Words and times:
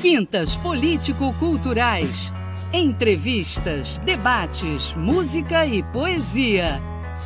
Quintas 0.00 0.56
Político-Culturais. 0.56 2.32
Entrevistas, 2.72 3.98
debates, 3.98 4.94
música 4.94 5.66
e 5.66 5.82
poesia. 5.82 6.80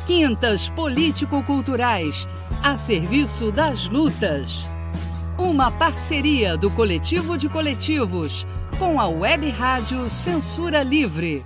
Quintas 0.05 0.67
Político-Culturais, 0.71 2.27
a 2.61 2.77
serviço 2.77 3.49
das 3.49 3.87
lutas. 3.87 4.67
Uma 5.39 5.71
parceria 5.71 6.57
do 6.57 6.69
Coletivo 6.69 7.37
de 7.37 7.47
Coletivos 7.47 8.45
com 8.77 8.99
a 8.99 9.07
Web 9.07 9.49
Rádio 9.51 10.09
Censura 10.09 10.83
Livre. 10.83 11.45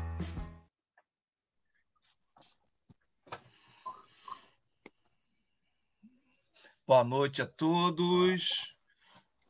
Boa 6.88 7.04
noite 7.04 7.44
a 7.44 7.46
todos. 7.46 8.79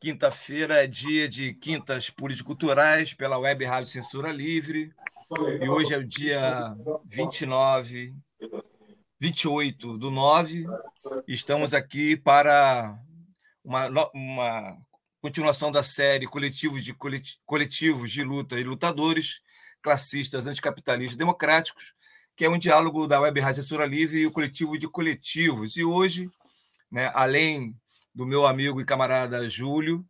Quinta-feira 0.00 0.82
é 0.82 0.86
dia 0.86 1.28
de 1.28 1.52
quintas 1.52 2.08
político-culturais 2.08 3.12
pela 3.12 3.36
Web 3.36 3.66
Rádio 3.66 3.90
Censura 3.90 4.32
Livre. 4.32 4.90
E 5.60 5.68
hoje 5.68 5.92
é 5.92 5.98
o 5.98 6.02
dia 6.02 6.74
29, 7.04 8.14
28 9.20 9.98
do 9.98 10.10
9. 10.10 10.64
Estamos 11.28 11.74
aqui 11.74 12.16
para 12.16 12.98
uma, 13.62 14.10
uma 14.14 14.78
continuação 15.20 15.70
da 15.70 15.82
série 15.82 16.26
Coletivos 16.26 16.82
de, 16.82 16.96
Coletivos 17.44 18.10
de 18.10 18.24
Luta 18.24 18.58
e 18.58 18.64
Lutadores, 18.64 19.42
Classistas, 19.82 20.46
Anticapitalistas 20.46 21.18
Democráticos, 21.18 21.92
que 22.34 22.46
é 22.46 22.48
um 22.48 22.56
diálogo 22.56 23.06
da 23.06 23.20
Web 23.20 23.38
Rádio 23.38 23.62
Censura 23.62 23.84
Livre 23.84 24.20
e 24.20 24.26
o 24.26 24.32
Coletivo 24.32 24.78
de 24.78 24.88
Coletivos. 24.88 25.76
E 25.76 25.84
hoje, 25.84 26.30
né, 26.90 27.10
além 27.12 27.78
do 28.14 28.26
meu 28.26 28.46
amigo 28.46 28.80
e 28.80 28.84
camarada 28.84 29.48
Júlio. 29.48 30.04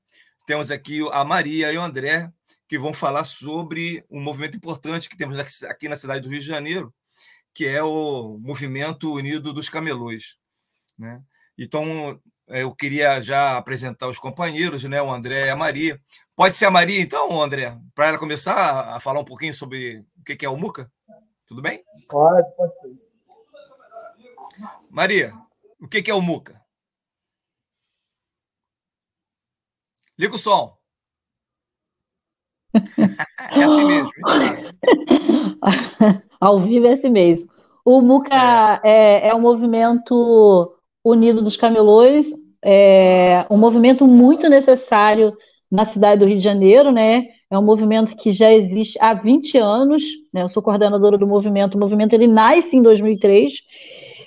Temos 0.47 0.71
aqui 0.71 1.01
a 1.13 1.25
Maria 1.25 1.73
e 1.73 1.79
o 1.79 1.83
André, 1.83 2.31
que 2.69 2.79
vão 2.79 2.93
falar 2.93 3.25
sobre 3.25 4.05
um 4.11 4.21
movimento 4.21 4.57
importante 4.57 5.09
que 5.09 5.17
temos 5.17 5.39
aqui 5.65 5.89
na 5.89 5.97
cidade 5.97 6.23
do 6.23 6.29
Rio 6.29 6.41
de 6.41 6.47
Janeiro, 6.47 6.95
que 7.55 7.67
é 7.67 7.83
o 7.83 8.39
Movimento 8.39 9.13
Unido 9.13 9.53
dos 9.53 9.69
Camelôs. 9.69 10.37
Né? 10.99 11.23
Então, 11.59 12.21
é, 12.49 12.63
eu 12.63 12.75
queria 12.75 13.21
já 13.21 13.57
apresentar 13.57 14.09
os 14.09 14.19
companheiros, 14.19 14.85
né? 14.85 15.01
o 15.01 15.11
André 15.11 15.47
e 15.47 15.51
a 15.51 15.57
Maria. 15.57 16.01
Pode 16.35 16.57
ser 16.57 16.67
a 16.67 16.71
Maria, 16.71 17.01
então, 17.01 17.41
André, 17.41 17.77
para 17.95 18.09
ela 18.09 18.19
começar 18.19 18.95
a 18.95 19.01
falar 19.01 19.21
um 19.21 19.25
pouquinho 19.25 19.55
sobre 19.55 20.05
o 20.19 20.25
que 20.25 20.45
é 20.45 20.49
o 20.49 20.57
MUCA? 20.57 20.91
Tudo 21.47 21.63
bem? 21.63 21.83
Pode, 22.09 22.49
pode 22.57 22.73
ser. 22.81 23.11
Maria, 24.91 25.33
o 25.81 25.89
que 25.89 26.11
é 26.11 26.15
o 26.15 26.21
MUCA? 26.21 26.60
Liga 30.21 30.35
o 30.35 30.39
som. 30.39 30.75
é 32.75 33.65
assim 33.65 33.87
mesmo. 33.87 34.11
Ao 36.39 36.61
vivo 36.61 36.89
é 36.89 36.93
assim 36.93 37.09
mesmo. 37.09 37.49
O 37.83 38.03
MUCA 38.03 38.83
é, 38.85 39.29
é, 39.29 39.29
é 39.29 39.35
um 39.35 39.41
movimento 39.41 40.77
unido 41.03 41.41
dos 41.41 41.57
camelôs, 41.57 42.27
é 42.63 43.47
um 43.49 43.57
movimento 43.57 44.07
muito 44.07 44.47
necessário 44.51 45.35
na 45.71 45.87
cidade 45.87 46.19
do 46.19 46.27
Rio 46.27 46.37
de 46.37 46.45
Janeiro, 46.45 46.93
né? 46.93 47.29
É 47.51 47.59
um 47.59 47.65
movimento 47.65 48.15
que 48.15 48.31
já 48.31 48.53
existe 48.53 48.99
há 49.01 49.15
20 49.15 49.57
anos, 49.57 50.03
né? 50.35 50.43
Eu 50.43 50.51
sou 50.51 50.63
coordenadora 50.63 51.17
do 51.17 51.27
movimento. 51.27 51.77
O 51.77 51.81
movimento 51.81 52.13
ele 52.13 52.27
nasce 52.27 52.77
em 52.77 52.83
2003 52.83 53.55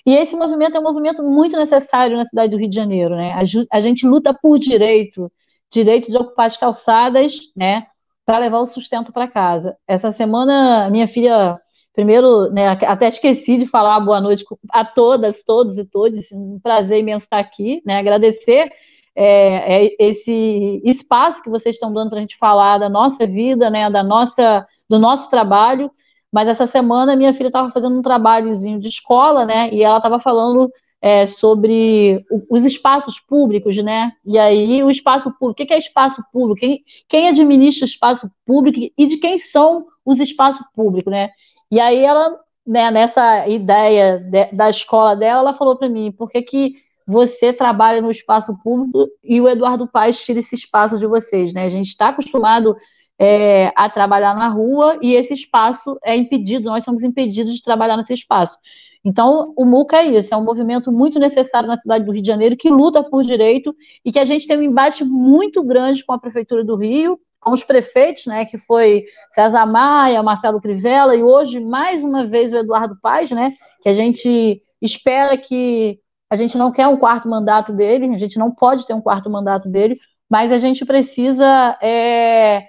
e 0.07 0.15
esse 0.15 0.35
movimento 0.35 0.75
é 0.75 0.79
um 0.79 0.83
movimento 0.83 1.21
muito 1.21 1.55
necessário 1.55 2.17
na 2.17 2.25
cidade 2.25 2.49
do 2.49 2.57
Rio 2.57 2.69
de 2.69 2.75
Janeiro, 2.75 3.15
né? 3.15 3.31
A, 3.33 3.77
a 3.77 3.79
gente 3.79 4.07
luta 4.07 4.33
por 4.33 4.57
direito, 4.57 5.31
direito 5.73 6.09
de 6.09 6.17
ocupar 6.17 6.45
as 6.47 6.55
calçadas, 6.55 7.39
né, 7.55 7.87
para 8.25 8.37
levar 8.37 8.59
o 8.59 8.65
sustento 8.65 9.11
para 9.11 9.27
casa. 9.27 9.75
Essa 9.87 10.11
semana, 10.11 10.89
minha 10.89 11.07
filha, 11.07 11.59
primeiro, 11.93 12.49
né, 12.51 12.69
até 12.69 13.07
esqueci 13.09 13.57
de 13.57 13.65
falar 13.65 13.99
boa 13.99 14.21
noite 14.21 14.45
a 14.69 14.85
todas, 14.85 15.43
todos 15.43 15.77
e 15.77 15.83
todas, 15.83 16.31
um 16.31 16.59
prazer 16.61 16.99
imenso 16.99 17.25
estar 17.25 17.39
aqui, 17.39 17.81
né, 17.85 17.97
agradecer 17.97 18.71
é, 19.15 19.85
é 19.85 19.95
esse 19.99 20.81
espaço 20.83 21.43
que 21.43 21.49
vocês 21.49 21.75
estão 21.75 21.93
dando 21.93 22.09
para 22.09 22.17
a 22.17 22.21
gente 22.21 22.37
falar 22.37 22.77
da 22.77 22.89
nossa 22.89 23.27
vida, 23.27 23.69
né, 23.69 23.89
da 23.89 24.03
nossa, 24.03 24.65
do 24.89 24.97
nosso 24.97 25.29
trabalho, 25.29 25.91
mas 26.31 26.47
essa 26.47 26.65
semana 26.65 27.15
minha 27.15 27.33
filha 27.33 27.47
estava 27.47 27.71
fazendo 27.71 27.97
um 27.97 28.01
trabalhozinho 28.01 28.79
de 28.79 28.87
escola, 28.87 29.45
né, 29.45 29.69
e 29.71 29.83
ela 29.83 29.97
estava 29.97 30.19
falando 30.19 30.71
é, 31.03 31.27
sobre 31.27 32.25
os 32.49 32.63
espaços 32.63 33.19
públicos, 33.19 33.75
né? 33.83 34.13
E 34.25 34.39
aí 34.39 34.81
o 34.81 34.89
espaço 34.89 35.29
público, 35.37 35.61
o 35.61 35.67
que 35.67 35.73
é 35.73 35.77
espaço 35.77 36.23
público? 36.31 36.61
Quem, 36.61 36.81
quem 37.09 37.27
administra 37.27 37.83
o 37.83 37.89
espaço 37.89 38.31
público 38.45 38.89
e 38.97 39.05
de 39.05 39.17
quem 39.17 39.37
são 39.37 39.85
os 40.05 40.21
espaços 40.21 40.65
públicos, 40.73 41.11
né? 41.11 41.29
E 41.69 41.77
aí 41.77 42.01
ela, 42.05 42.39
né, 42.65 42.89
nessa 42.89 43.45
ideia 43.49 44.17
de, 44.17 44.45
da 44.53 44.69
escola 44.69 45.13
dela, 45.13 45.41
ela 45.41 45.53
falou 45.53 45.75
para 45.75 45.89
mim, 45.89 46.09
por 46.09 46.29
que, 46.29 46.41
que 46.41 46.75
você 47.05 47.51
trabalha 47.51 48.01
no 48.01 48.09
espaço 48.09 48.57
público 48.63 49.09
e 49.21 49.41
o 49.41 49.49
Eduardo 49.49 49.85
Paes 49.85 50.23
tira 50.23 50.39
esse 50.39 50.55
espaço 50.55 50.97
de 50.97 51.05
vocês, 51.05 51.51
né? 51.51 51.65
A 51.65 51.69
gente 51.69 51.87
está 51.87 52.09
acostumado 52.09 52.77
é, 53.19 53.73
a 53.75 53.89
trabalhar 53.89 54.35
na 54.35 54.47
rua 54.47 54.97
e 55.01 55.15
esse 55.15 55.33
espaço 55.33 55.99
é 56.01 56.15
impedido, 56.15 56.69
nós 56.69 56.85
somos 56.85 57.03
impedidos 57.03 57.55
de 57.55 57.61
trabalhar 57.61 57.97
nesse 57.97 58.13
espaço. 58.13 58.57
Então, 59.05 59.53
o 59.57 59.65
MUCA 59.65 59.97
é 59.97 60.05
isso, 60.17 60.33
é 60.33 60.37
um 60.37 60.43
movimento 60.43 60.91
muito 60.91 61.19
necessário 61.19 61.67
na 61.67 61.77
cidade 61.77 62.05
do 62.05 62.11
Rio 62.11 62.21
de 62.21 62.27
Janeiro, 62.27 62.55
que 62.55 62.69
luta 62.69 63.03
por 63.03 63.23
direito 63.23 63.75
e 64.03 64.11
que 64.11 64.19
a 64.19 64.25
gente 64.25 64.47
tem 64.47 64.57
um 64.57 64.61
embate 64.61 65.03
muito 65.03 65.61
grande 65.63 66.05
com 66.05 66.13
a 66.13 66.19
Prefeitura 66.19 66.63
do 66.63 66.75
Rio, 66.77 67.19
com 67.43 67.51
os 67.51 67.63
prefeitos, 67.63 68.25
né, 68.25 68.45
que 68.45 68.57
foi 68.57 69.03
César 69.31 69.65
Maia, 69.65 70.23
Marcelo 70.23 70.61
Crivella, 70.61 71.15
e 71.15 71.21
hoje, 71.21 71.59
mais 71.59 72.01
uma 72.01 72.25
vez, 72.25 72.53
o 72.53 72.57
Eduardo 72.57 72.97
Paz, 73.01 73.29
né, 73.31 73.53
que 73.81 73.89
a 73.89 73.93
gente 73.93 74.61
espera 74.81 75.37
que 75.37 75.99
a 76.29 76.37
gente 76.37 76.57
não 76.57 76.71
quer 76.71 76.87
um 76.87 76.97
quarto 76.97 77.27
mandato 77.27 77.73
dele, 77.73 78.13
a 78.15 78.17
gente 78.17 78.39
não 78.39 78.49
pode 78.49 78.87
ter 78.87 78.93
um 78.93 79.01
quarto 79.01 79.29
mandato 79.29 79.69
dele, 79.69 79.99
mas 80.29 80.51
a 80.51 80.57
gente 80.57 80.85
precisa 80.85 81.77
é, 81.81 82.63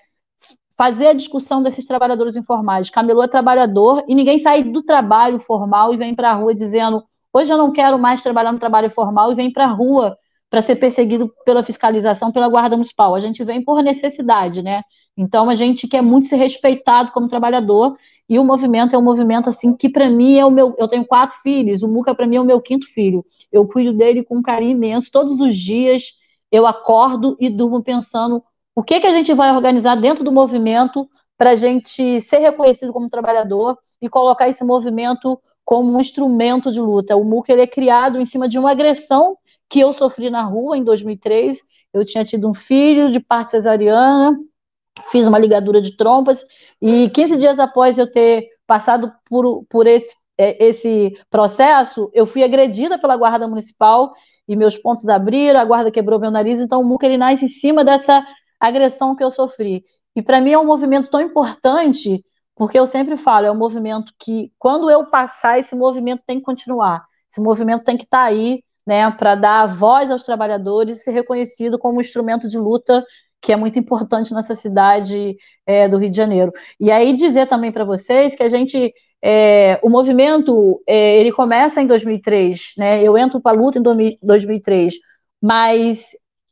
fazer 0.77 1.09
a 1.09 1.13
discussão 1.13 1.63
desses 1.63 1.85
trabalhadores 1.85 2.37
informais. 2.37 2.91
Camelô 2.91 3.23
é 3.23 3.29
trabalhador 3.29 4.05
e 4.09 4.15
ninguém 4.15 4.39
sai 4.39 4.63
do 4.63 4.83
trabalho 4.83 5.39
formal 5.39 5.95
e 5.95 5.97
vem 5.97 6.15
para 6.15 6.31
a 6.31 6.35
rua 6.35 6.55
dizendo 6.55 7.05
hoje 7.33 7.53
eu 7.53 7.59
não 7.59 7.73
quero 7.73 7.99
mais 7.99 8.23
trabalhar 8.23 8.53
no 8.53 8.59
trabalho 8.59 8.91
formal 8.91 9.33
e 9.33 9.35
vem 9.35 9.53
para 9.53 9.65
a 9.65 9.69
rua 9.69 10.17
para 10.51 10.63
ser 10.63 10.77
perseguido 10.77 11.33
pela 11.45 11.63
fiscalização, 11.63 12.31
pela 12.31 12.49
guarda 12.49 12.77
municipal. 12.77 13.15
A 13.15 13.21
gente 13.21 13.43
vem 13.43 13.63
por 13.63 13.83
necessidade, 13.83 14.63
né? 14.63 14.83
Então 15.17 15.49
a 15.49 15.55
gente 15.55 15.87
quer 15.87 16.03
muito 16.03 16.29
ser 16.29 16.37
respeitado 16.37 17.13
como 17.13 17.29
trabalhador 17.29 17.97
e 18.29 18.39
o 18.39 18.45
movimento 18.45 18.95
é 18.95 18.99
um 18.99 19.03
movimento 19.03 19.49
assim 19.49 19.77
que 19.77 19.89
para 19.89 20.09
mim 20.09 20.39
é 20.39 20.45
o 20.45 20.51
meu. 20.51 20.75
Eu 20.79 20.89
tenho 20.89 21.05
quatro 21.05 21.39
filhos, 21.41 21.83
o 21.83 21.89
Muca 21.89 22.15
para 22.15 22.27
mim 22.27 22.37
é 22.37 22.41
o 22.41 22.45
meu 22.45 22.61
quinto 22.61 22.87
filho. 22.87 23.25
Eu 23.51 23.67
cuido 23.67 23.93
dele 23.93 24.25
com 24.25 24.37
um 24.39 24.43
carinho 24.43 24.73
imenso. 24.73 25.11
Todos 25.11 25.41
os 25.41 25.57
dias 25.57 26.13
eu 26.51 26.67
acordo 26.67 27.37
e 27.41 27.49
durmo 27.49 27.83
pensando 27.83 28.43
o 28.75 28.83
que, 28.83 29.01
que 29.01 29.07
a 29.07 29.13
gente 29.13 29.33
vai 29.33 29.55
organizar 29.55 29.95
dentro 29.95 30.25
do 30.25 30.33
movimento 30.33 31.09
para 31.37 31.51
a 31.51 31.57
gente 31.57 32.21
ser 32.21 32.39
reconhecido 32.39 32.93
como 32.93 33.09
trabalhador 33.09 33.79
e 34.01 34.09
colocar 34.09 34.49
esse 34.49 34.65
movimento 34.65 35.41
como 35.65 35.93
um 35.93 36.01
instrumento 36.01 36.71
de 36.71 36.81
luta. 36.81 37.17
O 37.17 37.25
MUC 37.25 37.51
ele 37.51 37.63
é 37.63 37.67
criado 37.67 38.21
em 38.21 38.27
cima 38.27 38.49
de 38.49 38.59
uma 38.59 38.71
agressão 38.71 39.37
que 39.69 39.81
eu 39.81 39.93
sofri 39.93 40.31
na 40.31 40.43
rua 40.43 40.77
em 40.77 40.85
2003. 40.85 41.59
Eu 41.93 42.05
tinha 42.05 42.25
tido 42.25 42.49
um 42.49 42.55
filho 42.55 43.11
de 43.11 43.21
parte 43.21 43.53
cesariana, 43.53 44.37
fiz 45.11 45.27
uma 45.27 45.39
ligadura 45.39 45.81
de 45.81 45.97
trompas 45.97 46.45
e 46.81 47.09
15 47.11 47.37
dias 47.37 47.59
após 47.59 47.99
eu 47.99 48.11
ter 48.11 48.49
passado 48.67 49.13
por, 49.29 49.65
por 49.69 49.87
esse, 49.87 50.15
é, 50.39 50.65
esse 50.65 51.17
processo, 51.31 52.11
eu 52.13 52.27
fui 52.27 52.43
agredida 52.43 52.99
pela 52.99 53.17
guarda 53.17 53.49
municipal 53.49 54.13
e 54.47 54.57
meus 54.57 54.77
pontos 54.77 55.09
abriram, 55.09 55.61
a 55.61 55.65
guarda 55.65 55.91
quebrou 55.91 56.19
meu 56.19 56.31
nariz, 56.31 56.61
então 56.61 56.81
o 56.81 56.85
MUC 56.85 57.05
ele 57.05 57.17
nasce 57.17 57.45
em 57.45 57.49
cima 57.49 57.85
dessa 57.85 58.25
agressão 58.67 59.15
que 59.15 59.23
eu 59.25 59.31
sofri. 59.31 59.85
E 60.17 60.23
para 60.23 60.41
mim 60.41 60.53
é 60.53 60.59
um 60.59 60.67
movimento 60.67 61.11
tão 61.11 61.21
importante, 61.21 62.25
porque 62.55 62.79
eu 62.79 62.87
sempre 62.87 63.17
falo, 63.17 63.47
é 63.47 63.51
um 63.51 63.57
movimento 63.57 64.13
que, 64.19 64.53
quando 64.59 64.91
eu 64.91 65.07
passar, 65.07 65.59
esse 65.59 65.75
movimento 65.75 66.23
tem 66.27 66.39
que 66.39 66.45
continuar. 66.45 67.05
Esse 67.31 67.41
movimento 67.41 67.85
tem 67.85 67.97
que 67.97 68.05
estar 68.05 68.19
tá 68.19 68.25
aí, 68.25 68.63
né, 68.87 69.11
para 69.11 69.35
dar 69.35 69.67
voz 69.67 70.11
aos 70.11 70.23
trabalhadores 70.23 70.97
e 70.97 71.01
ser 71.01 71.13
reconhecido 71.13 71.79
como 71.79 71.99
um 71.99 72.01
instrumento 72.01 72.49
de 72.49 72.59
luta 72.59 73.05
que 73.45 73.53
é 73.53 73.57
muito 73.57 73.79
importante 73.79 74.33
nessa 74.33 74.55
cidade 74.55 75.37
é, 75.67 75.87
do 75.87 75.99
Rio 75.99 76.11
de 76.11 76.17
Janeiro. 76.17 76.51
E 76.81 76.91
aí 76.91 77.13
dizer 77.13 77.47
também 77.47 77.71
para 77.71 77.85
vocês 77.85 78.35
que 78.35 78.43
a 78.43 78.49
gente, 78.49 78.93
é, 79.23 79.79
o 79.83 79.91
movimento, 79.91 80.83
é, 80.87 81.21
ele 81.21 81.31
começa 81.31 81.83
em 81.83 81.87
2003, 81.87 82.73
né? 82.79 83.03
Eu 83.03 83.19
entro 83.19 83.41
para 83.43 83.55
a 83.55 83.61
luta 83.61 83.79
em 83.79 83.83
2003, 84.23 84.95
mas 85.43 86.07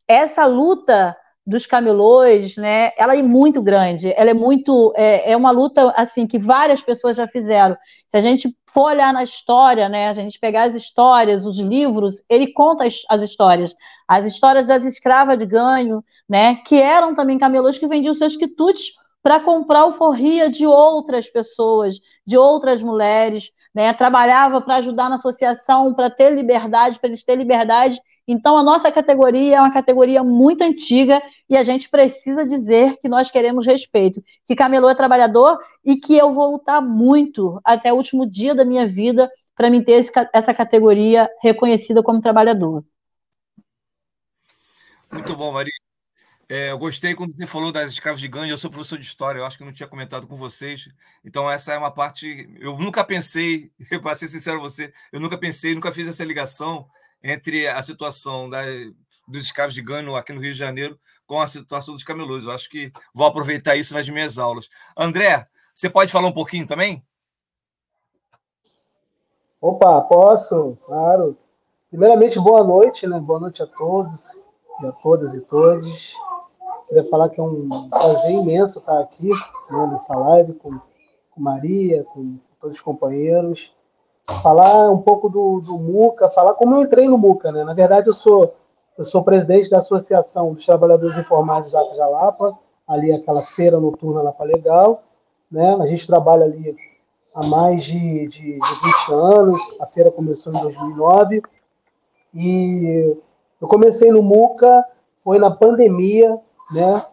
essa 0.07 0.45
luta 0.45 1.17
dos 1.47 1.67
camelôs, 1.67 2.57
né? 2.57 2.93
Ela 2.97 3.17
é 3.17 3.23
muito 3.23 3.61
grande, 3.61 4.13
ela 4.17 4.31
é 4.31 4.35
muito, 4.35 4.93
é, 4.97 5.33
é, 5.33 5.37
uma 5.37 5.51
luta 5.51 5.93
assim 5.97 6.27
que 6.27 6.39
várias 6.39 6.81
pessoas 6.81 7.17
já 7.17 7.27
fizeram. 7.27 7.77
Se 8.09 8.17
a 8.17 8.21
gente 8.21 8.57
for 8.73 8.85
olhar 8.85 9.13
na 9.13 9.25
história, 9.25 9.89
né, 9.89 10.09
a 10.09 10.15
gente 10.15 10.39
pegar 10.39 10.65
as 10.65 10.75
histórias, 10.75 11.45
os 11.45 11.59
livros, 11.59 12.23
ele 12.29 12.53
conta 12.53 12.87
as, 12.87 13.03
as 13.09 13.23
histórias. 13.23 13.75
As 14.07 14.25
histórias 14.27 14.67
das 14.67 14.85
escravas 14.85 15.39
de 15.39 15.47
ganho, 15.47 16.03
né, 16.29 16.57
que 16.65 16.81
eram 16.81 17.15
também 17.15 17.39
camelôs 17.39 17.77
que 17.77 17.87
vendiam 17.87 18.15
seus 18.15 18.37
quitutes 18.37 18.93
para 19.23 19.41
comprar 19.41 19.81
alforria 19.81 20.49
de 20.49 20.67
outras 20.67 21.29
pessoas, 21.29 22.01
de 22.27 22.37
outras 22.37 22.83
mulheres, 22.83 23.51
né? 23.75 23.93
Trabalhava 23.95 24.61
para 24.61 24.77
ajudar 24.77 25.09
na 25.09 25.15
associação, 25.15 25.95
para 25.95 26.11
ter 26.11 26.31
liberdade, 26.31 26.99
para 26.99 27.09
eles 27.09 27.25
terem 27.25 27.43
liberdade. 27.43 28.01
Então, 28.27 28.57
a 28.57 28.63
nossa 28.63 28.91
categoria 28.93 29.57
é 29.57 29.61
uma 29.61 29.73
categoria 29.73 30.23
muito 30.23 30.63
antiga 30.63 31.21
e 31.49 31.57
a 31.57 31.65
gente 31.65 31.89
precisa 31.89 32.47
dizer 32.47 32.97
que 32.99 33.09
nós 33.09 33.31
queremos 33.31 33.67
respeito, 33.67 34.23
que 34.47 34.55
camelô 34.55 34.89
é 34.89 34.95
trabalhador 34.95 35.59
e 35.85 35.97
que 35.97 36.17
eu 36.17 36.33
vou 36.33 36.53
lutar 36.53 36.81
muito 36.81 37.61
até 37.65 37.93
o 37.93 37.97
último 37.97 38.25
dia 38.25 38.55
da 38.55 38.65
minha 38.65 38.87
vida 38.87 39.29
para 39.57 39.69
me 39.69 39.85
ter 39.85 39.93
esse, 39.93 40.13
essa 40.33 40.55
categoria 40.55 41.29
reconhecida 41.43 42.03
como 42.03 42.21
trabalhador. 42.21 42.85
Muito 45.11 45.37
bom, 45.37 45.53
Maria. 45.53 45.73
É, 46.49 46.71
eu 46.71 46.79
gostei 46.79 47.15
quando 47.15 47.35
você 47.35 47.47
falou 47.47 47.73
das 47.73 47.91
escravos 47.91 48.21
de 48.21 48.29
ganho. 48.29 48.53
Eu 48.53 48.59
sou 48.59 48.71
professor 48.71 48.99
de 48.99 49.05
história, 49.05 49.41
eu 49.41 49.47
acho 49.47 49.59
que 49.59 49.65
não 49.65 49.73
tinha 49.73 49.89
comentado 49.89 50.27
com 50.27 50.37
vocês. 50.37 50.89
Então, 51.25 51.51
essa 51.51 51.73
é 51.73 51.79
uma 51.79 51.91
parte. 51.91 52.49
Eu 52.61 52.79
nunca 52.79 53.03
pensei, 53.03 53.73
para 54.03 54.15
ser 54.15 54.29
sincero 54.29 54.59
com 54.59 54.65
você, 54.65 54.93
eu 55.11 55.19
nunca 55.19 55.37
pensei, 55.37 55.75
nunca 55.75 55.93
fiz 55.93 56.07
essa 56.07 56.25
ligação 56.25 56.89
entre 57.23 57.69
a 57.69 57.83
situação 57.83 58.49
da, 58.51 58.63
dos 59.29 59.45
escravos 59.45 59.75
de 59.75 59.83
ganho 59.83 60.17
aqui 60.17 60.33
no 60.33 60.41
Rio 60.41 60.53
de 60.53 60.59
Janeiro 60.59 60.99
com 61.27 61.41
a 61.41 61.47
situação 61.47 61.95
dos 61.95 62.05
camelôs. 62.05 62.45
Eu 62.45 62.51
acho 62.51 62.69
que 62.69 62.93
vou 63.15 63.27
aproveitar 63.27 63.77
isso 63.77 63.95
nas 63.95 64.09
minhas 64.09 64.39
aulas. 64.39 64.69
André, 64.97 65.47
você 65.75 65.89
pode 65.89 66.13
falar 66.13 66.29
um 66.29 66.33
pouquinho 66.33 66.67
também? 66.67 67.05
Opa, 69.61 70.01
posso, 70.03 70.77
claro. 70.85 71.39
Primeiramente, 71.89 72.39
boa 72.39 72.65
noite, 72.65 73.07
né? 73.07 73.19
Boa 73.21 73.39
noite 73.39 73.63
a 73.63 73.67
todos 73.67 74.29
e 74.83 74.87
a 74.87 74.93
todas 74.93 75.35
e 75.35 75.41
todos. 75.43 76.15
Queria 76.89 77.09
falar 77.09 77.29
que 77.31 77.41
é 77.41 77.43
um 77.43 77.89
prazer 77.89 78.33
imenso 78.33 78.79
estar 78.79 79.01
aqui 79.01 79.29
né, 79.29 79.87
nessa 79.91 80.15
live 80.15 80.55
com, 80.55 80.79
com 81.31 81.41
Maria, 81.41 82.05
com 82.05 82.39
todos 82.61 82.77
os 82.77 82.83
companheiros. 82.83 83.73
Falar 84.43 84.91
um 84.91 84.99
pouco 84.99 85.29
do, 85.29 85.61
do 85.61 85.79
MUCA, 85.79 86.31
falar 86.31 86.55
como 86.55 86.77
eu 86.77 86.83
entrei 86.83 87.09
no 87.09 87.19
MUCA. 87.19 87.51
Né? 87.51 87.65
Na 87.65 87.75
verdade, 87.75 88.09
eu 88.09 88.13
sou, 88.13 88.55
eu 88.97 89.05
sou 89.05 89.25
presidente 89.25 89.69
da 89.69 89.79
Associação 89.79 90.55
dos 90.55 90.65
Trabalhadores 90.65 91.17
Informais 91.17 91.67
de 91.67 91.73
Jato 91.73 91.97
Jalapa, 91.97 92.57
ali 92.87 93.13
aquela 93.13 93.43
feira 93.43 93.81
noturna 93.81 94.23
Lapa 94.23 94.45
Legal. 94.45 95.03
Né? 95.51 95.75
A 95.81 95.87
gente 95.87 96.07
trabalha 96.07 96.45
ali 96.45 96.77
há 97.35 97.43
mais 97.45 97.83
de, 97.83 98.27
de, 98.27 98.59
de 98.59 98.59
20 98.59 99.13
anos, 99.13 99.61
a 99.81 99.87
feira 99.87 100.11
começou 100.11 100.53
em 100.55 100.61
2009. 100.61 101.43
E 102.35 103.17
eu 103.61 103.69
comecei 103.69 104.11
no 104.13 104.23
MUCA, 104.23 104.85
foi 105.23 105.39
na 105.39 105.51
pandemia, 105.51 106.39
né, 106.73 107.07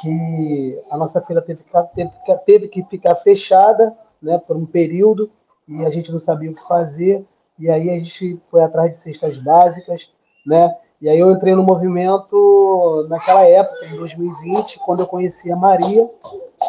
que 0.00 0.82
a 0.90 0.96
nossa 0.96 1.20
feira 1.20 1.42
teve, 1.42 1.62
teve, 1.94 2.10
teve 2.46 2.68
que 2.68 2.82
ficar 2.84 3.14
fechada 3.16 3.96
né, 4.22 4.38
por 4.38 4.56
um 4.56 4.64
período 4.64 5.30
e 5.70 5.86
a 5.86 5.88
gente 5.88 6.10
não 6.10 6.18
sabia 6.18 6.50
o 6.50 6.54
que 6.54 6.66
fazer. 6.66 7.24
E 7.58 7.70
aí 7.70 7.88
a 7.90 7.94
gente 7.94 8.40
foi 8.50 8.62
atrás 8.62 8.96
de 8.96 9.02
cestas 9.02 9.36
básicas, 9.36 10.08
né? 10.46 10.74
E 11.00 11.08
aí 11.08 11.18
eu 11.18 11.30
entrei 11.30 11.54
no 11.54 11.62
movimento 11.62 13.06
naquela 13.08 13.46
época, 13.46 13.86
em 13.86 13.96
2020, 13.96 14.78
quando 14.84 15.00
eu 15.00 15.06
conheci 15.06 15.50
a 15.50 15.56
Maria, 15.56 16.10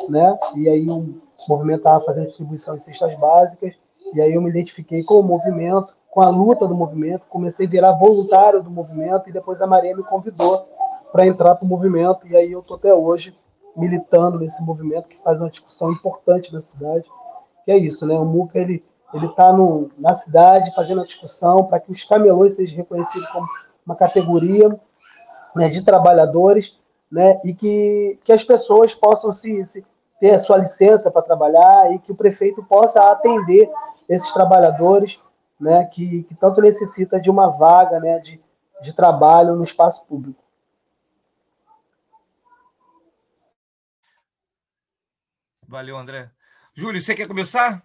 né? 0.08 0.38
E 0.56 0.70
aí 0.70 0.90
o 0.90 1.16
movimento 1.50 1.80
estava 1.80 2.04
fazendo 2.06 2.28
distribuição 2.28 2.76
de 2.76 2.82
cestas 2.82 3.18
básicas, 3.20 3.74
e 4.14 4.22
aí 4.22 4.34
eu 4.34 4.42
me 4.42 4.50
identifiquei 4.50 5.04
com 5.04 5.16
o 5.16 5.24
movimento, 5.24 5.94
com 6.10 6.22
a 6.22 6.30
luta 6.30 6.68
do 6.68 6.76
movimento, 6.76 7.26
comecei 7.30 7.66
a 7.66 7.70
virar 7.70 7.92
voluntário 7.94 8.62
do 8.62 8.70
movimento, 8.70 9.30
e 9.30 9.34
depois 9.34 9.62
a 9.62 9.68
Maria 9.68 9.96
me 9.96 10.04
convidou 10.04 10.66
para 11.12 11.26
entrar 11.26 11.56
para 11.56 11.66
o 11.66 11.68
movimento, 11.68 12.26
e 12.28 12.36
aí 12.36 12.52
eu 12.52 12.60
estou 12.60 12.78
até 12.78 12.94
hoje 12.94 13.36
militando 13.76 14.40
nesse 14.40 14.62
movimento 14.62 15.08
que 15.08 15.22
faz 15.24 15.40
uma 15.40 15.50
discussão 15.50 15.92
importante 15.92 16.54
na 16.54 16.60
cidade, 16.60 17.06
que 17.66 17.72
é 17.72 17.78
isso, 17.78 18.06
né? 18.06 18.16
O 18.16 18.26
MUCA, 18.26 18.60
ele 18.60 18.84
ele 19.14 19.28
está 19.28 19.54
na 19.98 20.14
cidade 20.14 20.74
fazendo 20.74 21.02
a 21.02 21.06
discussão 21.06 21.66
para 21.66 21.80
que 21.80 21.92
os 21.92 22.04
camelões 22.04 22.56
sejam 22.56 22.78
reconhecidos 22.78 23.28
como 23.30 23.46
uma 23.86 23.96
categoria 23.96 24.70
né, 25.56 25.68
de 25.68 25.84
trabalhadores, 25.84 26.78
né, 27.12 27.42
e 27.44 27.54
que, 27.54 28.18
que 28.24 28.32
as 28.32 28.42
pessoas 28.42 28.94
possam 28.94 29.32
se, 29.32 29.66
se 29.66 29.86
ter 30.20 30.36
a 30.36 30.40
sua 30.40 30.58
licença 30.58 31.12
para 31.12 31.22
trabalhar 31.22 31.92
e 31.94 32.00
que 32.00 32.12
o 32.12 32.16
prefeito 32.16 32.64
possa 32.64 33.12
atender 33.12 33.70
esses 34.08 34.32
trabalhadores, 34.34 35.22
né, 35.60 35.84
que, 35.86 36.24
que 36.24 36.36
tanto 36.36 36.62
necessita 36.62 37.20
de 37.20 37.30
uma 37.30 37.48
vaga, 37.58 38.00
né, 38.00 38.20
de, 38.20 38.42
de 38.82 38.94
trabalho 38.94 39.56
no 39.56 39.62
espaço 39.62 40.04
público. 40.06 40.42
Valeu, 45.68 45.98
André. 45.98 46.30
Júlio, 46.76 47.02
você 47.02 47.16
quer 47.16 47.28
começar? 47.28 47.82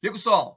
Liga 0.00 0.14
o 0.14 0.18
som. 0.18 0.56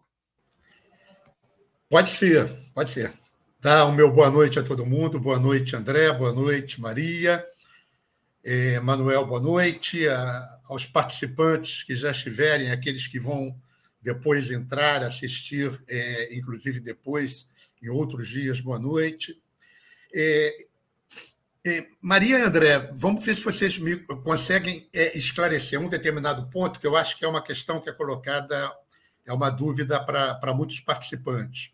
Pode 1.89 2.11
ser, 2.11 2.47
pode 2.75 2.91
ser. 2.91 3.11
Dá 3.59 3.85
o 3.85 3.91
meu 3.91 4.11
boa 4.11 4.29
noite 4.29 4.59
a 4.59 4.63
todo 4.63 4.85
mundo. 4.85 5.19
Boa 5.19 5.39
noite, 5.39 5.75
André. 5.75 6.13
Boa 6.13 6.31
noite, 6.31 6.79
Maria. 6.79 7.43
É, 8.43 8.79
Manuel, 8.79 9.25
boa 9.25 9.41
noite. 9.41 10.07
A, 10.07 10.59
aos 10.65 10.85
participantes 10.85 11.81
que 11.81 11.95
já 11.95 12.11
estiverem, 12.11 12.71
aqueles 12.71 13.07
que 13.07 13.19
vão 13.19 13.59
depois 13.99 14.51
entrar, 14.51 15.01
assistir, 15.01 15.83
é, 15.87 16.35
inclusive 16.35 16.79
depois, 16.79 17.51
em 17.81 17.89
outros 17.89 18.27
dias, 18.27 18.61
boa 18.61 18.77
noite. 18.77 19.41
É, 20.13 20.67
Maria 21.99 22.37
e 22.37 22.41
André, 22.43 22.91
vamos 22.93 23.25
ver 23.25 23.35
se 23.35 23.43
vocês 23.43 23.79
me 23.79 23.97
conseguem 23.97 24.87
esclarecer 25.15 25.79
um 25.79 25.89
determinado 25.89 26.47
ponto, 26.51 26.79
que 26.79 26.85
eu 26.85 26.95
acho 26.95 27.17
que 27.17 27.25
é 27.25 27.27
uma 27.27 27.41
questão 27.41 27.81
que 27.81 27.89
é 27.89 27.93
colocada, 27.93 28.71
é 29.25 29.33
uma 29.33 29.49
dúvida 29.49 29.99
para 30.03 30.53
muitos 30.53 30.79
participantes. 30.79 31.73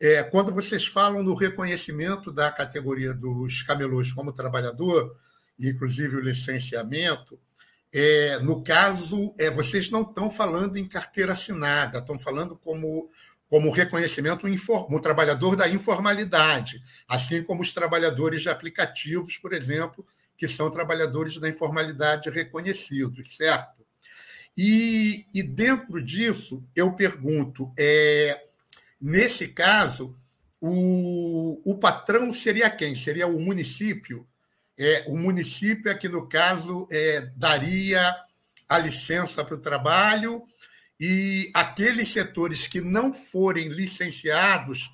É, 0.00 0.22
quando 0.22 0.52
vocês 0.52 0.86
falam 0.86 1.22
no 1.22 1.34
reconhecimento 1.34 2.30
da 2.30 2.50
categoria 2.52 3.12
dos 3.12 3.62
camelôs 3.62 4.12
como 4.12 4.32
trabalhador, 4.32 5.16
inclusive 5.58 6.16
o 6.16 6.20
licenciamento, 6.20 7.38
é, 7.92 8.38
no 8.38 8.62
caso, 8.62 9.34
é, 9.38 9.50
vocês 9.50 9.90
não 9.90 10.02
estão 10.02 10.30
falando 10.30 10.76
em 10.76 10.86
carteira 10.86 11.32
assinada, 11.32 11.98
estão 11.98 12.18
falando 12.18 12.56
como 12.56 13.10
como 13.48 13.70
reconhecimento 13.70 14.46
um 14.46 15.00
trabalhador 15.00 15.56
da 15.56 15.66
informalidade, 15.66 16.82
assim 17.08 17.42
como 17.42 17.62
os 17.62 17.72
trabalhadores 17.72 18.42
de 18.42 18.50
aplicativos, 18.50 19.38
por 19.38 19.54
exemplo, 19.54 20.06
que 20.36 20.46
são 20.46 20.70
trabalhadores 20.70 21.38
da 21.38 21.48
informalidade 21.48 22.28
reconhecidos, 22.28 23.36
certo? 23.36 23.77
E, 24.60 25.26
e 25.32 25.40
dentro 25.40 26.04
disso, 26.04 26.64
eu 26.74 26.92
pergunto, 26.92 27.72
é, 27.78 28.44
nesse 29.00 29.46
caso, 29.46 30.18
o, 30.60 31.62
o 31.64 31.78
patrão 31.78 32.32
seria 32.32 32.68
quem? 32.68 32.96
Seria 32.96 33.28
o 33.28 33.38
município? 33.38 34.26
É, 34.76 35.04
o 35.06 35.16
município 35.16 35.88
é 35.88 35.94
que, 35.94 36.08
no 36.08 36.28
caso, 36.28 36.88
é, 36.90 37.30
daria 37.36 38.12
a 38.68 38.78
licença 38.78 39.44
para 39.44 39.54
o 39.54 39.60
trabalho 39.60 40.42
e 40.98 41.52
aqueles 41.54 42.08
setores 42.08 42.66
que 42.66 42.80
não 42.80 43.14
forem 43.14 43.68
licenciados 43.68 44.90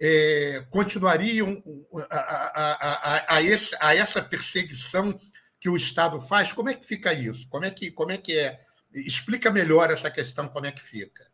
é, 0.00 0.64
continuariam 0.70 1.60
a, 2.08 2.18
a, 2.18 3.34
a, 3.34 3.42
esse, 3.42 3.76
a 3.80 3.96
essa 3.96 4.22
perseguição 4.22 5.18
que 5.60 5.68
o 5.68 5.76
Estado 5.76 6.20
faz? 6.20 6.52
Como 6.52 6.68
é 6.68 6.74
que 6.74 6.86
fica 6.86 7.12
isso? 7.12 7.48
Como 7.48 7.64
é 7.64 7.70
que, 7.72 7.90
como 7.90 8.12
é, 8.12 8.16
que 8.16 8.38
é? 8.38 8.60
Explica 9.06 9.50
melhor 9.50 9.90
essa 9.90 10.10
questão, 10.10 10.48
como 10.48 10.66
é 10.66 10.72
que 10.72 10.82
fica. 10.82 11.26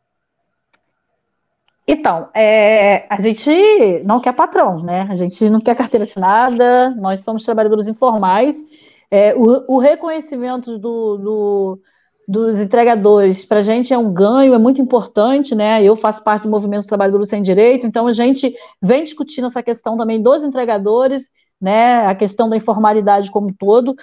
Então, 1.86 2.30
é, 2.34 3.06
a 3.10 3.20
gente 3.20 3.50
não 4.04 4.20
quer 4.20 4.32
patrão, 4.32 4.82
né? 4.82 5.06
A 5.10 5.14
gente 5.14 5.50
não 5.50 5.60
quer 5.60 5.76
carteira 5.76 6.04
assinada, 6.04 6.90
nós 6.90 7.20
somos 7.20 7.44
trabalhadores 7.44 7.86
informais. 7.86 8.56
É, 9.10 9.34
o, 9.34 9.74
o, 9.74 9.78
reconhecimento 9.78 10.78
do, 10.78 11.18
do 11.18 11.80
dos 12.26 12.58
entregadores, 12.58 13.44
para 13.44 13.58
a 13.60 13.62
gente 13.62 13.92
é 13.92 13.98
um 13.98 14.10
ganho, 14.12 14.54
é 14.54 14.58
muito 14.58 14.80
importante, 14.80 15.54
né? 15.54 15.82
Eu 15.82 15.94
faço 15.94 16.24
parte 16.24 16.44
do 16.44 16.48
movimento 16.48 16.80
dos 16.80 16.86
trabalhadores 16.86 17.28
sem 17.28 17.42
direito, 17.42 17.86
então 17.86 18.06
a 18.06 18.12
gente 18.14 18.54
vem 18.80 19.04
discutindo 19.04 19.46
essa 19.46 19.62
questão 19.62 19.96
também 19.96 20.22
dos 20.22 20.42
entregadores, 20.42 21.30
né? 21.60 22.06
A 22.06 22.14
questão 22.14 22.48
da 22.48 22.56
informalidade 22.56 23.30
como 23.30 23.48
um 23.48 23.52
todo. 23.52 23.94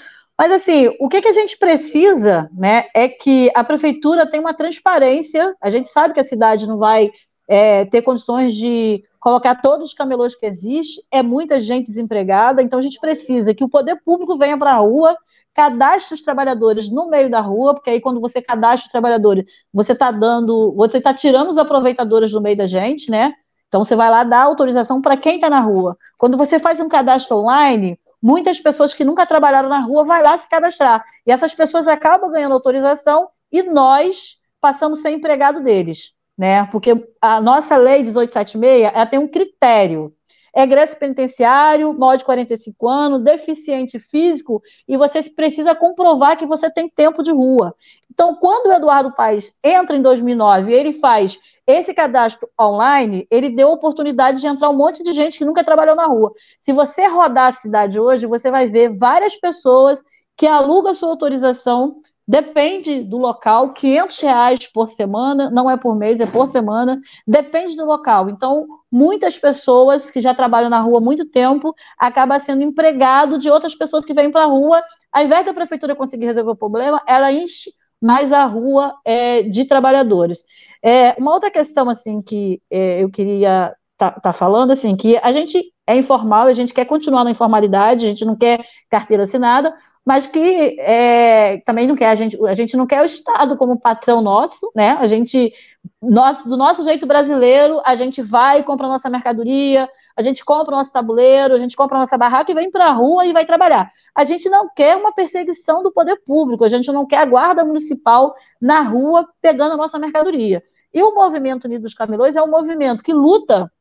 Mas 0.41 0.53
assim, 0.53 0.91
o 0.99 1.07
que, 1.07 1.21
que 1.21 1.27
a 1.27 1.33
gente 1.33 1.55
precisa, 1.55 2.49
né? 2.51 2.85
É 2.95 3.07
que 3.07 3.51
a 3.53 3.63
prefeitura 3.63 4.27
tenha 4.27 4.41
uma 4.41 4.55
transparência. 4.55 5.55
A 5.61 5.69
gente 5.69 5.87
sabe 5.87 6.15
que 6.15 6.19
a 6.19 6.23
cidade 6.23 6.65
não 6.65 6.79
vai 6.79 7.11
é, 7.47 7.85
ter 7.85 8.01
condições 8.01 8.55
de 8.55 9.03
colocar 9.19 9.61
todos 9.61 9.89
os 9.89 9.93
camelôs 9.93 10.33
que 10.33 10.47
existem, 10.47 11.03
é 11.11 11.21
muita 11.21 11.61
gente 11.61 11.85
desempregada, 11.85 12.63
então 12.63 12.79
a 12.79 12.81
gente 12.81 12.99
precisa 12.99 13.53
que 13.53 13.63
o 13.63 13.69
poder 13.69 14.01
público 14.03 14.35
venha 14.35 14.57
para 14.57 14.71
a 14.71 14.77
rua 14.77 15.15
cadastre 15.53 16.15
os 16.15 16.23
trabalhadores 16.23 16.89
no 16.89 17.07
meio 17.07 17.29
da 17.29 17.39
rua, 17.39 17.75
porque 17.75 17.91
aí 17.91 18.01
quando 18.01 18.19
você 18.19 18.41
cadastra 18.41 18.87
os 18.87 18.91
trabalhadores, 18.91 19.45
você 19.71 19.91
está 19.91 20.09
dando, 20.09 20.73
você 20.75 20.97
está 20.97 21.13
tirando 21.13 21.49
os 21.49 21.57
aproveitadores 21.59 22.31
do 22.31 22.41
meio 22.41 22.57
da 22.57 22.65
gente, 22.65 23.11
né? 23.11 23.35
Então 23.67 23.85
você 23.85 23.95
vai 23.95 24.09
lá 24.09 24.23
dar 24.23 24.41
autorização 24.41 25.01
para 25.01 25.15
quem 25.15 25.35
está 25.35 25.51
na 25.51 25.59
rua. 25.59 25.95
Quando 26.17 26.35
você 26.35 26.57
faz 26.57 26.79
um 26.79 26.89
cadastro 26.89 27.37
online, 27.37 27.99
muitas 28.21 28.59
pessoas 28.59 28.93
que 28.93 29.03
nunca 29.03 29.25
trabalharam 29.25 29.69
na 29.69 29.79
rua 29.79 30.03
vai 30.03 30.21
lá 30.21 30.37
se 30.37 30.47
cadastrar. 30.47 31.03
E 31.25 31.31
essas 31.31 31.53
pessoas 31.53 31.87
acabam 31.87 32.31
ganhando 32.31 32.53
autorização 32.53 33.29
e 33.51 33.63
nós 33.63 34.37
passamos 34.59 34.99
a 34.99 35.01
ser 35.03 35.11
empregado 35.11 35.61
deles, 35.61 36.11
né? 36.37 36.65
Porque 36.67 36.91
a 37.19 37.41
nossa 37.41 37.75
lei 37.77 38.03
1876, 38.03 38.91
ela 38.93 39.05
tem 39.05 39.19
um 39.19 39.27
critério 39.27 40.13
egresso 40.55 40.97
penitenciário, 40.97 41.97
maior 41.97 42.17
de 42.17 42.25
45 42.25 42.87
anos, 42.87 43.23
deficiente 43.23 43.97
físico, 43.99 44.61
e 44.87 44.97
você 44.97 45.23
precisa 45.23 45.73
comprovar 45.73 46.37
que 46.37 46.45
você 46.45 46.69
tem 46.69 46.89
tempo 46.89 47.23
de 47.23 47.31
rua. 47.31 47.73
Então, 48.13 48.35
quando 48.35 48.67
o 48.67 48.73
Eduardo 48.73 49.13
Paes 49.13 49.57
entra 49.63 49.95
em 49.95 50.01
2009 50.01 50.71
e 50.71 50.75
ele 50.75 50.93
faz 50.99 51.39
esse 51.65 51.93
cadastro 51.93 52.49
online, 52.59 53.25
ele 53.31 53.49
deu 53.49 53.71
oportunidade 53.71 54.41
de 54.41 54.47
entrar 54.47 54.69
um 54.69 54.75
monte 54.75 55.01
de 55.01 55.13
gente 55.13 55.37
que 55.37 55.45
nunca 55.45 55.63
trabalhou 55.63 55.95
na 55.95 56.05
rua. 56.05 56.33
Se 56.59 56.73
você 56.73 57.07
rodar 57.07 57.49
a 57.49 57.53
cidade 57.53 57.99
hoje, 57.99 58.25
você 58.25 58.51
vai 58.51 58.67
ver 58.67 58.97
várias 58.97 59.35
pessoas 59.37 60.03
que 60.35 60.45
alugam 60.45 60.93
sua 60.93 61.09
autorização 61.09 62.01
Depende 62.31 63.03
do 63.03 63.17
local, 63.17 63.73
500 63.73 64.19
reais 64.21 64.65
por 64.67 64.87
semana, 64.87 65.49
não 65.49 65.69
é 65.69 65.75
por 65.75 65.93
mês, 65.93 66.21
é 66.21 66.25
por 66.25 66.47
semana, 66.47 66.97
depende 67.27 67.75
do 67.75 67.83
local. 67.83 68.29
Então, 68.29 68.67
muitas 68.89 69.37
pessoas 69.37 70.09
que 70.09 70.21
já 70.21 70.33
trabalham 70.33 70.69
na 70.69 70.79
rua 70.79 70.99
há 70.99 71.01
muito 71.01 71.25
tempo 71.25 71.75
acabam 71.99 72.39
sendo 72.39 72.63
empregado 72.63 73.37
de 73.37 73.49
outras 73.49 73.75
pessoas 73.75 74.05
que 74.05 74.13
vêm 74.13 74.31
para 74.31 74.43
a 74.43 74.47
rua. 74.47 74.81
Ao 75.11 75.23
invés 75.23 75.45
da 75.45 75.53
prefeitura 75.53 75.93
conseguir 75.93 76.27
resolver 76.27 76.51
o 76.51 76.55
problema, 76.55 77.01
ela 77.05 77.33
enche 77.33 77.73
mais 78.01 78.33
a 78.33 78.45
rua 78.45 78.95
é, 79.05 79.43
de 79.43 79.65
trabalhadores. 79.65 80.43
É, 80.83 81.13
uma 81.19 81.33
outra 81.33 81.51
questão 81.51 81.89
assim 81.89 82.21
que 82.21 82.61
é, 82.69 83.03
eu 83.03 83.09
queria 83.09 83.75
estar 83.93 84.11
tá, 84.11 84.19
tá 84.19 84.33
falando, 84.33 84.71
assim, 84.71 84.95
que 84.95 85.17
a 85.17 85.31
gente 85.31 85.63
é 85.85 85.95
informal, 85.95 86.47
a 86.47 86.53
gente 86.53 86.73
quer 86.73 86.85
continuar 86.85 87.23
na 87.23 87.31
informalidade, 87.31 88.05
a 88.05 88.09
gente 88.09 88.25
não 88.25 88.35
quer 88.35 88.65
carteira 88.89 89.23
assinada, 89.23 89.73
mas 90.03 90.25
que 90.25 90.79
é, 90.79 91.57
também 91.65 91.87
não 91.87 91.95
quer 91.95 92.07
a 92.07 92.15
gente, 92.15 92.37
a 92.45 92.55
gente 92.55 92.75
não 92.75 92.87
quer 92.87 93.03
o 93.03 93.05
Estado 93.05 93.55
como 93.55 93.79
patrão 93.79 94.21
nosso, 94.21 94.71
né? 94.75 94.97
A 94.99 95.07
gente, 95.07 95.53
nós, 96.01 96.41
do 96.41 96.57
nosso 96.57 96.83
jeito 96.83 97.05
brasileiro, 97.05 97.79
a 97.85 97.95
gente 97.95 98.21
vai 98.21 98.63
compra 98.63 98.87
nossa 98.87 99.09
mercadoria, 99.09 99.87
a 100.15 100.21
gente 100.21 100.43
compra 100.43 100.73
o 100.73 100.77
nosso 100.77 100.91
tabuleiro, 100.91 101.53
a 101.53 101.59
gente 101.59 101.75
compra 101.75 101.97
a 101.97 101.99
nossa 102.01 102.17
barraca 102.17 102.51
e 102.51 102.55
vem 102.55 102.69
para 102.69 102.85
a 102.85 102.91
rua 102.91 103.25
e 103.25 103.33
vai 103.33 103.45
trabalhar. 103.45 103.91
A 104.15 104.23
gente 104.23 104.49
não 104.49 104.69
quer 104.73 104.95
uma 104.95 105.13
perseguição 105.13 105.81
do 105.83 105.91
poder 105.91 106.21
público, 106.25 106.63
a 106.63 106.69
gente 106.69 106.91
não 106.91 107.05
quer 107.05 107.17
a 107.17 107.25
guarda 107.25 107.65
municipal 107.65 108.33
na 108.61 108.81
rua 108.81 109.27
pegando 109.41 109.73
a 109.73 109.77
nossa 109.77 109.97
mercadoria. 109.97 110.63
E 110.93 111.01
o 111.01 111.13
movimento 111.13 111.65
Unidos 111.65 111.83
dos 111.83 111.93
Camelões 111.93 112.35
é 112.35 112.41
um 112.41 112.49
movimento 112.49 113.03
que 113.03 113.13
luta 113.13 113.71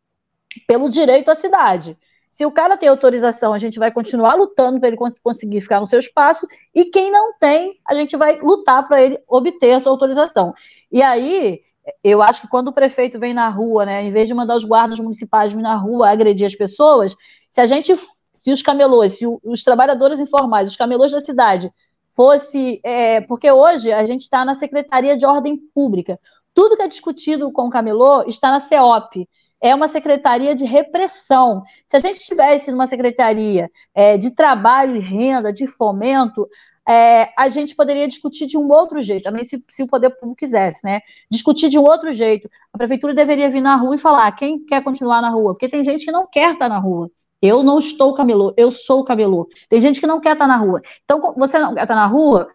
pelo 0.66 0.88
direito 0.88 1.30
à 1.30 1.34
cidade. 1.34 1.98
Se 2.30 2.46
o 2.46 2.52
cara 2.52 2.76
tem 2.76 2.88
autorização, 2.88 3.52
a 3.52 3.58
gente 3.58 3.78
vai 3.78 3.90
continuar 3.90 4.34
lutando 4.34 4.78
para 4.78 4.88
ele 4.88 4.96
conseguir 4.96 5.60
ficar 5.60 5.80
no 5.80 5.86
seu 5.86 5.98
espaço, 5.98 6.46
e 6.72 6.84
quem 6.84 7.10
não 7.10 7.36
tem, 7.36 7.80
a 7.84 7.94
gente 7.94 8.16
vai 8.16 8.38
lutar 8.40 8.86
para 8.86 9.02
ele 9.02 9.18
obter 9.26 9.70
essa 9.70 9.90
autorização. 9.90 10.54
E 10.92 11.02
aí, 11.02 11.60
eu 12.02 12.22
acho 12.22 12.42
que 12.42 12.48
quando 12.48 12.68
o 12.68 12.72
prefeito 12.72 13.18
vem 13.18 13.34
na 13.34 13.48
rua, 13.48 13.84
né, 13.84 14.02
em 14.02 14.10
vez 14.10 14.28
de 14.28 14.34
mandar 14.34 14.56
os 14.56 14.64
guardas 14.64 14.98
municipais 14.98 15.52
vir 15.52 15.62
na 15.62 15.74
rua 15.74 16.10
agredir 16.10 16.46
as 16.46 16.54
pessoas, 16.54 17.14
se 17.50 17.60
a 17.60 17.66
gente, 17.66 17.98
se 18.38 18.52
os 18.52 18.62
camelôs, 18.62 19.18
se 19.18 19.26
os 19.26 19.62
trabalhadores 19.62 20.18
informais, 20.18 20.70
os 20.70 20.76
camelôs 20.76 21.12
da 21.12 21.20
cidade, 21.20 21.72
fosse. 22.14 22.80
É, 22.84 23.20
porque 23.22 23.50
hoje 23.50 23.92
a 23.92 24.04
gente 24.04 24.22
está 24.22 24.44
na 24.44 24.54
Secretaria 24.54 25.16
de 25.16 25.24
Ordem 25.24 25.56
Pública. 25.74 26.18
Tudo 26.54 26.76
que 26.76 26.82
é 26.82 26.88
discutido 26.88 27.50
com 27.52 27.66
o 27.66 27.70
camelô 27.70 28.22
está 28.24 28.50
na 28.50 28.60
CEOP 28.60 29.28
é 29.60 29.74
uma 29.74 29.88
secretaria 29.88 30.54
de 30.54 30.64
repressão. 30.64 31.62
Se 31.86 31.96
a 31.96 32.00
gente 32.00 32.20
tivesse 32.20 32.72
uma 32.72 32.86
secretaria 32.86 33.70
é, 33.94 34.16
de 34.16 34.34
trabalho 34.34 34.96
e 34.96 35.00
renda, 35.00 35.52
de 35.52 35.66
fomento, 35.66 36.48
é, 36.88 37.32
a 37.36 37.48
gente 37.48 37.74
poderia 37.74 38.08
discutir 38.08 38.46
de 38.46 38.56
um 38.56 38.68
outro 38.68 39.00
jeito, 39.02 39.24
também 39.24 39.44
se, 39.44 39.62
se, 39.70 39.82
o 39.82 39.86
poder 39.86 40.10
público 40.10 40.36
quisesse, 40.36 40.80
né? 40.84 41.00
Discutir 41.30 41.68
de 41.68 41.78
um 41.78 41.82
outro 41.82 42.12
jeito. 42.12 42.50
A 42.72 42.78
prefeitura 42.78 43.14
deveria 43.14 43.50
vir 43.50 43.60
na 43.60 43.76
rua 43.76 43.94
e 43.94 43.98
falar 43.98 44.30
quem 44.32 44.64
quer 44.64 44.82
continuar 44.82 45.20
na 45.20 45.30
rua, 45.30 45.54
porque 45.54 45.68
tem 45.68 45.84
gente 45.84 46.04
que 46.04 46.12
não 46.12 46.26
quer 46.26 46.54
estar 46.54 46.68
na 46.68 46.78
rua. 46.78 47.10
Eu 47.42 47.62
não 47.62 47.78
estou 47.78 48.14
camelô, 48.14 48.52
eu 48.56 48.70
sou 48.70 49.04
camelô. 49.04 49.48
Tem 49.68 49.80
gente 49.80 50.00
que 50.00 50.06
não 50.06 50.20
quer 50.20 50.32
estar 50.32 50.46
na 50.46 50.56
rua. 50.56 50.82
Então, 51.04 51.34
você 51.36 51.58
não 51.58 51.74
quer 51.74 51.82
estar 51.82 51.94
na 51.94 52.06
rua, 52.06 52.48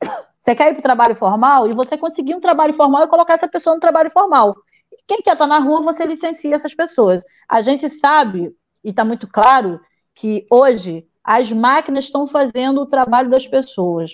você 0.40 0.54
quer 0.54 0.70
ir 0.70 0.74
para 0.74 0.80
o 0.80 0.82
trabalho 0.82 1.14
formal 1.14 1.68
e 1.68 1.72
você 1.72 1.96
conseguir 1.96 2.34
um 2.34 2.40
trabalho 2.40 2.74
formal 2.74 3.04
e 3.04 3.08
colocar 3.08 3.34
essa 3.34 3.48
pessoa 3.48 3.74
no 3.74 3.80
trabalho 3.80 4.10
formal. 4.10 4.56
Quem 5.06 5.22
quer 5.22 5.32
estar 5.32 5.46
na 5.46 5.58
rua, 5.58 5.82
você 5.82 6.04
licencia 6.04 6.54
essas 6.54 6.74
pessoas. 6.74 7.24
A 7.48 7.60
gente 7.62 7.88
sabe, 7.88 8.54
e 8.84 8.90
está 8.90 9.04
muito 9.04 9.26
claro, 9.26 9.80
que 10.14 10.46
hoje 10.50 11.06
as 11.24 11.50
máquinas 11.52 12.04
estão 12.04 12.26
fazendo 12.26 12.80
o 12.80 12.86
trabalho 12.86 13.30
das 13.30 13.46
pessoas. 13.46 14.12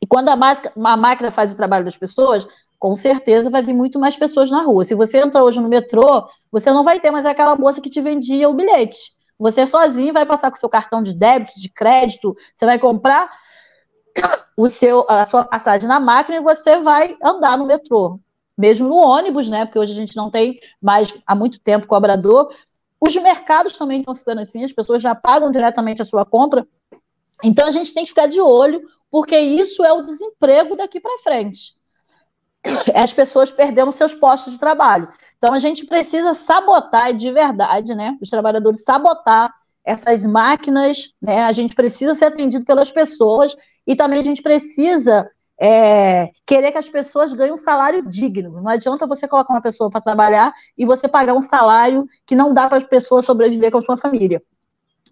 E 0.00 0.06
quando 0.06 0.28
a, 0.28 0.34
a 0.34 0.96
máquina 0.96 1.30
faz 1.30 1.52
o 1.52 1.56
trabalho 1.56 1.84
das 1.84 1.96
pessoas, 1.96 2.46
com 2.78 2.94
certeza 2.94 3.50
vai 3.50 3.62
vir 3.62 3.74
muito 3.74 3.98
mais 3.98 4.16
pessoas 4.16 4.50
na 4.50 4.62
rua. 4.62 4.84
Se 4.84 4.94
você 4.94 5.18
entra 5.18 5.44
hoje 5.44 5.60
no 5.60 5.68
metrô, 5.68 6.28
você 6.50 6.70
não 6.70 6.82
vai 6.82 6.98
ter 6.98 7.10
mais 7.10 7.26
aquela 7.26 7.56
moça 7.56 7.80
que 7.80 7.90
te 7.90 8.00
vendia 8.00 8.48
o 8.48 8.54
bilhete. 8.54 9.12
Você 9.38 9.66
sozinho 9.66 10.12
vai 10.12 10.26
passar 10.26 10.50
com 10.50 10.56
seu 10.56 10.68
cartão 10.68 11.02
de 11.02 11.12
débito, 11.12 11.60
de 11.60 11.68
crédito, 11.68 12.36
você 12.54 12.64
vai 12.64 12.78
comprar 12.78 13.30
o 14.56 14.68
seu, 14.68 15.04
a 15.08 15.24
sua 15.24 15.44
passagem 15.44 15.88
na 15.88 15.98
máquina 15.98 16.38
e 16.38 16.42
você 16.42 16.80
vai 16.80 17.16
andar 17.22 17.56
no 17.56 17.66
metrô 17.66 18.20
mesmo 18.56 18.88
no 18.88 18.96
ônibus, 18.96 19.48
né? 19.48 19.64
Porque 19.64 19.78
hoje 19.78 19.92
a 19.92 19.96
gente 19.96 20.16
não 20.16 20.30
tem 20.30 20.60
mais 20.80 21.12
há 21.26 21.34
muito 21.34 21.58
tempo 21.60 21.86
cobrador. 21.86 22.54
Os 23.04 23.16
mercados 23.16 23.72
também 23.72 23.98
estão 23.98 24.14
ficando 24.14 24.40
assim, 24.42 24.62
as 24.62 24.72
pessoas 24.72 25.02
já 25.02 25.12
pagam 25.12 25.50
diretamente 25.50 26.00
a 26.00 26.04
sua 26.04 26.24
compra. 26.24 26.64
Então 27.42 27.66
a 27.66 27.72
gente 27.72 27.92
tem 27.92 28.04
que 28.04 28.10
ficar 28.10 28.28
de 28.28 28.40
olho, 28.40 28.80
porque 29.10 29.36
isso 29.36 29.84
é 29.84 29.92
o 29.92 30.02
desemprego 30.02 30.76
daqui 30.76 31.00
para 31.00 31.18
frente. 31.18 31.74
As 32.94 33.12
pessoas 33.12 33.50
perdendo 33.50 33.90
seus 33.90 34.14
postos 34.14 34.52
de 34.52 34.58
trabalho. 34.60 35.08
Então 35.36 35.52
a 35.52 35.58
gente 35.58 35.84
precisa 35.84 36.32
sabotar 36.32 37.12
de 37.12 37.32
verdade, 37.32 37.92
né? 37.92 38.16
Os 38.22 38.30
trabalhadores 38.30 38.84
sabotar 38.84 39.52
essas 39.84 40.24
máquinas, 40.24 41.12
né? 41.20 41.42
A 41.42 41.50
gente 41.50 41.74
precisa 41.74 42.14
ser 42.14 42.26
atendido 42.26 42.64
pelas 42.64 42.92
pessoas 42.92 43.56
e 43.84 43.96
também 43.96 44.20
a 44.20 44.24
gente 44.24 44.42
precisa 44.42 45.28
é, 45.64 46.32
querer 46.44 46.72
que 46.72 46.78
as 46.78 46.88
pessoas 46.88 47.32
ganhem 47.32 47.52
um 47.52 47.56
salário 47.56 48.04
digno. 48.08 48.60
Não 48.60 48.68
adianta 48.68 49.06
você 49.06 49.28
colocar 49.28 49.54
uma 49.54 49.62
pessoa 49.62 49.88
para 49.88 50.00
trabalhar 50.00 50.52
e 50.76 50.84
você 50.84 51.06
pagar 51.06 51.34
um 51.34 51.40
salário 51.40 52.04
que 52.26 52.34
não 52.34 52.52
dá 52.52 52.68
para 52.68 52.78
as 52.78 52.84
pessoas 52.84 53.24
sobreviver 53.24 53.70
com 53.70 53.78
a 53.78 53.82
sua 53.82 53.96
família. 53.96 54.42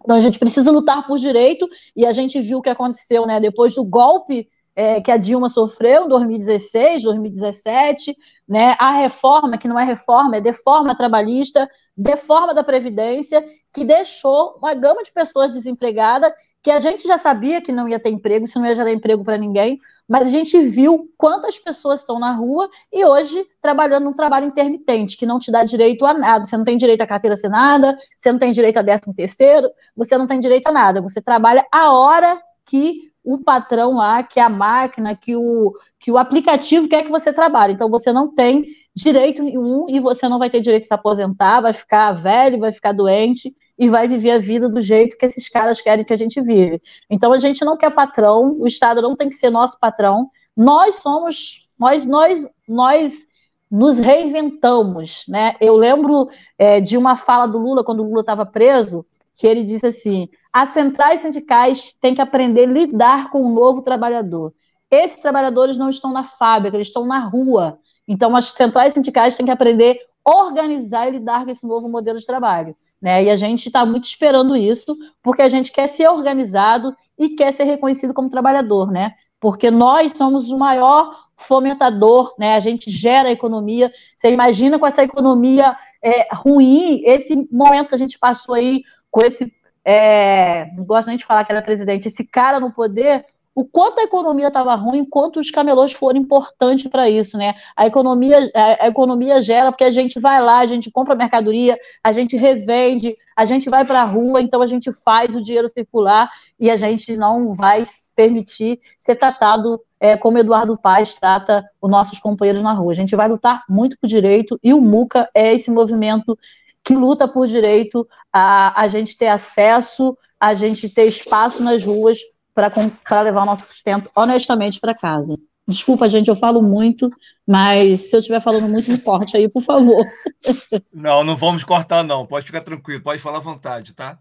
Então 0.03 0.17
a 0.17 0.19
gente 0.19 0.37
precisa 0.37 0.69
lutar 0.69 1.07
por 1.07 1.17
direito 1.17 1.65
e 1.95 2.05
a 2.05 2.11
gente 2.11 2.41
viu 2.41 2.57
o 2.57 2.61
que 2.61 2.69
aconteceu, 2.69 3.25
né? 3.25 3.39
Depois 3.39 3.73
do 3.75 3.85
golpe 3.85 4.45
é, 4.75 4.99
que 4.99 5.09
a 5.09 5.15
Dilma 5.15 5.47
sofreu 5.47 6.03
em 6.03 6.09
2016, 6.09 7.03
2017, 7.03 8.13
né? 8.45 8.75
A 8.77 8.91
reforma 8.91 9.57
que 9.57 9.69
não 9.69 9.79
é 9.79 9.85
reforma, 9.85 10.35
é 10.35 10.41
deforma 10.41 10.97
trabalhista, 10.97 11.65
deforma 11.95 12.53
da 12.53 12.61
previdência, 12.63 13.41
que 13.73 13.85
deixou 13.85 14.57
uma 14.57 14.73
gama 14.73 15.01
de 15.01 15.13
pessoas 15.13 15.53
desempregadas 15.53 16.33
que 16.61 16.69
a 16.69 16.79
gente 16.79 17.07
já 17.07 17.17
sabia 17.17 17.61
que 17.61 17.71
não 17.71 17.87
ia 17.87 17.99
ter 17.99 18.09
emprego, 18.09 18.45
isso 18.45 18.59
não 18.59 18.67
ia 18.67 18.75
gerar 18.75 18.91
emprego 18.91 19.23
para 19.23 19.37
ninguém, 19.37 19.79
mas 20.11 20.27
a 20.27 20.29
gente 20.29 20.59
viu 20.59 21.09
quantas 21.17 21.57
pessoas 21.57 22.01
estão 22.01 22.19
na 22.19 22.33
rua 22.33 22.69
e 22.91 23.05
hoje 23.05 23.47
trabalhando 23.61 24.03
num 24.03 24.13
trabalho 24.13 24.45
intermitente, 24.45 25.15
que 25.15 25.25
não 25.25 25.39
te 25.39 25.49
dá 25.49 25.63
direito 25.63 26.05
a 26.05 26.13
nada. 26.13 26.43
Você 26.43 26.57
não 26.57 26.65
tem 26.65 26.75
direito 26.75 26.99
à 26.99 27.07
carteira 27.07 27.33
assinada, 27.33 27.97
você 28.17 28.29
não 28.29 28.37
tem 28.37 28.51
direito 28.51 28.75
a 28.75 28.81
décimo 28.81 29.13
terceiro, 29.13 29.69
você 29.95 30.17
não 30.17 30.27
tem 30.27 30.41
direito 30.41 30.67
a 30.67 30.71
nada. 30.73 31.01
Você 31.01 31.21
trabalha 31.21 31.65
a 31.71 31.93
hora 31.93 32.41
que 32.65 33.09
o 33.23 33.37
patrão 33.37 33.93
lá, 33.93 34.21
que 34.21 34.37
a 34.37 34.49
máquina, 34.49 35.15
que 35.15 35.33
o, 35.33 35.71
que 35.97 36.11
o 36.11 36.17
aplicativo 36.17 36.89
quer 36.89 37.03
que 37.03 37.09
você 37.09 37.31
trabalhe. 37.31 37.71
Então 37.71 37.89
você 37.89 38.11
não 38.11 38.35
tem 38.35 38.65
direito 38.93 39.41
nenhum 39.41 39.85
e 39.87 40.01
você 40.01 40.27
não 40.27 40.39
vai 40.39 40.49
ter 40.49 40.59
direito 40.59 40.81
de 40.81 40.87
se 40.89 40.93
aposentar, 40.93 41.61
vai 41.61 41.71
ficar 41.71 42.11
velho, 42.11 42.59
vai 42.59 42.73
ficar 42.73 42.91
doente 42.91 43.55
e 43.81 43.89
vai 43.89 44.07
viver 44.07 44.29
a 44.29 44.37
vida 44.37 44.69
do 44.69 44.79
jeito 44.79 45.17
que 45.17 45.25
esses 45.25 45.49
caras 45.49 45.81
querem 45.81 46.05
que 46.05 46.13
a 46.13 46.17
gente 46.17 46.39
vive. 46.39 46.79
Então 47.09 47.33
a 47.33 47.39
gente 47.39 47.65
não 47.65 47.75
quer 47.75 47.89
patrão, 47.89 48.55
o 48.59 48.67
Estado 48.67 49.01
não 49.01 49.15
tem 49.15 49.27
que 49.27 49.35
ser 49.35 49.49
nosso 49.49 49.79
patrão. 49.79 50.29
Nós 50.55 50.97
somos, 50.97 51.67
nós, 51.79 52.05
nós, 52.05 52.47
nós 52.67 53.27
nos 53.71 53.97
reinventamos, 53.97 55.23
né? 55.27 55.55
Eu 55.59 55.75
lembro 55.75 56.29
é, 56.59 56.79
de 56.79 56.95
uma 56.95 57.17
fala 57.17 57.47
do 57.47 57.57
Lula 57.57 57.83
quando 57.83 58.01
o 58.01 58.07
Lula 58.07 58.21
estava 58.21 58.45
preso, 58.45 59.03
que 59.33 59.47
ele 59.47 59.63
disse 59.63 59.87
assim: 59.87 60.29
as 60.53 60.73
centrais 60.73 61.21
sindicais 61.21 61.91
têm 61.99 62.13
que 62.13 62.21
aprender 62.21 62.65
a 62.65 62.71
lidar 62.71 63.31
com 63.31 63.43
o 63.43 63.51
novo 63.51 63.81
trabalhador. 63.81 64.53
Esses 64.91 65.19
trabalhadores 65.19 65.75
não 65.75 65.89
estão 65.89 66.13
na 66.13 66.23
fábrica, 66.23 66.77
eles 66.77 66.89
estão 66.89 67.07
na 67.07 67.17
rua. 67.17 67.79
Então, 68.07 68.35
as 68.35 68.49
centrais 68.49 68.93
sindicais 68.93 69.35
têm 69.35 69.47
que 69.47 69.51
aprender 69.51 69.97
a 70.23 70.35
organizar 70.45 71.07
e 71.07 71.11
lidar 71.13 71.45
com 71.45 71.49
esse 71.49 71.65
novo 71.65 71.89
modelo 71.89 72.19
de 72.19 72.25
trabalho. 72.27 72.75
Né? 73.01 73.23
E 73.23 73.29
a 73.29 73.35
gente 73.35 73.67
está 73.67 73.85
muito 73.85 74.05
esperando 74.05 74.55
isso, 74.55 74.95
porque 75.23 75.41
a 75.41 75.49
gente 75.49 75.71
quer 75.71 75.87
ser 75.87 76.07
organizado 76.07 76.95
e 77.17 77.29
quer 77.29 77.51
ser 77.51 77.63
reconhecido 77.63 78.13
como 78.13 78.29
trabalhador, 78.29 78.91
né? 78.91 79.15
Porque 79.39 79.71
nós 79.71 80.13
somos 80.13 80.51
o 80.51 80.57
maior 80.57 81.15
fomentador, 81.35 82.33
né? 82.37 82.55
A 82.55 82.59
gente 82.59 82.91
gera 82.91 83.31
economia. 83.31 83.91
Você 84.17 84.31
imagina 84.31 84.77
com 84.77 84.85
essa 84.85 85.03
economia 85.03 85.75
é, 86.01 86.27
ruim, 86.33 87.01
esse 87.05 87.47
momento 87.51 87.89
que 87.89 87.95
a 87.95 87.97
gente 87.97 88.19
passou 88.19 88.55
aí 88.55 88.83
com 89.09 89.25
esse, 89.25 89.51
é, 89.83 90.71
não 90.75 90.83
gosto 90.83 91.07
nem 91.07 91.17
de 91.17 91.25
falar 91.25 91.43
que 91.43 91.51
era 91.51 91.61
presidente, 91.61 92.07
esse 92.07 92.23
cara 92.23 92.59
no 92.59 92.71
poder, 92.71 93.25
o 93.53 93.65
quanto 93.65 93.99
a 93.99 94.03
economia 94.03 94.47
estava 94.47 94.73
ruim, 94.75 95.03
quanto 95.03 95.39
os 95.39 95.51
camelôs 95.51 95.91
foram 95.91 96.19
importantes 96.19 96.89
para 96.89 97.09
isso, 97.09 97.37
né? 97.37 97.53
A 97.75 97.85
economia, 97.85 98.49
a, 98.55 98.85
a, 98.85 98.87
economia 98.87 99.41
gera 99.41 99.71
porque 99.71 99.83
a 99.83 99.91
gente 99.91 100.19
vai 100.19 100.41
lá, 100.41 100.59
a 100.59 100.65
gente 100.65 100.89
compra 100.89 101.15
mercadoria, 101.15 101.77
a 102.01 102.13
gente 102.13 102.37
revende, 102.37 103.13
a 103.35 103.43
gente 103.43 103.69
vai 103.69 103.83
para 103.83 104.01
a 104.01 104.05
rua, 104.05 104.41
então 104.41 104.61
a 104.61 104.67
gente 104.67 104.91
faz 105.03 105.35
o 105.35 105.43
dinheiro 105.43 105.67
circular 105.67 106.29
e 106.57 106.71
a 106.71 106.77
gente 106.77 107.15
não 107.17 107.53
vai 107.53 107.83
permitir 108.15 108.79
ser 108.99 109.15
tratado 109.15 109.81
é, 109.99 110.15
como 110.15 110.37
Eduardo 110.37 110.77
Paz 110.77 111.13
trata 111.15 111.63
os 111.81 111.91
nossos 111.91 112.19
companheiros 112.19 112.61
na 112.61 112.71
rua. 112.71 112.93
A 112.93 112.95
gente 112.95 113.15
vai 113.15 113.27
lutar 113.27 113.63
muito 113.67 113.97
por 113.99 114.07
direito 114.07 114.57
e 114.63 114.73
o 114.73 114.79
MUCA 114.79 115.29
é 115.35 115.53
esse 115.53 115.69
movimento 115.69 116.37
que 116.83 116.95
luta 116.95 117.27
por 117.27 117.47
direito 117.47 118.07
a, 118.31 118.81
a 118.81 118.87
gente 118.87 119.17
ter 119.17 119.27
acesso, 119.27 120.17
a 120.39 120.53
gente 120.53 120.89
ter 120.89 121.05
espaço 121.05 121.61
nas 121.61 121.83
ruas 121.83 122.19
para 122.53 123.21
levar 123.21 123.43
o 123.43 123.45
nosso 123.45 123.67
sustento 123.67 124.09
honestamente 124.15 124.79
para 124.79 124.95
casa. 124.95 125.37
Desculpa, 125.67 126.09
gente, 126.09 126.27
eu 126.27 126.35
falo 126.35 126.61
muito, 126.61 127.09
mas 127.47 128.09
se 128.09 128.15
eu 128.15 128.19
estiver 128.19 128.41
falando 128.41 128.67
muito, 128.67 128.91
me 128.91 128.97
corte 128.97 129.37
aí, 129.37 129.47
por 129.47 129.61
favor. 129.61 130.05
Não, 130.91 131.23
não 131.23 131.35
vamos 131.37 131.63
cortar, 131.63 132.03
não. 132.03 132.25
Pode 132.25 132.47
ficar 132.47 132.61
tranquilo, 132.61 133.01
pode 133.01 133.21
falar 133.21 133.37
à 133.37 133.41
vontade, 133.41 133.93
tá? 133.93 134.17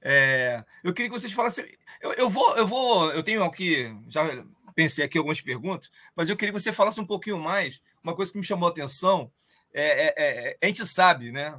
É, 0.00 0.64
eu 0.82 0.94
queria 0.94 1.10
que 1.10 1.18
vocês 1.18 1.32
falassem. 1.32 1.66
Eu, 2.00 2.12
eu, 2.14 2.28
vou, 2.30 2.56
eu 2.56 2.66
vou, 2.66 3.12
eu 3.12 3.22
tenho 3.22 3.44
aqui, 3.44 3.94
já 4.08 4.44
pensei 4.74 5.04
aqui 5.04 5.18
algumas 5.18 5.40
perguntas, 5.40 5.90
mas 6.16 6.28
eu 6.28 6.36
queria 6.36 6.54
que 6.54 6.60
você 6.60 6.72
falasse 6.72 7.00
um 7.00 7.06
pouquinho 7.06 7.38
mais. 7.38 7.80
Uma 8.02 8.14
coisa 8.14 8.32
que 8.32 8.38
me 8.38 8.44
chamou 8.44 8.68
a 8.68 8.70
atenção 8.70 9.30
é, 9.74 10.06
é, 10.06 10.14
é, 10.16 10.58
a 10.62 10.66
gente 10.66 10.86
sabe, 10.86 11.30
né? 11.30 11.58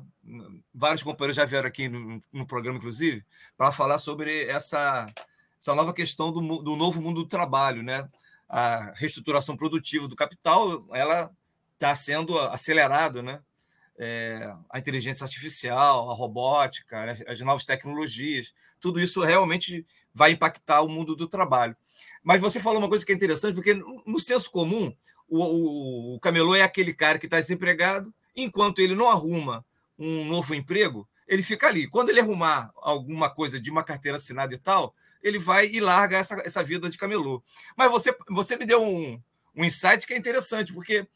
Vários 0.73 1.03
companheiros 1.03 1.35
já 1.35 1.45
vieram 1.45 1.67
aqui 1.67 1.87
no, 1.87 2.21
no 2.31 2.45
programa, 2.45 2.77
inclusive, 2.77 3.23
para 3.57 3.71
falar 3.71 3.99
sobre 3.99 4.45
essa 4.45 5.05
essa 5.61 5.75
nova 5.75 5.93
questão 5.93 6.31
do, 6.31 6.39
do 6.61 6.75
novo 6.75 7.01
mundo 7.01 7.23
do 7.23 7.27
trabalho, 7.27 7.83
né? 7.83 8.07
A 8.47 8.93
reestruturação 8.95 9.55
produtiva 9.55 10.07
do 10.07 10.15
capital, 10.15 10.85
ela 10.91 11.31
está 11.73 11.95
sendo 11.95 12.37
acelerada, 12.39 13.21
né? 13.21 13.41
É, 13.97 14.53
a 14.69 14.79
inteligência 14.79 15.25
artificial, 15.25 16.09
a 16.09 16.13
robótica, 16.13 17.05
né? 17.05 17.17
as 17.27 17.41
novas 17.41 17.65
tecnologias, 17.65 18.53
tudo 18.79 18.97
isso 18.97 19.21
realmente 19.21 19.85
vai 20.13 20.31
impactar 20.31 20.81
o 20.81 20.87
mundo 20.87 21.17
do 21.17 21.27
trabalho. 21.27 21.75
Mas 22.23 22.41
você 22.41 22.61
falou 22.61 22.79
uma 22.79 22.87
coisa 22.87 23.05
que 23.05 23.11
é 23.11 23.15
interessante, 23.15 23.55
porque 23.55 23.73
no 23.73 24.19
senso 24.19 24.49
comum, 24.49 24.95
o, 25.27 25.43
o, 25.43 26.15
o 26.15 26.19
camelô 26.21 26.55
é 26.55 26.61
aquele 26.61 26.93
cara 26.93 27.19
que 27.19 27.25
está 27.25 27.41
desempregado, 27.41 28.13
enquanto 28.35 28.79
ele 28.79 28.95
não 28.95 29.09
arruma 29.09 29.65
um 29.97 30.23
novo 30.23 30.55
emprego, 30.55 31.07
ele 31.29 31.43
fica 31.43 31.67
ali. 31.67 31.87
Quando 31.87 32.09
ele 32.09 32.19
arrumar 32.19 32.71
alguma 32.75 33.29
coisa 33.29 33.61
de 33.61 33.69
uma 33.69 33.83
carteira 33.83 34.17
assinada 34.17 34.53
e 34.53 34.57
tal, 34.57 34.95
ele 35.21 35.37
vai 35.37 35.67
e 35.67 35.79
larga 35.79 36.17
essa, 36.17 36.41
essa 36.43 36.63
vida 36.63 36.89
de 36.89 36.97
camelô. 36.97 37.43
Mas 37.77 37.91
você, 37.91 38.13
você 38.27 38.57
me 38.57 38.65
deu 38.65 38.83
um, 38.83 39.21
um 39.55 39.63
insight 39.63 40.07
que 40.07 40.13
é 40.15 40.17
interessante, 40.17 40.73
porque 40.73 41.07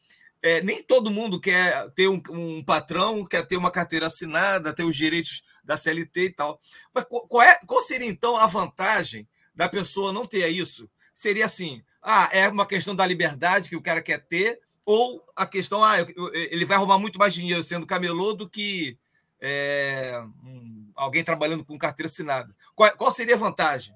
é, 0.41 0.62
nem 0.62 0.84
todo 0.84 1.10
mundo 1.10 1.41
quer 1.41 1.89
ter 1.96 2.08
um, 2.08 2.22
um, 2.29 2.63
patrão, 2.63 3.25
quer 3.25 3.48
ter 3.48 3.58
uma 3.58 3.72
carteira 3.72 4.05
assinada, 4.05 4.72
ter 4.72 4.84
os 4.84 4.96
direitos 4.96 5.41
da 5.63 5.75
CLT 5.75 6.25
e 6.25 6.29
tal. 6.29 6.62
Mas 6.93 7.05
qual, 7.05 7.41
é, 7.41 7.60
qual 7.65 7.82
seria, 7.82 8.08
então, 8.08 8.38
a 8.38 8.46
vantagem 8.46 9.27
da 9.55 9.67
pessoa 9.67 10.13
não 10.13 10.25
ter 10.25 10.48
isso? 10.50 10.88
Seria 11.12 11.46
assim: 11.46 11.82
ah, 12.03 12.29
é 12.32 12.48
uma 12.48 12.67
questão 12.67 12.96
da 12.96 13.05
liberdade 13.05 13.67
que 13.67 13.75
o 13.75 13.82
cara 13.82 14.01
quer 14.01 14.20
ter, 14.27 14.60
ou 14.86 15.25
a 15.36 15.48
questão, 15.48 15.84
ah, 15.84 15.95
ele 16.34 16.65
vai 16.65 16.78
arrumar 16.78 16.99
muito 16.99 17.17
mais 17.17 17.34
dinheiro 17.34 17.63
sendo 17.63 17.88
camelô 17.88 18.34
do 18.34 18.47
que 18.47 18.99
é, 19.45 20.23
um, 20.41 20.89
alguém 20.95 21.21
trabalhando 21.21 21.65
com 21.65 21.77
carteira 21.77 22.08
assinada. 22.08 22.56
Qual, 22.73 22.89
qual 22.95 23.12
seria 23.12 23.36
a 23.36 23.38
vantagem? 23.38 23.93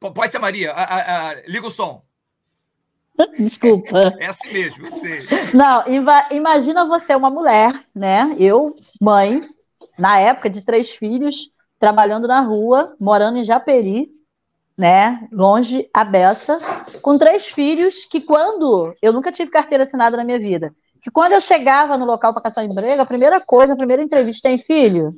Pode 0.00 0.32
ser 0.32 0.38
Maria. 0.38 0.72
A, 0.72 0.82
a, 0.82 1.28
a, 1.28 1.34
liga 1.46 1.66
o 1.66 1.70
som. 1.70 2.02
Desculpa. 3.36 4.16
É 4.18 4.28
assim 4.28 4.50
mesmo, 4.50 4.86
eu 4.86 4.90
sei. 4.90 5.20
Não, 5.52 5.84
imagina 6.30 6.86
você, 6.86 7.14
uma 7.14 7.28
mulher, 7.28 7.84
né? 7.94 8.34
Eu, 8.38 8.74
mãe, 8.98 9.42
na 9.98 10.18
época 10.18 10.48
de 10.48 10.62
três 10.62 10.90
filhos, 10.90 11.50
trabalhando 11.78 12.26
na 12.26 12.40
rua, 12.40 12.96
morando 12.98 13.36
em 13.36 13.44
Japeri, 13.44 14.10
né? 14.78 15.28
Longe, 15.30 15.90
a 15.92 16.04
beça, 16.04 16.58
com 17.02 17.18
três 17.18 17.44
filhos, 17.44 18.06
que 18.06 18.22
quando. 18.22 18.94
Eu 19.02 19.12
nunca 19.12 19.30
tive 19.30 19.50
carteira 19.50 19.84
assinada 19.84 20.16
na 20.16 20.24
minha 20.24 20.38
vida 20.38 20.74
que 21.02 21.10
quando 21.10 21.32
eu 21.32 21.40
chegava 21.40 21.96
no 21.96 22.04
local 22.04 22.32
para 22.32 22.42
caçar 22.42 22.64
emprego, 22.64 23.02
a 23.02 23.06
primeira 23.06 23.40
coisa, 23.40 23.72
a 23.72 23.76
primeira 23.76 24.02
entrevista, 24.02 24.48
tem 24.48 24.58
filho? 24.58 25.14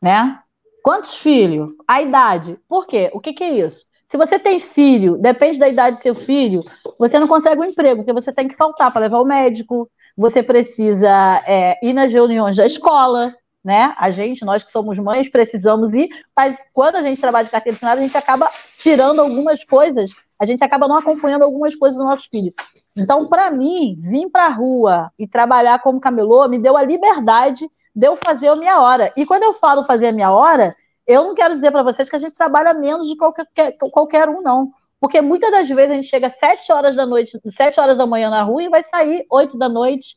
Né? 0.00 0.38
Quantos 0.82 1.16
filhos? 1.16 1.70
A 1.86 2.02
idade. 2.02 2.58
Por 2.68 2.86
quê? 2.86 3.10
O 3.12 3.20
que, 3.20 3.32
que 3.32 3.44
é 3.44 3.50
isso? 3.64 3.86
Se 4.08 4.16
você 4.16 4.38
tem 4.38 4.58
filho, 4.58 5.16
depende 5.16 5.58
da 5.58 5.68
idade 5.68 5.96
do 5.96 6.02
seu 6.02 6.14
filho, 6.14 6.62
você 6.98 7.18
não 7.18 7.26
consegue 7.26 7.60
um 7.60 7.64
emprego, 7.64 8.02
porque 8.02 8.12
você 8.12 8.30
tem 8.30 8.46
que 8.46 8.56
faltar 8.56 8.92
para 8.92 9.00
levar 9.00 9.20
o 9.20 9.24
médico, 9.24 9.90
você 10.14 10.42
precisa 10.42 11.08
é, 11.46 11.78
ir 11.82 11.94
nas 11.94 12.12
reuniões 12.12 12.56
da 12.56 12.66
escola, 12.66 13.34
né? 13.64 13.94
A 13.96 14.10
gente, 14.10 14.44
nós 14.44 14.62
que 14.62 14.70
somos 14.70 14.98
mães, 14.98 15.30
precisamos 15.30 15.94
ir, 15.94 16.10
mas 16.36 16.58
quando 16.74 16.96
a 16.96 17.02
gente 17.02 17.20
trabalha 17.20 17.44
de 17.44 17.50
carteira 17.50 17.76
assinada, 17.76 18.00
a 18.00 18.04
gente 18.04 18.16
acaba 18.16 18.50
tirando 18.76 19.20
algumas 19.20 19.64
coisas, 19.64 20.10
a 20.38 20.44
gente 20.44 20.62
acaba 20.62 20.86
não 20.86 20.96
acompanhando 20.96 21.44
algumas 21.44 21.74
coisas 21.74 21.96
dos 21.96 22.06
nossos 22.06 22.26
filhos. 22.26 22.54
Então, 22.96 23.26
para 23.26 23.50
mim, 23.50 23.98
vir 24.00 24.28
para 24.30 24.46
a 24.46 24.52
rua 24.52 25.10
e 25.18 25.26
trabalhar 25.26 25.80
como 25.80 26.00
camelô 26.00 26.46
me 26.48 26.58
deu 26.58 26.76
a 26.76 26.82
liberdade 26.82 27.70
de 27.94 28.06
eu 28.06 28.16
fazer 28.16 28.48
a 28.48 28.56
minha 28.56 28.80
hora. 28.80 29.12
E 29.16 29.24
quando 29.24 29.44
eu 29.44 29.54
falo 29.54 29.84
fazer 29.84 30.08
a 30.08 30.12
minha 30.12 30.30
hora, 30.32 30.74
eu 31.06 31.24
não 31.24 31.34
quero 31.34 31.54
dizer 31.54 31.70
para 31.70 31.82
vocês 31.82 32.08
que 32.08 32.16
a 32.16 32.18
gente 32.18 32.34
trabalha 32.34 32.74
menos 32.74 33.08
de 33.08 33.16
qualquer, 33.16 33.46
qualquer 33.90 34.28
um, 34.28 34.42
não. 34.42 34.70
Porque 35.00 35.20
muitas 35.20 35.50
das 35.50 35.68
vezes 35.68 35.90
a 35.90 35.94
gente 35.94 36.08
chega 36.08 36.28
às 36.28 36.38
7 36.38 36.72
horas 36.72 36.94
da 36.94 37.04
noite, 37.04 37.38
7 37.56 37.80
horas 37.80 37.98
da 37.98 38.06
manhã 38.06 38.30
na 38.30 38.42
rua 38.42 38.62
e 38.62 38.68
vai 38.68 38.82
sair 38.82 39.26
8 39.30 39.58
da 39.58 39.68
noite, 39.68 40.16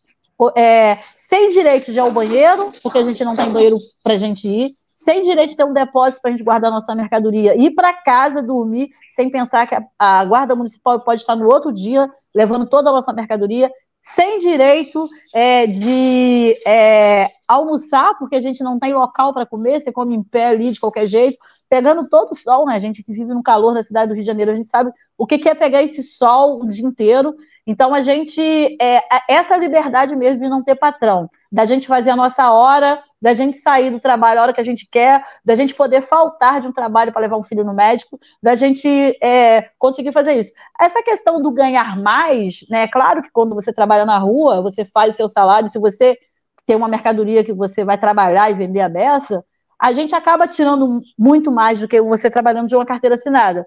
é, 0.56 1.00
sem 1.18 1.50
direito 1.50 1.92
de 1.92 1.98
ir 1.98 2.00
ao 2.00 2.12
banheiro, 2.12 2.72
porque 2.84 3.00
a 3.00 3.04
gente 3.04 3.24
não 3.24 3.36
tem 3.36 3.50
banheiro 3.50 3.78
para 4.04 4.18
gente 4.18 4.48
ir, 4.48 4.76
sem 5.06 5.22
direito 5.22 5.52
de 5.52 5.56
ter 5.56 5.64
um 5.64 5.72
depósito 5.72 6.22
para 6.22 6.30
a 6.30 6.32
gente 6.34 6.44
guardar 6.44 6.72
nossa 6.72 6.96
mercadoria, 6.96 7.56
ir 7.56 7.72
para 7.72 7.94
casa 7.94 8.42
dormir 8.42 8.90
sem 9.16 9.30
pensar 9.30 9.68
que 9.68 9.76
a, 9.76 9.84
a, 9.98 10.26
guarda 10.26 10.56
municipal 10.56 11.00
pode 11.00 11.22
estar 11.22 11.36
no 11.36 11.48
outro 11.48 11.72
dia 11.72 12.10
levando 12.34 12.68
toda 12.68 12.90
a 12.90 12.94
nossa 12.94 13.14
mercadoria, 13.14 13.72
sem 14.02 14.40
direito 14.40 15.08
é, 15.34 15.68
de 15.68 16.58
é, 16.66 17.30
almoçar, 17.48 18.18
porque 18.18 18.36
a 18.36 18.42
gente 18.42 18.64
não 18.64 18.80
tem 18.80 18.94
local 18.94 19.34
para 19.34 19.46
comer, 19.46 19.80
você 19.80 19.92
come 19.92 20.16
em 20.16 20.24
pé 20.24 20.48
ali 20.48 20.72
de 20.72 20.80
qualquer 20.80 21.08
jeito, 21.08 21.38
pegando 21.70 22.08
todo 22.10 22.32
o 22.32 22.36
sol, 22.36 22.66
né? 22.66 22.76
A 22.76 22.80
gente 22.80 23.04
que 23.04 23.12
vive 23.12 23.34
no 23.34 23.42
calor 23.42 23.74
da 23.74 23.84
cidade 23.84 24.10
do 24.10 24.14
Rio 24.14 24.24
de 24.24 24.28
Janeiro, 24.28 24.52
a 24.52 24.56
gente 24.56 24.68
sabe 24.68 24.92
o 25.18 25.26
que, 25.26 25.48
é 25.48 25.56
pegar 25.56 25.82
esse 25.82 26.04
sol 26.04 26.62
o 26.62 26.68
dia 26.68 26.86
inteiro. 26.86 27.36
Então, 27.66 27.94
a 27.96 28.02
gente, 28.02 28.42
é, 28.80 29.02
essa 29.28 29.58
liberdade 29.58 30.16
mesmo 30.16 30.44
de 30.44 30.50
não 30.50 30.64
ter 30.64 30.76
patrão, 30.76 31.30
da 31.56 31.66
gente 31.66 31.88
fazer 31.88 32.10
a 32.10 32.18
nossa 32.18 32.52
hora, 32.52 33.02
da 33.22 33.34
gente 33.34 33.60
sair 33.60 33.90
do 33.90 33.98
trabalho 33.98 34.42
a 34.42 34.44
hora 34.44 34.54
que 34.54 34.60
a 34.60 34.64
gente 34.64 34.86
quer, 34.92 35.26
da 35.44 35.56
gente 35.56 35.74
poder 35.74 36.02
faltar 36.02 36.60
de 36.60 36.68
um 36.68 36.74
trabalho 36.74 37.14
para 37.14 37.22
levar 37.22 37.38
um 37.38 37.44
filho 37.44 37.64
no 37.64 37.74
médico, 37.74 38.20
da 38.44 38.56
gente 38.56 38.90
é, 39.24 39.70
conseguir 39.80 40.12
fazer 40.12 40.34
isso. 40.34 40.52
Essa 40.78 41.02
questão 41.02 41.42
do 41.42 41.50
ganhar 41.50 41.98
mais, 42.02 42.66
né? 42.70 42.84
É 42.84 42.88
claro 42.90 43.24
que 43.24 43.30
quando 43.32 43.56
você 43.56 43.72
trabalha 43.72 44.06
na 44.06 44.18
rua, 44.18 44.62
você 44.62 44.84
faz 44.84 45.14
o 45.14 45.18
seu 45.18 45.30
salário, 45.30 45.70
se 45.70 45.80
você 45.80 46.18
tem 46.66 46.76
uma 46.76 46.90
mercadoria 46.90 47.42
que 47.42 47.54
você 47.54 47.86
vai 47.86 47.98
trabalhar 47.98 48.52
e 48.52 48.54
vender 48.54 48.82
a 48.82 48.90
beça, 48.90 49.42
a 49.80 49.94
gente 49.94 50.14
acaba 50.14 50.50
tirando 50.50 51.00
muito 51.18 51.50
mais 51.54 51.80
do 51.80 51.88
que 51.88 52.02
você 52.02 52.30
trabalhando 52.30 52.68
de 52.68 52.76
uma 52.76 52.86
carteira 52.86 53.16
assinada. 53.16 53.66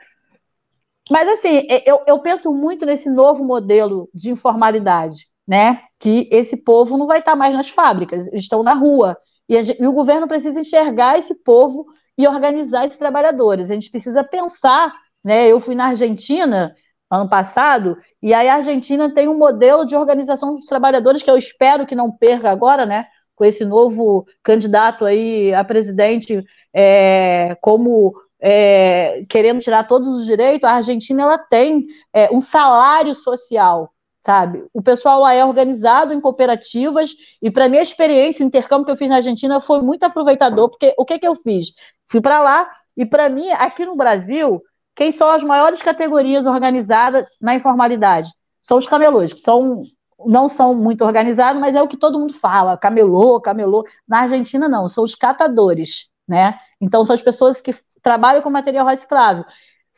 Mas, 1.11 1.27
assim, 1.27 1.67
eu, 1.87 2.03
eu 2.07 2.19
penso 2.19 2.53
muito 2.53 2.85
nesse 2.85 3.09
novo 3.09 3.43
modelo 3.43 4.11
de 4.13 4.31
informalidade, 4.31 5.27
né? 5.49 5.81
Que 5.99 6.29
esse 6.31 6.59
povo 6.59 6.99
não 6.99 7.07
vai 7.07 7.21
estar 7.21 7.35
mais 7.35 7.55
nas 7.55 7.71
fábricas, 7.71 8.29
eles 8.29 8.43
estão 8.43 8.63
na 8.63 8.75
rua. 8.75 9.17
E, 9.49 9.57
a, 9.57 9.63
e 9.63 9.87
o 9.87 9.93
governo 9.93 10.29
precisa 10.29 10.61
enxergar 10.61 11.19
esse 11.19 11.35
povo 11.35 11.87
e 12.19 12.29
organizar 12.29 12.85
esses 12.85 12.99
trabalhadores. 12.99 13.71
A 13.71 13.75
gente 13.75 13.91
precisa 13.91 14.23
pensar, 14.23 14.93
né? 15.25 15.49
Eu 15.49 15.59
fui 15.59 15.75
na 15.75 15.87
Argentina 15.87 16.77
ano 17.11 17.27
passado, 17.27 17.97
e 18.23 18.35
aí 18.35 18.49
a 18.51 18.57
Argentina 18.57 19.13
tem 19.15 19.27
um 19.29 19.39
modelo 19.39 19.87
de 19.87 19.97
organização 19.97 20.55
dos 20.55 20.67
trabalhadores 20.67 21.23
que 21.23 21.31
eu 21.31 21.39
espero 21.39 21.87
que 21.87 21.95
não 21.95 22.13
perca 22.13 22.51
agora, 22.51 22.85
né? 22.85 23.07
Com 23.35 23.47
esse 23.47 23.65
novo 23.65 24.27
candidato 24.43 25.07
aí 25.07 25.55
a 25.55 25.65
presidente 25.65 26.45
é, 26.75 27.57
como 27.63 28.13
é, 28.39 29.25
querendo 29.31 29.61
tirar 29.61 29.89
todos 29.89 30.09
os 30.09 30.27
direitos, 30.27 30.69
a 30.69 30.73
Argentina 30.73 31.23
ela 31.23 31.39
tem 31.39 31.87
é, 32.13 32.31
um 32.31 32.43
salário 32.43 33.15
social 33.15 33.91
sabe? 34.25 34.65
O 34.73 34.83
pessoal 34.83 35.21
lá 35.21 35.35
é 35.35 35.45
organizado 35.45 36.13
em 36.13 36.21
cooperativas 36.21 37.11
e 37.41 37.51
para 37.51 37.69
minha 37.69 37.83
experiência, 37.83 38.45
o 38.45 38.47
intercâmbio 38.47 38.87
que 38.87 38.93
eu 38.93 38.97
fiz 38.97 39.09
na 39.09 39.17
Argentina 39.17 39.61
foi 39.61 39.81
muito 39.83 40.05
aproveitador, 40.05 40.69
porque 40.71 40.95
o 40.99 41.05
que 41.05 41.19
que 41.19 41.27
eu 41.27 41.35
fiz? 41.35 41.69
Fui 42.09 42.21
para 42.21 42.41
lá 42.41 42.71
e 42.97 43.07
para 43.07 43.29
mim, 43.29 43.49
aqui 43.51 43.87
no 43.87 43.97
Brasil, 43.97 44.61
quem 44.95 45.13
são 45.13 45.31
as 45.31 45.45
maiores 45.45 45.81
categorias 45.81 46.47
organizadas 46.47 47.27
na 47.41 47.55
informalidade? 47.55 48.31
São 48.63 48.79
os 48.79 48.87
camelôs, 48.87 49.33
que 49.33 49.41
são 49.41 49.83
não 50.27 50.49
são 50.49 50.75
muito 50.75 51.05
organizados, 51.05 51.61
mas 51.61 51.77
é 51.77 51.83
o 51.83 51.87
que 51.87 51.97
todo 51.97 52.19
mundo 52.19 52.35
fala, 52.35 52.77
camelô, 52.77 53.41
camelô. 53.41 53.85
Na 54.07 54.23
Argentina 54.23 54.69
não, 54.69 54.89
são 54.89 55.05
os 55.05 55.15
catadores, 55.15 56.09
né? 56.27 56.59
Então 56.81 57.05
são 57.05 57.15
as 57.15 57.23
pessoas 57.23 57.61
que 57.61 57.73
trabalham 58.03 58.43
com 58.43 58.51
material 58.51 58.87
reciclável. 58.87 59.45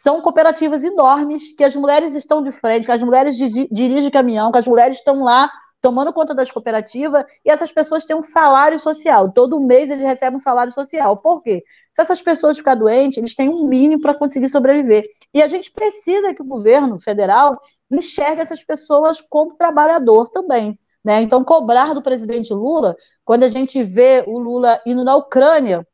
São 0.02 0.22
cooperativas 0.22 0.82
enormes 0.82 1.54
que 1.54 1.62
as 1.62 1.76
mulheres 1.76 2.14
estão 2.14 2.42
de 2.42 2.50
frente, 2.50 2.86
que 2.86 2.92
as 2.92 3.02
mulheres 3.02 3.36
dirigem 3.36 4.10
caminhão, 4.10 4.50
que 4.50 4.56
as 4.56 4.66
mulheres 4.66 4.96
estão 4.96 5.22
lá 5.22 5.50
tomando 5.78 6.10
conta 6.10 6.34
das 6.34 6.50
cooperativas 6.50 7.24
e 7.44 7.50
essas 7.50 7.70
pessoas 7.70 8.06
têm 8.06 8.16
um 8.16 8.22
salário 8.22 8.78
social. 8.78 9.30
Todo 9.30 9.60
mês 9.60 9.90
eles 9.90 10.02
recebem 10.02 10.36
um 10.36 10.40
salário 10.40 10.72
social. 10.72 11.18
Por 11.18 11.42
quê? 11.42 11.62
Se 11.94 12.00
essas 12.00 12.22
pessoas 12.22 12.56
ficarem 12.56 12.80
doentes, 12.80 13.18
eles 13.18 13.34
têm 13.34 13.50
um 13.50 13.68
mínimo 13.68 14.00
para 14.00 14.14
conseguir 14.14 14.48
sobreviver. 14.48 15.04
E 15.34 15.42
a 15.42 15.48
gente 15.48 15.70
precisa 15.70 16.32
que 16.32 16.40
o 16.40 16.46
governo 16.46 16.98
federal 16.98 17.60
enxergue 17.90 18.40
essas 18.40 18.64
pessoas 18.64 19.20
como 19.20 19.54
trabalhador 19.54 20.30
também. 20.30 20.78
Né? 21.04 21.20
Então, 21.20 21.44
cobrar 21.44 21.92
do 21.92 22.02
presidente 22.02 22.54
Lula, 22.54 22.96
quando 23.22 23.42
a 23.42 23.48
gente 23.48 23.82
vê 23.82 24.24
o 24.26 24.38
Lula 24.38 24.80
indo 24.86 25.04
na 25.04 25.14
Ucrânia 25.14 25.86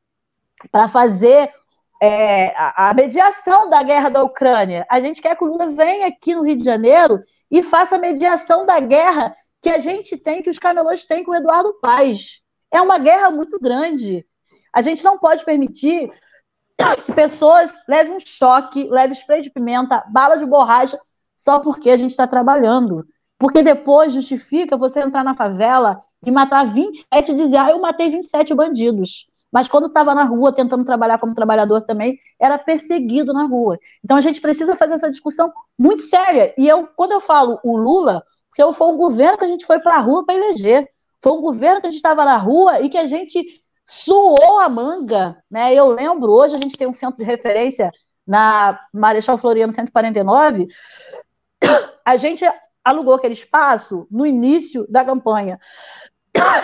para 0.71 0.89
fazer 0.89 1.51
é, 2.01 2.55
a, 2.57 2.93
mediação 2.95 3.69
da 3.71 3.83
guerra 3.83 4.09
da 4.09 4.23
Ucrânia, 4.23 4.87
a 4.89 5.01
gente 5.01 5.23
quer 5.23 5.37
que 5.37 5.45
o 5.45 5.47
Lula 5.47 5.69
venha 5.69 6.07
aqui 6.07 6.35
no 6.35 6.43
Rio 6.43 6.57
de 6.57 6.65
Janeiro 6.65 7.23
e 7.51 7.63
faça 7.63 7.97
a 7.97 7.99
mediação 7.99 8.67
da 8.67 8.79
guerra 8.81 9.35
que 9.63 9.69
a 9.69 9.79
gente 9.79 10.17
tem, 10.17 10.43
que 10.43 10.51
os 10.51 10.59
camelôs 10.59 11.05
têm 11.05 11.25
com 11.25 11.31
o 11.31 11.35
Eduardo 11.35 11.75
Paes. 11.81 12.41
É 12.71 12.81
uma 12.81 12.99
guerra 12.99 13.31
muito 13.31 13.59
grande. 13.59 14.27
A 14.73 14.83
gente 14.83 15.03
não 15.03 15.19
pode 15.19 15.45
permitir 15.45 16.11
que 17.05 17.13
pessoas 17.13 17.73
levem 17.89 18.15
um 18.15 18.21
choque, 18.21 18.85
levem 18.85 19.13
spray 19.13 19.41
de 19.41 19.51
pimenta, 19.51 20.05
bala 20.09 20.37
de 20.37 20.45
borracha, 20.45 20.99
só 21.35 21.61
porque 21.61 21.91
a 21.91 21.97
gente 21.97 22.11
está 22.11 22.27
trabalhando. 22.27 23.07
Porque 23.39 23.63
depois 23.63 24.13
justifica 24.13 24.77
você 24.77 25.01
entrar 25.01 25.25
na 25.25 25.35
favela 25.35 26.03
e 26.25 26.31
matar 26.31 26.73
27 26.73 27.33
e 27.33 27.35
dizer, 27.35 27.57
ah, 27.57 27.71
eu 27.71 27.81
matei 27.81 28.11
27 28.11 28.55
bandidos. 28.55 29.27
Mas 29.57 29.69
quando 29.69 29.87
estava 29.87 30.15
na 30.15 30.25
rua 30.25 30.53
tentando 30.53 30.85
trabalhar 30.85 31.17
como 31.17 31.35
trabalhador 31.35 31.81
também, 31.81 32.19
era 32.39 32.59
perseguido 32.59 33.33
na 33.33 33.45
rua. 33.45 33.79
Então 34.05 34.15
a 34.15 34.21
gente 34.21 34.39
precisa 34.39 34.77
fazer 34.77 34.93
essa 34.93 35.09
discussão 35.09 35.51
muito 35.79 36.03
séria. 36.03 36.53
E 36.59 36.69
eu, 36.69 36.87
quando 36.95 37.13
eu 37.13 37.23
falo 37.23 37.59
o 37.65 37.75
Lula, 37.75 38.23
porque 38.51 38.75
foi 38.75 38.87
um 38.87 38.99
governo 38.99 39.39
que 39.39 39.47
a 39.47 39.49
gente 39.49 39.65
foi 39.65 39.81
para 39.81 39.95
a 39.97 40.01
rua 40.01 40.27
para 40.27 40.35
eleger. 40.35 40.87
Foi 41.23 41.33
um 41.33 41.41
governo 41.41 41.81
que 41.81 41.87
a 41.87 41.91
gente 41.91 41.97
estava 41.97 42.23
na 42.23 42.37
rua 42.37 42.83
e 42.83 42.91
que 42.91 42.99
a 42.99 43.07
gente 43.07 43.43
suou 43.87 44.61
a 44.61 44.69
manga, 44.69 45.43
né? 45.51 45.73
Eu 45.73 45.89
lembro, 45.89 46.33
hoje 46.33 46.55
a 46.55 46.59
gente 46.59 46.77
tem 46.77 46.87
um 46.87 46.93
centro 46.93 47.17
de 47.17 47.25
referência 47.25 47.91
na 48.27 48.79
Marechal 48.93 49.39
Floriano 49.39 49.73
149, 49.73 50.67
a 52.05 52.17
gente 52.19 52.45
alugou 52.85 53.15
aquele 53.15 53.33
espaço 53.33 54.07
no 54.11 54.27
início 54.27 54.87
da 54.87 55.03
campanha. 55.03 55.59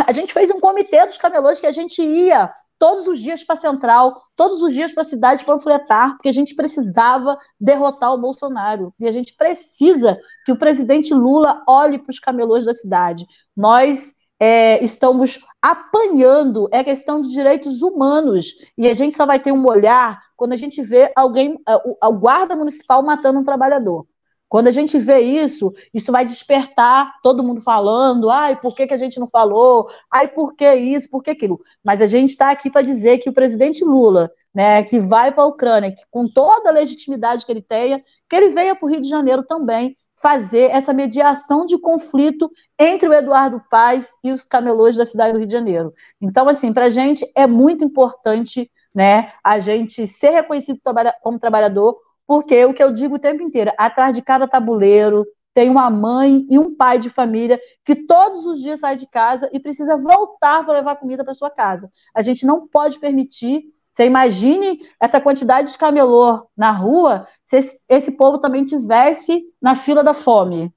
A 0.07 0.13
gente 0.13 0.35
fez 0.35 0.51
um 0.51 0.61
comitê 0.61 1.07
dos 1.07 1.17
camelôs 1.17 1.59
que 1.59 1.67
a 1.67 1.73
gente 1.73 2.03
ia 2.03 2.53
todos 2.83 3.07
os 3.07 3.21
dias 3.21 3.45
para 3.45 3.55
a 3.55 3.61
Central, 3.61 4.21
todos 4.35 4.61
os 4.61 4.73
dias 4.73 4.91
para 4.93 5.03
a 5.03 5.07
cidade 5.07 5.45
panfletar, 5.45 6.17
porque 6.17 6.29
a 6.29 6.33
gente 6.33 6.53
precisava 6.53 7.39
derrotar 7.61 8.13
o 8.13 8.19
Bolsonaro. 8.19 8.93
E 8.99 9.07
a 9.07 9.13
gente 9.13 9.37
precisa 9.37 10.19
que 10.45 10.51
o 10.51 10.57
presidente 10.57 11.15
Lula 11.15 11.63
olhe 11.69 11.97
para 11.97 12.11
os 12.11 12.19
camelôs 12.19 12.65
da 12.65 12.75
cidade. 12.75 13.25
Nós 13.57 14.13
é, 14.41 14.85
estamos 14.85 15.39
apanhando, 15.63 16.69
é 16.73 16.83
questão 16.83 17.23
de 17.23 17.31
direitos 17.31 17.83
humanos. 17.83 18.53
E 18.77 18.89
a 18.89 18.95
gente 18.95 19.17
só 19.17 19.25
vai 19.27 19.39
ter 19.39 19.53
um 19.53 19.65
olhar 19.65 20.21
quando 20.37 20.53
a 20.53 20.57
gente 20.57 20.83
vê 20.83 21.13
alguém, 21.15 21.57
o, 21.85 21.97
o 22.05 22.13
guarda 22.15 22.57
municipal 22.57 23.01
matando 23.01 23.39
um 23.39 23.45
trabalhador. 23.45 24.09
Quando 24.53 24.69
a 24.69 24.71
gente 24.71 24.99
vê 24.99 25.19
isso, 25.21 25.73
isso 25.95 26.13
vai 26.13 26.27
despertar 26.27 27.11
todo 27.23 27.43
mundo 27.43 27.63
falando, 27.63 28.29
ai, 28.29 28.55
por 28.61 28.75
que, 28.75 28.87
que 28.87 28.93
a 28.93 28.99
gente 28.99 29.19
não 29.19 29.27
falou? 29.27 29.89
Ai, 30.13 30.29
por 30.29 30.55
que 30.55 30.71
isso, 30.75 31.09
por 31.09 31.23
que 31.23 31.31
aquilo? 31.31 31.59
Mas 31.83 32.03
a 32.03 32.07
gente 32.07 32.29
está 32.29 32.51
aqui 32.51 32.69
para 32.69 32.83
dizer 32.83 33.17
que 33.17 33.31
o 33.31 33.33
presidente 33.33 33.83
Lula, 33.83 34.31
né, 34.55 34.83
que 34.83 35.01
vai 35.01 35.33
para 35.33 35.45
a 35.45 35.47
Ucrânia, 35.47 35.91
que 35.91 36.03
com 36.11 36.29
toda 36.29 36.69
a 36.69 36.73
legitimidade 36.73 37.47
que 37.47 37.51
ele 37.51 37.63
tenha, 37.63 38.05
que 38.29 38.37
ele 38.37 38.51
venha 38.51 38.77
para 38.77 38.85
o 38.85 38.91
Rio 38.91 39.01
de 39.01 39.09
Janeiro 39.09 39.43
também 39.43 39.97
fazer 40.17 40.71
essa 40.71 40.93
mediação 40.93 41.65
de 41.65 41.79
conflito 41.79 42.51
entre 42.79 43.09
o 43.09 43.15
Eduardo 43.15 43.59
Paes 43.71 44.07
e 44.23 44.33
os 44.33 44.45
camelôs 44.45 44.95
da 44.97 45.07
cidade 45.07 45.33
do 45.33 45.39
Rio 45.39 45.49
de 45.49 45.53
Janeiro. 45.55 45.95
Então, 46.21 46.47
assim, 46.47 46.75
para 46.75 46.85
a 46.85 46.91
gente 46.91 47.25
é 47.35 47.47
muito 47.47 47.83
importante 47.83 48.71
né, 48.95 49.33
a 49.43 49.61
gente 49.61 50.07
ser 50.07 50.29
reconhecido 50.29 50.79
como 51.23 51.39
trabalhador, 51.39 51.97
porque 52.33 52.65
o 52.65 52.73
que 52.73 52.83
eu 52.83 52.91
digo 52.91 53.17
o 53.17 53.19
tempo 53.19 53.43
inteiro, 53.43 53.71
atrás 53.77 54.17
de 54.17 54.23
cada 54.23 54.49
tabuleiro 54.49 55.27
tem 55.53 55.69
uma 55.69 55.91
mãe 55.91 56.47
e 56.49 56.59
um 56.59 56.75
pai 56.75 56.99
de 56.99 57.11
família 57.11 57.61
que 57.85 57.95
todos 57.95 58.47
os 58.47 58.59
dias 58.59 58.81
sai 58.81 58.97
de 58.97 59.07
casa 59.07 59.51
e 59.53 59.61
precisa 59.61 59.99
voltar 59.99 60.65
para 60.65 60.79
levar 60.79 60.97
comida 60.97 61.23
para 61.23 61.35
sua 61.35 61.51
casa. 61.51 61.93
A 62.15 62.23
gente 62.23 62.47
não 62.47 62.67
pode 62.67 62.99
permitir 62.99 63.65
você 63.93 64.07
imagine 64.07 64.81
essa 64.99 65.21
quantidade 65.21 65.73
de 65.73 65.77
camelô 65.77 66.49
na 66.57 66.71
rua 66.71 67.29
se 67.45 67.79
esse, 67.87 68.11
povo 68.13 68.39
também 68.39 68.65
tivesse 68.65 69.45
na 69.61 69.77
fila 69.77 70.03
da 70.03 70.15
fome. 70.15 70.73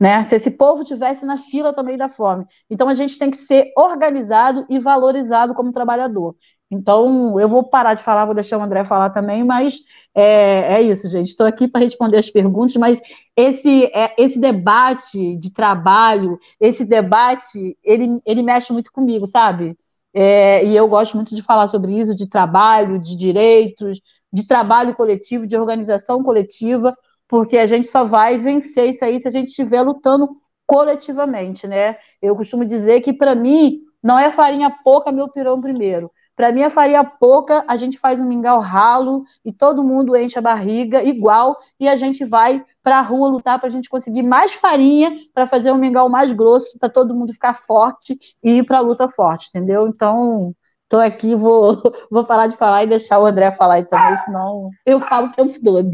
Né? 0.00 0.26
Se 0.26 0.34
esse 0.34 0.50
povo 0.50 0.82
tivesse 0.82 1.24
na 1.24 1.38
fila 1.38 1.72
também 1.72 1.96
da 1.96 2.08
fome. 2.08 2.44
Então 2.68 2.88
a 2.88 2.94
gente 2.94 3.16
tem 3.16 3.30
que 3.30 3.36
ser 3.36 3.72
organizado 3.76 4.66
e 4.68 4.80
valorizado 4.80 5.54
como 5.54 5.70
trabalhador. 5.70 6.34
Então, 6.74 7.38
eu 7.38 7.48
vou 7.50 7.64
parar 7.64 7.92
de 7.92 8.02
falar, 8.02 8.24
vou 8.24 8.34
deixar 8.34 8.56
o 8.56 8.62
André 8.62 8.82
falar 8.82 9.10
também, 9.10 9.44
mas 9.44 9.78
é, 10.14 10.76
é 10.76 10.82
isso, 10.82 11.06
gente. 11.10 11.28
Estou 11.28 11.46
aqui 11.46 11.68
para 11.68 11.82
responder 11.82 12.16
as 12.16 12.30
perguntas, 12.30 12.74
mas 12.76 12.98
esse, 13.36 13.84
é, 13.94 14.14
esse 14.18 14.38
debate 14.40 15.36
de 15.36 15.52
trabalho, 15.52 16.38
esse 16.58 16.82
debate, 16.82 17.76
ele, 17.84 18.22
ele 18.24 18.42
mexe 18.42 18.72
muito 18.72 18.90
comigo, 18.90 19.26
sabe? 19.26 19.76
É, 20.14 20.64
e 20.64 20.74
eu 20.74 20.88
gosto 20.88 21.14
muito 21.14 21.34
de 21.34 21.42
falar 21.42 21.68
sobre 21.68 21.92
isso, 21.98 22.14
de 22.14 22.26
trabalho, 22.26 22.98
de 22.98 23.16
direitos, 23.16 24.00
de 24.32 24.46
trabalho 24.46 24.94
coletivo, 24.94 25.46
de 25.46 25.56
organização 25.56 26.22
coletiva, 26.22 26.96
porque 27.28 27.58
a 27.58 27.66
gente 27.66 27.86
só 27.88 28.04
vai 28.04 28.38
vencer 28.38 28.88
isso 28.90 29.04
aí 29.04 29.20
se 29.20 29.28
a 29.28 29.30
gente 29.30 29.48
estiver 29.48 29.82
lutando 29.82 30.28
coletivamente, 30.66 31.66
né? 31.66 31.96
Eu 32.20 32.34
costumo 32.34 32.64
dizer 32.64 33.02
que, 33.02 33.12
para 33.12 33.34
mim, 33.34 33.80
não 34.02 34.18
é 34.18 34.30
farinha 34.30 34.70
pouca 34.82 35.12
meu 35.12 35.28
pirão 35.28 35.60
primeiro. 35.60 36.10
Para 36.42 36.50
mim, 36.50 36.64
a 36.64 36.70
farinha 36.70 37.04
pouca, 37.04 37.64
a 37.68 37.76
gente 37.76 38.00
faz 38.00 38.20
um 38.20 38.26
mingau 38.26 38.58
ralo 38.58 39.24
e 39.44 39.52
todo 39.52 39.84
mundo 39.84 40.16
enche 40.16 40.36
a 40.36 40.42
barriga 40.42 41.00
igual 41.00 41.56
e 41.78 41.88
a 41.88 41.94
gente 41.94 42.24
vai 42.24 42.66
para 42.82 42.98
a 42.98 43.00
rua 43.00 43.28
lutar 43.28 43.60
para 43.60 43.68
a 43.68 43.70
gente 43.70 43.88
conseguir 43.88 44.24
mais 44.24 44.52
farinha 44.52 45.20
para 45.32 45.46
fazer 45.46 45.70
um 45.70 45.78
mingau 45.78 46.08
mais 46.08 46.32
grosso, 46.32 46.76
para 46.80 46.90
todo 46.90 47.14
mundo 47.14 47.32
ficar 47.32 47.54
forte 47.64 48.18
e 48.42 48.58
ir 48.58 48.64
para 48.64 48.78
a 48.78 48.80
luta 48.80 49.08
forte, 49.08 49.50
entendeu? 49.50 49.86
Então, 49.86 50.52
estou 50.82 50.98
aqui, 50.98 51.32
vou, 51.36 51.80
vou 52.10 52.26
parar 52.26 52.48
de 52.48 52.56
falar 52.56 52.82
e 52.82 52.88
deixar 52.88 53.20
o 53.20 53.26
André 53.26 53.52
falar 53.52 53.74
aí 53.74 53.84
também, 53.84 54.18
senão 54.24 54.68
eu 54.84 55.00
falo 55.00 55.28
o 55.28 55.30
tempo 55.30 55.62
todo. 55.62 55.90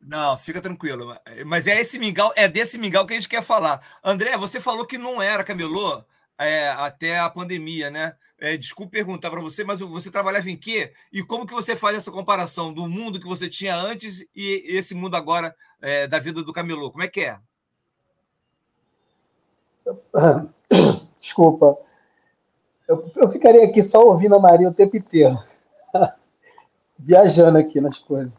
Não, 0.00 0.36
fica 0.36 0.60
tranquilo. 0.60 1.16
Mas 1.46 1.68
é 1.68 1.80
esse 1.80 2.00
mingau, 2.00 2.32
é 2.34 2.48
desse 2.48 2.78
mingau 2.78 3.06
que 3.06 3.12
a 3.12 3.16
gente 3.16 3.28
quer 3.28 3.44
falar. 3.44 3.80
André, 4.02 4.36
você 4.36 4.60
falou 4.60 4.84
que 4.84 4.98
não 4.98 5.22
era 5.22 5.44
camelô 5.44 6.02
é, 6.38 6.68
até 6.68 7.18
a 7.18 7.30
pandemia, 7.30 7.90
né? 7.90 8.14
É, 8.38 8.56
desculpe 8.56 8.92
perguntar 8.92 9.30
para 9.30 9.40
você, 9.40 9.64
mas 9.64 9.80
você 9.80 10.10
trabalhava 10.10 10.50
em 10.50 10.56
quê? 10.56 10.92
E 11.10 11.22
como 11.22 11.46
que 11.46 11.54
você 11.54 11.74
faz 11.74 11.96
essa 11.96 12.12
comparação 12.12 12.72
do 12.72 12.86
mundo 12.86 13.18
que 13.18 13.26
você 13.26 13.48
tinha 13.48 13.74
antes 13.74 14.26
e 14.34 14.62
esse 14.76 14.94
mundo 14.94 15.16
agora 15.16 15.54
é, 15.80 16.06
da 16.06 16.18
vida 16.18 16.42
do 16.42 16.52
camelô? 16.52 16.90
Como 16.90 17.02
é 17.02 17.08
que 17.08 17.22
é? 17.22 17.38
Desculpa. 21.16 21.78
Eu, 22.86 23.10
eu 23.16 23.28
ficaria 23.30 23.64
aqui 23.64 23.82
só 23.82 24.04
ouvindo 24.04 24.34
a 24.34 24.38
Maria 24.38 24.68
o 24.68 24.74
tempo 24.74 24.96
inteiro. 24.96 25.38
Viajando 26.98 27.58
aqui 27.58 27.80
nas 27.80 27.96
coisas. 27.96 28.34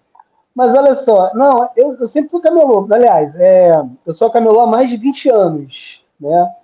Mas 0.54 0.76
olha 0.76 0.96
só, 0.96 1.34
não, 1.36 1.70
eu, 1.76 1.96
eu 1.98 2.06
sempre 2.06 2.32
fui 2.32 2.42
camelô. 2.42 2.88
Aliás, 2.92 3.34
é, 3.36 3.72
eu 4.06 4.14
sou 4.14 4.32
camelô 4.32 4.62
há 4.62 4.68
mais 4.68 4.90
de 4.90 4.98
20 4.98 5.30
anos, 5.30 6.04
né? 6.20 6.56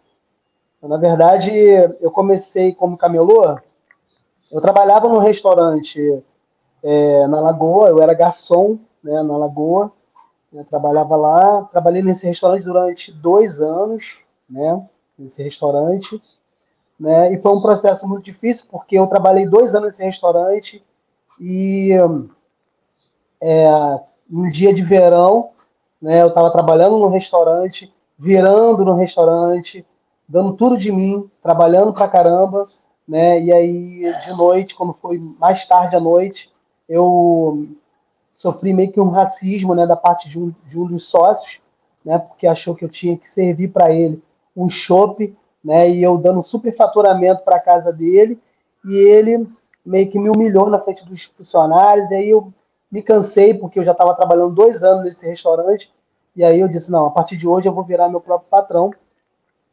Na 0.83 0.97
verdade, 0.97 1.49
eu 2.01 2.11
comecei 2.11 2.73
como 2.73 2.97
camelô. 2.97 3.57
Eu 4.51 4.61
trabalhava 4.61 5.07
num 5.07 5.19
restaurante 5.19 6.21
é, 6.83 7.27
na 7.27 7.39
Lagoa, 7.39 7.89
eu 7.89 8.01
era 8.01 8.13
garçom 8.13 8.77
né, 9.03 9.23
na 9.23 9.37
Lagoa. 9.37 9.91
Eu 10.51 10.63
trabalhava 10.65 11.15
lá, 11.15 11.63
trabalhei 11.71 12.03
nesse 12.03 12.25
restaurante 12.25 12.63
durante 12.63 13.11
dois 13.11 13.59
anos, 13.59 14.19
né? 14.47 14.85
Nesse 15.17 15.41
restaurante. 15.41 16.21
Né, 16.99 17.33
e 17.33 17.41
foi 17.41 17.51
um 17.51 17.61
processo 17.61 18.07
muito 18.07 18.23
difícil, 18.23 18.65
porque 18.69 18.97
eu 18.97 19.07
trabalhei 19.07 19.47
dois 19.47 19.73
anos 19.73 19.87
nesse 19.87 20.03
restaurante 20.03 20.83
e 21.39 21.89
é, 23.41 23.67
um 24.31 24.47
dia 24.47 24.71
de 24.71 24.81
verão 24.81 25.53
né? 26.03 26.21
Eu 26.21 26.27
estava 26.27 26.51
trabalhando 26.51 26.99
no 26.99 27.07
restaurante, 27.07 27.89
virando 28.19 28.83
no 28.83 28.93
restaurante, 28.93 29.85
dando 30.27 30.53
tudo 30.53 30.77
de 30.77 30.91
mim, 30.91 31.29
trabalhando 31.41 31.93
pra 31.93 32.07
caramba, 32.07 32.63
né? 33.07 33.41
E 33.41 33.51
aí 33.51 34.13
de 34.25 34.31
noite, 34.35 34.75
quando 34.75 34.93
foi 34.93 35.19
mais 35.39 35.65
tarde 35.67 35.95
à 35.95 35.99
noite, 35.99 36.51
eu 36.87 37.67
sofri 38.31 38.73
meio 38.73 38.91
que 38.91 38.99
um 38.99 39.09
racismo, 39.09 39.75
né, 39.75 39.85
da 39.85 39.95
parte 39.95 40.27
de 40.27 40.39
um, 40.39 40.53
de 40.65 40.79
um 40.79 40.85
dos 40.85 41.07
sócios, 41.07 41.59
né? 42.03 42.17
Porque 42.17 42.47
achou 42.47 42.75
que 42.75 42.83
eu 42.83 42.89
tinha 42.89 43.17
que 43.17 43.29
servir 43.29 43.69
para 43.69 43.91
ele 43.91 44.21
um 44.55 44.67
chopp, 44.67 45.35
né? 45.63 45.89
E 45.89 46.03
eu 46.03 46.17
dando 46.17 46.41
superfaturamento 46.41 47.43
para 47.43 47.59
casa 47.59 47.91
dele 47.91 48.39
e 48.85 48.95
ele 48.95 49.47
meio 49.85 50.09
que 50.09 50.19
me 50.19 50.29
humilhou 50.29 50.69
na 50.69 50.79
frente 50.79 51.05
dos 51.05 51.23
funcionários. 51.23 52.09
E 52.11 52.15
aí 52.15 52.29
eu 52.29 52.51
me 52.91 53.01
cansei 53.01 53.53
porque 53.53 53.79
eu 53.79 53.83
já 53.83 53.91
estava 53.91 54.13
trabalhando 54.15 54.53
dois 54.53 54.83
anos 54.83 55.03
nesse 55.03 55.25
restaurante 55.25 55.91
e 56.35 56.43
aí 56.43 56.59
eu 56.59 56.67
disse 56.67 56.91
não, 56.91 57.05
a 57.07 57.11
partir 57.11 57.35
de 57.35 57.47
hoje 57.47 57.67
eu 57.67 57.73
vou 57.73 57.83
virar 57.83 58.09
meu 58.09 58.21
próprio 58.21 58.49
patrão 58.49 58.91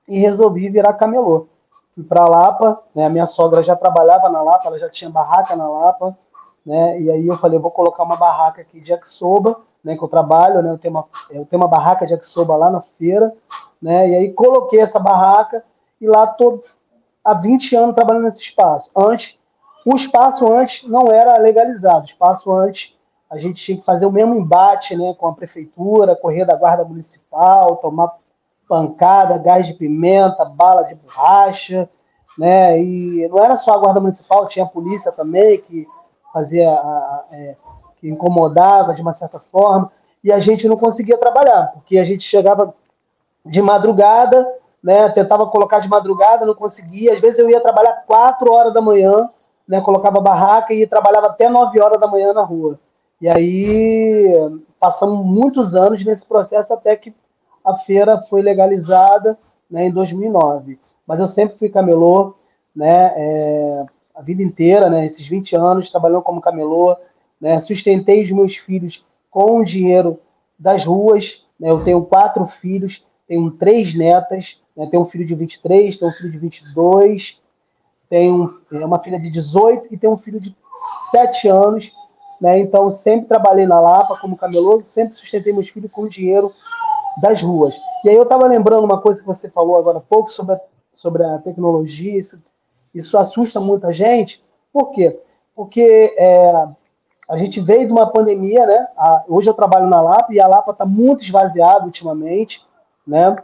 e 0.08 0.18
resolvi 0.18 0.68
virar 0.68 0.94
camelô. 0.94 1.48
Fui 1.94 2.04
para 2.04 2.28
Lapa, 2.28 2.82
né? 2.94 3.06
A 3.06 3.10
minha 3.10 3.26
sogra 3.26 3.62
já 3.62 3.76
trabalhava 3.76 4.28
na 4.28 4.42
Lapa, 4.42 4.68
ela 4.68 4.78
já 4.78 4.88
tinha 4.88 5.10
barraca 5.10 5.54
na 5.56 5.68
Lapa, 5.68 6.16
né? 6.64 7.00
E 7.00 7.10
aí 7.10 7.26
eu 7.26 7.36
falei, 7.36 7.58
vou 7.58 7.70
colocar 7.70 8.02
uma 8.02 8.16
barraca 8.16 8.62
aqui 8.62 8.80
de 8.80 8.90
yakisoba, 8.90 9.60
né? 9.82 9.96
Que 9.96 10.02
eu 10.02 10.08
trabalho, 10.08 10.62
né? 10.62 10.70
Eu 10.70 10.78
tenho 10.78 10.94
uma, 10.94 11.04
eu 11.30 11.44
tenho 11.46 11.62
uma 11.62 11.68
barraca 11.68 12.06
de 12.06 12.12
yakisoba 12.12 12.56
lá 12.56 12.70
na 12.70 12.80
feira, 12.80 13.32
né? 13.80 14.08
E 14.08 14.14
aí 14.14 14.32
coloquei 14.32 14.80
essa 14.80 14.98
barraca 14.98 15.64
e 16.00 16.06
lá 16.06 16.26
tô 16.26 16.62
há 17.24 17.34
20 17.34 17.76
anos 17.76 17.94
trabalhando 17.94 18.24
nesse 18.24 18.40
espaço. 18.40 18.90
Antes, 18.96 19.36
o 19.86 19.94
espaço 19.94 20.46
antes 20.50 20.88
não 20.88 21.10
era 21.10 21.38
legalizado. 21.38 22.02
O 22.02 22.10
espaço 22.10 22.50
antes 22.52 22.94
a 23.30 23.36
gente 23.36 23.62
tinha 23.62 23.78
que 23.78 23.84
fazer 23.84 24.06
o 24.06 24.12
mesmo 24.12 24.34
embate, 24.34 24.96
né, 24.96 25.14
com 25.14 25.28
a 25.28 25.32
prefeitura, 25.32 26.16
correr 26.16 26.44
da 26.44 26.56
guarda 26.56 26.84
municipal, 26.84 27.76
tomar 27.76 28.12
pancada, 28.70 29.36
gás 29.36 29.66
de 29.66 29.74
pimenta, 29.74 30.44
bala 30.44 30.84
de 30.84 30.94
borracha, 30.94 31.90
né? 32.38 32.80
E 32.80 33.28
não 33.28 33.42
era 33.42 33.56
só 33.56 33.72
a 33.72 33.78
guarda 33.78 33.98
municipal, 33.98 34.46
tinha 34.46 34.64
a 34.64 34.68
polícia 34.68 35.10
também 35.10 35.60
que 35.60 35.88
fazia, 36.32 36.70
a, 36.70 37.24
é, 37.32 37.56
que 37.96 38.08
incomodava 38.08 38.94
de 38.94 39.02
uma 39.02 39.12
certa 39.12 39.40
forma. 39.50 39.90
E 40.22 40.32
a 40.32 40.38
gente 40.38 40.68
não 40.68 40.76
conseguia 40.76 41.18
trabalhar, 41.18 41.72
porque 41.74 41.98
a 41.98 42.04
gente 42.04 42.22
chegava 42.22 42.72
de 43.44 43.60
madrugada, 43.60 44.46
né, 44.80 45.08
tentava 45.08 45.48
colocar 45.48 45.80
de 45.80 45.88
madrugada, 45.88 46.46
não 46.46 46.54
conseguia. 46.54 47.12
Às 47.12 47.18
vezes 47.18 47.40
eu 47.40 47.50
ia 47.50 47.60
trabalhar 47.60 48.04
4 48.06 48.52
horas 48.52 48.72
da 48.72 48.80
manhã, 48.80 49.28
né, 49.66 49.80
colocava 49.80 50.20
barraca 50.20 50.72
e 50.72 50.86
trabalhava 50.86 51.26
até 51.26 51.48
9 51.48 51.80
horas 51.80 51.98
da 51.98 52.06
manhã 52.06 52.32
na 52.32 52.42
rua. 52.42 52.78
E 53.20 53.28
aí 53.28 54.32
passamos 54.78 55.26
muitos 55.26 55.74
anos 55.74 56.04
nesse 56.04 56.24
processo 56.24 56.72
até 56.72 56.94
que 56.94 57.12
a 57.64 57.74
feira 57.74 58.20
foi 58.22 58.42
legalizada 58.42 59.38
né, 59.70 59.86
em 59.86 59.90
2009. 59.90 60.78
Mas 61.06 61.18
eu 61.18 61.26
sempre 61.26 61.58
fui 61.58 61.68
camelô, 61.68 62.34
né, 62.74 63.12
é, 63.16 63.84
a 64.14 64.22
vida 64.22 64.42
inteira, 64.42 64.88
né, 64.88 65.04
esses 65.04 65.26
20 65.26 65.56
anos 65.56 65.90
trabalhando 65.90 66.22
como 66.22 66.40
camelô, 66.40 66.96
né, 67.40 67.58
sustentei 67.58 68.20
os 68.20 68.30
meus 68.30 68.54
filhos 68.54 69.04
com 69.30 69.60
o 69.60 69.62
dinheiro 69.62 70.20
das 70.58 70.84
ruas. 70.84 71.44
Né, 71.58 71.70
eu 71.70 71.82
tenho 71.82 72.04
quatro 72.04 72.44
filhos, 72.44 73.04
tenho 73.26 73.50
três 73.52 73.96
netas, 73.96 74.60
né? 74.76 74.88
tenho 74.90 75.02
um 75.02 75.06
filho 75.06 75.24
de 75.24 75.34
23, 75.34 75.98
tenho 75.98 76.10
um 76.10 76.14
filho 76.14 76.30
de 76.30 76.38
22, 76.38 77.40
tenho 78.08 78.60
é, 78.72 78.84
uma 78.84 78.98
filha 79.00 79.20
de 79.20 79.30
18 79.30 79.86
e 79.94 79.96
tenho 79.96 80.14
um 80.14 80.16
filho 80.16 80.40
de 80.40 80.54
7 81.10 81.48
anos. 81.48 81.92
Né? 82.40 82.58
Então, 82.58 82.88
sempre 82.88 83.28
trabalhei 83.28 83.66
na 83.66 83.78
Lapa 83.78 84.18
como 84.20 84.36
camelô, 84.36 84.82
sempre 84.86 85.14
sustentei 85.16 85.52
meus 85.52 85.68
filhos 85.68 85.90
com 85.92 86.06
dinheiro 86.06 86.52
das 87.20 87.40
ruas. 87.40 87.74
E 88.04 88.08
aí 88.08 88.16
eu 88.16 88.22
estava 88.22 88.46
lembrando 88.46 88.84
uma 88.84 89.00
coisa 89.00 89.20
que 89.20 89.26
você 89.26 89.48
falou 89.48 89.76
agora 89.76 89.98
há 89.98 90.02
pouco 90.02 90.28
sobre 90.28 90.54
a, 90.54 90.60
sobre 90.92 91.24
a 91.24 91.38
tecnologia, 91.38 92.18
isso, 92.18 92.42
isso 92.94 93.16
assusta 93.16 93.60
muita 93.60 93.90
gente. 93.90 94.42
Por 94.72 94.90
quê? 94.90 95.20
Porque 95.54 96.14
é, 96.18 96.68
a 97.28 97.36
gente 97.36 97.60
veio 97.60 97.86
de 97.86 97.92
uma 97.92 98.10
pandemia, 98.10 98.66
né? 98.66 98.88
A, 98.96 99.24
hoje 99.28 99.48
eu 99.48 99.54
trabalho 99.54 99.88
na 99.88 100.00
Lapa 100.00 100.32
e 100.32 100.40
a 100.40 100.48
Lapa 100.48 100.72
está 100.72 100.86
muito 100.86 101.22
esvaziada 101.22 101.84
ultimamente 101.84 102.64
né? 103.10 103.36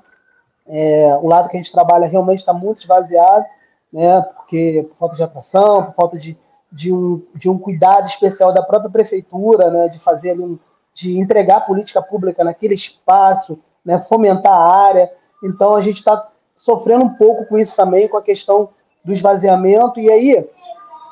É, 0.69 1.17
o 1.17 1.27
lado 1.27 1.49
que 1.49 1.57
a 1.57 1.61
gente 1.61 1.73
trabalha 1.73 2.07
realmente 2.07 2.39
está 2.39 2.53
muito 2.53 2.79
esvaziado, 2.79 3.45
né? 3.93 4.21
Porque 4.21 4.87
por 4.89 4.97
falta 4.97 5.17
de 5.17 5.23
atração, 5.23 5.85
por 5.85 5.95
falta 5.95 6.17
de, 6.17 6.37
de, 6.71 6.93
um, 6.93 7.23
de 7.35 7.49
um 7.49 7.59
cuidado 7.59 8.07
especial 8.07 8.53
da 8.53 8.63
própria 8.63 8.91
prefeitura, 8.91 9.71
né? 9.71 9.89
De 9.89 9.99
fazer 9.99 10.31
ali 10.31 10.43
um, 10.43 10.59
de 10.97 11.19
entregar 11.19 11.67
política 11.67 12.01
pública 12.01 12.43
naquele 12.43 12.75
espaço, 12.75 13.59
né? 13.85 13.99
Fomentar 14.09 14.53
a 14.53 14.87
área. 14.87 15.13
Então 15.45 15.75
a 15.75 15.81
gente 15.81 15.99
está 15.99 16.29
sofrendo 16.55 17.05
um 17.05 17.15
pouco 17.15 17.45
com 17.47 17.59
isso 17.59 17.77
também, 17.77 18.09
com 18.09 18.17
a 18.17 18.23
questão 18.23 18.71
do 19.05 19.13
esvaziamento. 19.13 20.01
E 20.01 20.11
aí 20.11 20.49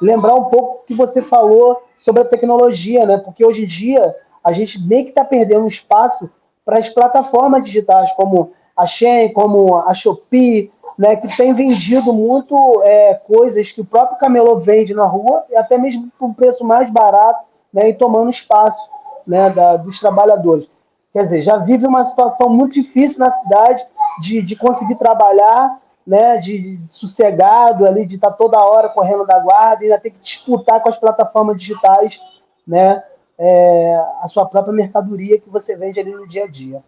lembrar 0.01 0.35
um 0.35 0.45
pouco 0.45 0.85
que 0.87 0.95
você 0.95 1.21
falou 1.23 1.83
sobre 1.97 2.23
a 2.23 2.25
tecnologia, 2.25 3.07
né? 3.07 3.19
Porque 3.19 3.45
hoje 3.45 3.63
em 3.63 3.65
dia 3.65 4.15
a 4.43 4.53
gente 4.53 4.81
meio 4.87 5.05
que 5.05 5.11
está 5.11 5.25
perdendo 5.25 5.67
espaço 5.67 6.29
para 6.65 6.79
as 6.79 6.89
plataformas 6.89 7.65
digitais 7.65 8.11
como 8.13 8.53
a 8.77 8.87
Shein, 8.87 9.33
como 9.33 9.77
a 9.77 9.93
Shopee, 9.93 10.73
né, 10.99 11.17
que 11.17 11.37
tem 11.37 11.53
vendido 11.53 12.13
muito 12.13 12.83
é, 12.83 13.15
coisas 13.15 13.71
que 13.71 13.81
o 13.81 13.85
próprio 13.85 14.19
camelô 14.19 14.59
vende 14.61 14.95
na 14.95 15.05
rua, 15.05 15.45
e 15.51 15.57
até 15.57 15.77
mesmo 15.77 16.09
por 16.19 16.27
um 16.27 16.33
preço 16.33 16.65
mais 16.65 16.89
barato, 16.91 17.45
né, 17.73 17.89
e 17.89 17.95
tomando 17.95 18.31
espaço 18.31 18.79
né, 19.27 19.51
da, 19.51 19.77
dos 19.77 19.99
trabalhadores. 19.99 20.67
Quer 21.13 21.23
dizer, 21.23 21.43
já 21.43 21.59
vive 21.59 21.87
uma 21.87 22.03
situação 22.03 22.49
muito 22.49 22.75
difícil 22.75 23.19
na 23.19 23.31
cidade 23.31 23.85
de, 24.21 24.43
de 24.43 24.57
conseguir 24.57 24.97
trabalhar, 24.97 25.81
né, 26.07 26.37
de, 26.39 26.77
de 26.77 26.93
sossegado 26.93 27.87
ali, 27.87 28.05
de 28.05 28.17
estar 28.17 28.31
tá 28.31 28.37
toda 28.37 28.59
hora 28.59 28.89
correndo 28.89 29.25
da 29.25 29.39
guarda 29.39 29.83
e 29.83 29.87
ainda 29.87 30.01
ter 30.01 30.11
que 30.11 30.19
disputar 30.19 30.81
com 30.81 30.89
as 30.89 30.97
plataformas 30.97 31.61
digitais, 31.61 32.19
né, 32.67 33.03
é, 33.39 33.97
a 34.21 34.27
sua 34.29 34.47
própria 34.47 34.73
mercadoria 34.73 35.41
que 35.41 35.49
você 35.49 35.77
vende 35.77 36.01
ali 36.01 36.11
no 36.11 36.27
dia 36.27 36.45
a 36.45 36.49
dia. 36.49 36.83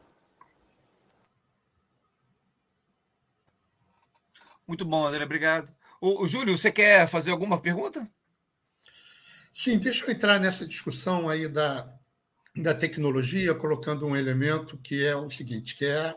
Muito 4.67 4.85
bom, 4.85 5.07
André, 5.07 5.25
obrigado. 5.25 5.73
O, 6.01 6.25
o 6.25 6.29
Júlio, 6.29 6.59
você 6.59 6.73
quer 6.73 7.07
fazer 7.07 7.31
alguma 7.31 7.61
pergunta? 7.61 8.09
Sim, 9.55 9.79
deixa 9.79 10.05
eu 10.05 10.11
entrar 10.11 10.39
nessa 10.39 10.67
discussão 10.67 11.29
aí 11.29 11.49
da, 11.49 11.96
da 12.57 12.75
tecnologia, 12.75 13.55
colocando 13.55 14.07
um 14.07 14.17
elemento 14.17 14.79
que 14.79 15.05
é 15.05 15.15
o 15.15 15.31
seguinte, 15.31 15.77
que 15.77 15.85
é, 15.85 16.15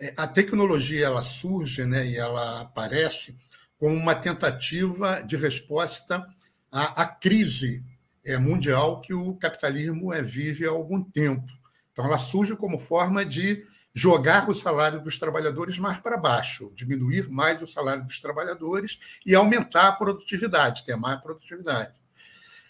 é 0.00 0.14
a 0.16 0.26
tecnologia 0.26 1.06
ela 1.06 1.22
surge 1.22 1.84
né, 1.84 2.06
e 2.06 2.16
ela 2.16 2.62
aparece 2.62 3.36
como 3.78 3.94
uma 3.94 4.14
tentativa 4.14 5.20
de 5.20 5.36
resposta 5.36 6.26
à, 6.72 7.02
à 7.02 7.06
crise 7.06 7.84
é, 8.24 8.38
mundial 8.38 9.00
que 9.00 9.12
o 9.12 9.34
capitalismo 9.34 10.12
é, 10.12 10.22
vive 10.22 10.66
há 10.66 10.70
algum 10.70 11.02
tempo. 11.02 11.50
Então, 11.92 12.06
ela 12.06 12.18
surge 12.18 12.56
como 12.56 12.78
forma 12.78 13.24
de 13.24 13.64
jogar 13.94 14.48
o 14.48 14.54
salário 14.54 15.00
dos 15.00 15.18
trabalhadores 15.18 15.78
mais 15.78 15.98
para 15.98 16.16
baixo, 16.16 16.72
diminuir 16.74 17.28
mais 17.28 17.62
o 17.62 17.66
salário 17.66 18.04
dos 18.04 18.18
trabalhadores 18.20 18.98
e 19.24 19.34
aumentar 19.34 19.88
a 19.88 19.92
produtividade, 19.92 20.84
ter 20.84 20.96
mais 20.96 21.20
produtividade. 21.20 21.94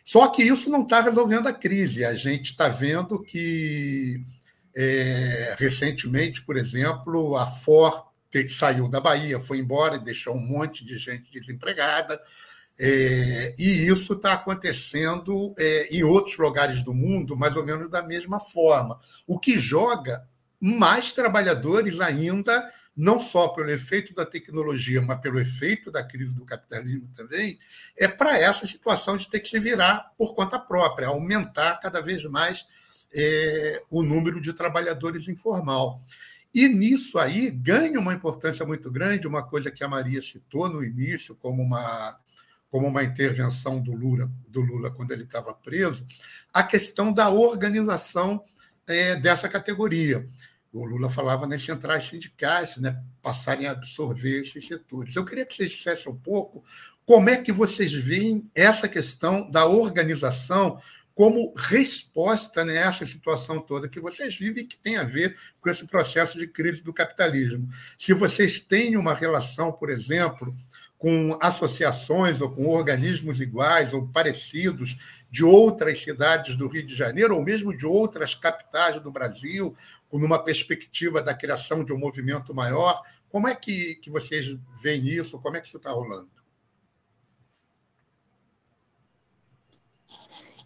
Só 0.04 0.28
que 0.28 0.42
isso 0.42 0.68
não 0.68 0.82
está 0.82 1.00
resolvendo 1.00 1.46
a 1.46 1.52
crise. 1.52 2.04
A 2.04 2.14
gente 2.14 2.50
está 2.50 2.68
vendo 2.68 3.22
que, 3.22 4.22
é, 4.76 5.56
recentemente, 5.58 6.42
por 6.44 6.58
exemplo, 6.58 7.36
a 7.36 7.46
Ford 7.46 8.04
saiu 8.50 8.86
da 8.86 9.00
Bahia, 9.00 9.40
foi 9.40 9.58
embora 9.58 9.96
e 9.96 10.04
deixou 10.04 10.34
um 10.34 10.46
monte 10.46 10.84
de 10.84 10.98
gente 10.98 11.30
desempregada. 11.32 12.20
É, 12.78 13.54
e 13.56 13.86
isso 13.86 14.12
está 14.14 14.32
acontecendo 14.34 15.54
é, 15.56 15.88
em 15.96 16.02
outros 16.02 16.36
lugares 16.36 16.82
do 16.82 16.92
mundo, 16.92 17.36
mais 17.36 17.56
ou 17.56 17.64
menos 17.64 17.88
da 17.88 18.02
mesma 18.02 18.40
forma. 18.40 18.98
O 19.26 19.38
que 19.38 19.56
joga 19.56 20.26
mais 20.60 21.12
trabalhadores 21.12 22.00
ainda, 22.00 22.70
não 22.96 23.18
só 23.18 23.48
pelo 23.48 23.70
efeito 23.70 24.14
da 24.14 24.24
tecnologia, 24.24 25.02
mas 25.02 25.20
pelo 25.20 25.40
efeito 25.40 25.90
da 25.90 26.02
crise 26.02 26.34
do 26.34 26.44
capitalismo 26.44 27.08
também, 27.16 27.58
é 27.96 28.06
para 28.06 28.38
essa 28.38 28.66
situação 28.66 29.16
de 29.16 29.28
ter 29.28 29.40
que 29.40 29.48
se 29.48 29.58
virar 29.58 30.12
por 30.16 30.34
conta 30.34 30.58
própria, 30.58 31.08
aumentar 31.08 31.80
cada 31.80 32.00
vez 32.00 32.24
mais 32.24 32.66
é, 33.12 33.82
o 33.90 34.02
número 34.02 34.40
de 34.40 34.52
trabalhadores 34.52 35.28
informal. 35.28 36.02
E 36.54 36.68
nisso 36.68 37.18
aí 37.18 37.50
ganha 37.50 37.98
uma 37.98 38.14
importância 38.14 38.64
muito 38.64 38.90
grande, 38.90 39.26
uma 39.26 39.42
coisa 39.42 39.72
que 39.72 39.82
a 39.82 39.88
Maria 39.88 40.22
citou 40.22 40.68
no 40.68 40.84
início, 40.84 41.34
como 41.34 41.62
uma 41.62 42.18
como 42.70 42.88
uma 42.88 43.04
intervenção 43.04 43.80
do 43.80 43.92
Lula, 43.92 44.28
do 44.48 44.60
Lula 44.60 44.90
quando 44.90 45.12
ele 45.12 45.22
estava 45.22 45.54
preso, 45.54 46.04
a 46.52 46.60
questão 46.60 47.12
da 47.12 47.28
organização 47.28 48.42
é, 48.84 49.14
dessa 49.14 49.48
categoria. 49.48 50.28
O 50.74 50.84
Lula 50.84 51.08
falava 51.08 51.46
nas 51.46 51.62
centrais 51.62 52.04
sindicais, 52.04 52.78
né, 52.78 53.00
passarem 53.22 53.68
a 53.68 53.70
absorver 53.70 54.40
esses 54.40 54.66
setores. 54.66 55.14
Eu 55.14 55.24
queria 55.24 55.46
que 55.46 55.54
vocês 55.54 55.70
dissessem 55.70 56.10
um 56.10 56.16
pouco 56.16 56.64
como 57.06 57.30
é 57.30 57.36
que 57.36 57.52
vocês 57.52 57.92
veem 57.92 58.50
essa 58.52 58.88
questão 58.88 59.48
da 59.48 59.66
organização 59.66 60.78
como 61.14 61.54
resposta 61.56 62.64
nessa 62.64 63.06
situação 63.06 63.60
toda 63.60 63.88
que 63.88 64.00
vocês 64.00 64.36
vivem, 64.36 64.66
que 64.66 64.76
tem 64.76 64.96
a 64.96 65.04
ver 65.04 65.38
com 65.60 65.70
esse 65.70 65.86
processo 65.86 66.36
de 66.36 66.48
crise 66.48 66.82
do 66.82 66.92
capitalismo. 66.92 67.68
Se 67.96 68.12
vocês 68.12 68.58
têm 68.58 68.96
uma 68.96 69.14
relação, 69.14 69.70
por 69.70 69.90
exemplo, 69.90 70.52
com 71.04 71.36
associações 71.38 72.40
ou 72.40 72.48
com 72.48 72.66
organismos 72.66 73.38
iguais 73.38 73.92
ou 73.92 74.08
parecidos 74.08 75.22
de 75.30 75.44
outras 75.44 76.02
cidades 76.02 76.56
do 76.56 76.66
Rio 76.66 76.86
de 76.86 76.96
Janeiro, 76.96 77.36
ou 77.36 77.42
mesmo 77.42 77.76
de 77.76 77.86
outras 77.86 78.34
capitais 78.34 78.98
do 78.98 79.12
Brasil, 79.12 79.74
numa 80.10 80.42
perspectiva 80.42 81.20
da 81.20 81.34
criação 81.34 81.84
de 81.84 81.92
um 81.92 81.98
movimento 81.98 82.54
maior. 82.54 83.02
Como 83.28 83.46
é 83.46 83.54
que, 83.54 83.96
que 83.96 84.08
vocês 84.08 84.56
veem 84.80 85.06
isso? 85.06 85.38
Como 85.38 85.54
é 85.58 85.60
que 85.60 85.66
isso 85.66 85.76
está 85.76 85.90
rolando? 85.90 86.30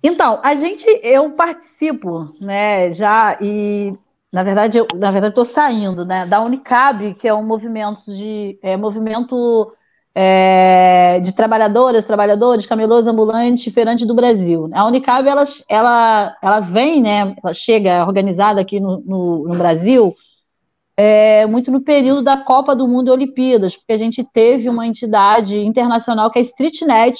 Então, 0.01 0.40
a 0.44 0.55
gente, 0.55 0.87
eu 1.03 1.33
participo, 1.33 2.33
né, 2.40 2.92
já, 2.92 3.37
e 3.40 3.92
na 4.31 4.44
verdade, 4.44 4.79
eu, 4.79 4.87
na 4.94 5.11
verdade, 5.11 5.33
estou 5.33 5.44
saindo, 5.44 6.05
né, 6.05 6.24
da 6.27 6.40
Unicab, 6.40 7.12
que 7.14 7.27
é 7.27 7.35
um 7.35 7.44
movimento 7.44 8.05
de, 8.07 8.57
é, 8.62 8.77
movimento 8.77 9.74
é, 10.14 11.21
de 11.21 11.33
trabalhadoras, 11.33 12.05
trabalhadores, 12.05 12.66
camelôs 12.66 13.07
ambulantes, 13.07 13.73
feirantes 13.73 14.07
do 14.07 14.14
Brasil. 14.14 14.68
A 14.73 14.87
Unicab, 14.87 15.29
ela, 15.29 15.44
ela, 15.68 16.37
ela 16.42 16.61
vem, 16.61 17.01
né, 17.01 17.37
ela 17.42 17.55
chega 17.55 18.05
organizada 18.05 18.61
aqui 18.61 18.81
no, 18.81 19.01
no, 19.01 19.49
no 19.49 19.57
Brasil, 19.57 20.14
é, 20.97 21.47
muito 21.47 21.71
no 21.71 21.81
período 21.81 22.23
da 22.23 22.37
Copa 22.37 22.75
do 22.75 22.88
Mundo 22.88 23.09
e 23.09 23.12
Olimpíadas, 23.12 23.77
porque 23.77 23.92
a 23.92 23.99
gente 23.99 24.25
teve 24.25 24.68
uma 24.68 24.87
entidade 24.87 25.57
internacional 25.57 26.31
que 26.31 26.38
é 26.38 26.42
a 26.42 26.44
StreetNet, 26.44 27.16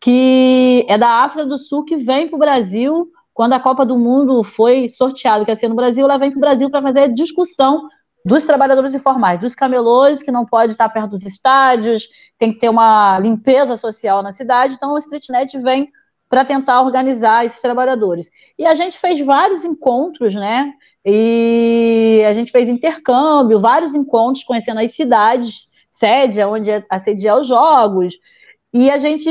que 0.00 0.84
é 0.88 0.98
da 0.98 1.22
África 1.22 1.46
do 1.46 1.56
Sul, 1.56 1.84
que 1.84 1.96
vem 1.96 2.26
para 2.26 2.36
o 2.36 2.40
Brasil, 2.40 3.08
quando 3.32 3.52
a 3.52 3.60
Copa 3.60 3.86
do 3.86 3.96
Mundo 3.96 4.42
foi 4.42 4.88
sorteada, 4.88 5.44
que 5.44 5.50
ia 5.50 5.54
ser 5.54 5.68
no 5.68 5.76
Brasil, 5.76 6.04
ela 6.04 6.18
vem 6.18 6.30
para 6.30 6.38
o 6.38 6.40
Brasil 6.40 6.70
para 6.70 6.82
fazer 6.82 7.12
discussão 7.12 7.88
dos 8.24 8.44
trabalhadores 8.44 8.94
informais, 8.94 9.40
dos 9.40 9.54
camelôs, 9.54 10.22
que 10.22 10.30
não 10.30 10.44
pode 10.44 10.72
estar 10.72 10.88
perto 10.88 11.10
dos 11.10 11.24
estádios, 11.24 12.08
tem 12.38 12.52
que 12.52 12.60
ter 12.60 12.68
uma 12.68 13.18
limpeza 13.18 13.76
social 13.76 14.22
na 14.22 14.32
cidade, 14.32 14.74
então 14.74 14.92
o 14.92 14.98
StreetNet 14.98 15.58
vem 15.58 15.90
para 16.28 16.44
tentar 16.44 16.82
organizar 16.82 17.44
esses 17.44 17.60
trabalhadores. 17.60 18.30
E 18.56 18.64
a 18.64 18.74
gente 18.74 18.98
fez 18.98 19.20
vários 19.24 19.64
encontros, 19.64 20.34
né? 20.34 20.72
E 21.04 22.22
a 22.28 22.32
gente 22.32 22.52
fez 22.52 22.68
intercâmbio, 22.68 23.58
vários 23.58 23.94
encontros 23.94 24.44
conhecendo 24.44 24.78
as 24.78 24.94
cidades, 24.94 25.68
sede, 25.90 26.40
onde 26.44 26.70
é 26.70 26.84
assediar 26.88 27.40
os 27.40 27.48
jogos. 27.48 28.14
E 28.72 28.88
a 28.88 28.98
gente, 28.98 29.28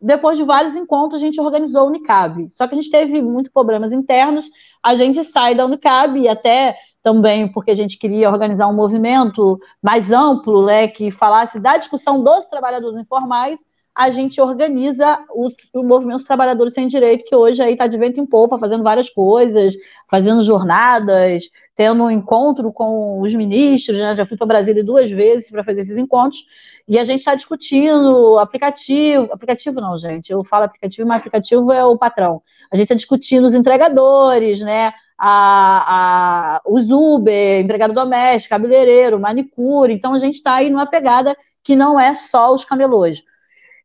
depois 0.00 0.38
de 0.38 0.44
vários 0.44 0.76
encontros, 0.76 1.20
a 1.20 1.24
gente 1.24 1.40
organizou 1.40 1.84
o 1.84 1.88
Unicab. 1.88 2.46
Só 2.52 2.68
que 2.68 2.74
a 2.74 2.80
gente 2.80 2.90
teve 2.90 3.20
muitos 3.20 3.50
problemas 3.52 3.92
internos, 3.92 4.48
a 4.82 4.94
gente 4.94 5.24
sai 5.24 5.54
da 5.54 5.64
Unicab 5.64 6.16
e 6.16 6.28
até 6.28 6.76
também 7.06 7.46
porque 7.46 7.70
a 7.70 7.74
gente 7.76 7.96
queria 7.96 8.28
organizar 8.28 8.66
um 8.66 8.74
movimento 8.74 9.60
mais 9.80 10.10
amplo, 10.10 10.66
né, 10.66 10.88
que 10.88 11.08
falasse 11.12 11.60
da 11.60 11.76
discussão 11.76 12.20
dos 12.20 12.46
trabalhadores 12.46 12.98
informais, 12.98 13.60
a 13.94 14.10
gente 14.10 14.40
organiza 14.40 15.16
o, 15.30 15.46
o 15.72 15.84
movimento 15.84 16.16
dos 16.16 16.26
trabalhadores 16.26 16.74
sem 16.74 16.88
direito, 16.88 17.24
que 17.24 17.36
hoje 17.36 17.62
aí 17.62 17.74
está 17.74 17.86
de 17.86 17.96
vento 17.96 18.20
em 18.20 18.26
polpa, 18.26 18.58
fazendo 18.58 18.82
várias 18.82 19.08
coisas, 19.08 19.74
fazendo 20.10 20.42
jornadas, 20.42 21.44
tendo 21.76 22.02
um 22.02 22.10
encontro 22.10 22.72
com 22.72 23.20
os 23.20 23.32
ministros, 23.32 23.96
né? 23.96 24.12
já 24.16 24.26
fui 24.26 24.36
para 24.36 24.48
Brasília 24.48 24.82
duas 24.82 25.08
vezes 25.08 25.48
para 25.48 25.62
fazer 25.62 25.82
esses 25.82 25.96
encontros, 25.96 26.44
e 26.88 26.98
a 26.98 27.04
gente 27.04 27.20
está 27.20 27.36
discutindo 27.36 28.36
aplicativo, 28.40 29.32
aplicativo 29.32 29.80
não, 29.80 29.96
gente, 29.96 30.32
eu 30.32 30.42
falo 30.42 30.64
aplicativo, 30.64 31.06
mas 31.06 31.18
aplicativo 31.18 31.72
é 31.72 31.84
o 31.84 31.96
patrão. 31.96 32.42
A 32.68 32.74
gente 32.76 32.86
está 32.86 32.96
discutindo 32.96 33.44
os 33.44 33.54
entregadores, 33.54 34.58
né? 34.58 34.92
A, 35.18 36.56
a, 36.56 36.60
os 36.66 36.90
Uber, 36.90 37.60
empregado 37.60 37.92
doméstico, 37.94 38.50
cabeleireiro, 38.50 39.18
manicure. 39.18 39.92
Então, 39.92 40.14
a 40.14 40.18
gente 40.18 40.34
está 40.34 40.54
aí 40.54 40.70
numa 40.70 40.86
pegada 40.86 41.36
que 41.62 41.74
não 41.74 41.98
é 41.98 42.14
só 42.14 42.54
os 42.54 42.64
camelôs. 42.64 43.22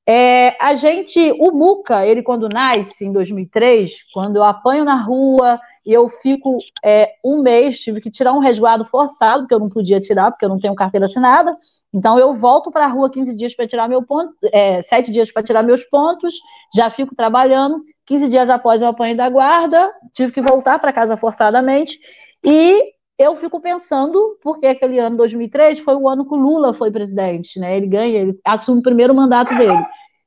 É, 0.08 0.58
a 0.60 0.76
gente, 0.76 1.32
o 1.39 1.52
Muca, 1.52 2.06
ele 2.06 2.24
quando 2.24 2.50
nasce, 2.50 3.06
em 3.06 3.13
2003, 3.13 4.04
quando 4.13 4.38
eu 4.38 4.44
apanho 4.44 4.84
na 4.84 4.96
rua 4.96 5.60
e 5.86 5.94
eu 5.94 6.10
fico 6.10 6.58
é, 6.84 7.13
um 7.24 7.41
mês, 7.41 7.80
tive 7.80 8.02
que 8.02 8.10
tirar 8.10 8.34
um 8.34 8.39
resguardo 8.39 8.84
forçado, 8.84 9.44
porque 9.44 9.54
eu 9.54 9.60
não 9.60 9.70
podia 9.70 10.00
tirar, 10.00 10.32
porque 10.32 10.44
eu 10.44 10.50
não 10.50 10.60
tenho 10.60 10.76
carteira 10.76 11.06
assinada, 11.06 11.56
então 11.94 12.17
eu 12.17 12.34
volto 12.34 12.72
para 12.72 12.86
a 12.86 12.88
rua 12.88 13.12
15 13.12 13.36
dias 13.36 13.56
para 13.56 13.67
tirar 13.67 13.88
meu 13.88 14.02
ponto, 14.02 14.34
é, 14.52 14.82
7 14.82 15.12
dias 15.12 15.32
para 15.32 15.44
tirar 15.44 15.62
meus 15.62 15.84
pontos, 15.84 16.36
já 16.76 16.89
fico 16.89 17.15
trabalhando, 17.15 17.84
15 18.12 18.28
dias 18.28 18.50
após 18.50 18.82
o 18.82 18.88
apanho 18.88 19.15
da 19.15 19.30
guarda, 19.30 19.89
tive 20.12 20.34
que 20.34 20.41
voltar 20.41 20.78
para 20.80 20.91
casa 20.91 21.15
forçadamente. 21.15 21.97
E 22.43 22.91
eu 23.17 23.38
fico 23.38 23.62
pensando, 23.62 24.38
porque 24.43 24.67
aquele 24.67 25.00
ano 25.00 25.15
2003 25.15 25.80
foi 25.80 25.95
o 25.95 26.10
ano 26.10 26.28
que 26.28 26.34
o 26.34 26.38
Lula 26.38 26.74
foi 26.74 26.91
presidente, 26.91 27.58
né? 27.58 27.78
Ele 27.78 27.88
ganha, 27.88 28.19
ele 28.19 28.38
assume 28.45 28.82
o 28.82 28.84
primeiro 28.84 29.15
mandato 29.15 29.56
dele. 29.56 29.82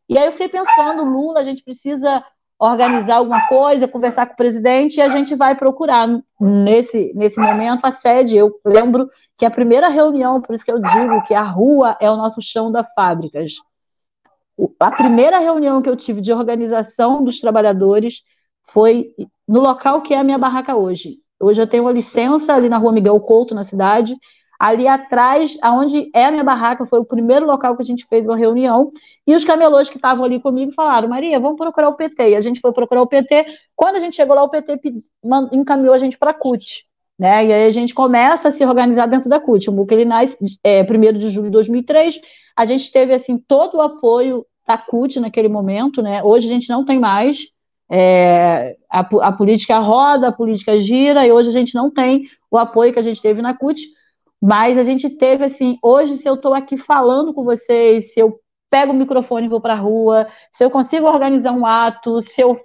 E 0.09 0.17
aí 0.17 0.25
eu 0.25 0.33
fiquei 0.33 0.49
pensando, 0.49 1.05
Lula, 1.05 1.41
a 1.41 1.45
gente 1.45 1.63
precisa 1.63 2.25
organizar 2.59 3.17
alguma 3.17 3.47
coisa, 3.49 3.87
conversar 3.87 4.25
com 4.29 4.33
o 4.33 4.37
presidente, 4.37 4.97
e 4.97 5.03
a 5.03 5.11
gente 5.11 5.35
vai 5.35 5.55
procurar 5.55 6.09
nesse, 6.41 7.13
nesse 7.15 7.39
momento 7.39 7.85
a 7.85 7.91
sede. 7.91 8.35
Eu 8.35 8.51
lembro 8.65 9.11
que 9.37 9.45
a 9.45 9.51
primeira 9.51 9.89
reunião, 9.89 10.41
por 10.41 10.55
isso 10.55 10.65
que 10.65 10.73
eu 10.73 10.81
digo 10.81 11.23
que 11.27 11.35
a 11.35 11.43
rua 11.43 11.99
é 12.01 12.11
o 12.11 12.17
nosso 12.17 12.41
chão 12.41 12.73
das 12.73 12.91
fábricas 12.95 13.53
a 14.81 14.91
primeira 14.91 15.39
reunião 15.39 15.83
que 15.83 15.89
eu 15.89 15.97
tive 15.97 16.21
de 16.21 16.33
organização 16.33 17.25
dos 17.25 17.41
trabalhadores 17.41 18.23
foi 18.69 19.15
no 19.47 19.61
local 19.61 20.03
que 20.03 20.15
é 20.15 20.19
a 20.19 20.25
minha 20.25 20.39
barraca 20.39 20.77
hoje. 20.77 21.17
Hoje 21.41 21.61
eu 21.61 21.67
tenho 21.67 21.85
uma 21.85 21.93
licença 21.93 22.55
ali 22.55 22.69
na 22.69 22.79
rua 22.79 22.93
Miguel 22.93 23.21
Couto, 23.21 23.55
na 23.55 23.65
cidade. 23.65 24.17
Ali 24.59 24.87
atrás, 24.87 25.59
aonde 25.61 26.11
é 26.15 26.27
a 26.27 26.31
minha 26.31 26.45
barraca, 26.45 26.87
foi 26.87 27.01
o 27.01 27.05
primeiro 27.05 27.45
local 27.45 27.77
que 27.77 27.83
a 27.83 27.85
gente 27.85 28.07
fez 28.07 28.25
uma 28.25 28.37
reunião. 28.37 28.91
E 29.27 29.35
os 29.35 29.45
camelôs 29.45 29.89
que 29.89 29.97
estavam 29.97 30.25
ali 30.25 30.41
comigo 30.41 30.73
falaram: 30.73 31.09
Maria, 31.09 31.41
vamos 31.41 31.59
procurar 31.59 31.89
o 31.89 31.97
PT. 31.97 32.31
E 32.31 32.37
a 32.37 32.41
gente 32.41 32.61
foi 32.61 32.73
procurar 32.73 33.03
o 33.03 33.07
PT. 33.07 33.47
Quando 33.75 33.97
a 33.97 34.01
gente 34.01 34.17
chegou 34.17 34.35
lá, 34.35 34.43
o 34.43 34.49
PT 34.49 34.81
encaminhou 35.53 35.93
a 35.93 35.99
gente 35.99 36.17
para 36.17 36.31
a 36.31 36.35
CUT. 36.35 36.87
Né? 37.19 37.47
E 37.47 37.53
aí 37.53 37.67
a 37.67 37.71
gente 37.71 37.95
começa 37.95 38.49
a 38.49 38.51
se 38.51 38.65
organizar 38.65 39.07
dentro 39.07 39.29
da 39.29 39.39
CUT. 39.39 39.71
O 39.71 39.73
MUC 39.73 39.93
ele 39.93 40.05
nasce 40.05 40.37
é, 40.65 40.83
1 40.83 41.19
de 41.19 41.31
julho 41.31 41.47
de 41.47 41.53
2003, 41.53 42.21
a 42.57 42.67
gente 42.67 42.91
teve 42.91 43.13
assim 43.13 43.39
todo 43.39 43.77
o 43.77 43.81
apoio 43.81 44.45
da 44.67 44.79
CUT 44.79 45.21
naquele 45.21 45.49
momento, 45.49 46.03
né? 46.03 46.23
Hoje 46.23 46.49
a 46.49 46.53
gente 46.53 46.69
não 46.69 46.85
tem 46.85 46.99
mais. 46.99 47.39
É, 47.91 48.77
a, 48.91 49.01
a, 49.01 49.33
política 49.33 49.79
roda, 49.79 50.29
a 50.29 50.33
política 50.33 50.81
gira, 50.81 51.27
e 51.27 51.31
hoje 51.31 51.51
a 51.51 51.53
gente 51.53 51.75
não 51.75 51.91
tem 51.91 52.23
o 52.51 52.57
apoio 52.57 52.93
que 52.93 52.99
a 52.99 53.03
gente 53.03 53.21
teve 53.21 53.43
na 53.43 53.55
CUT, 53.55 53.79
mas 54.41 54.79
a 54.79 54.83
gente 54.83 55.11
teve 55.11 55.45
assim, 55.45 55.79
hoje 55.83 56.17
se 56.17 56.27
eu 56.27 56.35
estou 56.35 56.55
aqui 56.55 56.79
falando 56.79 57.35
com 57.35 57.45
vocês, 57.45 58.13
se 58.13 58.21
eu 58.21 58.41
pego 58.71 58.93
o 58.93 58.97
microfone 58.97 59.47
e 59.47 59.49
vou 59.51 59.61
para 59.61 59.75
a 59.75 59.77
rua, 59.77 60.27
se 60.53 60.65
eu 60.65 60.71
consigo 60.71 61.07
organizar 61.07 61.53
um 61.53 61.67
ato, 61.67 62.21
se 62.23 62.41
eu 62.41 62.59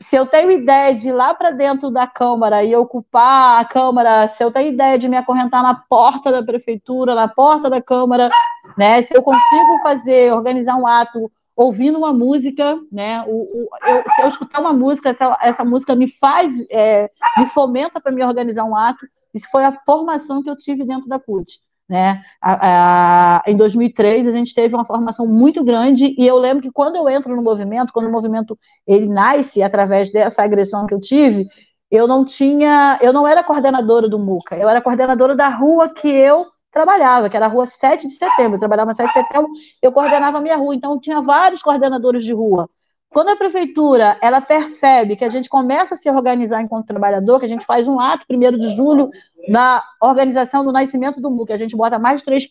se 0.00 0.14
eu 0.16 0.26
tenho 0.26 0.50
ideia 0.50 0.94
de 0.94 1.08
ir 1.08 1.12
lá 1.12 1.34
para 1.34 1.50
dentro 1.50 1.90
da 1.90 2.06
Câmara 2.06 2.64
e 2.64 2.74
ocupar 2.76 3.60
a 3.60 3.64
Câmara, 3.64 4.28
se 4.28 4.42
eu 4.42 4.52
tenho 4.52 4.72
ideia 4.72 4.96
de 4.96 5.08
me 5.08 5.16
acorrentar 5.16 5.62
na 5.62 5.74
porta 5.74 6.30
da 6.30 6.42
Prefeitura, 6.42 7.14
na 7.14 7.26
porta 7.26 7.68
da 7.68 7.82
Câmara, 7.82 8.30
né, 8.78 9.02
se 9.02 9.16
eu 9.16 9.22
consigo 9.22 9.78
fazer, 9.82 10.32
organizar 10.32 10.76
um 10.76 10.86
ato 10.86 11.30
ouvindo 11.56 11.98
uma 11.98 12.12
música, 12.12 12.78
né, 12.90 13.24
o, 13.26 13.30
o, 13.30 13.68
eu, 13.86 14.04
se 14.14 14.22
eu 14.22 14.28
escutar 14.28 14.60
uma 14.60 14.72
música, 14.72 15.10
essa, 15.10 15.36
essa 15.42 15.64
música 15.64 15.94
me 15.94 16.08
faz, 16.08 16.54
é, 16.70 17.10
me 17.38 17.46
fomenta 17.46 18.00
para 18.00 18.12
me 18.12 18.24
organizar 18.24 18.64
um 18.64 18.76
ato, 18.76 19.04
isso 19.34 19.48
foi 19.50 19.64
a 19.64 19.72
formação 19.84 20.42
que 20.42 20.50
eu 20.50 20.56
tive 20.56 20.84
dentro 20.84 21.08
da 21.08 21.18
CUT. 21.18 21.60
Né? 21.92 22.22
A, 22.40 23.36
a, 23.36 23.42
em 23.46 23.54
2003 23.54 24.26
a 24.26 24.30
gente 24.30 24.54
teve 24.54 24.74
uma 24.74 24.82
formação 24.86 25.26
muito 25.26 25.62
grande 25.62 26.14
e 26.16 26.26
eu 26.26 26.38
lembro 26.38 26.62
que 26.62 26.72
quando 26.72 26.96
eu 26.96 27.06
entro 27.06 27.36
no 27.36 27.42
movimento, 27.42 27.92
quando 27.92 28.06
o 28.06 28.10
movimento 28.10 28.58
ele 28.86 29.06
nasce 29.06 29.62
através 29.62 30.10
dessa 30.10 30.42
agressão 30.42 30.86
que 30.86 30.94
eu 30.94 30.98
tive, 30.98 31.44
eu 31.90 32.08
não 32.08 32.24
tinha, 32.24 32.98
eu 33.02 33.12
não 33.12 33.28
era 33.28 33.44
coordenadora 33.44 34.08
do 34.08 34.18
MUCA, 34.18 34.56
eu 34.56 34.70
era 34.70 34.80
coordenadora 34.80 35.36
da 35.36 35.50
rua 35.50 35.90
que 35.90 36.08
eu 36.08 36.46
trabalhava, 36.70 37.28
que 37.28 37.36
era 37.36 37.44
a 37.44 37.50
rua 37.50 37.66
7 37.66 38.08
de 38.08 38.14
setembro, 38.14 38.54
eu 38.54 38.60
trabalhava 38.60 38.88
na 38.88 38.94
7 38.94 39.08
de 39.08 39.12
setembro, 39.12 39.50
eu 39.82 39.92
coordenava 39.92 40.38
a 40.38 40.40
minha 40.40 40.56
rua, 40.56 40.74
então 40.74 40.98
tinha 40.98 41.20
vários 41.20 41.60
coordenadores 41.60 42.24
de 42.24 42.32
rua. 42.32 42.70
Quando 43.12 43.28
a 43.28 43.36
prefeitura 43.36 44.16
ela 44.22 44.40
percebe 44.40 45.16
que 45.16 45.24
a 45.24 45.28
gente 45.28 45.48
começa 45.48 45.92
a 45.92 45.96
se 45.96 46.10
organizar 46.10 46.62
enquanto 46.62 46.86
trabalhador, 46.86 47.38
que 47.38 47.44
a 47.44 47.48
gente 47.48 47.66
faz 47.66 47.86
um 47.86 48.00
ato, 48.00 48.26
primeiro 48.26 48.58
de 48.58 48.74
julho, 48.74 49.10
da 49.48 49.82
organização 50.00 50.64
do 50.64 50.72
nascimento 50.72 51.20
do 51.20 51.30
MUC, 51.30 51.52
a 51.52 51.58
gente 51.58 51.76
bota 51.76 51.98
mais 51.98 52.20
de 52.20 52.24
3 52.24 52.48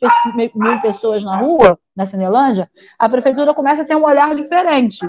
mil 0.54 0.80
pessoas 0.80 1.24
na 1.24 1.38
rua, 1.38 1.80
na 1.96 2.06
Cinelândia, 2.06 2.70
a 3.00 3.10
prefeitura 3.10 3.56
começa 3.56 3.82
a 3.82 3.86
ter 3.86 3.96
um 3.96 4.06
olhar 4.06 4.36
diferente. 4.36 5.00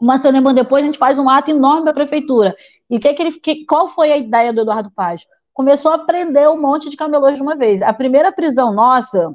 Uma 0.00 0.18
semana 0.18 0.52
depois, 0.52 0.82
a 0.82 0.86
gente 0.86 0.98
faz 0.98 1.16
um 1.16 1.30
ato 1.30 1.48
enorme 1.48 1.84
da 1.84 1.92
prefeitura. 1.92 2.56
E 2.90 2.98
que 2.98 3.14
que 3.14 3.22
ele, 3.22 3.32
que, 3.38 3.64
qual 3.64 3.88
foi 3.90 4.10
a 4.10 4.16
ideia 4.16 4.52
do 4.52 4.62
Eduardo 4.62 4.90
Paz? 4.90 5.24
Começou 5.54 5.92
a 5.92 5.98
prender 5.98 6.50
um 6.50 6.60
monte 6.60 6.90
de 6.90 6.96
camelôs 6.96 7.36
de 7.36 7.42
uma 7.42 7.54
vez. 7.54 7.80
A 7.82 7.92
primeira 7.92 8.32
prisão 8.32 8.74
nossa 8.74 9.32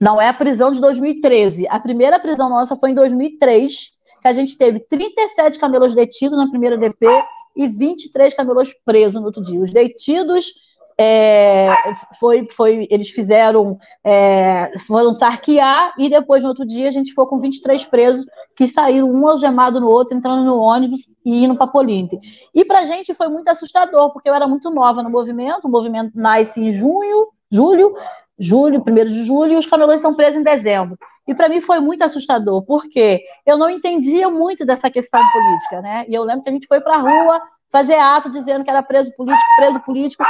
não 0.00 0.20
é 0.20 0.28
a 0.28 0.34
prisão 0.34 0.72
de 0.72 0.80
2013. 0.80 1.68
A 1.68 1.78
primeira 1.78 2.18
prisão 2.18 2.48
nossa 2.48 2.74
foi 2.74 2.90
em 2.90 2.94
2003, 2.94 3.92
que 4.20 4.28
a 4.28 4.32
gente 4.32 4.56
teve 4.56 4.80
37 4.80 5.58
camelos 5.58 5.94
detidos 5.94 6.38
na 6.38 6.48
primeira 6.48 6.76
DP 6.76 7.06
e 7.56 7.66
23 7.66 8.34
camelos 8.34 8.72
presos 8.84 9.20
no 9.20 9.26
outro 9.26 9.42
dia. 9.42 9.60
Os 9.60 9.72
detidos 9.72 10.52
é, 11.02 11.74
foi, 12.18 12.46
foi, 12.54 12.86
eles 12.90 13.08
fizeram, 13.08 13.78
é, 14.04 14.70
foram 14.86 15.14
sarquear 15.14 15.94
e 15.96 16.10
depois 16.10 16.42
no 16.42 16.50
outro 16.50 16.66
dia 16.66 16.88
a 16.88 16.90
gente 16.90 17.10
ficou 17.10 17.26
com 17.26 17.38
23 17.38 17.86
presos 17.86 18.26
que 18.54 18.68
saíram 18.68 19.10
um 19.10 19.26
algemado 19.26 19.80
no 19.80 19.88
outro, 19.88 20.14
entrando 20.14 20.44
no 20.44 20.58
ônibus 20.58 21.08
e 21.24 21.44
indo 21.44 21.56
para 21.56 21.66
Polinte. 21.66 22.18
E 22.54 22.66
para 22.66 22.80
a 22.80 22.84
gente 22.84 23.14
foi 23.14 23.28
muito 23.28 23.48
assustador, 23.48 24.12
porque 24.12 24.28
eu 24.28 24.34
era 24.34 24.46
muito 24.46 24.70
nova 24.70 25.02
no 25.02 25.08
movimento, 25.08 25.64
o 25.64 25.70
movimento 25.70 26.12
nasce 26.14 26.60
em 26.60 26.70
junho, 26.70 27.28
julho, 27.50 27.96
julho, 28.38 28.82
primeiro 28.82 29.08
de 29.08 29.24
julho, 29.24 29.52
e 29.52 29.56
os 29.56 29.64
camelões 29.64 30.02
são 30.02 30.14
presos 30.14 30.38
em 30.38 30.44
dezembro. 30.44 30.98
E 31.30 31.34
para 31.34 31.48
mim 31.48 31.60
foi 31.60 31.78
muito 31.78 32.02
assustador, 32.02 32.60
porque 32.62 33.22
eu 33.46 33.56
não 33.56 33.70
entendia 33.70 34.28
muito 34.28 34.66
dessa 34.66 34.90
questão 34.90 35.22
política, 35.30 35.80
né? 35.80 36.04
E 36.08 36.12
eu 36.12 36.24
lembro 36.24 36.42
que 36.42 36.48
a 36.48 36.52
gente 36.52 36.66
foi 36.66 36.80
para 36.80 36.96
a 36.96 36.98
rua 36.98 37.40
fazer 37.70 37.94
ato 37.94 38.32
dizendo 38.32 38.64
que 38.64 38.70
era 38.70 38.82
preso 38.82 39.14
político, 39.14 39.54
preso 39.54 39.78
político. 39.78 40.24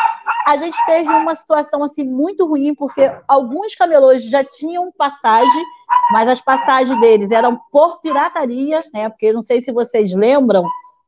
A 0.47 0.59
gente 0.59 0.77
teve 0.85 1.09
uma 1.09 1.35
situação 1.35 1.83
assim 1.83 2.05
muito 2.05 2.47
ruim, 2.47 2.75
porque 2.75 3.11
alguns 3.27 3.75
camelôs 3.75 4.23
já 4.25 4.45
tinham 4.45 4.93
passagem, 4.93 5.65
mas 6.13 6.29
as 6.29 6.43
passagens 6.43 7.01
deles 7.01 7.31
eram 7.31 7.59
por 7.73 8.03
pirataria, 8.03 8.85
né? 8.93 9.09
Porque 9.09 9.33
não 9.33 9.41
sei 9.41 9.63
se 9.63 9.73
vocês 9.73 10.13
lembram, 10.13 10.63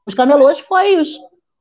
os 0.07 0.15
camelôs 0.15 0.59
foi 0.61 0.97
os, 0.97 1.11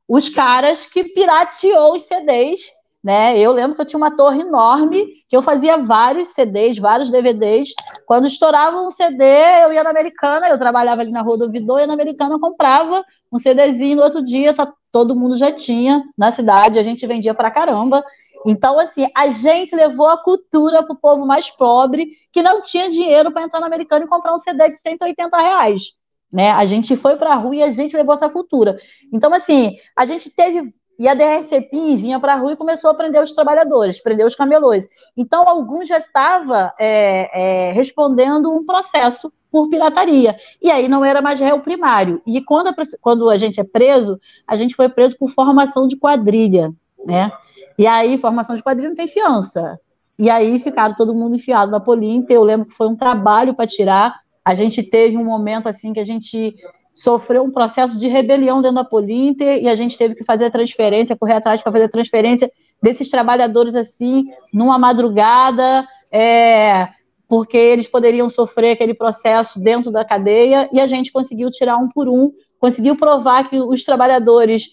os 0.08 0.30
caras 0.30 0.86
que 0.86 1.04
pirateou 1.04 1.96
os 1.96 2.04
CDs 2.04 2.62
né? 3.02 3.36
Eu 3.36 3.52
lembro 3.52 3.74
que 3.74 3.82
eu 3.82 3.86
tinha 3.86 3.98
uma 3.98 4.16
torre 4.16 4.40
enorme, 4.40 5.06
que 5.28 5.36
eu 5.36 5.42
fazia 5.42 5.76
vários 5.76 6.28
CDs, 6.28 6.78
vários 6.78 7.10
DVDs. 7.10 7.70
Quando 8.06 8.28
estourava 8.28 8.80
um 8.80 8.90
CD, 8.90 9.24
eu 9.64 9.72
ia 9.72 9.82
na 9.82 9.90
Americana, 9.90 10.48
eu 10.48 10.58
trabalhava 10.58 11.00
ali 11.02 11.10
na 11.10 11.20
Rua 11.20 11.38
do 11.38 11.50
Vidor, 11.50 11.80
ia 11.80 11.86
na 11.86 11.94
Americana, 11.94 12.38
comprava 12.38 13.04
um 13.32 13.38
CDzinho, 13.38 13.96
no 13.96 14.02
outro 14.02 14.22
dia 14.22 14.54
tá, 14.54 14.72
todo 14.92 15.16
mundo 15.16 15.36
já 15.36 15.50
tinha 15.50 16.04
na 16.16 16.30
cidade, 16.30 16.78
a 16.78 16.82
gente 16.82 17.06
vendia 17.06 17.34
pra 17.34 17.50
caramba. 17.50 18.04
Então, 18.46 18.78
assim, 18.78 19.08
a 19.16 19.28
gente 19.28 19.74
levou 19.74 20.06
a 20.06 20.18
cultura 20.18 20.82
para 20.82 20.92
o 20.92 20.98
povo 20.98 21.26
mais 21.26 21.50
pobre, 21.50 22.10
que 22.32 22.42
não 22.42 22.60
tinha 22.60 22.88
dinheiro 22.88 23.32
para 23.32 23.42
entrar 23.42 23.60
na 23.60 23.66
Americana 23.66 24.04
e 24.04 24.08
comprar 24.08 24.34
um 24.34 24.38
CD 24.38 24.68
de 24.68 24.78
180 24.78 25.36
reais. 25.36 25.92
Né? 26.32 26.50
A 26.50 26.64
gente 26.64 26.96
foi 26.96 27.16
para 27.16 27.32
a 27.32 27.36
rua 27.36 27.56
e 27.56 27.62
a 27.62 27.70
gente 27.70 27.96
levou 27.96 28.14
essa 28.14 28.28
cultura. 28.28 28.76
Então, 29.12 29.32
assim, 29.34 29.76
a 29.96 30.06
gente 30.06 30.30
teve 30.30 30.72
e 30.98 31.08
a 31.08 31.14
DRCPIM 31.14 31.96
vinha 31.96 32.20
para 32.20 32.34
a 32.34 32.36
rua 32.36 32.52
e 32.52 32.56
começou 32.56 32.90
a 32.90 32.94
prender 32.94 33.22
os 33.22 33.32
trabalhadores, 33.32 34.00
prender 34.00 34.26
os 34.26 34.34
camelôs. 34.34 34.86
Então, 35.16 35.48
alguns 35.48 35.88
já 35.88 35.98
estavam 35.98 36.70
é, 36.78 37.68
é, 37.68 37.72
respondendo 37.72 38.50
um 38.50 38.64
processo 38.64 39.32
por 39.50 39.68
pirataria. 39.68 40.36
E 40.60 40.70
aí 40.70 40.88
não 40.88 41.04
era 41.04 41.20
mais 41.20 41.40
réu 41.40 41.60
primário. 41.60 42.22
E 42.26 42.40
quando 42.40 42.68
a, 42.68 42.74
quando 43.00 43.28
a 43.28 43.36
gente 43.36 43.60
é 43.60 43.64
preso, 43.64 44.18
a 44.46 44.56
gente 44.56 44.74
foi 44.74 44.88
preso 44.88 45.16
por 45.18 45.30
formação 45.30 45.86
de 45.86 45.96
quadrilha, 45.96 46.72
né? 47.04 47.30
E 47.78 47.86
aí, 47.86 48.18
formação 48.18 48.54
de 48.54 48.62
quadrilha 48.62 48.88
não 48.88 48.96
tem 48.96 49.08
fiança. 49.08 49.78
E 50.18 50.30
aí 50.30 50.58
ficaram 50.58 50.94
todo 50.94 51.14
mundo 51.14 51.36
enfiado 51.36 51.70
na 51.70 51.80
Polinta. 51.80 52.32
Eu 52.32 52.44
lembro 52.44 52.66
que 52.66 52.76
foi 52.76 52.86
um 52.86 52.96
trabalho 52.96 53.54
para 53.54 53.66
tirar. 53.66 54.20
A 54.44 54.54
gente 54.54 54.82
teve 54.82 55.16
um 55.16 55.24
momento 55.24 55.68
assim 55.68 55.92
que 55.92 56.00
a 56.00 56.04
gente 56.04 56.54
sofreu 57.02 57.42
um 57.42 57.50
processo 57.50 57.98
de 57.98 58.06
rebelião 58.06 58.62
dentro 58.62 58.76
da 58.76 58.84
Polinter 58.84 59.60
e 59.60 59.68
a 59.68 59.74
gente 59.74 59.98
teve 59.98 60.14
que 60.14 60.22
fazer 60.22 60.52
transferência, 60.52 61.16
correr 61.16 61.34
atrás 61.34 61.60
para 61.60 61.72
fazer 61.72 61.88
transferência 61.88 62.48
desses 62.80 63.08
trabalhadores 63.08 63.74
assim, 63.74 64.26
numa 64.54 64.78
madrugada, 64.78 65.84
é, 66.12 66.88
porque 67.26 67.56
eles 67.56 67.88
poderiam 67.88 68.28
sofrer 68.28 68.70
aquele 68.70 68.94
processo 68.94 69.58
dentro 69.58 69.90
da 69.90 70.04
cadeia 70.04 70.68
e 70.72 70.80
a 70.80 70.86
gente 70.86 71.10
conseguiu 71.10 71.50
tirar 71.50 71.76
um 71.76 71.88
por 71.88 72.08
um, 72.08 72.30
conseguiu 72.60 72.94
provar 72.94 73.50
que 73.50 73.60
os 73.60 73.82
trabalhadores 73.82 74.68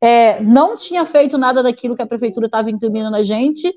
é, 0.00 0.42
não 0.42 0.76
tinham 0.76 1.04
feito 1.04 1.36
nada 1.36 1.62
daquilo 1.62 1.94
que 1.94 2.02
a 2.02 2.06
prefeitura 2.06 2.46
estava 2.46 2.70
incriminando 2.70 3.10
na 3.10 3.22
gente, 3.22 3.70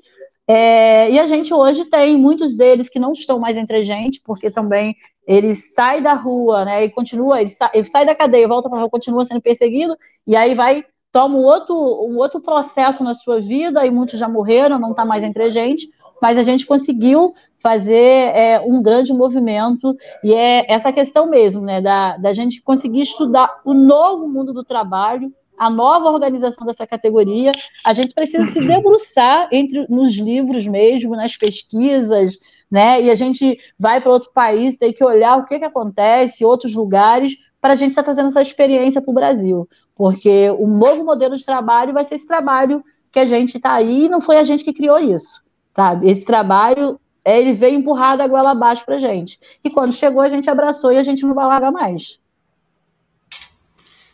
é, 0.50 1.10
e 1.10 1.18
a 1.20 1.26
gente 1.26 1.52
hoje 1.52 1.84
tem 1.84 2.16
muitos 2.16 2.56
deles 2.56 2.88
que 2.88 2.98
não 2.98 3.12
estão 3.12 3.38
mais 3.38 3.58
entre 3.58 3.76
a 3.76 3.82
gente, 3.82 4.18
porque 4.24 4.50
também 4.50 4.96
ele 5.28 5.54
sai 5.54 6.00
da 6.00 6.14
rua, 6.14 6.64
né, 6.64 6.84
e 6.86 6.90
continua, 6.90 7.38
ele, 7.38 7.50
sa 7.50 7.70
ele 7.74 7.84
sai 7.84 8.06
da 8.06 8.14
cadeia, 8.14 8.48
volta 8.48 8.70
para 8.70 8.78
rua, 8.78 8.88
continua 8.88 9.26
sendo 9.26 9.42
perseguido, 9.42 9.94
e 10.26 10.34
aí 10.34 10.54
vai, 10.54 10.82
toma 11.12 11.36
um 11.36 11.42
outro, 11.42 11.74
um 11.74 12.16
outro 12.16 12.40
processo 12.40 13.04
na 13.04 13.12
sua 13.12 13.38
vida, 13.38 13.84
e 13.84 13.90
muitos 13.90 14.18
já 14.18 14.26
morreram, 14.26 14.78
não 14.78 14.92
está 14.92 15.04
mais 15.04 15.22
entre 15.22 15.42
a 15.42 15.50
gente, 15.50 15.86
mas 16.20 16.38
a 16.38 16.42
gente 16.42 16.64
conseguiu 16.64 17.34
fazer 17.62 17.94
é, 17.94 18.58
um 18.64 18.82
grande 18.82 19.12
movimento, 19.12 19.94
e 20.24 20.32
é 20.32 20.64
essa 20.72 20.90
questão 20.90 21.28
mesmo, 21.28 21.60
né, 21.60 21.82
da, 21.82 22.16
da 22.16 22.32
gente 22.32 22.62
conseguir 22.62 23.02
estudar 23.02 23.60
o 23.66 23.74
novo 23.74 24.26
mundo 24.26 24.54
do 24.54 24.64
trabalho, 24.64 25.30
a 25.58 25.68
nova 25.68 26.08
organização 26.08 26.64
dessa 26.66 26.86
categoria, 26.86 27.52
a 27.84 27.92
gente 27.92 28.14
precisa 28.14 28.44
se 28.44 28.66
debruçar 28.66 29.48
entre 29.52 29.86
nos 29.90 30.16
livros 30.16 30.66
mesmo, 30.66 31.16
nas 31.16 31.36
pesquisas, 31.36 32.38
né? 32.70 33.02
E 33.02 33.10
a 33.10 33.14
gente 33.14 33.58
vai 33.78 34.00
para 34.00 34.12
outro 34.12 34.30
país, 34.32 34.76
tem 34.76 34.92
que 34.92 35.04
olhar 35.04 35.36
o 35.36 35.44
que, 35.44 35.58
que 35.58 35.64
acontece, 35.64 36.44
outros 36.44 36.74
lugares, 36.74 37.36
para 37.60 37.72
a 37.72 37.76
gente 37.76 37.90
estar 37.90 38.02
tá 38.02 38.06
trazendo 38.06 38.28
essa 38.28 38.42
experiência 38.42 39.00
para 39.00 39.10
o 39.10 39.14
Brasil. 39.14 39.68
Porque 39.94 40.50
o 40.50 40.66
novo 40.66 41.04
modelo 41.04 41.36
de 41.36 41.44
trabalho 41.44 41.92
vai 41.92 42.04
ser 42.04 42.14
esse 42.14 42.26
trabalho 42.26 42.84
que 43.12 43.18
a 43.18 43.26
gente 43.26 43.56
está 43.56 43.72
aí, 43.72 44.04
e 44.04 44.08
não 44.08 44.20
foi 44.20 44.36
a 44.36 44.44
gente 44.44 44.62
que 44.62 44.72
criou 44.72 44.98
isso, 44.98 45.42
sabe? 45.74 46.10
Esse 46.10 46.24
trabalho, 46.24 47.00
ele 47.24 47.52
veio 47.52 47.78
empurrado 47.78 48.22
a 48.22 48.28
goela 48.28 48.50
abaixo 48.52 48.84
para 48.84 48.96
a 48.96 49.00
gente. 49.00 49.40
E 49.64 49.70
quando 49.70 49.92
chegou, 49.92 50.20
a 50.20 50.28
gente 50.28 50.48
abraçou 50.48 50.92
e 50.92 50.98
a 50.98 51.02
gente 51.02 51.24
não 51.24 51.34
vai 51.34 51.46
largar 51.46 51.72
mais. 51.72 52.18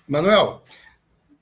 Manuel, 0.07 0.63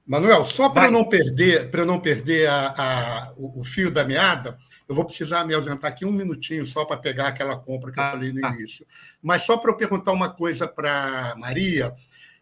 Manuel, 0.07 0.45
só 0.45 0.69
para 0.69 0.91
não 0.91 1.05
perder, 1.05 1.71
para 1.71 1.85
não 1.85 2.01
perder 2.01 2.49
a, 2.49 2.75
a, 2.77 3.33
o, 3.37 3.61
o, 3.61 3.65
fio 3.65 3.91
da 3.91 4.05
meada, 4.05 4.57
eu 4.93 4.95
vou 4.95 5.07
precisar 5.07 5.47
me 5.47 5.55
ausentar 5.55 5.91
aqui 5.91 6.05
um 6.05 6.13
minutinho 6.13 6.67
só 6.67 6.85
para 6.85 6.99
pegar 6.99 7.29
aquela 7.29 7.57
compra 7.57 7.91
que 7.91 7.99
eu 7.99 8.05
ah, 8.05 8.11
falei 8.11 8.31
no 8.31 8.47
ah. 8.47 8.51
início. 8.51 8.87
Mas 9.23 9.43
só 9.43 9.57
para 9.57 9.71
eu 9.71 9.77
perguntar 9.77 10.13
uma 10.13 10.29
coisa 10.29 10.69
para 10.69 11.35
Maria, 11.39 11.95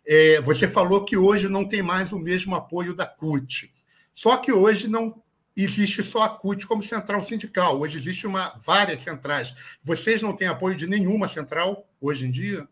é, 0.05 0.41
você 0.41 0.67
falou 0.67 1.05
que 1.05 1.17
hoje 1.17 1.49
não 1.49 1.65
tem 1.65 1.81
mais 1.81 2.11
o 2.13 2.19
mesmo 2.19 2.57
apoio 2.57 2.93
da 2.93 3.07
CUT. 3.07 3.73
Só 4.13 4.37
que 4.37 4.53
hoje 4.53 4.89
não 4.89 5.23
existe 5.57 6.03
só 6.03 6.23
a 6.23 6.29
CUT 6.29 6.67
como 6.67 6.83
central 6.83 7.23
sindical. 7.23 7.79
Hoje 7.79 7.99
existe 7.99 8.27
uma 8.27 8.53
várias 8.59 9.05
centrais. 9.05 9.55
Vocês 9.81 10.21
não 10.21 10.35
têm 10.35 10.49
apoio 10.49 10.75
de 10.75 10.89
nenhuma 10.89 11.29
central 11.29 11.87
hoje 12.01 12.27
em 12.27 12.33
dia? 12.33 12.67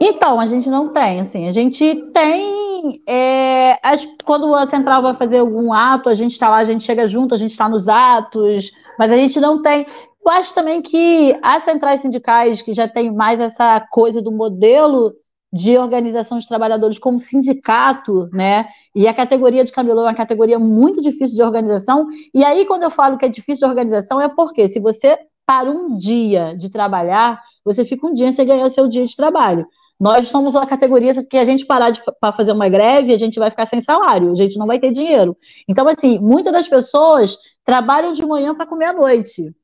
Então, 0.00 0.40
a 0.40 0.46
gente 0.46 0.68
não 0.68 0.92
tem, 0.92 1.20
assim, 1.20 1.46
a 1.46 1.52
gente 1.52 2.10
tem, 2.12 2.61
é, 3.06 3.78
as, 3.82 4.06
quando 4.24 4.54
a 4.54 4.66
central 4.66 5.02
vai 5.02 5.14
fazer 5.14 5.38
algum 5.38 5.72
ato, 5.72 6.08
a 6.08 6.14
gente 6.14 6.32
está 6.32 6.48
lá, 6.48 6.58
a 6.58 6.64
gente 6.64 6.84
chega 6.84 7.06
junto, 7.06 7.34
a 7.34 7.38
gente 7.38 7.50
está 7.50 7.68
nos 7.68 7.88
atos, 7.88 8.70
mas 8.98 9.10
a 9.10 9.16
gente 9.16 9.40
não 9.40 9.62
tem. 9.62 9.86
Eu 10.24 10.32
acho 10.32 10.54
também 10.54 10.80
que 10.82 11.36
as 11.42 11.64
centrais 11.64 12.00
sindicais, 12.00 12.62
que 12.62 12.72
já 12.72 12.86
tem 12.86 13.12
mais 13.12 13.40
essa 13.40 13.80
coisa 13.90 14.22
do 14.22 14.30
modelo 14.30 15.12
de 15.52 15.76
organização 15.76 16.38
de 16.38 16.48
trabalhadores 16.48 16.98
como 16.98 17.18
sindicato, 17.18 18.28
né? 18.32 18.68
E 18.94 19.06
a 19.06 19.12
categoria 19.12 19.64
de 19.64 19.72
camelô 19.72 20.00
é 20.00 20.04
uma 20.04 20.14
categoria 20.14 20.58
muito 20.58 21.02
difícil 21.02 21.36
de 21.36 21.42
organização. 21.42 22.06
E 22.32 22.42
aí, 22.44 22.64
quando 22.64 22.84
eu 22.84 22.90
falo 22.90 23.18
que 23.18 23.24
é 23.24 23.28
difícil 23.28 23.66
de 23.66 23.70
organização, 23.70 24.20
é 24.20 24.28
porque 24.28 24.66
se 24.68 24.80
você 24.80 25.18
para 25.44 25.70
um 25.70 25.96
dia 25.96 26.56
de 26.56 26.70
trabalhar, 26.70 27.40
você 27.64 27.84
fica 27.84 28.06
um 28.06 28.14
dia 28.14 28.32
sem 28.32 28.46
ganhar 28.46 28.64
o 28.64 28.70
seu 28.70 28.88
dia 28.88 29.04
de 29.04 29.14
trabalho. 29.14 29.66
Nós 29.98 30.28
somos 30.28 30.54
uma 30.54 30.66
categoria 30.66 31.14
que 31.24 31.38
a 31.38 31.44
gente 31.44 31.64
parar 31.64 31.92
para 32.20 32.32
fazer 32.32 32.52
uma 32.52 32.68
greve, 32.68 33.12
a 33.14 33.16
gente 33.16 33.38
vai 33.38 33.50
ficar 33.50 33.66
sem 33.66 33.80
salário, 33.80 34.32
a 34.32 34.34
gente 34.34 34.58
não 34.58 34.66
vai 34.66 34.80
ter 34.80 34.90
dinheiro. 34.90 35.36
Então, 35.68 35.88
assim, 35.88 36.18
muitas 36.18 36.52
das 36.52 36.68
pessoas 36.68 37.36
trabalham 37.64 38.12
de 38.12 38.26
manhã 38.26 38.54
para 38.54 38.66
comer 38.66 38.86
à 38.86 38.92
noite. 38.92 39.54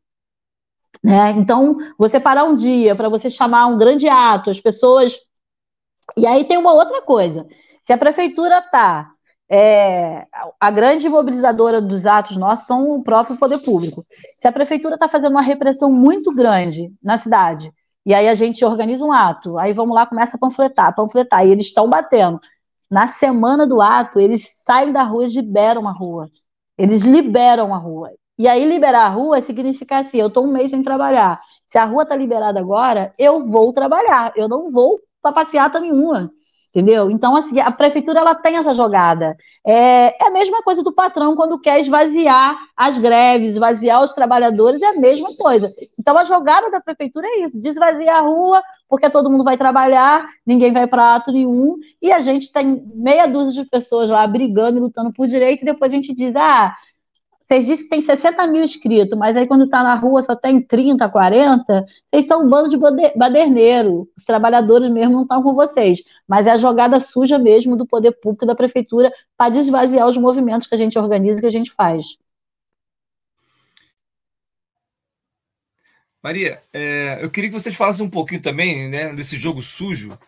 Né? 1.02 1.30
Então, 1.30 1.76
você 1.98 2.18
parar 2.20 2.44
um 2.44 2.54
dia 2.54 2.94
para 2.94 3.08
você 3.08 3.30
chamar 3.30 3.66
um 3.66 3.78
grande 3.78 4.08
ato, 4.08 4.50
as 4.50 4.60
pessoas. 4.60 5.16
E 6.16 6.26
aí 6.26 6.44
tem 6.44 6.56
uma 6.56 6.72
outra 6.72 7.02
coisa. 7.02 7.46
Se 7.82 7.92
a 7.92 7.98
prefeitura 7.98 8.58
está. 8.58 9.10
É, 9.50 10.26
a 10.60 10.70
grande 10.70 11.08
mobilizadora 11.08 11.80
dos 11.80 12.04
atos 12.04 12.36
nossos 12.36 12.66
são 12.66 12.90
o 12.90 13.02
próprio 13.02 13.38
poder 13.38 13.60
público. 13.60 14.04
Se 14.38 14.46
a 14.46 14.52
prefeitura 14.52 14.96
está 14.96 15.08
fazendo 15.08 15.32
uma 15.32 15.40
repressão 15.40 15.90
muito 15.90 16.34
grande 16.34 16.92
na 17.02 17.16
cidade, 17.16 17.72
e 18.08 18.14
aí 18.14 18.26
a 18.26 18.34
gente 18.34 18.64
organiza 18.64 19.04
um 19.04 19.12
ato, 19.12 19.58
aí 19.58 19.74
vamos 19.74 19.94
lá, 19.94 20.06
começa 20.06 20.34
a 20.34 20.40
panfletar, 20.40 20.94
panfletar, 20.94 21.46
e 21.46 21.50
eles 21.50 21.66
estão 21.66 21.90
batendo. 21.90 22.40
Na 22.90 23.08
semana 23.08 23.66
do 23.66 23.82
ato, 23.82 24.18
eles 24.18 24.62
saem 24.64 24.94
da 24.94 25.02
rua 25.02 25.26
e 25.26 25.28
liberam 25.28 25.86
a 25.86 25.92
rua. 25.92 26.30
Eles 26.78 27.04
liberam 27.04 27.74
a 27.74 27.76
rua. 27.76 28.10
E 28.38 28.48
aí 28.48 28.64
liberar 28.64 29.02
a 29.04 29.08
rua 29.10 29.42
significa 29.42 29.98
assim, 29.98 30.16
eu 30.16 30.28
estou 30.28 30.46
um 30.46 30.50
mês 30.50 30.70
sem 30.70 30.82
trabalhar. 30.82 31.38
Se 31.66 31.76
a 31.76 31.84
rua 31.84 32.04
está 32.04 32.16
liberada 32.16 32.58
agora, 32.58 33.12
eu 33.18 33.44
vou 33.44 33.74
trabalhar, 33.74 34.32
eu 34.34 34.48
não 34.48 34.72
vou 34.72 34.98
para 35.20 35.34
passeata 35.34 35.78
nenhuma. 35.78 36.32
Entendeu? 36.78 37.10
Então, 37.10 37.34
assim, 37.34 37.58
a 37.58 37.72
prefeitura 37.72 38.20
ela 38.20 38.36
tem 38.36 38.56
essa 38.56 38.72
jogada. 38.72 39.36
É, 39.66 40.22
é 40.22 40.28
a 40.28 40.30
mesma 40.30 40.62
coisa 40.62 40.80
do 40.80 40.92
patrão 40.92 41.34
quando 41.34 41.58
quer 41.58 41.80
esvaziar 41.80 42.56
as 42.76 42.96
greves, 42.96 43.50
esvaziar 43.50 44.00
os 44.00 44.12
trabalhadores, 44.12 44.80
é 44.80 44.86
a 44.86 45.00
mesma 45.00 45.34
coisa. 45.34 45.74
Então, 45.98 46.16
a 46.16 46.22
jogada 46.22 46.70
da 46.70 46.80
prefeitura 46.80 47.26
é 47.26 47.40
isso: 47.40 47.60
desvaziar 47.60 48.18
a 48.18 48.20
rua, 48.20 48.62
porque 48.88 49.10
todo 49.10 49.28
mundo 49.28 49.42
vai 49.42 49.58
trabalhar, 49.58 50.24
ninguém 50.46 50.72
vai 50.72 50.86
para 50.86 51.16
ato 51.16 51.32
nenhum, 51.32 51.78
e 52.00 52.12
a 52.12 52.20
gente 52.20 52.52
tem 52.52 52.80
meia 52.94 53.26
dúzia 53.26 53.64
de 53.64 53.68
pessoas 53.68 54.08
lá 54.08 54.24
brigando 54.24 54.78
e 54.78 54.80
lutando 54.80 55.12
por 55.12 55.26
direito, 55.26 55.62
e 55.62 55.64
depois 55.64 55.92
a 55.92 55.96
gente 55.96 56.14
diz, 56.14 56.36
ah 56.36 56.76
vocês 57.48 57.64
dizem 57.64 57.84
que 57.84 57.90
tem 57.90 58.02
60 58.02 58.46
mil 58.46 58.62
inscritos, 58.62 59.18
mas 59.18 59.34
aí 59.34 59.46
quando 59.46 59.64
está 59.64 59.82
na 59.82 59.94
rua 59.94 60.20
só 60.20 60.36
tem 60.36 60.60
30, 60.60 61.08
40, 61.08 61.86
vocês 62.12 62.26
são 62.26 62.44
um 62.44 62.48
bando 62.48 62.68
de 62.68 62.76
baderneiro. 63.16 64.06
Os 64.14 64.22
trabalhadores 64.24 64.90
mesmo 64.90 65.14
não 65.14 65.22
estão 65.22 65.42
com 65.42 65.54
vocês. 65.54 66.02
Mas 66.26 66.46
é 66.46 66.50
a 66.50 66.58
jogada 66.58 67.00
suja 67.00 67.38
mesmo 67.38 67.74
do 67.74 67.86
poder 67.86 68.12
público 68.12 68.44
da 68.44 68.54
prefeitura 68.54 69.10
para 69.34 69.50
desvaziar 69.50 70.06
os 70.06 70.18
movimentos 70.18 70.68
que 70.68 70.74
a 70.74 70.78
gente 70.78 70.98
organiza 70.98 71.38
e 71.38 71.40
que 71.40 71.46
a 71.46 71.50
gente 71.50 71.72
faz. 71.72 72.18
Maria, 76.22 76.60
é, 76.70 77.24
eu 77.24 77.30
queria 77.30 77.48
que 77.48 77.58
vocês 77.58 77.74
falassem 77.74 78.04
um 78.04 78.10
pouquinho 78.10 78.42
também 78.42 78.90
né, 78.90 79.14
desse 79.14 79.38
jogo 79.38 79.62
sujo 79.62 80.18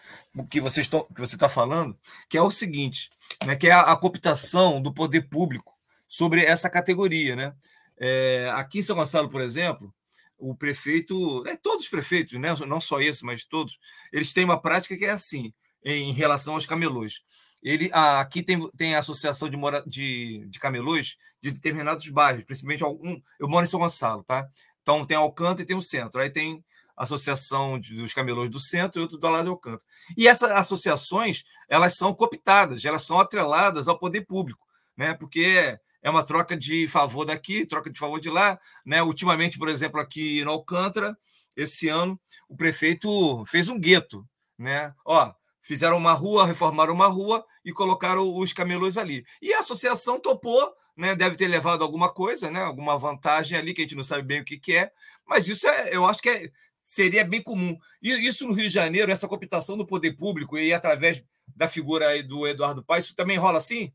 que, 0.49 0.61
vocês 0.61 0.89
tão, 0.89 1.05
que 1.05 1.21
você 1.21 1.35
está 1.35 1.49
falando, 1.51 1.95
que 2.31 2.39
é 2.39 2.43
o 2.43 2.51
seguinte, 2.51 3.11
né, 3.45 3.57
que 3.57 3.67
é 3.67 3.73
a, 3.73 3.93
a 3.93 3.97
cooptação 3.97 4.81
do 4.81 4.95
poder 4.95 5.29
público 5.29 5.80
sobre 6.11 6.45
essa 6.45 6.69
categoria. 6.69 7.37
Né? 7.37 7.55
É, 7.97 8.51
aqui 8.55 8.81
em 8.81 8.83
São 8.83 8.97
Gonçalo, 8.97 9.31
por 9.31 9.41
exemplo, 9.41 9.95
o 10.37 10.55
prefeito, 10.55 11.47
é, 11.47 11.57
todos 11.57 11.85
os 11.85 11.91
prefeitos, 11.91 12.39
né, 12.41 12.49
não 12.67 12.81
só 12.81 13.01
esse, 13.01 13.25
mas 13.25 13.45
todos, 13.45 13.79
eles 14.13 14.33
têm 14.33 14.45
uma 14.45 14.61
prática 14.61 14.97
que 14.97 15.05
é 15.05 15.11
assim, 15.11 15.53
em 15.85 16.13
relação 16.13 16.55
aos 16.55 16.67
camelôs. 16.67 17.23
Ele, 17.63 17.91
aqui 17.93 18.43
tem, 18.43 18.69
tem 18.71 18.95
a 18.95 19.01
associação 19.01 19.49
de, 19.49 19.57
mora, 19.57 19.85
de, 19.87 20.47
de 20.49 20.59
camelôs 20.59 21.17
de 21.43 21.51
determinados 21.51 22.09
bairros, 22.09 22.45
principalmente 22.45 22.83
algum. 22.83 23.21
Eu 23.39 23.49
moro 23.49 23.65
em 23.65 23.69
São 23.69 23.81
Gonçalo, 23.81 24.25
tá? 24.25 24.49
Então 24.83 25.05
tem 25.05 25.17
Alcântara 25.17 25.63
e 25.63 25.67
tem 25.67 25.77
o 25.77 25.83
centro. 25.83 26.21
Aí 26.21 26.31
tem 26.31 26.65
a 26.97 27.05
associação 27.05 27.79
de, 27.79 27.97
dos 27.97 28.15
camelôs 28.15 28.51
do 28.51 28.59
centro 28.59 28.99
e 28.99 29.03
outro 29.03 29.19
do 29.19 29.29
lado 29.29 29.45
de 29.45 29.51
Alcântara. 29.51 29.85
E 30.17 30.27
essas 30.27 30.51
associações, 30.51 31.45
elas 31.69 31.95
são 31.97 32.15
cooptadas, 32.15 32.83
elas 32.85 33.05
são 33.05 33.21
atreladas 33.21 33.89
ao 33.89 33.99
poder 33.99 34.23
público, 34.23 34.67
né? 34.97 35.13
Porque 35.13 35.79
é 36.03 36.11
uma 36.11 36.25
troca 36.25 36.57
de 36.57 36.87
favor 36.87 37.25
daqui, 37.25 37.67
troca 37.67 37.91
de 37.91 37.99
favor 37.99 38.21
de 38.21 38.31
lá. 38.31 38.59
Né? 38.85 39.03
Ultimamente, 39.03 39.59
por 39.59 39.69
exemplo, 39.69 40.01
aqui 40.01 40.45
no 40.45 40.51
Alcântara, 40.51 41.17
esse 41.57 41.89
ano, 41.89 42.19
o 42.49 42.57
prefeito 42.57 43.45
fez 43.47 43.69
um 43.69 43.79
gueto. 43.79 44.27
Né? 44.59 44.95
Ó, 45.05 45.33
fizeram 45.61 45.97
uma 45.97 46.13
rua, 46.13 46.47
reformaram 46.47 46.95
uma 46.95 47.07
rua 47.07 47.45
e 47.65 47.73
colocaram 47.73 48.35
os 48.35 48.53
camelôs 48.53 48.97
ali. 48.97 49.25
E 49.41 49.53
a 49.53 49.61
associação 49.61 50.19
topou, 50.19 50.75
né? 50.97 51.15
deve 51.15 51.37
ter 51.37 51.49
levado 51.49 51.83
alguma 51.83 52.13
coisa, 52.13 52.51
né? 52.51 52.61
alguma 52.61 52.99
vantagem 52.99 53.57
ali, 53.57 53.75
que 53.75 53.83
a 53.83 53.85
gente 53.85 53.97
não 53.97 54.05
sabe 54.05 54.23
bem 54.23 54.41
o 54.41 54.45
que, 54.45 54.59
que 54.59 54.75
é, 54.75 54.91
mas 55.27 55.49
isso 55.49 55.69
é, 55.69 55.95
eu 55.95 56.07
acho 56.07 56.21
que 56.21 56.29
é, 56.29 56.51
seria 56.83 57.25
bem 57.25 57.43
comum. 57.43 57.79
E 58.03 58.11
isso 58.27 58.47
no 58.47 58.55
Rio 58.55 58.69
de 58.69 58.75
Janeiro, 58.75 59.13
essa 59.13 59.29
cooptação 59.29 59.77
do 59.77 59.87
poder 59.87 60.13
público 60.13 60.59
e 60.59 60.73
através 60.73 61.23
da 61.55 61.69
figura 61.69 62.23
do 62.23 62.47
Eduardo 62.47 62.83
Paes, 62.83 63.05
isso 63.07 63.15
também 63.15 63.37
rola 63.37 63.59
assim? 63.59 63.93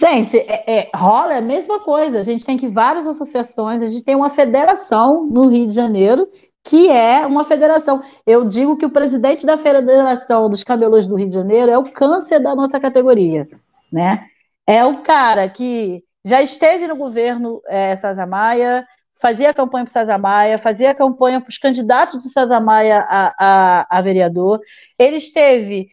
Gente, 0.00 0.38
é, 0.38 0.64
é, 0.66 0.90
rola 0.94 1.36
a 1.38 1.40
mesma 1.40 1.80
coisa. 1.80 2.20
A 2.20 2.22
gente 2.22 2.44
tem 2.44 2.56
que 2.56 2.68
várias 2.68 3.06
associações, 3.06 3.82
a 3.82 3.86
gente 3.86 4.04
tem 4.04 4.14
uma 4.14 4.30
federação 4.30 5.26
no 5.26 5.48
Rio 5.48 5.66
de 5.66 5.74
Janeiro, 5.74 6.28
que 6.64 6.88
é 6.88 7.26
uma 7.26 7.44
federação. 7.44 8.00
Eu 8.24 8.44
digo 8.44 8.76
que 8.76 8.86
o 8.86 8.90
presidente 8.90 9.44
da 9.44 9.58
Federação 9.58 10.48
dos 10.48 10.62
Camelôs 10.62 11.06
do 11.06 11.16
Rio 11.16 11.28
de 11.28 11.34
Janeiro 11.34 11.70
é 11.70 11.78
o 11.78 11.90
câncer 11.90 12.38
da 12.38 12.54
nossa 12.54 12.78
categoria, 12.78 13.48
né? 13.92 14.24
É 14.66 14.84
o 14.84 15.02
cara 15.02 15.48
que 15.48 16.04
já 16.24 16.42
esteve 16.42 16.86
no 16.86 16.94
governo 16.94 17.60
é, 17.66 17.96
Maia, 18.26 18.86
fazia 19.20 19.54
campanha 19.54 19.86
para 19.90 20.18
Maia, 20.18 20.58
fazia 20.58 20.94
campanha 20.94 21.40
para 21.40 21.50
os 21.50 21.58
candidatos 21.58 22.22
de 22.22 22.60
Maia 22.60 23.00
a, 23.08 23.34
a, 23.38 23.98
a 23.98 24.02
vereador. 24.02 24.60
Ele 24.98 25.16
esteve 25.16 25.88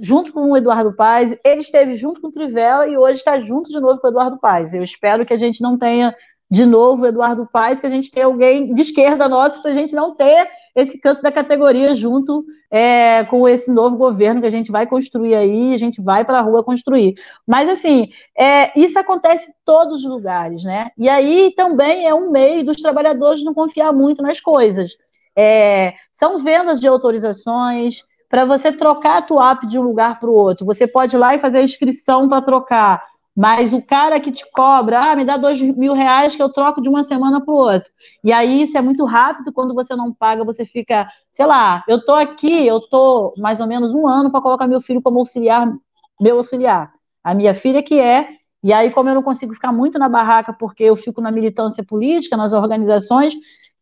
junto 0.00 0.32
com 0.32 0.50
o 0.50 0.56
Eduardo 0.56 0.94
Paes, 0.94 1.36
ele 1.44 1.60
esteve 1.60 1.96
junto 1.96 2.20
com 2.20 2.28
o 2.28 2.32
Trivela 2.32 2.86
e 2.86 2.96
hoje 2.96 3.18
está 3.18 3.38
junto 3.40 3.70
de 3.70 3.80
novo 3.80 4.00
com 4.00 4.06
o 4.06 4.10
Eduardo 4.10 4.38
Paes. 4.38 4.74
Eu 4.74 4.82
espero 4.82 5.24
que 5.24 5.32
a 5.32 5.38
gente 5.38 5.62
não 5.62 5.78
tenha 5.78 6.14
de 6.50 6.64
novo 6.64 7.02
o 7.02 7.06
Eduardo 7.06 7.48
Paes, 7.50 7.80
que 7.80 7.86
a 7.86 7.90
gente 7.90 8.10
tenha 8.10 8.26
alguém 8.26 8.72
de 8.72 8.82
esquerda 8.82 9.28
nossa 9.28 9.60
para 9.60 9.70
a 9.70 9.74
gente 9.74 9.94
não 9.94 10.14
ter 10.14 10.48
esse 10.74 10.98
canto 10.98 11.22
da 11.22 11.32
categoria 11.32 11.94
junto 11.94 12.44
é, 12.70 13.24
com 13.24 13.48
esse 13.48 13.70
novo 13.70 13.96
governo 13.96 14.42
que 14.42 14.46
a 14.46 14.50
gente 14.50 14.70
vai 14.70 14.86
construir 14.86 15.34
aí, 15.34 15.72
a 15.72 15.78
gente 15.78 16.02
vai 16.02 16.24
para 16.24 16.38
a 16.38 16.42
rua 16.42 16.62
construir. 16.62 17.14
Mas, 17.46 17.68
assim, 17.68 18.10
é, 18.38 18.78
isso 18.78 18.98
acontece 18.98 19.50
em 19.50 19.54
todos 19.64 20.04
os 20.04 20.04
lugares, 20.04 20.62
né? 20.64 20.90
E 20.98 21.08
aí 21.08 21.52
também 21.56 22.06
é 22.06 22.14
um 22.14 22.30
meio 22.30 22.62
dos 22.62 22.76
trabalhadores 22.76 23.42
não 23.42 23.54
confiar 23.54 23.92
muito 23.92 24.22
nas 24.22 24.38
coisas. 24.38 24.92
É, 25.34 25.94
são 26.12 26.38
vendas 26.38 26.78
de 26.78 26.86
autorizações, 26.86 28.02
para 28.28 28.44
você 28.44 28.72
trocar 28.72 29.18
a 29.18 29.22
tua 29.22 29.52
app 29.52 29.66
de 29.66 29.78
um 29.78 29.82
lugar 29.82 30.18
para 30.18 30.28
o 30.28 30.34
outro. 30.34 30.66
Você 30.66 30.86
pode 30.86 31.16
ir 31.16 31.18
lá 31.18 31.34
e 31.34 31.38
fazer 31.38 31.58
a 31.58 31.62
inscrição 31.62 32.28
para 32.28 32.42
trocar, 32.42 33.02
mas 33.36 33.74
o 33.74 33.82
cara 33.82 34.18
que 34.18 34.32
te 34.32 34.44
cobra, 34.50 35.12
ah, 35.12 35.16
me 35.16 35.24
dá 35.24 35.36
dois 35.36 35.60
mil 35.60 35.92
reais 35.92 36.34
que 36.34 36.42
eu 36.42 36.50
troco 36.50 36.80
de 36.80 36.88
uma 36.88 37.02
semana 37.02 37.44
para 37.44 37.52
o 37.52 37.56
outro. 37.56 37.90
E 38.24 38.32
aí 38.32 38.62
isso 38.62 38.78
é 38.78 38.80
muito 38.80 39.04
rápido, 39.04 39.52
quando 39.52 39.74
você 39.74 39.94
não 39.94 40.12
paga, 40.12 40.42
você 40.42 40.64
fica, 40.64 41.06
sei 41.32 41.44
lá, 41.44 41.84
eu 41.86 42.02
tô 42.02 42.14
aqui, 42.14 42.66
eu 42.66 42.80
tô 42.80 43.34
mais 43.36 43.60
ou 43.60 43.66
menos 43.66 43.92
um 43.92 44.08
ano 44.08 44.30
para 44.30 44.40
colocar 44.40 44.66
meu 44.66 44.80
filho 44.80 45.02
como 45.02 45.18
auxiliar, 45.18 45.70
meu 46.18 46.38
auxiliar. 46.38 46.90
A 47.22 47.34
minha 47.34 47.52
filha 47.52 47.82
que 47.82 48.00
é, 48.00 48.28
e 48.62 48.72
aí 48.72 48.90
como 48.90 49.10
eu 49.10 49.14
não 49.14 49.22
consigo 49.22 49.52
ficar 49.52 49.70
muito 49.70 49.98
na 49.98 50.08
barraca 50.08 50.52
porque 50.52 50.84
eu 50.84 50.96
fico 50.96 51.20
na 51.20 51.30
militância 51.30 51.84
política, 51.84 52.38
nas 52.38 52.54
organizações, 52.54 53.34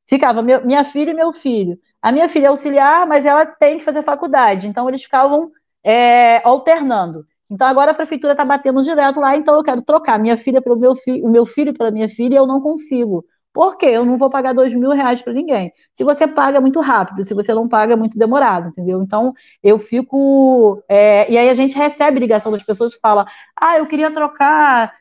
ficava 0.08 0.42
meu, 0.42 0.64
minha 0.66 0.82
filha 0.84 1.12
e 1.12 1.14
meu 1.14 1.32
filho. 1.32 1.78
A 2.04 2.12
minha 2.12 2.28
filha 2.28 2.48
é 2.48 2.48
auxiliar, 2.50 3.06
mas 3.06 3.24
ela 3.24 3.46
tem 3.46 3.78
que 3.78 3.84
fazer 3.84 4.02
faculdade, 4.02 4.68
então 4.68 4.86
eles 4.86 5.02
ficavam 5.02 5.50
é, 5.82 6.46
alternando. 6.46 7.24
Então 7.50 7.66
agora 7.66 7.92
a 7.92 7.94
prefeitura 7.94 8.34
está 8.34 8.44
batendo 8.44 8.82
direto 8.82 9.20
lá, 9.20 9.34
então 9.38 9.54
eu 9.54 9.62
quero 9.62 9.80
trocar 9.80 10.18
minha 10.18 10.36
filha 10.36 10.60
pelo 10.60 10.76
meu 10.76 10.94
filho, 10.94 11.24
o 11.24 11.30
meu 11.30 11.46
filho 11.46 11.72
pela 11.72 11.90
minha 11.90 12.06
filha, 12.06 12.34
e 12.34 12.36
eu 12.36 12.46
não 12.46 12.60
consigo. 12.60 13.24
Por 13.54 13.78
quê? 13.78 13.86
Eu 13.86 14.04
não 14.04 14.18
vou 14.18 14.28
pagar 14.28 14.52
dois 14.52 14.74
mil 14.74 14.90
reais 14.90 15.22
para 15.22 15.32
ninguém. 15.32 15.72
Se 15.94 16.04
você 16.04 16.26
paga, 16.28 16.58
é 16.58 16.60
muito 16.60 16.78
rápido. 16.78 17.24
Se 17.24 17.32
você 17.32 17.54
não 17.54 17.66
paga, 17.68 17.94
é 17.94 17.96
muito 17.96 18.18
demorado, 18.18 18.68
entendeu? 18.68 19.00
Então, 19.02 19.32
eu 19.62 19.78
fico. 19.78 20.82
É, 20.86 21.30
e 21.32 21.38
aí 21.38 21.48
a 21.48 21.54
gente 21.54 21.74
recebe 21.74 22.20
ligação 22.20 22.52
das 22.52 22.62
pessoas 22.62 22.94
que 22.94 23.00
falam: 23.00 23.24
ah, 23.58 23.78
eu 23.78 23.86
queria 23.86 24.10
trocar 24.12 24.92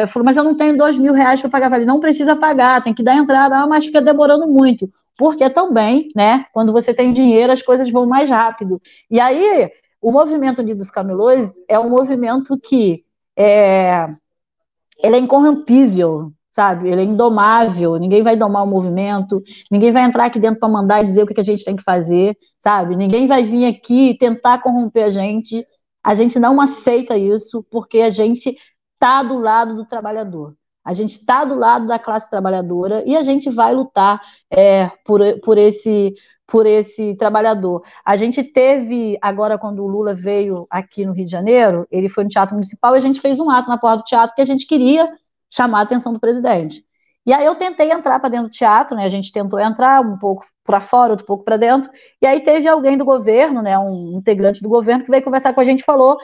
eu 0.00 0.08
falo, 0.08 0.24
mas 0.24 0.36
eu 0.36 0.44
não 0.44 0.56
tenho 0.56 0.76
dois 0.76 0.96
mil 0.96 1.12
reais 1.12 1.40
para 1.40 1.50
pagar. 1.50 1.66
Eu 1.66 1.70
falei, 1.72 1.86
não 1.86 2.00
precisa 2.00 2.36
pagar, 2.36 2.82
tem 2.82 2.94
que 2.94 3.02
dar 3.02 3.16
entrada, 3.16 3.58
ah, 3.58 3.66
mas 3.66 3.84
fica 3.84 4.00
demorando 4.00 4.46
muito. 4.46 4.88
Porque 5.16 5.48
também, 5.50 6.08
né, 6.14 6.44
quando 6.52 6.72
você 6.72 6.92
tem 6.92 7.12
dinheiro, 7.12 7.52
as 7.52 7.62
coisas 7.62 7.90
vão 7.90 8.06
mais 8.06 8.28
rápido. 8.28 8.80
E 9.10 9.18
aí, 9.18 9.70
o 10.00 10.12
movimento 10.12 10.60
Unidos 10.60 10.90
Camelôs 10.90 11.54
é 11.68 11.78
um 11.78 11.88
movimento 11.88 12.58
que 12.58 13.04
é, 13.36 14.08
ele 14.98 15.16
é 15.16 15.18
incorrompível, 15.18 16.32
sabe? 16.52 16.88
Ele 16.88 17.02
é 17.02 17.04
indomável, 17.04 17.96
ninguém 17.96 18.22
vai 18.22 18.36
domar 18.36 18.64
o 18.64 18.66
movimento, 18.66 19.42
ninguém 19.70 19.92
vai 19.92 20.04
entrar 20.04 20.26
aqui 20.26 20.38
dentro 20.38 20.58
para 20.60 20.68
mandar 20.68 21.02
e 21.02 21.06
dizer 21.06 21.22
o 21.22 21.26
que 21.26 21.40
a 21.40 21.44
gente 21.44 21.64
tem 21.64 21.76
que 21.76 21.82
fazer, 21.82 22.36
sabe? 22.58 22.96
Ninguém 22.96 23.26
vai 23.26 23.42
vir 23.42 23.66
aqui 23.66 24.16
tentar 24.18 24.62
corromper 24.62 25.04
a 25.04 25.10
gente. 25.10 25.66
A 26.02 26.14
gente 26.14 26.38
não 26.38 26.60
aceita 26.60 27.16
isso, 27.16 27.62
porque 27.70 28.00
a 28.00 28.10
gente 28.10 28.56
está 28.94 29.22
do 29.22 29.38
lado 29.38 29.76
do 29.76 29.84
trabalhador. 29.84 30.54
A 30.86 30.92
gente 30.92 31.18
está 31.18 31.44
do 31.44 31.56
lado 31.56 31.88
da 31.88 31.98
classe 31.98 32.30
trabalhadora 32.30 33.02
e 33.04 33.16
a 33.16 33.22
gente 33.24 33.50
vai 33.50 33.74
lutar 33.74 34.20
é, 34.48 34.88
por, 35.04 35.20
por, 35.40 35.58
esse, 35.58 36.14
por 36.46 36.64
esse 36.64 37.16
trabalhador. 37.16 37.82
A 38.04 38.16
gente 38.16 38.44
teve, 38.44 39.18
agora, 39.20 39.58
quando 39.58 39.82
o 39.82 39.88
Lula 39.88 40.14
veio 40.14 40.64
aqui 40.70 41.04
no 41.04 41.12
Rio 41.12 41.24
de 41.24 41.30
Janeiro, 41.30 41.88
ele 41.90 42.08
foi 42.08 42.22
no 42.22 42.30
Teatro 42.30 42.54
Municipal 42.54 42.94
e 42.94 42.98
a 42.98 43.00
gente 43.00 43.20
fez 43.20 43.40
um 43.40 43.50
ato 43.50 43.68
na 43.68 43.76
porta 43.76 43.98
do 43.98 44.04
teatro 44.04 44.36
que 44.36 44.40
a 44.40 44.46
gente 44.46 44.64
queria 44.64 45.12
chamar 45.50 45.80
a 45.80 45.82
atenção 45.82 46.12
do 46.12 46.20
presidente. 46.20 46.84
E 47.26 47.32
aí 47.32 47.44
eu 47.44 47.56
tentei 47.56 47.90
entrar 47.90 48.20
para 48.20 48.28
dentro 48.28 48.46
do 48.46 48.52
teatro, 48.52 48.96
né? 48.96 49.04
A 49.04 49.08
gente 49.08 49.32
tentou 49.32 49.58
entrar 49.58 50.00
um 50.00 50.16
pouco 50.16 50.46
para 50.64 50.80
fora, 50.80 51.12
outro 51.12 51.26
pouco 51.26 51.42
para 51.42 51.56
dentro. 51.56 51.90
E 52.22 52.26
aí 52.28 52.40
teve 52.44 52.68
alguém 52.68 52.96
do 52.96 53.04
governo, 53.04 53.60
né? 53.60 53.76
Um 53.76 54.16
integrante 54.16 54.62
do 54.62 54.68
governo 54.68 55.02
que 55.02 55.10
veio 55.10 55.24
conversar 55.24 55.52
com 55.52 55.60
a 55.60 55.64
gente 55.64 55.80
e 55.80 55.84
falou 55.84 56.16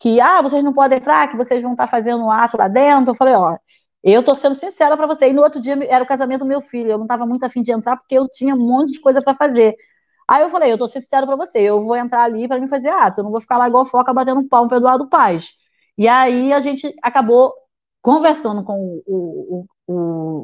que, 0.00 0.20
ah, 0.20 0.42
vocês 0.42 0.64
não 0.64 0.72
podem 0.72 0.98
entrar, 0.98 1.28
que 1.28 1.36
vocês 1.36 1.62
vão 1.62 1.72
estar 1.72 1.86
fazendo 1.86 2.24
um 2.24 2.30
ato 2.30 2.56
lá 2.56 2.66
dentro. 2.66 3.12
Eu 3.12 3.14
falei, 3.14 3.34
ó, 3.34 3.56
eu 4.02 4.22
tô 4.22 4.34
sendo 4.34 4.54
sincera 4.54 4.96
para 4.96 5.06
você. 5.06 5.28
E 5.28 5.32
no 5.32 5.42
outro 5.42 5.60
dia 5.60 5.76
era 5.88 6.04
o 6.04 6.06
casamento 6.06 6.40
do 6.40 6.46
meu 6.46 6.60
filho. 6.62 6.90
Eu 6.90 6.98
não 6.98 7.04
estava 7.04 7.26
muito 7.26 7.44
afim 7.44 7.62
de 7.62 7.72
entrar 7.72 7.96
porque 7.96 8.14
eu 8.16 8.28
tinha 8.28 8.54
um 8.54 8.58
monte 8.58 8.92
de 8.92 9.00
coisa 9.00 9.22
para 9.22 9.34
fazer. 9.34 9.76
Aí 10.28 10.42
eu 10.42 10.50
falei, 10.50 10.72
eu 10.72 10.78
tô 10.78 10.86
sincera 10.88 11.26
para 11.26 11.36
você, 11.36 11.58
eu 11.60 11.84
vou 11.84 11.96
entrar 11.96 12.24
ali 12.24 12.46
para 12.48 12.60
me 12.60 12.68
fazer 12.68 12.90
ato. 12.90 13.20
Eu 13.20 13.24
não 13.24 13.30
vou 13.30 13.40
ficar 13.40 13.58
lá 13.58 13.68
igual 13.68 13.84
foca 13.86 14.12
batendo 14.12 14.46
palmo 14.48 14.68
para 14.68 14.78
Eduardo 14.78 15.08
Paz. 15.08 15.52
E 15.96 16.06
aí 16.08 16.52
a 16.52 16.60
gente 16.60 16.94
acabou 17.02 17.52
conversando 18.02 18.62
com 18.64 19.02
o, 19.06 19.66
o, 19.86 19.92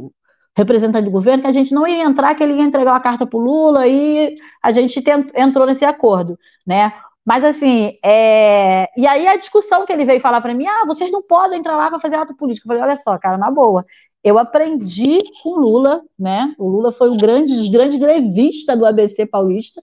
o 0.06 0.12
representante 0.56 1.04
do 1.04 1.10
governo 1.10 1.42
que 1.42 1.48
a 1.48 1.52
gente 1.52 1.74
não 1.74 1.86
ia 1.86 2.02
entrar, 2.04 2.34
que 2.34 2.42
ele 2.42 2.54
ia 2.54 2.62
entregar 2.62 2.96
a 2.96 3.00
carta 3.00 3.26
para 3.26 3.38
o 3.38 3.42
Lula 3.42 3.86
e 3.86 4.34
a 4.62 4.72
gente 4.72 5.02
tent, 5.02 5.30
entrou 5.34 5.66
nesse 5.66 5.84
acordo, 5.84 6.38
né? 6.66 6.92
Mas 7.24 7.42
assim, 7.42 7.98
é... 8.04 8.88
e 8.96 9.06
aí 9.06 9.26
a 9.26 9.36
discussão 9.36 9.86
que 9.86 9.92
ele 9.92 10.04
veio 10.04 10.20
falar 10.20 10.40
para 10.42 10.54
mim, 10.54 10.66
ah, 10.66 10.84
vocês 10.86 11.10
não 11.10 11.22
podem 11.22 11.58
entrar 11.58 11.76
lá 11.76 11.88
para 11.88 12.00
fazer 12.00 12.16
ato 12.16 12.36
político. 12.36 12.66
Eu 12.66 12.76
falei, 12.76 12.82
olha 12.82 12.96
só, 12.96 13.18
cara, 13.18 13.38
na 13.38 13.50
boa. 13.50 13.84
Eu 14.22 14.38
aprendi 14.38 15.18
com 15.42 15.50
Lula, 15.56 16.02
né? 16.18 16.54
O 16.58 16.68
Lula 16.68 16.92
foi 16.92 17.10
o 17.10 17.16
grande, 17.16 17.54
os 17.54 17.68
grandes 17.68 17.98
grevista 17.98 18.76
do 18.76 18.86
ABC 18.86 19.26
paulista, 19.26 19.82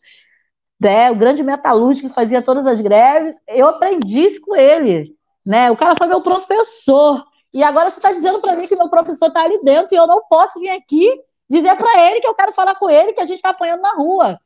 né? 0.79 1.11
O 1.11 1.15
grande 1.15 1.43
metalúrgico 1.43 2.09
que 2.09 2.15
fazia 2.15 2.41
todas 2.41 2.65
as 2.67 2.81
greves. 2.81 3.35
Eu 3.47 3.67
aprendi 3.67 4.21
isso 4.21 4.41
com 4.41 4.55
ele, 4.55 5.15
né? 5.45 5.71
O 5.71 5.77
cara 5.77 5.95
foi 5.97 6.07
meu 6.07 6.21
professor. 6.21 7.25
E 7.53 7.63
agora 7.63 7.91
você 7.91 7.99
está 7.99 8.11
dizendo 8.11 8.39
para 8.39 8.55
mim 8.55 8.67
que 8.67 8.75
meu 8.75 8.89
professor 8.89 9.27
está 9.27 9.43
ali 9.43 9.59
dentro 9.63 9.93
e 9.95 9.97
eu 9.97 10.07
não 10.07 10.21
posso 10.29 10.59
vir 10.59 10.69
aqui 10.69 11.09
dizer 11.49 11.75
para 11.75 12.07
ele 12.07 12.21
que 12.21 12.27
eu 12.27 12.35
quero 12.35 12.53
falar 12.53 12.75
com 12.75 12.89
ele 12.89 13.13
que 13.13 13.21
a 13.21 13.25
gente 13.25 13.37
está 13.37 13.49
apanhando 13.49 13.81
na 13.81 13.93
rua 13.93 14.39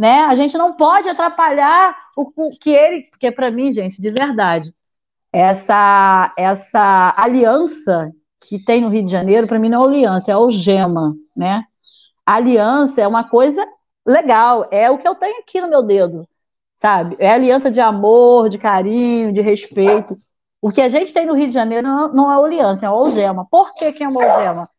né? 0.00 0.22
A 0.22 0.34
gente 0.34 0.56
não 0.56 0.72
pode 0.72 1.10
atrapalhar 1.10 1.94
o, 2.22 2.50
que 2.50 2.70
ele, 2.70 3.02
porque 3.10 3.30
para 3.30 3.50
mim, 3.50 3.72
gente, 3.72 4.00
de 4.00 4.10
verdade, 4.10 4.74
essa 5.32 6.32
essa 6.36 7.14
aliança 7.16 8.12
que 8.40 8.58
tem 8.58 8.80
no 8.82 8.88
Rio 8.88 9.04
de 9.04 9.12
Janeiro, 9.12 9.46
para 9.46 9.58
mim 9.58 9.68
não 9.68 9.82
é 9.82 9.86
aliança, 9.86 10.30
é 10.30 10.34
algema, 10.34 11.14
né? 11.36 11.64
Aliança 12.24 13.00
é 13.00 13.08
uma 13.08 13.24
coisa 13.28 13.66
legal, 14.06 14.66
é 14.70 14.90
o 14.90 14.98
que 14.98 15.06
eu 15.06 15.14
tenho 15.14 15.40
aqui 15.40 15.60
no 15.60 15.68
meu 15.68 15.82
dedo, 15.82 16.26
sabe? 16.80 17.16
É 17.18 17.30
aliança 17.30 17.70
de 17.70 17.80
amor, 17.80 18.48
de 18.48 18.58
carinho, 18.58 19.32
de 19.32 19.40
respeito. 19.40 20.16
O 20.62 20.70
que 20.70 20.80
a 20.80 20.88
gente 20.88 21.12
tem 21.12 21.26
no 21.26 21.34
Rio 21.34 21.46
de 21.48 21.54
Janeiro 21.54 21.86
não, 21.86 22.12
não 22.12 22.32
é 22.32 22.44
aliança, 22.44 22.86
é 22.86 22.88
algema. 22.88 23.46
Por 23.50 23.74
que, 23.74 23.92
que 23.92 24.04
é 24.04 24.08
uma 24.08 24.24
algema? 24.24 24.70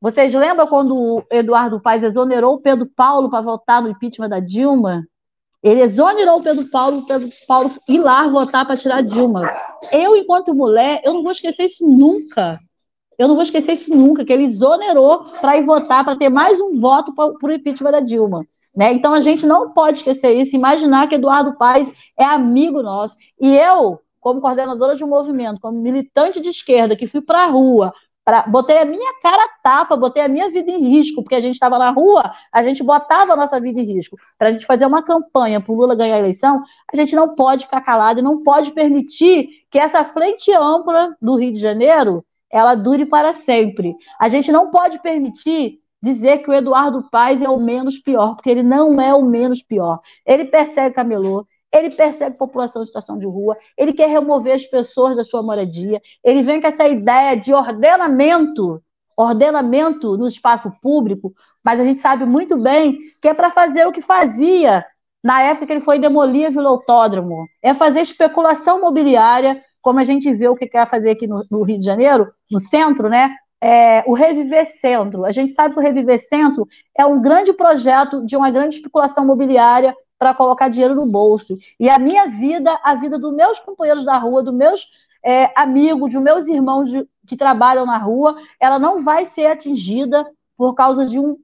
Vocês 0.00 0.34
lembram 0.34 0.66
quando 0.66 0.94
o 0.94 1.24
Eduardo 1.30 1.80
Paes 1.80 2.02
exonerou 2.02 2.54
o 2.54 2.60
Pedro 2.60 2.86
Paulo 2.86 3.30
para 3.30 3.40
votar 3.40 3.80
no 3.80 3.88
impeachment 3.88 4.28
da 4.28 4.38
Dilma? 4.38 5.02
Ele 5.64 5.82
exonerou 5.82 6.40
o 6.40 6.42
Pedro 6.42 6.66
Paulo, 6.66 6.98
o 6.98 7.06
Pedro 7.06 7.30
Paulo 7.48 7.72
ir 7.88 7.98
lá 7.98 8.28
votar 8.28 8.66
para 8.66 8.76
tirar 8.76 9.02
Dilma. 9.02 9.50
Eu, 9.90 10.14
enquanto 10.14 10.54
mulher, 10.54 11.00
eu 11.02 11.14
não 11.14 11.22
vou 11.22 11.32
esquecer 11.32 11.64
isso 11.64 11.88
nunca. 11.88 12.60
Eu 13.18 13.28
não 13.28 13.34
vou 13.34 13.42
esquecer 13.42 13.72
isso 13.72 13.94
nunca, 13.94 14.26
que 14.26 14.32
ele 14.32 14.44
exonerou 14.44 15.24
para 15.40 15.56
ir 15.56 15.64
votar, 15.64 16.04
para 16.04 16.16
ter 16.18 16.28
mais 16.28 16.60
um 16.60 16.78
voto 16.78 17.14
para 17.14 17.32
o 17.42 17.52
impeachment 17.52 17.92
da 17.92 18.00
Dilma. 18.00 18.46
Né? 18.76 18.92
Então 18.92 19.14
a 19.14 19.20
gente 19.20 19.46
não 19.46 19.70
pode 19.70 19.98
esquecer 19.98 20.34
isso, 20.36 20.54
imaginar 20.54 21.08
que 21.08 21.14
Eduardo 21.14 21.56
Paes 21.56 21.90
é 22.18 22.24
amigo 22.24 22.82
nosso. 22.82 23.16
E 23.40 23.56
eu, 23.56 24.00
como 24.20 24.42
coordenadora 24.42 24.94
de 24.94 25.02
um 25.02 25.08
movimento, 25.08 25.60
como 25.62 25.80
militante 25.80 26.42
de 26.42 26.50
esquerda, 26.50 26.94
que 26.94 27.06
fui 27.06 27.22
para 27.22 27.44
a 27.44 27.46
rua 27.46 27.94
Botei 28.48 28.78
a 28.78 28.84
minha 28.86 29.20
cara 29.22 29.46
tapa, 29.62 29.96
botei 29.96 30.22
a 30.22 30.28
minha 30.28 30.50
vida 30.50 30.70
em 30.70 30.88
risco, 30.88 31.22
porque 31.22 31.34
a 31.34 31.40
gente 31.40 31.54
estava 31.54 31.78
na 31.78 31.90
rua, 31.90 32.32
a 32.50 32.62
gente 32.62 32.82
botava 32.82 33.34
a 33.34 33.36
nossa 33.36 33.60
vida 33.60 33.80
em 33.80 33.84
risco. 33.84 34.16
Para 34.38 34.48
a 34.48 34.52
gente 34.52 34.64
fazer 34.64 34.86
uma 34.86 35.02
campanha 35.02 35.60
para 35.60 35.72
o 35.72 35.76
Lula 35.76 35.94
ganhar 35.94 36.16
a 36.16 36.20
eleição, 36.20 36.62
a 36.90 36.96
gente 36.96 37.14
não 37.14 37.34
pode 37.34 37.64
ficar 37.64 37.82
calado 37.82 38.20
e 38.20 38.22
não 38.22 38.42
pode 38.42 38.70
permitir 38.70 39.48
que 39.70 39.78
essa 39.78 40.04
frente 40.04 40.50
ampla 40.52 41.14
do 41.20 41.36
Rio 41.36 41.52
de 41.52 41.60
Janeiro 41.60 42.24
ela 42.50 42.74
dure 42.74 43.04
para 43.04 43.34
sempre. 43.34 43.94
A 44.18 44.28
gente 44.28 44.50
não 44.50 44.70
pode 44.70 45.00
permitir 45.00 45.80
dizer 46.02 46.38
que 46.38 46.50
o 46.50 46.54
Eduardo 46.54 47.08
Paes 47.10 47.42
é 47.42 47.48
o 47.48 47.58
menos 47.58 47.98
pior, 47.98 48.36
porque 48.36 48.48
ele 48.48 48.62
não 48.62 49.00
é 49.00 49.12
o 49.12 49.22
menos 49.24 49.62
pior. 49.62 50.00
Ele 50.24 50.44
persegue 50.44 50.94
Camelô, 50.94 51.46
ele 51.74 51.90
persegue 51.90 52.36
população 52.36 52.82
em 52.82 52.86
situação 52.86 53.18
de 53.18 53.26
rua, 53.26 53.56
ele 53.76 53.92
quer 53.92 54.08
remover 54.08 54.54
as 54.54 54.64
pessoas 54.64 55.16
da 55.16 55.24
sua 55.24 55.42
moradia, 55.42 56.00
ele 56.22 56.42
vem 56.42 56.60
com 56.60 56.68
essa 56.68 56.86
ideia 56.86 57.36
de 57.36 57.52
ordenamento, 57.52 58.80
ordenamento 59.16 60.16
no 60.16 60.26
espaço 60.26 60.72
público, 60.80 61.34
mas 61.64 61.80
a 61.80 61.84
gente 61.84 62.00
sabe 62.00 62.24
muito 62.24 62.56
bem 62.56 62.98
que 63.20 63.28
é 63.28 63.34
para 63.34 63.50
fazer 63.50 63.86
o 63.86 63.92
que 63.92 64.00
fazia 64.00 64.84
na 65.22 65.42
época 65.42 65.66
que 65.66 65.72
ele 65.72 65.80
foi 65.80 65.98
demolir 65.98 66.46
a 66.46 66.50
Vila 66.50 66.68
Autódromo, 66.68 67.46
é 67.62 67.72
fazer 67.72 68.02
especulação 68.02 68.78
imobiliária, 68.78 69.60
como 69.80 69.98
a 69.98 70.04
gente 70.04 70.32
vê 70.32 70.48
o 70.48 70.54
que 70.54 70.66
quer 70.66 70.86
fazer 70.86 71.10
aqui 71.10 71.26
no, 71.26 71.42
no 71.50 71.62
Rio 71.62 71.78
de 71.78 71.84
Janeiro, 71.86 72.30
no 72.50 72.60
centro, 72.60 73.08
né? 73.08 73.34
É, 73.60 74.04
o 74.06 74.12
Reviver 74.12 74.68
Centro. 74.68 75.24
A 75.24 75.32
gente 75.32 75.52
sabe 75.52 75.72
que 75.72 75.80
o 75.80 75.82
Reviver 75.82 76.18
Centro 76.18 76.68
é 76.96 77.06
um 77.06 77.22
grande 77.22 77.54
projeto 77.54 78.24
de 78.26 78.36
uma 78.36 78.50
grande 78.50 78.76
especulação 78.76 79.24
imobiliária 79.24 79.94
para 80.18 80.34
colocar 80.34 80.68
dinheiro 80.68 80.94
no 80.94 81.06
bolso. 81.06 81.54
E 81.78 81.88
a 81.88 81.98
minha 81.98 82.26
vida, 82.26 82.78
a 82.82 82.94
vida 82.94 83.18
dos 83.18 83.34
meus 83.34 83.58
companheiros 83.58 84.04
da 84.04 84.16
rua, 84.16 84.42
dos 84.42 84.54
meus 84.54 84.86
é, 85.24 85.52
amigos, 85.56 86.12
dos 86.12 86.22
meus 86.22 86.46
irmãos 86.46 86.90
de, 86.90 87.06
que 87.26 87.36
trabalham 87.36 87.86
na 87.86 87.98
rua, 87.98 88.36
ela 88.60 88.78
não 88.78 89.00
vai 89.00 89.24
ser 89.24 89.46
atingida 89.46 90.26
por 90.56 90.74
causa 90.74 91.06
de 91.06 91.18
um 91.18 91.36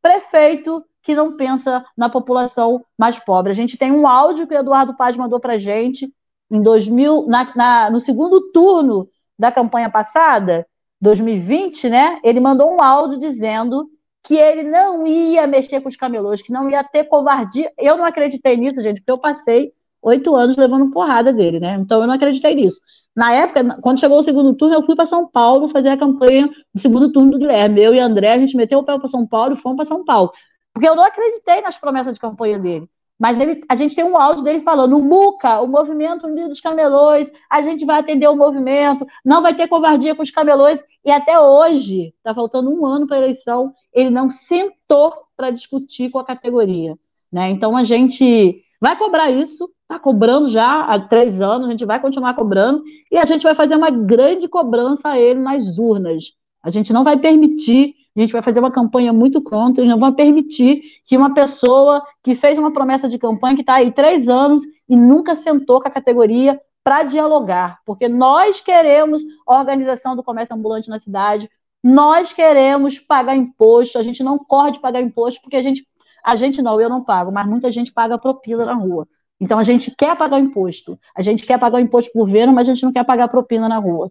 prefeito 0.00 0.84
que 1.02 1.14
não 1.14 1.36
pensa 1.36 1.84
na 1.96 2.08
população 2.08 2.84
mais 2.98 3.18
pobre. 3.18 3.52
A 3.52 3.54
gente 3.54 3.76
tem 3.76 3.92
um 3.92 4.06
áudio 4.06 4.46
que 4.46 4.54
o 4.54 4.58
Eduardo 4.58 4.96
Paz 4.96 5.16
mandou 5.16 5.40
para 5.40 5.54
a 5.54 5.58
gente 5.58 6.12
em 6.50 6.62
2000, 6.62 7.26
na, 7.26 7.54
na, 7.54 7.90
no 7.90 8.00
segundo 8.00 8.50
turno 8.52 9.08
da 9.38 9.52
campanha 9.52 9.90
passada, 9.90 10.66
2020, 11.00 11.88
né? 11.88 12.20
Ele 12.24 12.40
mandou 12.40 12.74
um 12.74 12.82
áudio 12.82 13.18
dizendo 13.18 13.88
que 14.22 14.34
ele 14.34 14.62
não 14.64 15.06
ia 15.06 15.46
mexer 15.46 15.80
com 15.80 15.88
os 15.88 15.96
camelôs, 15.96 16.42
que 16.42 16.52
não 16.52 16.68
ia 16.68 16.84
ter 16.84 17.04
covardia. 17.04 17.72
Eu 17.78 17.96
não 17.96 18.04
acreditei 18.04 18.56
nisso, 18.56 18.80
gente, 18.82 19.00
porque 19.00 19.10
eu 19.10 19.18
passei 19.18 19.72
oito 20.02 20.34
anos 20.34 20.56
levando 20.56 20.90
porrada 20.90 21.32
dele, 21.32 21.60
né? 21.60 21.74
Então 21.80 22.00
eu 22.00 22.06
não 22.06 22.14
acreditei 22.14 22.54
nisso. 22.54 22.80
Na 23.16 23.32
época, 23.32 23.78
quando 23.80 23.98
chegou 23.98 24.18
o 24.18 24.22
segundo 24.22 24.54
turno, 24.54 24.74
eu 24.74 24.82
fui 24.82 24.94
para 24.94 25.06
São 25.06 25.26
Paulo 25.28 25.68
fazer 25.68 25.88
a 25.88 25.96
campanha 25.96 26.48
do 26.72 26.80
segundo 26.80 27.10
turno 27.10 27.32
do 27.32 27.38
Guilherme. 27.38 27.82
Eu 27.82 27.94
e 27.94 27.98
André, 27.98 28.32
a 28.32 28.38
gente 28.38 28.56
meteu 28.56 28.78
o 28.78 28.84
pé 28.84 28.96
para 28.98 29.08
São 29.08 29.26
Paulo 29.26 29.54
e 29.54 29.56
fomos 29.56 29.76
para 29.76 29.84
São 29.84 30.04
Paulo. 30.04 30.32
Porque 30.72 30.88
eu 30.88 30.94
não 30.94 31.02
acreditei 31.02 31.60
nas 31.60 31.76
promessas 31.76 32.14
de 32.14 32.20
campanha 32.20 32.58
dele. 32.58 32.88
Mas 33.18 33.40
ele, 33.40 33.62
a 33.68 33.74
gente 33.74 33.96
tem 33.96 34.04
um 34.04 34.16
áudio 34.16 34.44
dele 34.44 34.60
falando: 34.60 34.96
o 34.96 35.02
MUCA, 35.02 35.60
o 35.60 35.66
Movimento 35.66 36.26
Unido 36.26 36.50
dos 36.50 36.60
Camelões, 36.60 37.30
a 37.50 37.60
gente 37.62 37.84
vai 37.84 37.98
atender 37.98 38.28
o 38.28 38.36
movimento, 38.36 39.06
não 39.24 39.42
vai 39.42 39.54
ter 39.54 39.66
covardia 39.66 40.14
com 40.14 40.22
os 40.22 40.30
camelões. 40.30 40.82
E 41.04 41.10
até 41.10 41.40
hoje, 41.40 42.14
está 42.16 42.32
faltando 42.32 42.70
um 42.70 42.86
ano 42.86 43.06
para 43.06 43.16
a 43.16 43.20
eleição, 43.20 43.74
ele 43.92 44.10
não 44.10 44.30
sentou 44.30 45.12
para 45.36 45.50
discutir 45.50 46.10
com 46.10 46.18
a 46.18 46.24
categoria. 46.24 46.96
Né? 47.32 47.50
Então 47.50 47.76
a 47.76 47.82
gente 47.82 48.62
vai 48.80 48.96
cobrar 48.96 49.30
isso, 49.30 49.68
está 49.82 49.98
cobrando 49.98 50.48
já 50.48 50.82
há 50.82 50.98
três 51.00 51.40
anos, 51.40 51.66
a 51.66 51.70
gente 51.70 51.84
vai 51.84 52.00
continuar 52.00 52.34
cobrando, 52.34 52.82
e 53.10 53.18
a 53.18 53.24
gente 53.24 53.42
vai 53.42 53.54
fazer 53.54 53.74
uma 53.74 53.90
grande 53.90 54.48
cobrança 54.48 55.08
a 55.08 55.18
ele 55.18 55.40
nas 55.40 55.78
urnas. 55.78 56.32
A 56.62 56.70
gente 56.70 56.92
não 56.92 57.02
vai 57.02 57.16
permitir 57.16 57.94
a 58.20 58.24
gente 58.24 58.32
vai 58.32 58.42
fazer 58.42 58.60
uma 58.60 58.70
campanha 58.70 59.12
muito 59.12 59.42
contra 59.42 59.84
e 59.84 59.88
não 59.88 59.98
vamos 59.98 60.16
permitir 60.16 60.82
que 61.04 61.16
uma 61.16 61.32
pessoa 61.34 62.02
que 62.22 62.34
fez 62.34 62.58
uma 62.58 62.72
promessa 62.72 63.08
de 63.08 63.18
campanha, 63.18 63.54
que 63.54 63.62
está 63.62 63.74
aí 63.74 63.92
três 63.92 64.28
anos 64.28 64.62
e 64.88 64.96
nunca 64.96 65.36
sentou 65.36 65.80
com 65.80 65.88
a 65.88 65.90
categoria 65.90 66.60
para 66.82 67.02
dialogar, 67.02 67.80
porque 67.84 68.08
nós 68.08 68.60
queremos 68.60 69.20
organização 69.46 70.16
do 70.16 70.22
comércio 70.22 70.56
ambulante 70.56 70.88
na 70.88 70.98
cidade, 70.98 71.48
nós 71.84 72.32
queremos 72.32 72.98
pagar 72.98 73.36
imposto, 73.36 73.98
a 73.98 74.02
gente 74.02 74.22
não 74.22 74.38
corre 74.38 74.72
de 74.72 74.80
pagar 74.80 75.00
imposto, 75.00 75.40
porque 75.42 75.56
a 75.56 75.62
gente, 75.62 75.86
a 76.24 76.34
gente 76.34 76.62
não, 76.62 76.80
eu 76.80 76.88
não 76.88 77.04
pago, 77.04 77.30
mas 77.30 77.46
muita 77.46 77.70
gente 77.70 77.92
paga 77.92 78.18
propina 78.18 78.64
na 78.64 78.74
rua. 78.74 79.06
Então 79.40 79.58
a 79.58 79.62
gente 79.62 79.94
quer 79.94 80.16
pagar 80.16 80.40
imposto, 80.40 80.98
a 81.14 81.22
gente 81.22 81.46
quer 81.46 81.58
pagar 81.58 81.76
o 81.78 81.80
imposto 81.80 82.10
por 82.12 82.20
governo, 82.20 82.52
mas 82.52 82.68
a 82.68 82.74
gente 82.74 82.84
não 82.84 82.92
quer 82.92 83.04
pagar 83.04 83.28
propina 83.28 83.68
na 83.68 83.78
rua. 83.78 84.10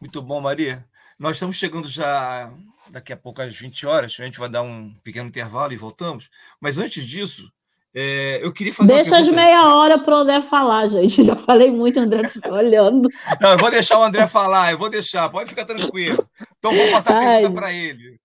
Muito 0.00 0.22
bom, 0.22 0.40
Maria. 0.40 0.84
Nós 1.18 1.36
estamos 1.36 1.56
chegando 1.56 1.88
já 1.88 2.52
daqui 2.90 3.12
a 3.12 3.16
pouco 3.16 3.42
às 3.42 3.56
20 3.56 3.86
horas, 3.86 4.16
a 4.18 4.24
gente 4.24 4.38
vai 4.38 4.48
dar 4.48 4.62
um 4.62 4.94
pequeno 5.02 5.28
intervalo 5.28 5.72
e 5.72 5.76
voltamos. 5.76 6.30
Mas 6.60 6.78
antes 6.78 7.04
disso, 7.04 7.50
é, 7.94 8.38
eu 8.42 8.52
queria 8.52 8.72
fazer 8.72 8.94
Deixa 8.94 9.18
as 9.18 9.28
meia 9.28 9.74
hora 9.74 9.98
para 9.98 10.14
o 10.14 10.18
André 10.18 10.40
falar, 10.42 10.86
gente. 10.86 11.22
Já 11.24 11.36
falei 11.36 11.70
muito, 11.70 11.98
André 11.98 12.28
fica 12.28 12.52
olhando. 12.52 13.08
Não, 13.40 13.52
eu 13.52 13.58
vou 13.58 13.70
deixar 13.70 13.98
o 13.98 14.02
André 14.02 14.26
falar, 14.26 14.72
eu 14.72 14.78
vou 14.78 14.88
deixar, 14.88 15.28
pode 15.28 15.50
ficar 15.50 15.64
tranquilo. 15.64 16.28
Então 16.58 16.72
vamos 16.72 16.92
passar 16.92 17.16
a 17.16 17.20
pergunta 17.20 17.60
para 17.60 17.72
ele. 17.72 18.20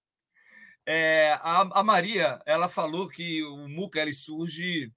É, 0.85 1.39
a, 1.41 1.79
a, 1.79 1.83
Maria, 1.83 2.41
ela 2.45 2.67
falou 2.67 3.07
que 3.07 3.41
o 3.43 3.69
MUCA 3.69 4.01
ele 4.01 4.13
surge 4.13 4.91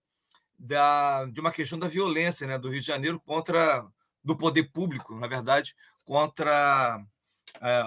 da, 0.59 1.27
de 1.27 1.41
uma 1.41 1.53
questão 1.53 1.79
da 1.79 1.87
violência 1.87 2.47
né, 2.47 2.59
do 2.59 2.69
Rio 2.69 2.81
de 2.81 2.87
Janeiro 2.87 3.23
contra 3.25 3.87
do 4.25 4.37
poder 4.37 4.65
público, 4.65 5.15
na 5.15 5.29
verdade, 5.29 5.77
contra 6.07 7.05
é, 7.61 7.83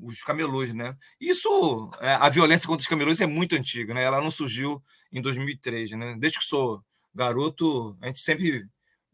os 0.00 0.22
camelôs, 0.22 0.72
né? 0.72 0.96
Isso, 1.20 1.90
é, 2.00 2.14
a 2.14 2.30
violência 2.30 2.66
contra 2.66 2.80
os 2.80 2.88
camelôs 2.88 3.20
é 3.20 3.26
muito 3.26 3.54
antiga, 3.54 3.92
né? 3.92 4.02
Ela 4.02 4.22
não 4.22 4.30
surgiu 4.30 4.80
em 5.12 5.20
2003, 5.20 5.90
né? 5.92 6.16
Desde 6.18 6.38
que 6.38 6.44
sou 6.46 6.82
garoto, 7.14 7.98
a 8.00 8.06
gente 8.06 8.20
sempre 8.20 8.66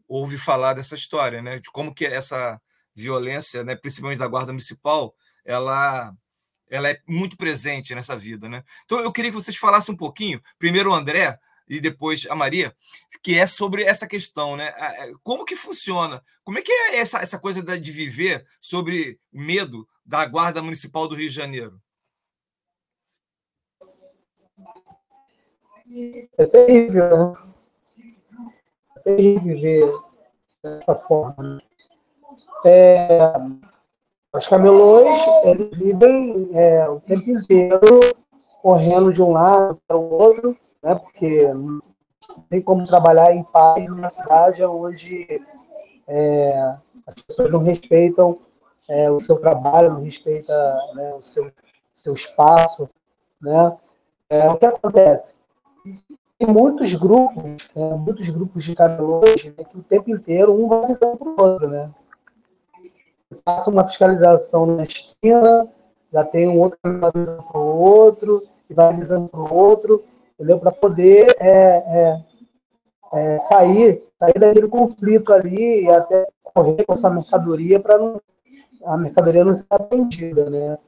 ouve 0.07 0.37
falar 0.37 0.75
dessa 0.75 0.95
história, 0.95 1.43
né? 1.43 1.59
De 1.59 1.71
como 1.71 1.95
que 1.95 2.07
essa 2.07 2.61
violência, 2.95 3.65
né, 3.65 3.75
principalmente 3.77 4.19
da 4.19 4.27
guarda 4.27 4.53
municipal, 4.53 5.15
ela 5.45 6.15
ela 6.69 6.89
é 6.89 7.01
muito 7.05 7.37
presente 7.37 7.95
nessa 7.97 8.17
vida, 8.17 8.49
né? 8.49 8.63
Então 8.85 9.01
eu 9.01 9.11
queria 9.11 9.31
que 9.31 9.37
vocês 9.37 9.57
falassem 9.57 9.93
um 9.93 9.99
pouquinho, 9.99 10.41
primeiro 10.57 10.91
o 10.91 10.95
André, 10.95 11.37
e 11.71 11.81
depois 11.81 12.27
a 12.29 12.35
Maria, 12.35 12.75
que 13.23 13.39
é 13.39 13.47
sobre 13.47 13.85
essa 13.85 14.05
questão, 14.05 14.57
né? 14.57 14.75
Como 15.23 15.45
que 15.45 15.55
funciona? 15.55 16.21
Como 16.43 16.59
é 16.59 16.63
que 16.63 16.73
é 16.73 16.97
essa, 16.97 17.21
essa 17.21 17.39
coisa 17.39 17.63
de 17.63 17.91
viver 17.93 18.45
sobre 18.61 19.21
medo 19.33 19.87
da 20.05 20.27
Guarda 20.27 20.61
Municipal 20.61 21.07
do 21.07 21.15
Rio 21.15 21.29
de 21.29 21.35
Janeiro? 21.35 21.81
É 26.37 26.47
terrível, 26.47 27.33
né? 27.33 27.53
É 28.97 29.01
terrível 29.01 29.43
viver 29.43 29.93
dessa 30.63 30.97
forma. 31.07 31.55
Né? 31.55 31.61
É, 32.65 33.19
os 34.35 34.47
camelôs, 34.49 35.09
eles 35.45 35.71
vivem 35.79 36.51
é, 36.53 36.89
o 36.89 37.01
tempo 37.01 37.31
inteiro 37.31 38.01
correndo 38.61 39.13
de 39.13 39.23
um 39.23 39.33
lado 39.33 39.81
para 39.87 39.97
o 39.97 40.11
outro, 40.11 40.57
né? 40.83 40.95
porque 40.95 41.53
não 41.53 41.81
tem 42.49 42.61
como 42.63 42.87
trabalhar 42.87 43.33
em 43.33 43.43
paz 43.43 43.87
numa 43.87 44.11
cidade 44.11 44.63
onde 44.65 45.43
é, 46.07 46.77
as 47.07 47.15
pessoas 47.15 47.51
não 47.51 47.63
respeitam 47.63 48.39
é, 48.89 49.11
o 49.11 49.21
seu 49.21 49.39
trabalho, 49.39 49.95
não 49.95 50.03
respeitam 50.03 50.57
né, 50.95 51.15
o 51.15 51.21
seu, 51.21 51.51
seu 51.95 52.13
espaço. 52.13 52.89
Né? 53.41 53.77
É, 54.29 54.49
o 54.49 54.57
que 54.57 54.67
acontece? 54.67 55.33
Tem 56.39 56.49
muitos 56.49 56.93
grupos, 56.95 57.69
né, 57.75 57.95
muitos 57.95 58.27
grupos 58.29 58.65
de 58.65 58.75
camelôs 58.75 59.45
né, 59.45 59.65
que 59.65 59.79
o 59.79 59.83
tempo 59.83 60.11
inteiro 60.11 60.53
um 60.53 60.69
vai 60.69 60.85
avisando 60.85 61.17
para 61.17 61.29
o 61.29 61.41
outro. 61.41 61.69
Né? 61.69 61.91
Passa 63.45 63.71
uma 63.71 63.87
fiscalização 63.87 64.67
na 64.67 64.83
esquina, 64.83 65.69
já 66.13 66.25
tem 66.25 66.49
um 66.49 66.59
outro 66.59 66.79
vai 66.83 67.11
avisando 67.15 67.43
para 67.45 67.61
o 67.61 67.81
outro, 67.81 68.43
e 68.69 68.75
vai 68.75 68.89
avisando 68.89 69.29
para 69.29 69.41
o 69.41 69.55
outro, 69.55 70.05
entendeu? 70.41 70.59
Para 70.59 70.73
poder 70.73 71.37
é, 71.39 71.51
é, 71.51 72.21
é, 73.13 73.39
sair, 73.41 74.03
sair 74.19 74.39
daquele 74.39 74.69
conflito 74.69 75.33
ali 75.33 75.85
e 75.85 75.91
até 75.91 76.27
correr 76.43 76.83
com 76.85 76.95
essa 76.95 77.11
mercadoria 77.11 77.79
para 77.79 77.99
a 78.87 78.97
mercadoria 78.97 79.45
não 79.45 79.53
ser 79.53 79.67
atendida, 79.69 80.49
né? 80.49 80.79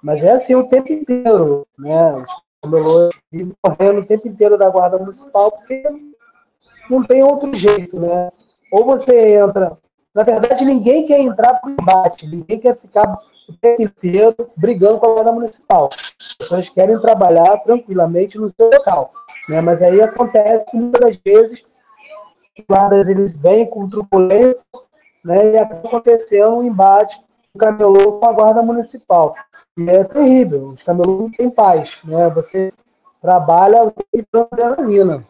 Mas 0.00 0.22
é 0.22 0.30
assim 0.30 0.54
o 0.54 0.68
tempo 0.68 0.92
inteiro, 0.92 1.66
né? 1.76 2.14
Os 2.16 2.30
camelôs 2.62 3.10
vivem 3.30 3.52
correndo 3.60 4.00
o 4.00 4.06
tempo 4.06 4.28
inteiro 4.28 4.56
da 4.56 4.70
guarda 4.70 4.98
municipal 4.98 5.50
porque 5.50 5.82
não 6.88 7.02
tem 7.02 7.24
outro 7.24 7.52
jeito, 7.52 7.98
né? 7.98 8.30
Ou 8.70 8.84
você 8.84 9.36
entra... 9.36 9.76
Na 10.14 10.22
verdade, 10.22 10.64
ninguém 10.64 11.06
quer 11.06 11.20
entrar 11.20 11.54
para 11.54 11.70
o 11.70 11.72
embate, 11.72 12.26
ninguém 12.26 12.60
quer 12.60 12.76
ficar 12.76 13.18
o 13.48 13.56
tempo 13.56 13.82
inteiro 13.82 14.50
brigando 14.56 14.98
com 14.98 15.06
a 15.06 15.14
guarda 15.14 15.32
municipal. 15.32 15.90
As 15.92 16.34
pessoas 16.36 16.68
querem 16.68 17.00
trabalhar 17.00 17.58
tranquilamente 17.58 18.38
no 18.38 18.48
seu 18.48 18.70
local. 18.70 19.12
Né? 19.48 19.60
Mas 19.60 19.82
aí 19.82 20.00
acontece 20.00 20.64
que 20.66 20.76
muitas 20.76 21.00
das 21.00 21.16
vezes 21.16 21.62
os 22.58 22.64
guardas 22.68 23.08
eles 23.08 23.36
vêm 23.36 23.68
com 23.68 23.88
turbulência 23.88 24.64
né? 25.24 25.52
e 25.52 25.58
acaba 25.58 25.88
acontecendo 25.88 26.56
um 26.56 26.64
embate 26.64 27.20
do 27.54 27.58
camelô 27.58 28.18
com 28.18 28.26
a 28.26 28.32
guarda 28.32 28.62
municipal. 28.62 29.34
E 29.76 29.88
é 29.88 30.04
terrível, 30.04 30.68
os 30.68 30.82
camelôs 30.82 31.20
não 31.20 31.30
têm 31.30 31.50
paz. 31.50 31.98
Né? 32.04 32.28
Você 32.30 32.72
trabalha 33.20 33.92
e 34.12 34.24
adrenalina. 34.32 35.24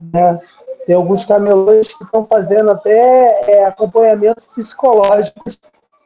Né? 0.00 0.38
Tem 0.86 0.94
alguns 0.94 1.24
camelôs 1.24 1.92
que 1.92 2.04
estão 2.04 2.26
fazendo 2.26 2.70
até 2.70 3.50
é, 3.50 3.64
acompanhamento 3.64 4.42
psicológico, 4.54 5.42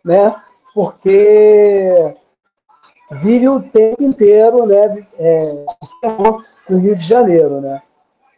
né? 0.05 0.35
Porque 0.75 2.15
vive 3.11 3.49
o 3.49 3.63
tempo 3.63 4.03
inteiro 4.03 4.67
né, 4.67 5.07
é, 5.19 5.65
no 6.69 6.79
Rio 6.79 6.95
de 6.95 7.03
Janeiro. 7.03 7.61
Né? 7.61 7.83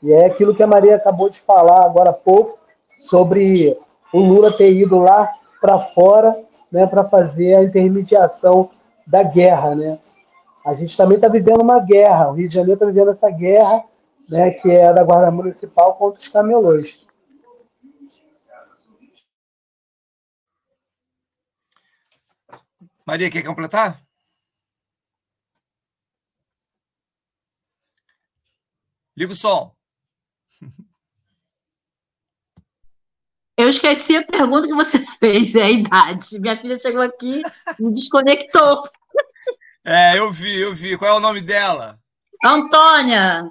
E 0.02 0.12
é 0.12 0.26
aquilo 0.26 0.54
que 0.54 0.62
a 0.62 0.66
Maria 0.66 0.96
acabou 0.96 1.28
de 1.28 1.40
falar 1.40 1.84
agora 1.84 2.10
há 2.10 2.14
pouco, 2.14 2.58
sobre 2.96 3.78
o 4.12 4.20
Lula 4.20 4.54
ter 4.54 4.72
ido 4.72 4.98
lá 4.98 5.30
para 5.60 5.78
fora 5.78 6.36
né, 6.70 6.86
para 6.86 7.04
fazer 7.04 7.54
a 7.54 7.62
intermediação 7.62 8.70
da 9.06 9.22
guerra. 9.22 9.74
Né? 9.74 9.98
A 10.64 10.72
gente 10.72 10.96
também 10.96 11.16
está 11.16 11.28
vivendo 11.28 11.62
uma 11.62 11.80
guerra, 11.80 12.30
o 12.30 12.34
Rio 12.34 12.48
de 12.48 12.54
Janeiro 12.54 12.74
está 12.74 12.86
vivendo 12.86 13.10
essa 13.10 13.30
guerra, 13.30 13.82
né, 14.28 14.50
que 14.50 14.70
é 14.70 14.92
da 14.92 15.02
Guarda 15.02 15.30
Municipal 15.30 15.94
contra 15.94 16.20
os 16.20 16.28
camelôs. 16.28 17.04
Maria, 23.10 23.28
quer 23.28 23.42
completar? 23.42 24.00
Liga 29.16 29.32
o 29.32 29.34
som. 29.34 29.74
Eu 33.56 33.68
esqueci 33.68 34.16
a 34.16 34.24
pergunta 34.24 34.68
que 34.68 34.74
você 34.74 35.04
fez, 35.18 35.56
é 35.56 35.62
a 35.64 35.70
idade. 35.70 36.38
Minha 36.38 36.56
filha 36.56 36.78
chegou 36.78 37.02
aqui 37.02 37.42
e 37.80 37.82
me 37.82 37.92
desconectou. 37.92 38.88
É, 39.84 40.16
eu 40.16 40.30
vi, 40.30 40.60
eu 40.60 40.72
vi. 40.72 40.96
Qual 40.96 41.10
é 41.10 41.14
o 41.14 41.18
nome 41.18 41.40
dela? 41.40 41.98
Antônia. 42.44 43.50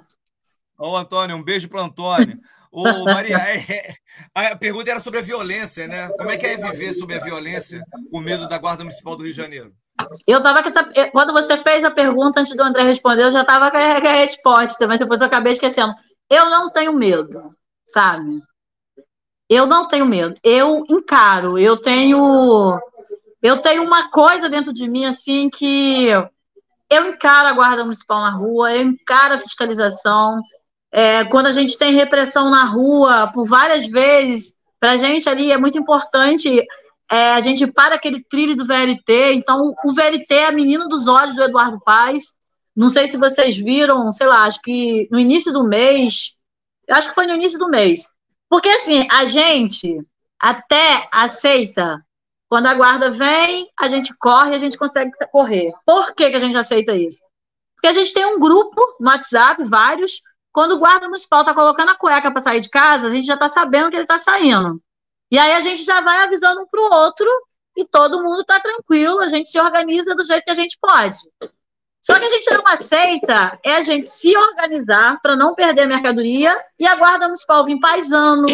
Ô, 0.78 0.96
Antônio, 0.96 1.36
um 1.36 1.42
beijo 1.42 1.68
para 1.68 1.82
Antônio. 1.82 2.40
Ô, 2.72 3.04
Maria, 3.04 3.36
é, 3.36 3.94
é, 4.36 4.46
a 4.46 4.56
pergunta 4.56 4.90
era 4.90 5.00
sobre 5.00 5.18
a 5.18 5.22
violência, 5.22 5.88
né? 5.88 6.08
Como 6.10 6.30
é 6.30 6.36
que 6.36 6.46
é 6.46 6.56
viver 6.56 6.92
sob 6.92 7.12
a 7.14 7.18
violência 7.18 7.82
com 8.10 8.20
medo 8.20 8.48
da 8.48 8.58
Guarda 8.58 8.84
Municipal 8.84 9.16
do 9.16 9.24
Rio 9.24 9.32
de 9.32 9.36
Janeiro? 9.36 9.72
Eu 10.26 10.38
estava 10.38 10.62
com 10.62 10.68
essa. 10.68 10.88
Quando 11.10 11.32
você 11.32 11.56
fez 11.58 11.84
a 11.84 11.90
pergunta 11.90 12.40
antes 12.40 12.54
do 12.54 12.62
André 12.62 12.82
responder, 12.82 13.24
eu 13.24 13.30
já 13.30 13.40
estava 13.40 13.70
com 13.70 13.76
a 13.76 14.12
resposta, 14.12 14.86
mas 14.86 14.98
depois 14.98 15.20
eu 15.20 15.26
acabei 15.26 15.52
esquecendo. 15.52 15.92
Eu 16.30 16.48
não 16.48 16.70
tenho 16.70 16.92
medo, 16.92 17.54
sabe? 17.88 18.40
Eu 19.48 19.66
não 19.66 19.88
tenho 19.88 20.06
medo. 20.06 20.34
Eu 20.44 20.84
encaro. 20.88 21.58
Eu 21.58 21.76
tenho. 21.76 22.78
Eu 23.42 23.58
tenho 23.58 23.82
uma 23.82 24.10
coisa 24.10 24.48
dentro 24.48 24.72
de 24.72 24.88
mim, 24.88 25.06
assim, 25.06 25.50
que 25.50 26.06
eu 26.90 27.06
encaro 27.06 27.48
a 27.48 27.52
Guarda 27.52 27.84
Municipal 27.84 28.20
na 28.20 28.30
rua, 28.30 28.74
eu 28.74 28.82
encaro 28.82 29.34
a 29.34 29.38
fiscalização, 29.38 30.40
é, 30.92 31.24
quando 31.24 31.46
a 31.46 31.52
gente 31.52 31.78
tem 31.78 31.94
repressão 31.94 32.50
na 32.50 32.64
rua 32.64 33.30
por 33.32 33.46
várias 33.46 33.86
vezes, 33.86 34.54
para 34.78 34.92
a 34.92 34.96
gente 34.96 35.28
ali 35.28 35.52
é 35.52 35.58
muito 35.58 35.78
importante 35.78 36.64
é, 37.10 37.32
a 37.32 37.40
gente 37.40 37.66
para 37.66 37.96
aquele 37.96 38.22
trilho 38.22 38.56
do 38.56 38.64
VLT. 38.64 39.34
Então, 39.34 39.74
o 39.84 39.92
VLT 39.92 40.32
é 40.32 40.52
menino 40.52 40.88
dos 40.88 41.08
olhos 41.08 41.34
do 41.34 41.42
Eduardo 41.42 41.80
Paes. 41.80 42.34
Não 42.74 42.88
sei 42.88 43.08
se 43.08 43.16
vocês 43.16 43.56
viram, 43.56 44.10
sei 44.12 44.28
lá, 44.28 44.44
acho 44.44 44.60
que 44.62 45.08
no 45.10 45.18
início 45.18 45.52
do 45.52 45.64
mês, 45.64 46.38
acho 46.88 47.08
que 47.08 47.14
foi 47.14 47.26
no 47.26 47.34
início 47.34 47.58
do 47.58 47.68
mês. 47.68 48.04
Porque, 48.48 48.68
assim, 48.68 49.06
a 49.10 49.26
gente 49.26 50.00
até 50.38 51.08
aceita. 51.12 51.98
Quando 52.48 52.66
a 52.66 52.74
guarda 52.74 53.10
vem, 53.10 53.68
a 53.78 53.88
gente 53.88 54.14
corre, 54.16 54.54
a 54.54 54.58
gente 54.58 54.78
consegue 54.78 55.10
correr. 55.30 55.72
Por 55.84 56.14
que, 56.14 56.30
que 56.30 56.36
a 56.36 56.40
gente 56.40 56.56
aceita 56.56 56.94
isso? 56.94 57.22
Porque 57.74 57.88
a 57.88 57.92
gente 57.92 58.12
tem 58.12 58.26
um 58.26 58.38
grupo 58.38 58.80
no 58.98 59.08
WhatsApp, 59.08 59.62
vários, 59.64 60.20
quando 60.52 60.72
o 60.72 60.78
guarda 60.78 61.06
municipal 61.06 61.40
está 61.40 61.54
colocando 61.54 61.90
a 61.90 61.96
cueca 61.96 62.30
para 62.30 62.40
sair 62.40 62.60
de 62.60 62.68
casa, 62.68 63.06
a 63.06 63.10
gente 63.10 63.26
já 63.26 63.34
está 63.34 63.48
sabendo 63.48 63.90
que 63.90 63.96
ele 63.96 64.04
está 64.04 64.18
saindo. 64.18 64.82
E 65.30 65.38
aí 65.38 65.52
a 65.52 65.60
gente 65.60 65.84
já 65.84 66.00
vai 66.00 66.24
avisando 66.24 66.62
um 66.62 66.66
para 66.66 66.80
o 66.80 66.92
outro 66.92 67.26
e 67.76 67.84
todo 67.84 68.22
mundo 68.22 68.40
está 68.40 68.58
tranquilo, 68.58 69.20
a 69.20 69.28
gente 69.28 69.48
se 69.48 69.60
organiza 69.60 70.14
do 70.14 70.24
jeito 70.24 70.44
que 70.44 70.50
a 70.50 70.54
gente 70.54 70.76
pode. 70.80 71.18
Só 72.02 72.18
que 72.18 72.24
a 72.24 72.28
gente 72.28 72.50
não 72.54 72.64
aceita 72.66 73.58
é 73.64 73.76
a 73.76 73.82
gente 73.82 74.08
se 74.08 74.36
organizar 74.36 75.20
para 75.20 75.36
não 75.36 75.54
perder 75.54 75.82
a 75.82 75.86
mercadoria 75.86 76.58
e 76.78 76.86
a 76.86 76.96
guarda 76.96 77.26
municipal 77.26 77.64
vir 77.64 77.78
paisando, 77.78 78.46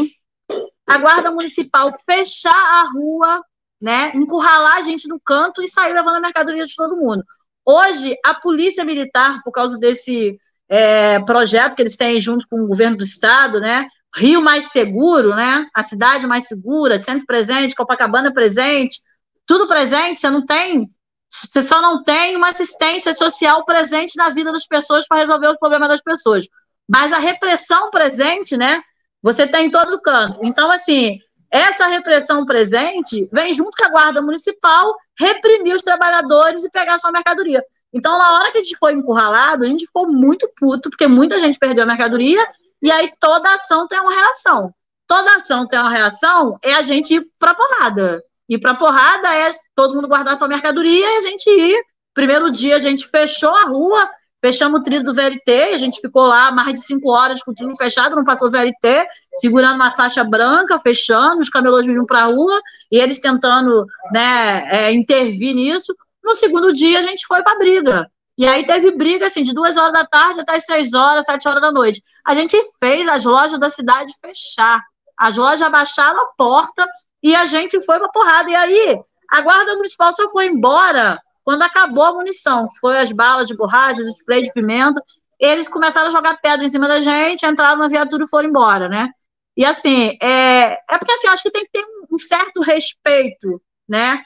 a 0.87 0.99
guarda 0.99 1.31
municipal 1.31 1.97
fechar 2.09 2.53
a 2.53 2.91
rua, 2.91 3.43
né, 3.81 4.13
encurralar 4.15 4.79
a 4.79 4.83
gente 4.83 5.09
no 5.09 5.21
canto 5.21 5.63
e 5.63 5.69
sair 5.69 5.93
levando 5.93 6.17
a 6.17 6.21
mercadoria 6.21 6.67
de 6.67 6.75
todo 6.75 6.97
mundo. 6.97 7.25
Hoje, 7.65 8.17
a 8.25 8.35
polícia 8.35 8.85
militar, 8.85 9.43
por 9.43 9.53
causa 9.53 9.79
desse 9.79 10.39
é, 10.69 11.21
projeto 11.21 11.75
que 11.75 11.83
eles 11.83 11.97
têm 11.97 12.21
junto 12.21 12.47
com 12.49 12.61
o 12.61 12.67
governo 12.67 12.97
do 12.97 13.05
estado, 13.05 13.61
né? 13.61 13.87
Rio 14.15 14.43
mais 14.43 14.67
seguro, 14.67 15.35
né? 15.35 15.67
A 15.75 15.83
cidade 15.83 16.27
mais 16.27 16.47
segura, 16.47 16.99
centro 16.99 17.27
presente, 17.27 17.75
Copacabana 17.75 18.33
presente, 18.33 19.01
tudo 19.47 19.67
presente. 19.67 20.19
Você 20.19 20.31
não 20.31 20.45
tem, 20.45 20.89
você 21.29 21.63
só 21.63 21.81
não 21.81 22.03
tem 22.03 22.37
uma 22.37 22.49
assistência 22.49 23.13
social 23.13 23.65
presente 23.65 24.17
na 24.17 24.31
vida 24.31 24.53
das 24.53 24.67
pessoas 24.67 25.07
para 25.07 25.19
resolver 25.19 25.49
os 25.49 25.59
problemas 25.59 25.89
das 25.89 26.03
pessoas. 26.03 26.47
Mas 26.89 27.13
a 27.13 27.19
repressão 27.19 27.91
presente, 27.91 28.57
né? 28.57 28.83
Você 29.23 29.47
tem 29.47 29.67
em 29.67 29.71
todo 29.71 30.01
canto. 30.01 30.39
Então, 30.43 30.71
assim, 30.71 31.19
essa 31.51 31.87
repressão 31.87 32.45
presente 32.45 33.29
vem 33.33 33.53
junto 33.53 33.77
com 33.77 33.85
a 33.85 33.91
guarda 33.91 34.23
municipal 34.23 34.95
reprimir 35.19 35.75
os 35.75 35.83
trabalhadores 35.83 36.65
e 36.65 36.71
pegar 36.71 36.99
sua 36.99 37.13
mercadoria. 37.13 37.63
Então, 37.97 38.19
na 38.19 38.35
hora 38.35 38.53
que 38.53 38.59
a 38.59 38.63
gente 38.63 38.77
foi 38.77 38.93
encurralado, 38.93 39.65
a 39.65 39.67
gente 39.67 39.87
ficou 39.87 40.07
muito 40.07 40.47
puto, 40.55 40.91
porque 40.91 41.07
muita 41.07 41.41
gente 41.41 41.59
perdeu 41.59 41.85
a 41.85 41.87
mercadoria, 41.87 42.47
e 42.83 42.91
aí 42.91 43.11
toda 43.19 43.55
ação 43.55 43.89
tem 43.89 43.99
uma 43.99 44.13
reação. 44.13 44.71
Toda 45.07 45.37
ação 45.37 45.67
tem 45.67 45.79
uma 45.79 45.89
reação, 45.89 46.59
é 46.63 46.75
a 46.75 46.83
gente 46.83 47.15
ir 47.15 47.27
para 47.39 47.55
porrada. 47.55 48.23
Ir 48.51 48.59
para 48.59 48.75
porrada 48.75 49.35
é 49.35 49.55
todo 49.75 49.95
mundo 49.95 50.09
guardar 50.09 50.37
sua 50.37 50.47
mercadoria 50.47 51.15
e 51.15 51.17
a 51.17 51.21
gente 51.23 51.49
ir. 51.49 51.83
Primeiro 52.13 52.51
dia 52.51 52.77
a 52.77 52.81
gente 52.81 53.09
fechou 53.09 53.55
a 53.55 53.63
rua, 53.63 54.11
fechamos 54.45 54.81
o 54.81 54.83
trilho 54.83 55.03
do 55.03 55.15
VLT, 55.15 55.51
a 55.73 55.79
gente 55.79 55.99
ficou 55.99 56.27
lá 56.27 56.53
mais 56.53 56.75
de 56.75 56.85
cinco 56.85 57.11
horas 57.11 57.43
com 57.43 57.53
o 57.53 57.55
trilho 57.55 57.75
fechado, 57.77 58.15
não 58.15 58.25
passou 58.25 58.49
o 58.49 58.51
VLT, 58.51 59.07
segurando 59.37 59.77
uma 59.77 59.91
faixa 59.91 60.23
branca, 60.23 60.79
fechando, 60.81 61.41
os 61.41 61.49
camelôs 61.49 61.87
vindo 61.87 62.05
para 62.05 62.25
a 62.25 62.27
rua, 62.27 62.61
e 62.93 62.99
eles 62.99 63.21
tentando 63.21 63.87
né, 64.13 64.69
é, 64.71 64.93
intervir 64.93 65.55
nisso. 65.55 65.95
No 66.27 66.35
segundo 66.35 66.73
dia, 66.73 66.99
a 66.99 67.03
gente 67.03 67.25
foi 67.25 67.41
para 67.41 67.57
briga. 67.57 68.11
E 68.37 68.47
aí 68.47 68.67
teve 68.67 68.91
briga, 68.91 69.27
assim, 69.27 69.45
de 69.45 69.55
duas 69.55 69.77
horas 69.77 69.93
da 69.93 70.05
tarde 70.05 70.41
até 70.41 70.57
as 70.57 70.65
seis 70.65 70.93
horas, 70.93 71.25
sete 71.25 71.49
horas 71.49 71.63
da 71.63 71.71
noite. 71.71 72.03
A 72.27 72.35
gente 72.35 72.61
fez 72.81 73.09
as 73.09 73.25
lojas 73.25 73.61
da 73.61 73.71
cidade 73.71 74.13
fechar. 74.21 74.83
As 75.17 75.37
lojas 75.37 75.63
abaixaram 75.63 76.21
a 76.21 76.27
porta 76.37 76.85
e 77.23 77.33
a 77.35 77.47
gente 77.47 77.81
foi 77.83 77.97
pra 77.99 78.09
porrada. 78.09 78.51
E 78.51 78.57
aí, 78.57 78.99
a 79.31 79.41
guarda 79.41 79.77
municipal 79.77 80.13
só 80.13 80.29
foi 80.31 80.47
embora 80.47 81.23
quando 81.45 81.63
acabou 81.63 82.03
a 82.03 82.13
munição, 82.13 82.67
foi 82.81 82.99
as 82.99 83.13
balas 83.13 83.47
de 83.47 83.57
borracha, 83.57 84.03
o 84.03 84.09
spray 84.09 84.43
de 84.43 84.53
pimenta. 84.53 85.01
Eles 85.39 85.69
começaram 85.69 86.09
a 86.09 86.11
jogar 86.11 86.41
pedra 86.43 86.67
em 86.67 86.69
cima 86.69 86.89
da 86.89 87.01
gente, 87.01 87.47
entraram 87.47 87.79
na 87.79 87.87
viatura 87.87 88.25
e 88.25 88.29
foram 88.29 88.49
embora, 88.49 88.89
né? 88.89 89.09
E 89.57 89.65
assim, 89.65 90.19
é, 90.21 90.73
é 90.73 90.99
porque 90.99 91.13
assim, 91.13 91.29
acho 91.29 91.45
que 91.45 91.53
tem 91.53 91.65
que 91.65 91.71
ter 91.71 91.85
um 92.11 92.19
certo 92.19 92.61
respeito, 92.61 93.63
né? 93.89 94.25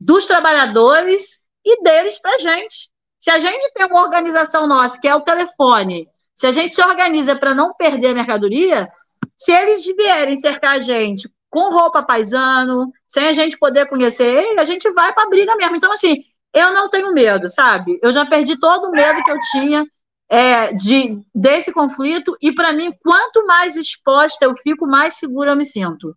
Dos 0.00 0.24
trabalhadores 0.24 1.41
e 1.64 1.82
deles 1.82 2.18
pra 2.18 2.38
gente. 2.38 2.90
Se 3.18 3.30
a 3.30 3.38
gente 3.38 3.72
tem 3.72 3.86
uma 3.86 4.02
organização 4.02 4.66
nossa, 4.66 5.00
que 5.00 5.06
é 5.06 5.14
o 5.14 5.20
telefone, 5.20 6.08
se 6.34 6.46
a 6.46 6.52
gente 6.52 6.74
se 6.74 6.82
organiza 6.82 7.36
para 7.36 7.54
não 7.54 7.72
perder 7.74 8.08
a 8.08 8.14
mercadoria, 8.14 8.90
se 9.36 9.52
eles 9.52 9.84
vierem 9.84 10.36
cercar 10.36 10.76
a 10.76 10.80
gente 10.80 11.30
com 11.48 11.70
roupa 11.70 12.02
paisano, 12.02 12.90
sem 13.06 13.28
a 13.28 13.32
gente 13.32 13.58
poder 13.58 13.86
conhecer 13.86 14.26
ele, 14.26 14.58
a 14.58 14.64
gente 14.64 14.90
vai 14.90 15.12
para 15.12 15.24
a 15.24 15.28
briga 15.28 15.54
mesmo. 15.54 15.76
Então, 15.76 15.92
assim, 15.92 16.22
eu 16.52 16.72
não 16.72 16.88
tenho 16.88 17.12
medo, 17.12 17.48
sabe? 17.48 17.98
Eu 18.02 18.12
já 18.12 18.24
perdi 18.24 18.58
todo 18.58 18.88
o 18.88 18.90
medo 18.90 19.22
que 19.22 19.30
eu 19.30 19.38
tinha 19.50 19.86
é, 20.30 20.72
de, 20.72 21.20
desse 21.34 21.70
conflito, 21.72 22.34
e 22.40 22.54
para 22.54 22.72
mim, 22.72 22.90
quanto 23.02 23.46
mais 23.46 23.76
exposta 23.76 24.46
eu 24.46 24.56
fico, 24.56 24.86
mais 24.86 25.14
segura 25.14 25.50
eu 25.50 25.56
me 25.56 25.66
sinto. 25.66 26.16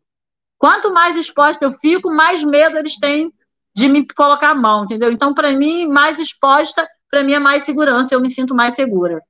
Quanto 0.58 0.94
mais 0.94 1.18
exposta 1.18 1.66
eu 1.66 1.74
fico, 1.74 2.10
mais 2.10 2.42
medo 2.42 2.78
eles 2.78 2.98
têm 2.98 3.30
de 3.76 3.88
me 3.90 4.08
colocar 4.08 4.52
a 4.52 4.56
mão, 4.56 4.84
entendeu? 4.84 5.12
Então, 5.12 5.34
para 5.34 5.52
mim, 5.52 5.86
mais 5.88 6.18
exposta 6.18 6.88
para 7.10 7.24
mim 7.24 7.34
é 7.34 7.40
mais 7.40 7.64
segurança, 7.64 8.14
eu 8.14 8.20
me 8.20 8.30
sinto 8.30 8.54
mais 8.54 8.74
segura. 8.74 9.22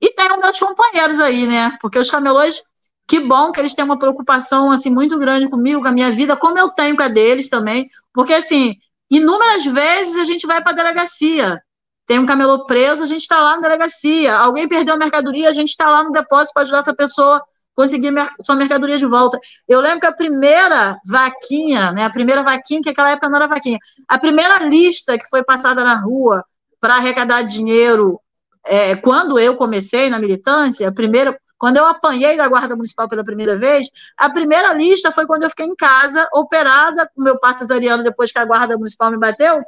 E 0.00 0.12
tem 0.12 0.30
os 0.30 0.38
meus 0.38 0.58
companheiros 0.58 1.18
aí, 1.20 1.46
né? 1.46 1.76
Porque 1.80 1.98
os 1.98 2.10
camelôs, 2.10 2.62
que 3.06 3.18
bom 3.20 3.50
que 3.50 3.58
eles 3.58 3.74
têm 3.74 3.84
uma 3.84 3.98
preocupação 3.98 4.70
assim 4.70 4.90
muito 4.90 5.18
grande 5.18 5.48
comigo, 5.48 5.80
com 5.80 5.88
a 5.88 5.92
minha 5.92 6.10
vida, 6.10 6.36
como 6.36 6.58
eu 6.58 6.68
tenho 6.68 6.96
com 6.96 7.02
a 7.02 7.08
deles 7.08 7.48
também. 7.48 7.88
Porque 8.12 8.34
assim, 8.34 8.76
inúmeras 9.10 9.64
vezes 9.64 10.16
a 10.16 10.24
gente 10.24 10.46
vai 10.46 10.62
para 10.62 10.72
a 10.72 10.74
delegacia. 10.74 11.60
Tem 12.06 12.18
um 12.18 12.26
camelô 12.26 12.64
preso, 12.64 13.02
a 13.02 13.06
gente 13.06 13.22
está 13.22 13.38
lá 13.42 13.56
na 13.56 13.62
delegacia. 13.62 14.36
Alguém 14.36 14.68
perdeu 14.68 14.94
a 14.94 14.98
mercadoria, 14.98 15.48
a 15.48 15.54
gente 15.54 15.70
está 15.70 15.90
lá 15.90 16.04
no 16.04 16.10
depósito 16.10 16.52
para 16.52 16.62
ajudar 16.62 16.78
essa 16.78 16.94
pessoa 16.94 17.42
conseguir 17.78 18.12
sua 18.44 18.56
mercadoria 18.56 18.98
de 18.98 19.06
volta. 19.06 19.38
Eu 19.68 19.80
lembro 19.80 20.00
que 20.00 20.06
a 20.06 20.12
primeira 20.12 20.98
vaquinha, 21.06 21.92
né, 21.92 22.04
a 22.04 22.10
primeira 22.10 22.42
vaquinha, 22.42 22.82
que 22.82 22.88
naquela 22.88 23.12
época 23.12 23.28
não 23.28 23.36
era 23.36 23.46
vaquinha, 23.46 23.78
a 24.08 24.18
primeira 24.18 24.64
lista 24.64 25.16
que 25.16 25.28
foi 25.28 25.44
passada 25.44 25.84
na 25.84 25.94
rua 25.94 26.44
para 26.80 26.96
arrecadar 26.96 27.42
dinheiro. 27.42 28.20
É, 28.66 28.96
quando 28.96 29.38
eu 29.38 29.56
comecei 29.56 30.10
na 30.10 30.18
militância, 30.18 30.90
primeiro, 30.90 31.36
quando 31.56 31.76
eu 31.76 31.86
apanhei 31.86 32.36
da 32.36 32.48
Guarda 32.48 32.74
Municipal 32.74 33.08
pela 33.08 33.22
primeira 33.22 33.56
vez, 33.56 33.86
a 34.16 34.28
primeira 34.28 34.72
lista 34.74 35.12
foi 35.12 35.24
quando 35.24 35.44
eu 35.44 35.50
fiquei 35.50 35.66
em 35.66 35.76
casa, 35.76 36.28
operada, 36.34 37.08
com 37.14 37.22
meu 37.22 37.38
parto 37.38 37.60
cesariano, 37.60 38.02
depois 38.02 38.32
que 38.32 38.40
a 38.40 38.44
Guarda 38.44 38.76
Municipal 38.76 39.08
me 39.12 39.18
bateu. 39.18 39.62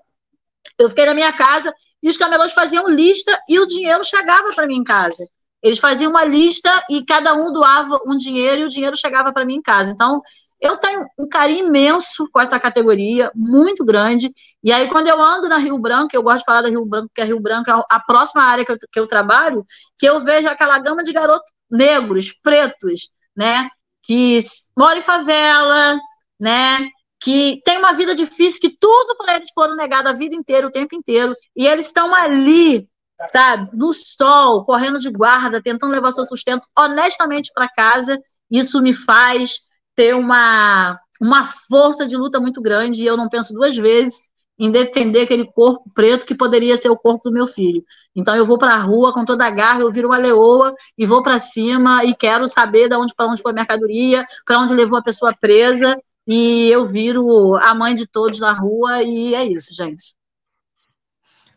Eu 0.76 0.88
fiquei 0.88 1.06
na 1.06 1.14
minha 1.14 1.32
casa 1.32 1.72
e 2.02 2.08
os 2.08 2.18
camelôs 2.18 2.52
faziam 2.52 2.88
lista 2.88 3.40
e 3.48 3.60
o 3.60 3.66
dinheiro 3.66 4.02
chegava 4.02 4.50
para 4.52 4.66
mim 4.66 4.78
em 4.78 4.84
casa. 4.84 5.28
Eles 5.62 5.78
faziam 5.78 6.10
uma 6.10 6.24
lista 6.24 6.84
e 6.88 7.04
cada 7.04 7.34
um 7.34 7.52
doava 7.52 7.98
um 8.06 8.16
dinheiro 8.16 8.62
e 8.62 8.64
o 8.64 8.68
dinheiro 8.68 8.96
chegava 8.96 9.32
para 9.32 9.44
mim 9.44 9.56
em 9.56 9.62
casa. 9.62 9.90
Então, 9.90 10.22
eu 10.60 10.76
tenho 10.76 11.06
um 11.18 11.26
carinho 11.26 11.68
imenso 11.68 12.28
com 12.30 12.40
essa 12.40 12.60
categoria, 12.60 13.30
muito 13.34 13.84
grande. 13.84 14.30
E 14.62 14.70
aí, 14.70 14.88
quando 14.88 15.08
eu 15.08 15.20
ando 15.20 15.48
na 15.48 15.56
Rio 15.56 15.78
Branco, 15.78 16.14
eu 16.14 16.22
gosto 16.22 16.40
de 16.40 16.44
falar 16.44 16.60
da 16.62 16.68
Rio 16.68 16.84
Branco, 16.84 17.08
porque 17.08 17.22
a 17.22 17.24
Rio 17.24 17.40
Branco 17.40 17.70
é 17.70 17.82
a 17.90 18.00
próxima 18.00 18.42
área 18.42 18.64
que 18.64 18.72
eu, 18.72 18.76
que 18.76 19.00
eu 19.00 19.06
trabalho, 19.06 19.64
que 19.98 20.06
eu 20.06 20.20
vejo 20.20 20.48
aquela 20.48 20.78
gama 20.78 21.02
de 21.02 21.12
garotos 21.12 21.50
negros, 21.70 22.32
pretos, 22.42 23.10
né? 23.34 23.70
Que 24.02 24.38
moram 24.76 24.98
em 24.98 25.02
favela, 25.02 25.98
né? 26.38 26.88
Que 27.18 27.60
tem 27.64 27.78
uma 27.78 27.92
vida 27.94 28.14
difícil, 28.14 28.60
que 28.60 28.76
tudo 28.78 29.16
para 29.16 29.36
eles 29.36 29.50
foram 29.54 29.74
negado 29.76 30.08
a 30.10 30.12
vida 30.12 30.34
inteira, 30.34 30.66
o 30.66 30.72
tempo 30.72 30.94
inteiro. 30.94 31.34
E 31.56 31.66
eles 31.66 31.86
estão 31.86 32.14
ali, 32.14 32.86
sabe, 33.28 33.70
no 33.72 33.92
sol, 33.92 34.64
correndo 34.64 34.98
de 34.98 35.10
guarda, 35.10 35.62
tentando 35.62 35.92
levar 35.92 36.12
seu 36.12 36.24
sustento 36.24 36.66
honestamente 36.78 37.50
para 37.54 37.68
casa. 37.68 38.18
Isso 38.50 38.80
me 38.80 38.92
faz 38.92 39.60
ter 39.94 40.14
uma, 40.14 40.98
uma 41.20 41.44
força 41.44 42.06
de 42.06 42.16
luta 42.16 42.40
muito 42.40 42.60
grande 42.60 43.02
e 43.02 43.06
eu 43.06 43.16
não 43.16 43.28
penso 43.28 43.52
duas 43.52 43.76
vezes 43.76 44.30
em 44.58 44.70
defender 44.70 45.22
aquele 45.22 45.50
corpo 45.50 45.90
preto 45.94 46.26
que 46.26 46.34
poderia 46.34 46.76
ser 46.76 46.90
o 46.90 46.96
corpo 46.96 47.30
do 47.30 47.32
meu 47.32 47.46
filho. 47.46 47.82
Então 48.14 48.36
eu 48.36 48.44
vou 48.44 48.58
para 48.58 48.74
a 48.74 48.82
rua 48.82 49.12
com 49.12 49.24
toda 49.24 49.46
a 49.46 49.50
garra, 49.50 49.80
eu 49.80 49.90
viro 49.90 50.08
uma 50.08 50.18
leoa 50.18 50.74
e 50.98 51.06
vou 51.06 51.22
para 51.22 51.38
cima 51.38 52.04
e 52.04 52.14
quero 52.14 52.46
saber 52.46 52.86
de 52.86 52.94
onde 52.94 53.14
para 53.14 53.26
onde 53.26 53.40
foi 53.40 53.52
a 53.52 53.54
mercadoria, 53.54 54.26
para 54.44 54.58
onde 54.58 54.74
levou 54.74 54.98
a 54.98 55.02
pessoa 55.02 55.34
presa 55.34 55.98
e 56.26 56.68
eu 56.70 56.84
viro 56.84 57.56
a 57.56 57.74
mãe 57.74 57.94
de 57.94 58.06
todos 58.06 58.38
na 58.38 58.52
rua 58.52 59.02
e 59.02 59.34
é 59.34 59.44
isso, 59.44 59.74
gente. 59.74 60.14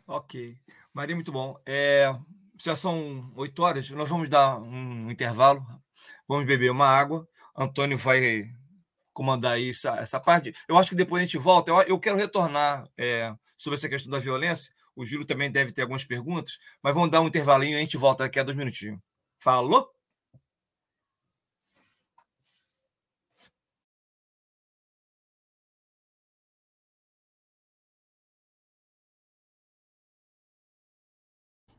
Ok. 0.07 0.55
Maria, 0.93 1.15
muito 1.15 1.31
bom. 1.31 1.59
É, 1.65 2.13
já 2.61 2.75
são 2.75 3.33
oito 3.35 3.61
horas, 3.63 3.89
nós 3.91 4.07
vamos 4.07 4.29
dar 4.29 4.59
um 4.59 5.09
intervalo, 5.09 5.65
vamos 6.27 6.45
beber 6.45 6.71
uma 6.71 6.87
água 6.87 7.27
Antônio 7.55 7.97
vai 7.97 8.45
comandar 9.13 9.59
isso, 9.59 9.87
essa 9.89 10.19
parte. 10.19 10.53
Eu 10.67 10.77
acho 10.77 10.89
que 10.89 10.95
depois 10.95 11.21
a 11.21 11.25
gente 11.25 11.37
volta. 11.37 11.71
Eu, 11.71 11.81
eu 11.83 11.99
quero 11.99 12.17
retornar 12.17 12.87
é, 12.97 13.33
sobre 13.57 13.77
essa 13.77 13.87
questão 13.87 14.11
da 14.11 14.19
violência. 14.19 14.73
O 14.95 15.05
Júlio 15.05 15.25
também 15.25 15.51
deve 15.51 15.71
ter 15.71 15.83
algumas 15.83 16.03
perguntas, 16.03 16.57
mas 16.81 16.93
vamos 16.93 17.09
dar 17.09 17.21
um 17.21 17.27
intervalinho 17.27 17.73
e 17.73 17.77
a 17.77 17.79
gente 17.79 17.97
volta 17.97 18.23
daqui 18.23 18.39
a 18.39 18.43
dois 18.43 18.57
minutinhos. 18.57 18.99
Falou? 19.37 19.89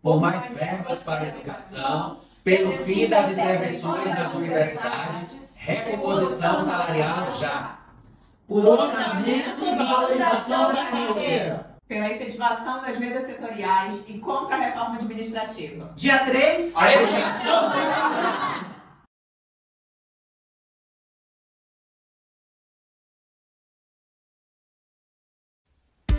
Por 0.04 0.20
mais 0.20 0.50
verbas 0.50 1.02
para 1.02 1.22
a 1.22 1.28
educação, 1.28 2.18
pelo 2.44 2.72
fim 2.72 3.08
das 3.08 3.30
intervenções 3.30 4.14
das 4.14 4.34
universidades, 4.34 5.38
recomposição 5.54 6.60
salarial 6.60 7.26
já. 7.40 7.78
Por 8.46 8.66
orçamento 8.66 9.64
e 9.64 9.74
valorização 9.74 10.74
da 10.74 10.84
carreira. 10.84 11.78
Pela 11.88 12.10
efetivação 12.10 12.82
das 12.82 12.98
mesas 12.98 13.24
setoriais 13.24 14.04
e 14.06 14.18
contra 14.18 14.56
a 14.56 14.58
reforma 14.58 14.96
administrativa. 14.96 15.90
Dia 15.96 16.18
3, 16.18 16.76
a 16.76 16.92
educação 16.92 17.70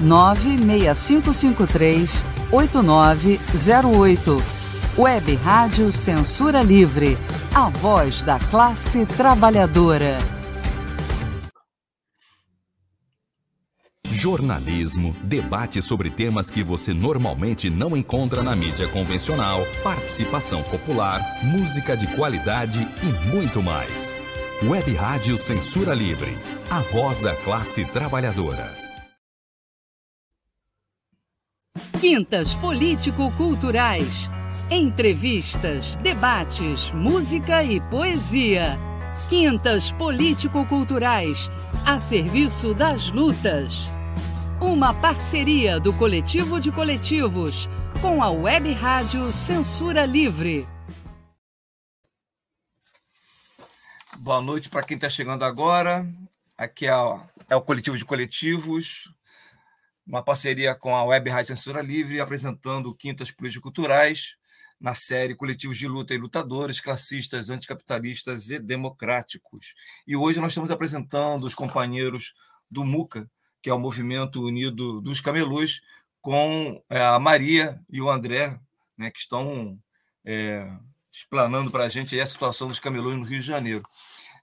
96553 0.00 2.24
8908. 2.52 4.42
Web 4.98 5.34
Rádio 5.36 5.92
Censura 5.92 6.62
Livre, 6.62 7.18
a 7.54 7.68
voz 7.68 8.22
da 8.22 8.38
classe 8.38 9.04
trabalhadora. 9.04 10.16
jornalismo, 14.26 15.14
debate 15.22 15.80
sobre 15.80 16.10
temas 16.10 16.50
que 16.50 16.64
você 16.64 16.92
normalmente 16.92 17.70
não 17.70 17.96
encontra 17.96 18.42
na 18.42 18.56
mídia 18.56 18.88
convencional, 18.88 19.64
participação 19.84 20.64
popular, 20.64 21.20
música 21.44 21.96
de 21.96 22.08
qualidade 22.08 22.88
e 23.04 23.30
muito 23.30 23.62
mais. 23.62 24.12
Web 24.64 24.92
Rádio 24.94 25.36
Censura 25.36 25.94
Livre, 25.94 26.36
a 26.68 26.80
voz 26.80 27.20
da 27.20 27.36
classe 27.36 27.84
trabalhadora. 27.84 28.85
Quintas 32.00 32.54
Político-Culturais. 32.54 34.30
Entrevistas, 34.70 35.96
debates, 35.96 36.90
música 36.92 37.62
e 37.62 37.80
poesia. 37.80 38.78
Quintas 39.28 39.92
Político-Culturais, 39.92 41.50
a 41.84 42.00
serviço 42.00 42.74
das 42.74 43.10
lutas. 43.10 43.90
Uma 44.60 44.94
parceria 44.94 45.78
do 45.78 45.92
Coletivo 45.92 46.60
de 46.60 46.72
Coletivos 46.72 47.68
com 48.00 48.22
a 48.22 48.30
Web 48.30 48.72
Rádio 48.72 49.30
Censura 49.32 50.06
Livre. 50.06 50.66
Boa 54.18 54.40
noite 54.40 54.68
para 54.68 54.82
quem 54.82 54.96
está 54.96 55.08
chegando 55.08 55.44
agora. 55.44 56.06
Aqui 56.56 56.86
é 56.86 56.92
é 57.48 57.54
o 57.54 57.62
Coletivo 57.62 57.96
de 57.96 58.04
Coletivos, 58.04 59.08
uma 60.06 60.22
parceria 60.22 60.74
com 60.74 60.94
a 60.94 61.04
Web 61.04 61.28
Rádio 61.30 61.56
Censura 61.56 61.82
Livre, 61.82 62.20
apresentando 62.20 62.94
Quintas 62.94 63.30
Político-Culturais 63.30 64.36
na 64.80 64.94
série 64.94 65.34
Coletivos 65.34 65.76
de 65.76 65.88
Luta 65.88 66.14
e 66.14 66.18
Lutadores, 66.18 66.80
Classistas, 66.80 67.50
Anticapitalistas 67.50 68.50
e 68.50 68.58
Democráticos. 68.58 69.74
E 70.06 70.14
hoje 70.14 70.38
nós 70.38 70.52
estamos 70.52 70.70
apresentando 70.70 71.44
os 71.44 71.54
companheiros 71.54 72.34
do 72.70 72.84
MUCA, 72.84 73.28
que 73.60 73.70
é 73.70 73.74
o 73.74 73.78
Movimento 73.78 74.44
Unido 74.44 75.00
dos 75.00 75.20
Camelôs, 75.20 75.80
com 76.20 76.82
é, 76.90 77.00
a 77.00 77.18
Maria 77.18 77.80
e 77.88 78.00
o 78.00 78.10
André, 78.10 78.60
né, 78.96 79.10
que 79.10 79.18
estão 79.18 79.78
é, 80.24 80.70
explanando 81.10 81.70
para 81.70 81.84
a 81.84 81.88
gente 81.88 82.18
a 82.20 82.26
situação 82.26 82.68
dos 82.68 82.80
camelôs 82.80 83.16
no 83.16 83.24
Rio 83.24 83.40
de 83.40 83.46
Janeiro. 83.46 83.82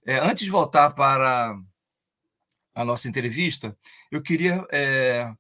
É, 0.06 0.18
antes 0.18 0.44
de 0.44 0.50
voltar 0.50 0.92
para 0.92 1.58
a 2.74 2.84
nossa 2.84 3.08
entrevista, 3.08 3.78
eu 4.12 4.22
queria 4.22 4.66
é, 4.72 5.32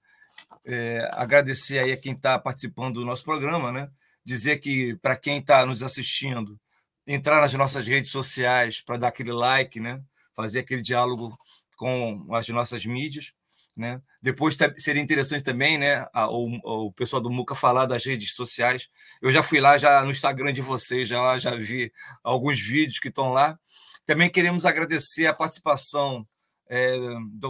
é, 0.65 1.09
agradecer 1.13 1.79
aí 1.79 1.91
a 1.91 1.97
quem 1.97 2.13
está 2.13 2.39
participando 2.39 2.95
do 2.95 3.05
nosso 3.05 3.23
programa, 3.23 3.71
né? 3.71 3.89
dizer 4.25 4.57
que 4.57 4.95
para 4.97 5.17
quem 5.17 5.39
está 5.39 5.65
nos 5.65 5.83
assistindo, 5.83 6.59
entrar 7.05 7.41
nas 7.41 7.53
nossas 7.53 7.87
redes 7.87 8.11
sociais 8.11 8.81
para 8.81 8.97
dar 8.97 9.07
aquele 9.09 9.33
like, 9.33 9.79
né? 9.79 10.01
fazer 10.35 10.59
aquele 10.59 10.81
diálogo 10.81 11.37
com 11.75 12.27
as 12.33 12.47
nossas 12.49 12.85
mídias. 12.85 13.33
Né? 13.75 13.99
Depois 14.21 14.55
seria 14.77 15.01
interessante 15.01 15.43
também 15.43 15.79
né, 15.79 16.05
a, 16.13 16.29
o, 16.29 16.85
o, 16.87 16.91
pessoal 16.91 17.21
do 17.21 17.31
Muca 17.31 17.55
falar 17.55 17.85
das 17.85 18.05
redes 18.05 18.35
sociais. 18.35 18.87
Eu 19.21 19.31
já 19.31 19.41
fui 19.41 19.59
lá 19.59 19.77
já 19.77 20.03
no 20.03 20.11
Instagram 20.11 20.53
de 20.53 20.61
vocês, 20.61 21.09
já, 21.09 21.37
já 21.39 21.55
vi 21.55 21.91
alguns 22.23 22.59
vídeos 22.59 22.99
que 22.99 23.07
estão 23.07 23.33
lá. 23.33 23.57
Também 24.05 24.29
queremos 24.29 24.65
agradecer 24.65 25.25
a 25.25 25.33
participação 25.33 26.27
é, 26.69 26.97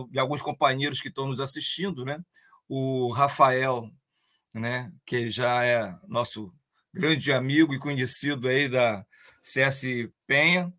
de 0.10 0.18
alguns 0.18 0.42
companheiros 0.42 1.02
que 1.02 1.10
estão 1.10 1.28
nos 1.28 1.42
assistindo, 1.42 2.06
né? 2.06 2.20
O 2.76 3.12
Rafael, 3.12 3.88
né, 4.52 4.92
que 5.06 5.30
já 5.30 5.64
é 5.64 5.96
nosso 6.08 6.52
grande 6.92 7.32
amigo 7.32 7.72
e 7.72 7.80
conhecido 7.80 8.48
aí 8.48 8.68
da 8.68 9.06
CS 9.44 9.84
Penha. 10.26 10.74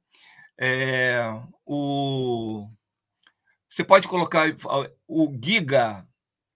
É, 0.58 1.22
o, 1.64 2.68
você 3.68 3.84
pode 3.84 4.08
colocar 4.08 4.46
o 5.06 5.32
Giga, 5.40 6.04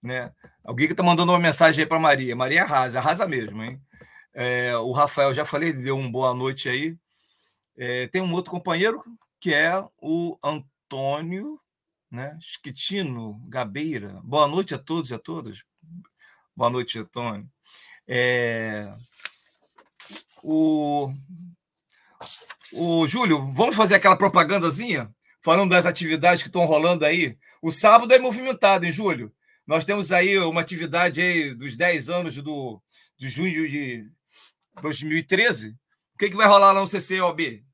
né? 0.02 0.32
O 0.64 0.76
Giga 0.76 0.92
está 0.92 1.04
mandando 1.04 1.30
uma 1.30 1.38
mensagem 1.38 1.82
aí 1.82 1.88
para 1.88 2.00
Maria. 2.00 2.34
Maria 2.34 2.64
arrasa, 2.64 2.98
arrasa 2.98 3.26
mesmo, 3.28 3.62
hein? 3.62 3.80
É, 4.34 4.76
o 4.76 4.90
Rafael, 4.90 5.32
já 5.32 5.44
falei, 5.44 5.72
deu 5.72 5.96
uma 5.96 6.10
boa 6.10 6.34
noite 6.34 6.68
aí. 6.68 6.96
É, 7.76 8.08
tem 8.08 8.20
um 8.20 8.32
outro 8.34 8.50
companheiro 8.50 9.04
que 9.40 9.54
é 9.54 9.72
o 10.02 10.36
Antônio 10.42 11.60
né? 12.10 12.36
Esquitino 12.40 13.40
Gabeira. 13.48 14.20
Boa 14.24 14.46
noite 14.48 14.74
a 14.74 14.78
todos 14.78 15.10
e 15.10 15.14
a 15.14 15.18
todas. 15.18 15.62
Boa 16.56 16.70
noite, 16.70 16.98
Antônio. 16.98 17.48
É, 18.06 18.92
o, 20.42 21.12
o 22.72 23.06
Júlio, 23.06 23.52
vamos 23.52 23.76
fazer 23.76 23.94
aquela 23.94 24.16
propagandazinha? 24.16 25.14
Falando 25.42 25.70
das 25.70 25.86
atividades 25.86 26.42
que 26.42 26.48
estão 26.48 26.64
rolando 26.64 27.04
aí. 27.04 27.38
O 27.62 27.70
sábado 27.70 28.12
é 28.12 28.18
movimentado, 28.18 28.84
hein, 28.84 28.92
Júlio? 28.92 29.32
Nós 29.66 29.84
temos 29.84 30.10
aí 30.10 30.38
uma 30.38 30.60
atividade 30.60 31.20
aí 31.20 31.54
dos 31.54 31.76
10 31.76 32.08
anos 32.08 32.36
do, 32.36 32.82
de 33.16 33.28
junho 33.28 33.68
de 33.68 34.10
2013. 34.80 35.70
O 36.14 36.18
que, 36.18 36.30
que 36.30 36.36
vai 36.36 36.48
rolar 36.48 36.72
lá 36.72 36.80
no 36.80 36.88
CCOB? 36.88 37.64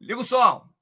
Liga 0.00 0.20
o 0.20 0.24
som. 0.24 0.73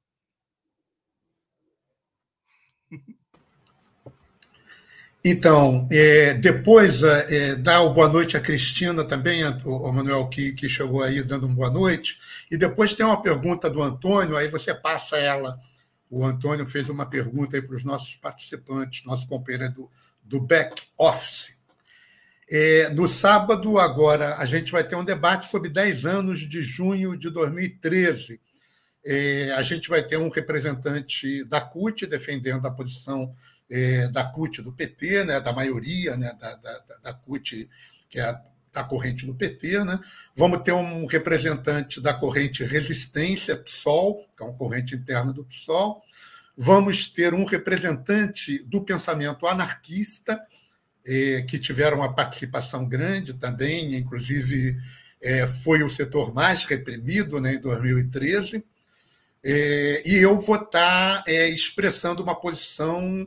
Então, 5.25 5.87
é, 5.91 6.35
depois 6.35 7.03
é, 7.05 7.27
é 7.53 7.55
dá 7.55 7.81
o 7.81 7.93
boa 7.93 8.09
noite 8.09 8.37
a 8.37 8.41
Cristina 8.41 9.05
também, 9.05 9.45
o, 9.64 9.93
Manuel, 9.93 10.27
que, 10.29 10.53
que 10.53 10.68
chegou 10.68 11.03
aí 11.03 11.23
dando 11.23 11.47
um 11.47 11.55
boa 11.55 11.70
noite. 11.70 12.18
E 12.51 12.57
depois 12.57 12.93
tem 12.93 13.07
uma 13.07 13.23
pergunta 13.23 13.70
do 13.70 13.81
Antônio, 13.81 14.37
aí 14.37 14.49
você 14.49 14.75
passa 14.75 15.16
ela. 15.16 15.61
O 16.11 16.25
Antônio 16.25 16.66
fez 16.66 16.89
uma 16.89 17.07
pergunta 17.07 17.57
aí 17.57 17.62
para 17.62 17.77
os 17.77 17.85
nossos 17.85 18.16
participantes, 18.16 19.05
nosso 19.05 19.27
companheiro 19.29 19.73
do, 19.73 19.91
do 20.25 20.41
back 20.41 20.83
office. 20.99 21.57
É, 22.51 22.89
no 22.91 23.07
sábado, 23.07 23.79
agora, 23.79 24.37
a 24.37 24.45
gente 24.45 24.73
vai 24.73 24.83
ter 24.83 24.97
um 24.97 25.05
debate 25.05 25.49
sobre 25.49 25.70
10 25.70 26.05
anos 26.05 26.41
de 26.41 26.62
junho 26.62 27.16
de 27.16 27.31
2013. 27.31 28.41
É, 29.07 29.53
a 29.57 29.62
gente 29.62 29.89
vai 29.89 30.03
ter 30.03 30.16
um 30.16 30.29
representante 30.29 31.45
da 31.45 31.61
CUT 31.61 32.07
defendendo 32.07 32.66
a 32.66 32.70
posição 32.70 33.33
é, 33.73 34.07
da 34.09 34.23
CUT 34.23 34.61
do 34.61 34.70
PT, 34.70 35.25
né, 35.25 35.41
da 35.41 35.51
maioria 35.51 36.14
né, 36.14 36.37
da, 36.39 36.55
da, 36.57 36.85
da 37.03 37.14
CUT, 37.14 37.68
que 38.11 38.20
é 38.20 38.23
a, 38.23 38.43
da 38.70 38.85
corrente 38.85 39.25
do 39.25 39.35
PT. 39.35 39.83
Né? 39.83 39.99
Vamos 40.37 40.62
ter 40.62 40.73
um 40.73 41.07
representante 41.07 41.99
da 41.99 42.12
corrente 42.12 42.64
Resistência, 42.64 43.57
PSOL, 43.57 44.27
que 44.37 44.43
é 44.43 44.47
uma 44.47 44.57
corrente 44.57 44.95
interna 44.95 45.33
do 45.33 45.43
PSOL. 45.45 46.03
Vamos 46.55 47.07
ter 47.07 47.33
um 47.33 47.47
representante 47.47 48.59
do 48.64 48.83
pensamento 48.83 49.47
anarquista, 49.47 50.39
é, 51.05 51.43
que 51.43 51.59
tiveram 51.59 51.97
uma 51.97 52.14
participação 52.14 52.87
grande 52.87 53.33
também, 53.33 53.97
inclusive 53.97 54.79
é, 55.20 55.47
foi 55.47 55.83
o 55.83 55.89
setor 55.89 56.33
mais 56.35 56.64
reprimido 56.64 57.41
né, 57.41 57.55
em 57.55 57.61
2013. 57.61 58.62
É, 59.45 60.03
e 60.07 60.18
eu 60.18 60.39
vou 60.39 60.57
estar 60.57 61.25
é, 61.27 61.49
expressando 61.49 62.23
uma 62.23 62.39
posição 62.39 63.27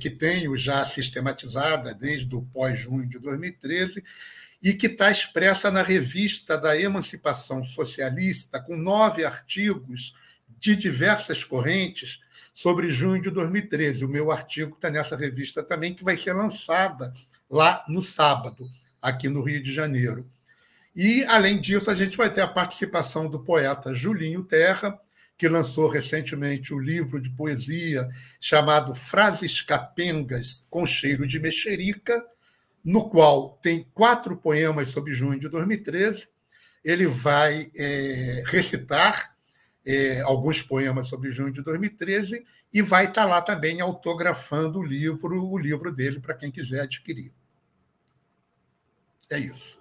que 0.00 0.10
tenho 0.10 0.56
já 0.56 0.84
sistematizada 0.84 1.94
desde 1.94 2.34
o 2.34 2.42
pós-junho 2.42 3.08
de 3.08 3.18
2013 3.18 4.02
e 4.62 4.72
que 4.74 4.86
está 4.86 5.10
expressa 5.10 5.70
na 5.70 5.82
revista 5.82 6.58
da 6.58 6.78
Emancipação 6.78 7.64
Socialista, 7.64 8.60
com 8.60 8.76
nove 8.76 9.24
artigos 9.24 10.14
de 10.58 10.74
diversas 10.74 11.44
correntes 11.44 12.20
sobre 12.52 12.90
junho 12.90 13.20
de 13.20 13.30
2013. 13.30 14.04
O 14.04 14.08
meu 14.08 14.32
artigo 14.32 14.74
está 14.74 14.90
nessa 14.90 15.16
revista 15.16 15.62
também, 15.62 15.94
que 15.94 16.04
vai 16.04 16.16
ser 16.16 16.32
lançada 16.32 17.12
lá 17.48 17.84
no 17.88 18.02
sábado, 18.02 18.70
aqui 19.00 19.28
no 19.28 19.42
Rio 19.42 19.62
de 19.62 19.72
Janeiro. 19.72 20.28
E, 20.94 21.24
além 21.26 21.60
disso, 21.60 21.90
a 21.90 21.94
gente 21.94 22.16
vai 22.16 22.30
ter 22.30 22.40
a 22.40 22.48
participação 22.48 23.28
do 23.28 23.40
poeta 23.40 23.92
Julinho 23.92 24.42
Terra, 24.42 24.98
que 25.36 25.48
lançou 25.48 25.88
recentemente 25.88 26.72
o 26.72 26.78
um 26.78 26.80
livro 26.80 27.20
de 27.20 27.30
poesia 27.30 28.08
chamado 28.40 28.94
Frases 28.94 29.60
Capengas 29.60 30.66
com 30.70 30.86
Cheiro 30.86 31.26
de 31.26 31.38
Mexerica, 31.38 32.24
no 32.82 33.08
qual 33.10 33.58
tem 33.62 33.86
quatro 33.92 34.36
poemas 34.36 34.88
sobre 34.88 35.12
junho 35.12 35.38
de 35.38 35.48
2013. 35.48 36.28
Ele 36.84 37.06
vai 37.06 37.70
é, 37.76 38.42
recitar 38.46 39.36
é, 39.84 40.20
alguns 40.22 40.62
poemas 40.62 41.08
sobre 41.08 41.30
junho 41.30 41.52
de 41.52 41.62
2013 41.62 42.44
e 42.72 42.82
vai 42.82 43.06
estar 43.06 43.24
lá 43.24 43.42
também 43.42 43.80
autografando 43.80 44.78
o 44.78 44.84
livro, 44.84 45.42
o 45.50 45.58
livro 45.58 45.92
dele 45.92 46.20
para 46.20 46.34
quem 46.34 46.50
quiser 46.50 46.80
adquirir. 46.82 47.32
É 49.30 49.38
isso. 49.38 49.80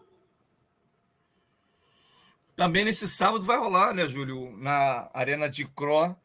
Também 2.56 2.86
nesse 2.86 3.08
sábado 3.08 3.44
vai 3.44 3.58
rolar, 3.58 3.94
né, 3.94 4.08
Júlio, 4.08 4.56
na 4.58 5.10
Arena 5.14 5.50
de 5.50 5.66
Cro, 5.66 6.16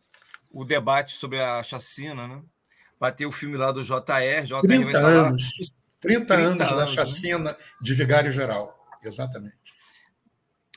o 0.52 0.64
debate 0.64 1.14
sobre 1.14 1.40
a 1.40 1.62
chacina, 1.62 2.28
né? 2.28 2.40
Vai 2.98 3.12
ter 3.12 3.26
o 3.26 3.32
filme 3.32 3.56
lá 3.56 3.72
do 3.72 3.82
JR. 3.82 4.44
JR 4.44 4.60
30 4.60 4.98
anos. 4.98 5.52
30, 6.00 6.26
30 6.26 6.34
anos, 6.34 6.66
anos 6.66 6.76
da 6.76 6.86
né? 6.86 6.92
chacina 6.92 7.52
né? 7.52 7.56
de 7.80 7.94
Vigário 7.94 8.30
Geral. 8.30 8.78
Exatamente. 9.02 9.58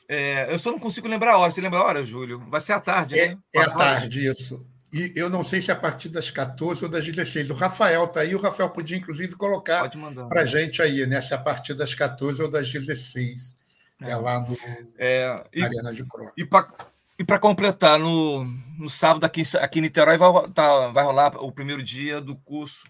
É, 0.07 0.51
eu 0.53 0.57
só 0.59 0.71
não 0.71 0.79
consigo 0.79 1.07
lembrar 1.07 1.33
a 1.33 1.37
hora. 1.37 1.51
Você 1.51 1.61
lembra 1.61 1.79
a 1.79 1.83
hora, 1.83 2.05
Júlio? 2.05 2.39
Vai 2.49 2.61
ser 2.61 2.73
à 2.73 2.79
tarde, 2.79 3.17
é, 3.17 3.29
né? 3.29 3.37
É 3.53 3.61
à 3.61 3.69
tarde, 3.69 4.27
isso. 4.27 4.65
e 4.91 5.13
eu 5.15 5.29
não 5.29 5.43
sei 5.43 5.61
se 5.61 5.71
é 5.71 5.73
a 5.73 5.77
partir 5.77 6.09
das 6.09 6.29
14 6.31 6.83
ou 6.83 6.89
das 6.89 7.05
16. 7.05 7.49
O 7.49 7.53
Rafael 7.53 8.05
está 8.05 8.21
aí, 8.21 8.35
o 8.35 8.41
Rafael 8.41 8.69
podia, 8.69 8.97
inclusive, 8.97 9.35
colocar 9.35 9.89
para 10.29 10.41
a 10.41 10.45
gente 10.45 10.81
aí, 10.81 11.05
né? 11.05 11.21
Se 11.21 11.33
é 11.33 11.35
a 11.35 11.39
partir 11.39 11.73
das 11.73 11.93
14 11.93 12.41
ou 12.41 12.49
das 12.49 12.71
16. 12.71 13.57
É, 14.03 14.11
é 14.11 14.15
lá 14.15 14.39
no 14.41 14.57
é, 14.97 15.43
e, 15.53 15.63
Arena 15.63 15.93
de 15.93 16.05
Croa. 16.05 16.31
E 16.35 17.23
para 17.23 17.39
completar, 17.39 17.99
no, 17.99 18.43
no 18.77 18.89
sábado 18.89 19.23
aqui, 19.23 19.43
aqui 19.59 19.79
em 19.79 19.83
Niterói 19.83 20.17
vai, 20.17 20.49
tá, 20.49 20.87
vai 20.89 21.03
rolar 21.03 21.37
o 21.37 21.51
primeiro 21.51 21.81
dia 21.81 22.19
do 22.19 22.35
curso 22.35 22.83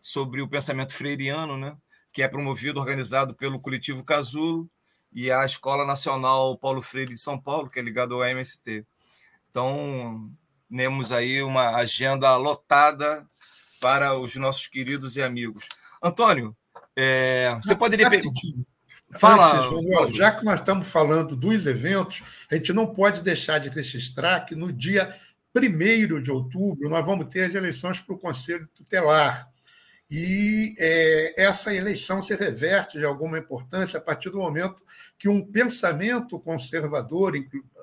sobre 0.00 0.40
o 0.40 0.48
pensamento 0.48 0.94
freiriano, 0.94 1.56
né? 1.56 1.76
que 2.16 2.22
é 2.22 2.28
promovido, 2.28 2.80
organizado 2.80 3.34
pelo 3.34 3.60
coletivo 3.60 4.02
Casulo 4.02 4.66
e 5.12 5.30
a 5.30 5.44
Escola 5.44 5.84
Nacional 5.84 6.56
Paulo 6.56 6.80
Freire 6.80 7.12
de 7.12 7.20
São 7.20 7.38
Paulo, 7.38 7.68
que 7.68 7.78
é 7.78 7.82
ligado 7.82 8.14
ao 8.14 8.24
MST. 8.24 8.86
Então, 9.50 10.30
temos 10.74 11.12
aí 11.12 11.42
uma 11.42 11.76
agenda 11.76 12.34
lotada 12.36 13.26
para 13.82 14.18
os 14.18 14.34
nossos 14.36 14.66
queridos 14.66 15.16
e 15.16 15.22
amigos. 15.22 15.68
Antônio, 16.02 16.56
é, 16.96 17.54
você 17.62 17.76
poderia. 17.76 18.08
Fala, 19.18 19.68
Antes, 20.02 20.16
já 20.16 20.30
que 20.30 20.44
nós 20.44 20.60
estamos 20.60 20.88
falando 20.88 21.36
dos 21.36 21.66
eventos, 21.66 22.22
a 22.50 22.54
gente 22.54 22.72
não 22.72 22.86
pode 22.86 23.22
deixar 23.22 23.58
de 23.58 23.68
registrar 23.68 24.40
que 24.40 24.54
no 24.54 24.72
dia 24.72 25.14
1 25.54 26.20
de 26.20 26.30
outubro 26.30 26.88
nós 26.88 27.04
vamos 27.04 27.28
ter 27.28 27.44
as 27.44 27.54
eleições 27.54 28.00
para 28.00 28.14
o 28.14 28.18
Conselho 28.18 28.68
Tutelar. 28.74 29.50
E 30.10 30.76
é, 30.78 31.42
essa 31.42 31.74
eleição 31.74 32.22
se 32.22 32.34
reverte 32.34 32.98
de 32.98 33.04
alguma 33.04 33.38
importância 33.38 33.98
a 33.98 34.00
partir 34.00 34.30
do 34.30 34.38
momento 34.38 34.84
que 35.18 35.28
um 35.28 35.44
pensamento 35.44 36.38
conservador, 36.38 37.32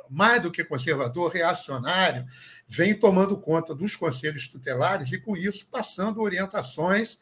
mais 0.09 0.41
do 0.41 0.51
que 0.51 0.63
conservador, 0.63 1.31
reacionário, 1.31 2.25
vem 2.67 2.97
tomando 2.97 3.35
conta 3.37 3.75
dos 3.75 3.95
conselhos 3.95 4.47
tutelares 4.47 5.11
e, 5.11 5.17
com 5.17 5.35
isso, 5.35 5.67
passando 5.69 6.21
orientações 6.21 7.19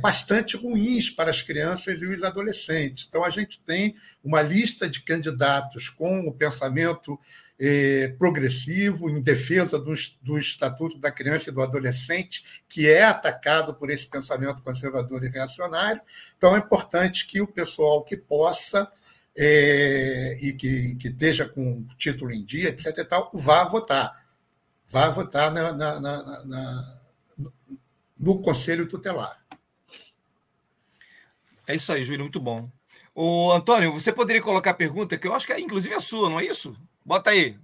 bastante 0.00 0.56
ruins 0.56 1.08
para 1.08 1.30
as 1.30 1.40
crianças 1.40 2.02
e 2.02 2.06
os 2.06 2.22
adolescentes. 2.24 3.06
Então, 3.08 3.24
a 3.24 3.30
gente 3.30 3.60
tem 3.60 3.94
uma 4.22 4.42
lista 4.42 4.88
de 4.88 5.00
candidatos 5.02 5.88
com 5.88 6.26
o 6.26 6.32
pensamento 6.32 7.18
é, 7.58 8.14
progressivo, 8.18 9.08
em 9.08 9.22
defesa 9.22 9.78
do, 9.78 9.92
do 10.20 10.36
Estatuto 10.36 10.98
da 10.98 11.12
Criança 11.12 11.50
e 11.50 11.52
do 11.52 11.62
Adolescente, 11.62 12.62
que 12.68 12.88
é 12.88 13.04
atacado 13.04 13.74
por 13.74 13.88
esse 13.90 14.08
pensamento 14.08 14.62
conservador 14.62 15.24
e 15.24 15.28
reacionário. 15.28 16.02
Então, 16.36 16.54
é 16.54 16.58
importante 16.58 17.26
que 17.26 17.40
o 17.40 17.46
pessoal 17.46 18.02
que 18.02 18.16
possa 18.16 18.90
é, 19.38 20.38
e 20.40 20.52
que, 20.54 20.96
que 20.96 21.08
esteja 21.08 21.46
com 21.46 21.86
título 21.96 22.32
em 22.32 22.44
dia, 22.44 22.70
etc. 22.70 22.98
E 22.98 23.04
tal, 23.04 23.30
vá 23.32 23.64
votar. 23.64 24.24
Vá 24.88 25.10
votar 25.10 25.52
na, 25.52 25.72
na, 25.72 26.00
na, 26.00 26.44
na 26.44 26.95
no 28.18 28.40
Conselho 28.40 28.88
Tutelar. 28.88 29.44
É 31.66 31.74
isso 31.74 31.92
aí, 31.92 32.04
Júlio, 32.04 32.22
muito 32.22 32.40
bom. 32.40 32.70
O 33.14 33.50
Antônio, 33.52 33.92
você 33.92 34.12
poderia 34.12 34.42
colocar 34.42 34.70
a 34.70 34.74
pergunta, 34.74 35.16
que 35.18 35.26
eu 35.26 35.34
acho 35.34 35.46
que 35.46 35.52
é, 35.52 35.60
inclusive 35.60 35.94
é 35.94 36.00
sua, 36.00 36.28
não 36.28 36.38
é 36.38 36.44
isso? 36.44 36.76
Bota 37.04 37.30
aí. 37.30 37.58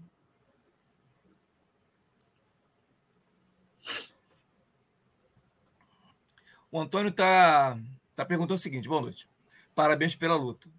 O 6.71 6.81
Antônio 6.81 7.11
está 7.11 7.79
tá 8.17 8.25
perguntando 8.25 8.55
o 8.55 8.59
seguinte: 8.59 8.89
boa 8.89 9.03
noite. 9.03 9.29
Parabéns 9.75 10.15
pela 10.15 10.37
luta. 10.37 10.71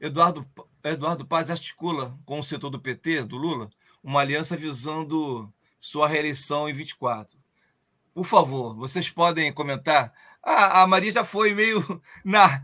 Eduardo, 0.00 0.44
Eduardo 0.82 1.24
Paz 1.24 1.48
articula 1.48 2.18
com 2.24 2.40
o 2.40 2.42
setor 2.42 2.70
do 2.70 2.80
PT, 2.80 3.22
do 3.22 3.36
Lula, 3.36 3.70
uma 4.02 4.20
aliança 4.20 4.56
visando 4.56 5.52
sua 5.78 6.08
reeleição 6.08 6.68
em 6.68 6.72
24. 6.72 7.41
Por 8.14 8.24
favor, 8.24 8.74
vocês 8.76 9.08
podem 9.08 9.52
comentar. 9.52 10.12
Ah, 10.42 10.82
a 10.82 10.86
Maria 10.86 11.12
já 11.12 11.24
foi 11.24 11.54
meio 11.54 12.02
na 12.24 12.62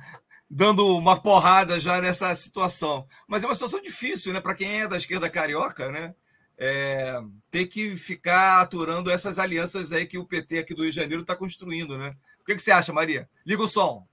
dando 0.50 0.96
uma 0.96 1.20
porrada 1.20 1.78
já 1.78 2.00
nessa 2.00 2.34
situação, 2.34 3.06
mas 3.26 3.44
é 3.44 3.46
uma 3.46 3.54
situação 3.54 3.82
difícil, 3.82 4.32
né? 4.32 4.40
Para 4.40 4.54
quem 4.54 4.80
é 4.80 4.88
da 4.88 4.96
esquerda 4.96 5.28
carioca, 5.28 5.92
né? 5.92 6.14
É, 6.60 7.20
ter 7.50 7.66
que 7.66 7.96
ficar 7.96 8.60
aturando 8.60 9.10
essas 9.10 9.38
alianças 9.38 9.92
aí 9.92 10.06
que 10.06 10.18
o 10.18 10.24
PT 10.24 10.58
aqui 10.58 10.74
do 10.74 10.82
Rio 10.82 10.90
de 10.90 10.96
Janeiro 10.96 11.22
está 11.22 11.36
construindo, 11.36 11.96
né? 11.98 12.14
O 12.40 12.44
que, 12.44 12.54
que, 12.54 12.62
você 12.62 12.72
acha, 12.72 12.92
Maria? 12.92 13.28
Liga 13.46 13.62
o 13.62 13.68
som. 13.68 14.06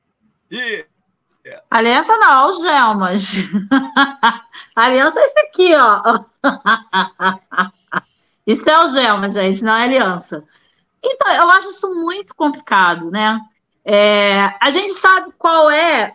E 0.52 0.86
Aliança 1.70 2.18
não, 2.18 2.32
algemas. 2.32 3.34
aliança 4.76 5.20
é 5.20 5.26
isso 5.26 5.36
aqui, 5.48 5.76
ó. 5.76 6.26
isso 8.48 8.70
é 8.70 8.74
algema, 8.74 9.30
gente, 9.30 9.64
não 9.64 9.76
é 9.76 9.84
aliança. 9.84 10.44
Então, 11.08 11.34
eu 11.34 11.50
acho 11.50 11.70
isso 11.70 11.94
muito 11.94 12.34
complicado, 12.36 13.12
né? 13.12 13.40
É, 13.84 14.52
a 14.60 14.72
gente 14.72 14.92
sabe 14.94 15.32
qual 15.38 15.70
é, 15.70 16.14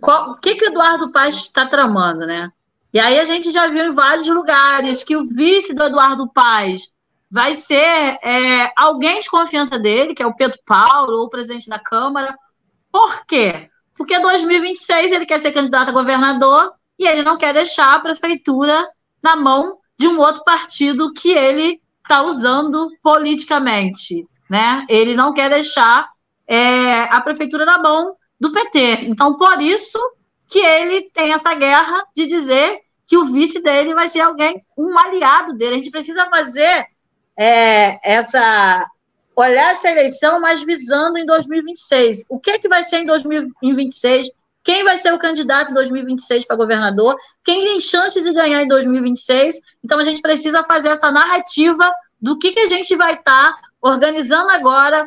qual, 0.00 0.32
o 0.32 0.36
que, 0.36 0.56
que 0.56 0.64
o 0.64 0.68
Eduardo 0.68 1.12
Paz 1.12 1.36
está 1.36 1.66
tramando, 1.66 2.26
né? 2.26 2.50
E 2.92 2.98
aí 2.98 3.18
a 3.18 3.24
gente 3.24 3.52
já 3.52 3.68
viu 3.68 3.84
em 3.84 3.92
vários 3.92 4.28
lugares 4.28 5.04
que 5.04 5.16
o 5.16 5.24
vice 5.24 5.74
do 5.74 5.84
Eduardo 5.84 6.28
Paz 6.28 6.90
vai 7.30 7.54
ser 7.54 8.18
é, 8.22 8.72
alguém 8.76 9.20
de 9.20 9.30
confiança 9.30 9.78
dele, 9.78 10.14
que 10.14 10.22
é 10.22 10.26
o 10.26 10.34
Pedro 10.34 10.58
Paulo, 10.64 11.18
ou 11.18 11.26
o 11.26 11.28
presidente 11.28 11.68
da 11.68 11.78
Câmara. 11.78 12.36
Por 12.90 13.26
quê? 13.26 13.68
Porque 13.94 14.18
2026 14.18 15.12
ele 15.12 15.26
quer 15.26 15.40
ser 15.40 15.52
candidato 15.52 15.90
a 15.90 15.92
governador 15.92 16.72
e 16.98 17.06
ele 17.06 17.22
não 17.22 17.36
quer 17.36 17.52
deixar 17.52 17.94
a 17.94 18.00
prefeitura 18.00 18.88
na 19.22 19.36
mão 19.36 19.78
de 19.98 20.08
um 20.08 20.18
outro 20.18 20.44
partido 20.44 21.12
que 21.12 21.30
ele 21.30 21.80
está 22.06 22.22
usando 22.22 22.88
politicamente, 23.02 24.26
né? 24.48 24.86
Ele 24.88 25.14
não 25.14 25.34
quer 25.34 25.50
deixar 25.50 26.08
é, 26.46 27.02
a 27.04 27.20
prefeitura 27.20 27.64
na 27.64 27.78
mão 27.78 28.16
do 28.40 28.52
PT. 28.52 29.06
Então, 29.06 29.36
por 29.36 29.60
isso 29.60 29.98
que 30.48 30.60
ele 30.60 31.10
tem 31.10 31.32
essa 31.32 31.54
guerra 31.54 32.04
de 32.14 32.26
dizer 32.26 32.80
que 33.06 33.16
o 33.16 33.24
vice 33.24 33.60
dele 33.60 33.94
vai 33.94 34.08
ser 34.08 34.20
alguém, 34.20 34.64
um 34.76 34.96
aliado 34.98 35.52
dele. 35.54 35.74
A 35.74 35.76
gente 35.76 35.90
precisa 35.90 36.26
fazer 36.26 36.86
é, 37.36 37.98
essa 38.08 38.86
olhar 39.34 39.72
essa 39.72 39.90
eleição, 39.90 40.40
mas 40.40 40.62
visando 40.62 41.18
em 41.18 41.26
2026. 41.26 42.24
O 42.28 42.40
que, 42.40 42.52
é 42.52 42.58
que 42.58 42.68
vai 42.68 42.82
ser 42.84 43.00
em 43.00 43.06
2026? 43.06 44.30
Quem 44.66 44.82
vai 44.82 44.98
ser 44.98 45.14
o 45.14 45.18
candidato 45.18 45.70
em 45.70 45.74
2026 45.74 46.44
para 46.44 46.56
governador? 46.56 47.16
Quem 47.44 47.64
tem 47.64 47.80
chance 47.80 48.20
de 48.20 48.32
ganhar 48.32 48.60
em 48.60 48.66
2026? 48.66 49.60
Então, 49.84 49.96
a 49.96 50.02
gente 50.02 50.20
precisa 50.20 50.64
fazer 50.64 50.88
essa 50.88 51.08
narrativa 51.08 51.88
do 52.20 52.36
que, 52.36 52.50
que 52.50 52.58
a 52.58 52.66
gente 52.66 52.96
vai 52.96 53.14
estar 53.14 53.52
tá 53.52 53.58
organizando 53.80 54.50
agora 54.50 55.06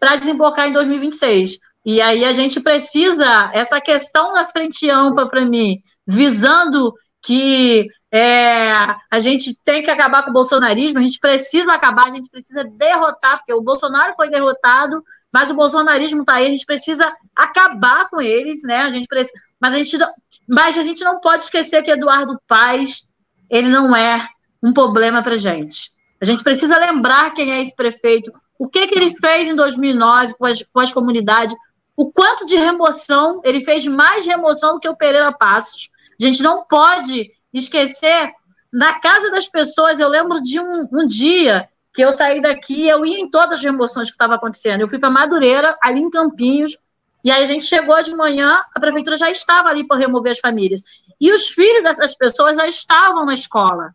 para 0.00 0.16
desembocar 0.16 0.66
em 0.66 0.72
2026. 0.72 1.60
E 1.86 2.00
aí 2.00 2.24
a 2.24 2.32
gente 2.32 2.60
precisa, 2.60 3.48
essa 3.52 3.80
questão 3.80 4.32
da 4.32 4.48
frente 4.48 4.90
ampla 4.90 5.28
para 5.28 5.46
mim, 5.46 5.76
visando 6.04 6.92
que 7.22 7.86
é, 8.12 8.72
a 9.08 9.20
gente 9.20 9.56
tem 9.64 9.80
que 9.84 9.90
acabar 9.92 10.24
com 10.24 10.30
o 10.30 10.32
bolsonarismo, 10.32 10.98
a 10.98 11.02
gente 11.02 11.20
precisa 11.20 11.72
acabar, 11.72 12.08
a 12.08 12.10
gente 12.10 12.28
precisa 12.28 12.64
derrotar, 12.64 13.38
porque 13.38 13.54
o 13.54 13.62
Bolsonaro 13.62 14.14
foi 14.16 14.28
derrotado, 14.28 15.04
mas 15.32 15.50
o 15.50 15.54
bolsonarismo 15.54 16.22
está 16.22 16.34
aí, 16.34 16.46
a 16.46 16.50
gente 16.50 16.66
precisa 16.66 17.10
acabar 17.36 18.08
com 18.08 18.20
eles, 18.20 18.62
né? 18.62 18.82
A 18.82 18.90
gente 18.90 19.06
precisa, 19.06 19.32
mas 19.60 19.74
a 19.74 19.76
gente 19.76 19.98
não, 19.98 20.10
mas 20.48 20.78
a 20.78 20.82
gente 20.82 21.04
não 21.04 21.20
pode 21.20 21.44
esquecer 21.44 21.82
que 21.82 21.90
Eduardo 21.90 22.40
Paes, 22.46 23.06
ele 23.50 23.68
não 23.68 23.94
é 23.94 24.26
um 24.62 24.72
problema 24.72 25.22
para 25.22 25.36
gente. 25.36 25.92
A 26.20 26.24
gente 26.24 26.42
precisa 26.42 26.78
lembrar 26.78 27.32
quem 27.32 27.52
é 27.52 27.60
esse 27.60 27.74
prefeito, 27.74 28.32
o 28.58 28.68
que, 28.68 28.86
que 28.86 28.98
ele 28.98 29.14
fez 29.14 29.48
em 29.48 29.54
2009 29.54 30.34
com 30.34 30.46
as, 30.46 30.62
com 30.72 30.80
as 30.80 30.92
comunidades, 30.92 31.54
o 31.96 32.10
quanto 32.10 32.46
de 32.46 32.56
remoção, 32.56 33.40
ele 33.44 33.60
fez 33.60 33.86
mais 33.86 34.26
remoção 34.26 34.74
do 34.74 34.80
que 34.80 34.88
o 34.88 34.96
Pereira 34.96 35.32
Passos. 35.32 35.90
A 36.20 36.24
gente 36.24 36.42
não 36.42 36.64
pode 36.64 37.30
esquecer, 37.52 38.32
na 38.72 39.00
casa 39.00 39.30
das 39.30 39.46
pessoas, 39.46 39.98
eu 39.98 40.08
lembro 40.08 40.40
de 40.40 40.60
um, 40.60 40.88
um 40.92 41.06
dia 41.06 41.68
que 41.98 42.04
eu 42.04 42.12
saí 42.12 42.40
daqui, 42.40 42.86
eu 42.86 43.04
ia 43.04 43.18
em 43.18 43.28
todas 43.28 43.56
as 43.56 43.64
remoções 43.64 44.06
que 44.06 44.14
estavam 44.14 44.36
acontecendo. 44.36 44.82
Eu 44.82 44.88
fui 44.88 45.00
para 45.00 45.10
Madureira, 45.10 45.76
ali 45.82 46.00
em 46.00 46.08
Campinhos, 46.08 46.78
e 47.24 47.30
aí 47.32 47.42
a 47.42 47.46
gente 47.48 47.64
chegou 47.64 48.00
de 48.00 48.14
manhã, 48.14 48.62
a 48.72 48.78
prefeitura 48.78 49.16
já 49.16 49.28
estava 49.28 49.68
ali 49.68 49.84
para 49.84 49.96
remover 49.96 50.30
as 50.30 50.38
famílias. 50.38 50.80
E 51.20 51.32
os 51.32 51.48
filhos 51.48 51.82
dessas 51.82 52.16
pessoas 52.16 52.56
já 52.56 52.68
estavam 52.68 53.26
na 53.26 53.34
escola. 53.34 53.92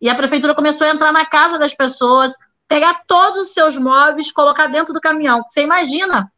E 0.00 0.08
a 0.08 0.14
prefeitura 0.14 0.54
começou 0.54 0.86
a 0.86 0.90
entrar 0.90 1.10
na 1.10 1.26
casa 1.26 1.58
das 1.58 1.74
pessoas, 1.74 2.36
pegar 2.68 3.02
todos 3.04 3.48
os 3.48 3.52
seus 3.52 3.76
móveis, 3.76 4.30
colocar 4.30 4.68
dentro 4.68 4.94
do 4.94 5.00
caminhão. 5.00 5.42
Você 5.42 5.64
imagina, 5.64 6.32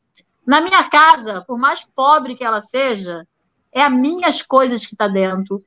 na 0.46 0.62
minha 0.62 0.82
casa, 0.84 1.44
por 1.46 1.58
mais 1.58 1.86
pobre 1.94 2.34
que 2.34 2.42
ela 2.42 2.62
seja, 2.62 3.28
é 3.70 3.82
as 3.82 3.92
minhas 3.92 4.40
coisas 4.40 4.86
que 4.86 4.94
está 4.94 5.08
dentro. 5.08 5.62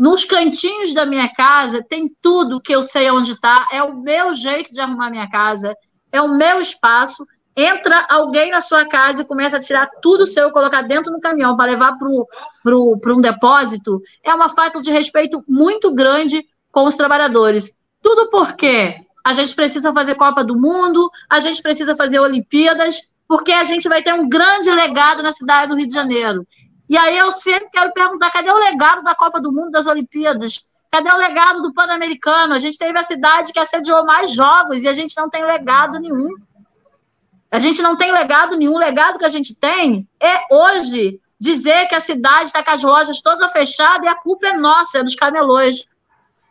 Nos 0.00 0.24
cantinhos 0.24 0.94
da 0.94 1.04
minha 1.04 1.28
casa 1.28 1.84
tem 1.86 2.10
tudo 2.22 2.60
que 2.60 2.74
eu 2.74 2.82
sei 2.82 3.10
onde 3.10 3.32
está, 3.32 3.66
é 3.70 3.82
o 3.82 3.94
meu 3.94 4.32
jeito 4.32 4.72
de 4.72 4.80
arrumar 4.80 5.10
minha 5.10 5.28
casa, 5.28 5.76
é 6.10 6.22
o 6.22 6.34
meu 6.34 6.62
espaço. 6.62 7.26
Entra 7.54 8.06
alguém 8.08 8.50
na 8.50 8.62
sua 8.62 8.86
casa 8.86 9.20
e 9.20 9.26
começa 9.26 9.58
a 9.58 9.60
tirar 9.60 9.90
tudo 10.00 10.26
seu 10.26 10.48
e 10.48 10.52
colocar 10.52 10.80
dentro 10.80 11.12
do 11.12 11.20
caminhão 11.20 11.54
para 11.54 11.72
levar 11.72 11.98
para 11.98 13.14
um 13.14 13.20
depósito, 13.20 14.00
é 14.24 14.34
uma 14.34 14.48
falta 14.48 14.80
de 14.80 14.90
respeito 14.90 15.44
muito 15.46 15.92
grande 15.92 16.42
com 16.72 16.84
os 16.84 16.96
trabalhadores. 16.96 17.70
Tudo 18.00 18.30
por 18.30 18.54
quê? 18.54 19.04
a 19.24 19.32
gente 19.32 19.54
precisa 19.54 19.92
fazer 19.92 20.14
Copa 20.14 20.42
do 20.42 20.58
Mundo, 20.58 21.10
a 21.28 21.40
gente 21.40 21.62
precisa 21.62 21.94
fazer 21.94 22.18
Olimpíadas, 22.18 23.08
porque 23.28 23.52
a 23.52 23.64
gente 23.64 23.88
vai 23.88 24.02
ter 24.02 24.14
um 24.14 24.28
grande 24.28 24.70
legado 24.70 25.22
na 25.22 25.32
cidade 25.32 25.68
do 25.68 25.76
Rio 25.76 25.86
de 25.86 25.94
Janeiro. 25.94 26.46
E 26.90 26.98
aí 26.98 27.16
eu 27.16 27.30
sempre 27.30 27.70
quero 27.70 27.92
perguntar: 27.92 28.32
cadê 28.32 28.50
o 28.50 28.58
legado 28.58 29.04
da 29.04 29.14
Copa 29.14 29.40
do 29.40 29.52
Mundo, 29.52 29.70
das 29.70 29.86
Olimpíadas? 29.86 30.68
Cadê 30.90 31.08
o 31.08 31.16
legado 31.16 31.62
do 31.62 31.72
Pan-Americano? 31.72 32.52
A 32.52 32.58
gente 32.58 32.76
teve 32.76 32.98
a 32.98 33.04
cidade 33.04 33.52
que 33.52 33.60
assediou 33.60 34.04
mais 34.04 34.32
jogos 34.32 34.82
e 34.82 34.88
a 34.88 34.92
gente 34.92 35.16
não 35.16 35.30
tem 35.30 35.44
legado 35.44 36.00
nenhum. 36.00 36.34
A 37.48 37.60
gente 37.60 37.80
não 37.80 37.96
tem 37.96 38.10
legado 38.10 38.56
nenhum. 38.56 38.74
O 38.74 38.78
legado 38.78 39.20
que 39.20 39.24
a 39.24 39.28
gente 39.28 39.54
tem 39.54 40.08
é 40.20 40.52
hoje 40.52 41.20
dizer 41.38 41.86
que 41.86 41.94
a 41.94 42.00
cidade 42.00 42.46
está 42.46 42.60
com 42.60 42.72
as 42.72 42.82
lojas 42.82 43.22
todas 43.22 43.52
fechadas 43.52 44.04
e 44.04 44.08
a 44.08 44.16
culpa 44.16 44.48
é 44.48 44.52
nossa, 44.54 44.98
é 44.98 45.04
dos 45.04 45.14
camelôs. 45.14 45.86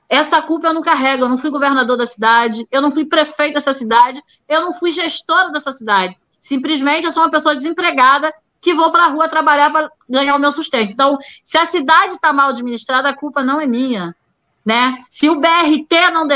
Essa 0.08 0.42
culpa 0.42 0.68
eu 0.68 0.74
não 0.74 0.82
carrego. 0.82 1.26
Eu 1.26 1.30
não 1.30 1.38
fui 1.38 1.50
governador 1.50 1.98
da 1.98 2.06
cidade, 2.06 2.66
eu 2.72 2.82
não 2.82 2.92
fui 2.92 3.04
prefeito 3.04 3.56
dessa 3.56 3.74
cidade, 3.74 4.24
eu 4.48 4.62
não 4.62 4.72
fui 4.72 4.94
gestora 4.94 5.52
dessa 5.52 5.74
cidade. 5.74 6.18
Simplesmente 6.40 7.06
eu 7.06 7.12
sou 7.12 7.24
uma 7.24 7.30
pessoa 7.30 7.54
desempregada 7.54 8.34
que 8.62 8.74
vou 8.74 8.92
para 8.92 9.06
a 9.06 9.08
rua 9.08 9.28
trabalhar 9.28 9.72
para 9.72 9.92
ganhar 10.08 10.36
o 10.36 10.40
meu 10.40 10.52
sustento. 10.52 10.92
Então, 10.92 11.18
se 11.44 11.58
a 11.58 11.66
cidade 11.66 12.14
está 12.14 12.34
mal 12.34 12.50
administrada, 12.50 13.10
a 13.10 13.16
culpa 13.16 13.44
não 13.44 13.60
é 13.60 13.68
minha. 13.68 14.16
Né? 14.66 14.98
Se 15.10 15.30
o 15.30 15.40
BRT 15.40 16.12
não, 16.12 16.28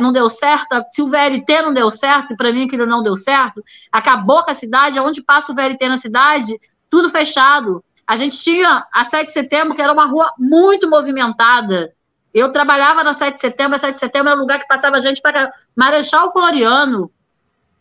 não 0.00 0.12
deu 0.12 0.28
certo, 0.28 0.82
se 0.90 1.02
o 1.02 1.06
VLT 1.06 1.62
não 1.62 1.74
deu 1.74 1.90
certo, 1.90 2.36
para 2.36 2.52
mim 2.52 2.64
aquilo 2.64 2.86
não 2.86 3.02
deu 3.02 3.14
certo, 3.14 3.62
acabou 3.90 4.42
com 4.42 4.50
a 4.50 4.54
cidade, 4.54 4.98
onde 5.00 5.22
passa 5.22 5.52
o 5.52 5.54
VLT 5.54 5.88
na 5.88 5.98
cidade, 5.98 6.58
tudo 6.88 7.10
fechado. 7.10 7.84
A 8.06 8.16
gente 8.16 8.38
tinha 8.38 8.86
a 8.92 9.04
7 9.04 9.26
de 9.26 9.32
setembro, 9.32 9.74
que 9.74 9.82
era 9.82 9.92
uma 9.92 10.06
rua 10.06 10.32
muito 10.38 10.88
movimentada. 10.88 11.92
Eu 12.32 12.50
trabalhava 12.50 13.04
na 13.04 13.12
7 13.12 13.34
de 13.34 13.40
setembro, 13.40 13.76
a 13.76 13.78
7 13.78 13.94
de 13.94 14.00
setembro 14.00 14.28
era 14.28 14.38
um 14.38 14.40
lugar 14.40 14.58
que 14.58 14.66
passava 14.66 15.00
gente 15.00 15.20
para 15.20 15.52
Marechal 15.76 16.30
Floriano, 16.30 17.10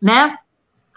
né? 0.01 0.37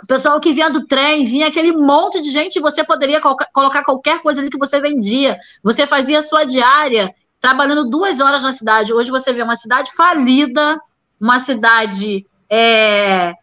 O 0.03 0.07
pessoal 0.07 0.41
que 0.41 0.53
vinha 0.53 0.71
do 0.71 0.87
trem, 0.87 1.25
vinha 1.25 1.47
aquele 1.47 1.73
monte 1.73 2.21
de 2.21 2.31
gente, 2.31 2.61
você 2.61 2.83
poderia 2.83 3.21
colocar 3.21 3.83
qualquer 3.83 4.21
coisa 4.21 4.41
ali 4.41 4.51
que 4.51 4.59
você 4.59 4.81
vendia. 4.81 5.39
Você 5.62 5.87
fazia 5.87 6.21
sua 6.21 6.45
diária, 6.45 7.15
trabalhando 7.41 7.89
duas 7.89 8.21
horas 8.21 8.43
na 8.43 8.53
cidade. 8.53 8.93
Hoje 8.93 9.11
você 9.11 9.33
vê 9.33 9.43
uma 9.43 9.57
cidade 9.57 9.93
falida, 9.93 10.81
uma 11.21 11.39
cidade 11.39 12.27
é, 12.51 13.35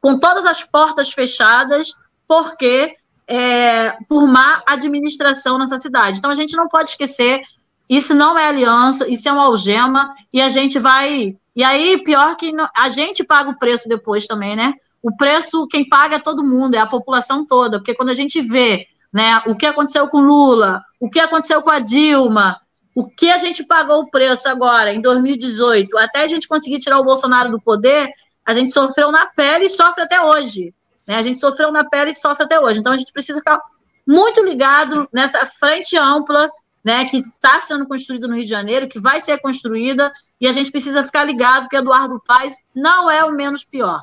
com 0.00 0.18
todas 0.18 0.44
as 0.46 0.62
portas 0.62 1.10
fechadas, 1.10 1.94
porque 2.28 2.94
é, 3.26 3.96
por 4.08 4.26
má 4.26 4.62
administração 4.66 5.58
nessa 5.58 5.78
cidade. 5.78 6.18
Então 6.18 6.30
a 6.30 6.34
gente 6.34 6.56
não 6.56 6.68
pode 6.68 6.90
esquecer, 6.90 7.42
isso 7.88 8.14
não 8.14 8.38
é 8.38 8.46
aliança, 8.46 9.08
isso 9.08 9.28
é 9.28 9.32
uma 9.32 9.46
algema, 9.46 10.14
e 10.32 10.40
a 10.40 10.48
gente 10.48 10.78
vai. 10.78 11.36
E 11.56 11.62
aí, 11.62 12.02
pior 12.02 12.36
que 12.36 12.52
a 12.76 12.88
gente 12.88 13.24
paga 13.24 13.50
o 13.50 13.58
preço 13.58 13.88
depois 13.88 14.26
também, 14.26 14.56
né? 14.56 14.74
O 15.04 15.14
preço, 15.14 15.66
quem 15.66 15.86
paga 15.86 16.16
é 16.16 16.18
todo 16.18 16.42
mundo, 16.42 16.76
é 16.76 16.78
a 16.78 16.86
população 16.86 17.44
toda, 17.44 17.78
porque 17.78 17.94
quando 17.94 18.08
a 18.08 18.14
gente 18.14 18.40
vê 18.40 18.86
né, 19.12 19.42
o 19.46 19.54
que 19.54 19.66
aconteceu 19.66 20.08
com 20.08 20.22
Lula, 20.22 20.82
o 20.98 21.10
que 21.10 21.20
aconteceu 21.20 21.60
com 21.60 21.68
a 21.68 21.78
Dilma, 21.78 22.58
o 22.96 23.06
que 23.06 23.30
a 23.30 23.36
gente 23.36 23.62
pagou 23.64 24.00
o 24.00 24.10
preço 24.10 24.48
agora, 24.48 24.94
em 24.94 25.02
2018, 25.02 25.98
até 25.98 26.22
a 26.22 26.26
gente 26.26 26.48
conseguir 26.48 26.78
tirar 26.78 26.98
o 26.98 27.04
Bolsonaro 27.04 27.50
do 27.50 27.60
poder, 27.60 28.08
a 28.46 28.54
gente 28.54 28.72
sofreu 28.72 29.12
na 29.12 29.26
pele 29.26 29.66
e 29.66 29.68
sofre 29.68 30.04
até 30.04 30.22
hoje. 30.22 30.74
Né? 31.06 31.16
A 31.16 31.22
gente 31.22 31.38
sofreu 31.38 31.70
na 31.70 31.84
pele 31.84 32.12
e 32.12 32.14
sofre 32.14 32.44
até 32.44 32.58
hoje. 32.58 32.80
Então, 32.80 32.92
a 32.92 32.96
gente 32.96 33.12
precisa 33.12 33.40
ficar 33.40 33.60
muito 34.06 34.42
ligado 34.42 35.06
nessa 35.12 35.44
frente 35.44 35.98
ampla 35.98 36.50
né, 36.82 37.04
que 37.04 37.18
está 37.18 37.60
sendo 37.60 37.86
construída 37.86 38.26
no 38.26 38.36
Rio 38.36 38.44
de 38.44 38.50
Janeiro, 38.50 38.88
que 38.88 38.98
vai 38.98 39.20
ser 39.20 39.36
construída, 39.38 40.10
e 40.40 40.46
a 40.46 40.52
gente 40.52 40.70
precisa 40.70 41.02
ficar 41.02 41.24
ligado 41.24 41.68
que 41.68 41.76
Eduardo 41.76 42.22
Paes 42.26 42.54
não 42.74 43.10
é 43.10 43.22
o 43.22 43.32
menos 43.32 43.64
pior. 43.64 44.02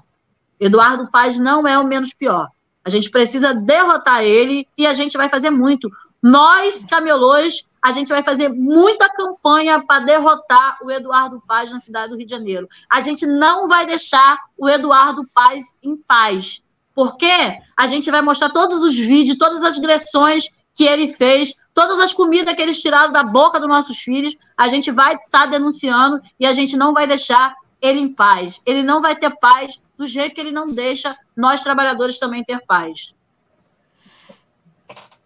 Eduardo 0.62 1.10
Paes 1.10 1.40
não 1.40 1.68
é 1.68 1.78
o 1.80 1.84
menos 1.84 2.14
pior. 2.14 2.48
A 2.86 2.90
gente 2.90 3.10
precisa 3.10 3.54
derrotar 3.54 4.24
ele 4.24 4.68
e 4.78 4.86
a 4.86 4.94
gente 4.94 5.18
vai 5.18 5.28
fazer 5.28 5.50
muito. 5.50 5.90
Nós, 6.22 6.86
camelôs, 6.86 7.66
a 7.82 7.92
gente 7.92 8.10
vai 8.10 8.22
fazer 8.22 8.50
muita 8.50 9.10
campanha 9.10 9.84
para 9.86 10.06
derrotar 10.06 10.78
o 10.84 10.92
Eduardo 10.92 11.42
Paz 11.48 11.72
na 11.72 11.80
cidade 11.80 12.12
do 12.12 12.18
Rio 12.18 12.26
de 12.26 12.32
Janeiro. 12.32 12.68
A 12.90 13.02
gente 13.02 13.26
não 13.26 13.68
vai 13.68 13.88
deixar 13.88 14.38
o 14.58 14.70
Eduardo 14.70 15.28
Paz 15.34 15.76
em 15.84 15.96
paz. 15.96 16.64
Porque 16.94 17.32
a 17.78 17.88
gente 17.88 18.12
vai 18.12 18.22
mostrar 18.22 18.50
todos 18.50 18.84
os 18.84 18.96
vídeos, 18.96 19.38
todas 19.38 19.64
as 19.64 19.78
agressões 19.78 20.50
que 20.74 20.86
ele 20.86 21.08
fez, 21.08 21.54
todas 21.74 22.00
as 22.00 22.14
comidas 22.14 22.54
que 22.54 22.62
eles 22.62 22.82
tiraram 22.82 23.12
da 23.12 23.24
boca 23.24 23.60
dos 23.60 23.70
nossos 23.70 23.98
filhos, 23.98 24.36
a 24.58 24.68
gente 24.68 24.92
vai 24.92 25.16
estar 25.16 25.30
tá 25.30 25.46
denunciando 25.46 26.20
e 26.40 26.46
a 26.46 26.54
gente 26.54 26.78
não 26.78 26.94
vai 26.94 27.08
deixar 27.08 27.56
ele 27.82 28.00
em 28.00 28.14
paz. 28.14 28.62
Ele 28.66 28.84
não 28.84 29.02
vai 29.02 29.16
ter 29.16 29.32
paz 29.40 29.82
do 30.02 30.08
jeito 30.08 30.34
que 30.34 30.42
ele 30.42 30.52
não 30.52 30.74
deixa 30.74 31.16
nós 31.38 31.62
trabalhadores 31.62 32.18
também 32.18 32.44
ter 32.44 32.60
paz. 32.66 33.14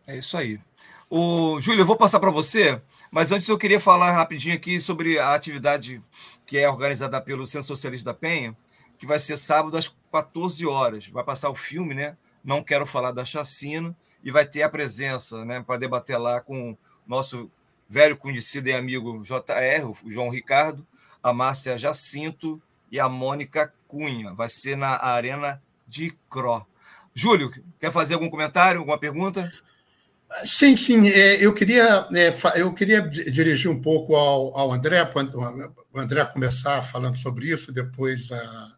É 0.06 0.18
isso 0.18 0.36
aí. 0.36 0.60
O 1.10 1.62
Júlio, 1.62 1.82
eu 1.82 1.86
vou 1.86 1.96
passar 1.96 2.20
para 2.20 2.30
você, 2.30 2.82
mas 3.10 3.32
antes 3.32 3.48
eu 3.48 3.58
queria 3.58 3.80
falar 3.80 4.12
rapidinho 4.12 4.54
aqui 4.54 4.82
sobre 4.82 5.18
a 5.18 5.34
atividade 5.34 6.04
que 6.46 6.58
é 6.58 6.70
organizada 6.70 7.22
pelo 7.22 7.48
Centro 7.48 7.68
Socialista 7.68 8.12
da 8.12 8.14
Penha, 8.14 8.56
que 8.98 9.06
vai 9.06 9.18
ser 9.18 9.38
sábado 9.38 9.78
às 9.78 9.96
14 10.12 10.66
horas. 10.66 11.08
Vai 11.08 11.24
passar 11.24 11.50
o 11.50 11.56
filme, 11.56 11.94
né? 11.94 12.18
Não 12.44 12.62
quero 12.62 12.86
falar 12.86 13.14
da 13.14 13.24
chacina 13.24 13.96
e 14.22 14.30
vai 14.30 14.46
ter 14.46 14.62
a 14.62 14.70
presença, 14.70 15.46
né, 15.46 15.64
para 15.66 15.80
debater 15.80 16.20
lá 16.20 16.42
com 16.42 16.76
nosso 17.08 17.50
velho 17.88 18.18
conhecido 18.18 18.68
e 18.68 18.74
amigo 18.74 19.22
JR, 19.22 19.86
o 20.04 20.12
João 20.12 20.30
Ricardo, 20.30 20.86
a 21.24 21.32
Márcia 21.32 21.78
Jacinto 21.78 22.62
e 22.92 23.00
a 23.00 23.10
Mônica 23.10 23.74
Cunha. 23.88 24.34
Vai 24.34 24.50
ser 24.50 24.76
na 24.76 25.04
Arena 25.04 25.62
de 25.88 26.12
Cro. 26.30 26.66
Júlio, 27.14 27.52
quer 27.80 27.92
fazer 27.92 28.16
algum 28.16 28.30
comentário, 28.30 28.80
alguma 28.80 28.98
pergunta? 28.98 29.52
Sim, 30.44 30.76
sim. 30.76 31.08
É, 31.08 31.44
eu 31.44 31.54
queria, 31.54 32.08
é, 32.14 32.34
eu 32.60 32.74
queria 32.74 33.02
dirigir 33.02 33.70
um 33.72 33.80
pouco 33.80 34.16
ao, 34.16 34.58
ao 34.58 34.72
André, 34.74 35.04
para 35.06 35.24
o 35.94 36.00
André 36.00 36.26
começar 36.26 36.82
falando 36.84 37.16
sobre 37.16 37.48
isso, 37.48 37.72
depois, 37.72 38.32
a, 38.32 38.76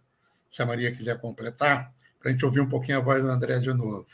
se 0.52 0.62
a 0.62 0.66
Maria 0.66 0.92
quiser 0.92 1.20
completar, 1.20 1.92
para 2.20 2.30
a 2.30 2.32
gente 2.32 2.46
ouvir 2.46 2.62
um 2.62 2.70
pouquinho 2.70 2.98
a 2.98 3.02
voz 3.02 3.22
do 3.22 3.30
André 3.30 3.60
de 3.60 3.74
novo. 3.74 4.06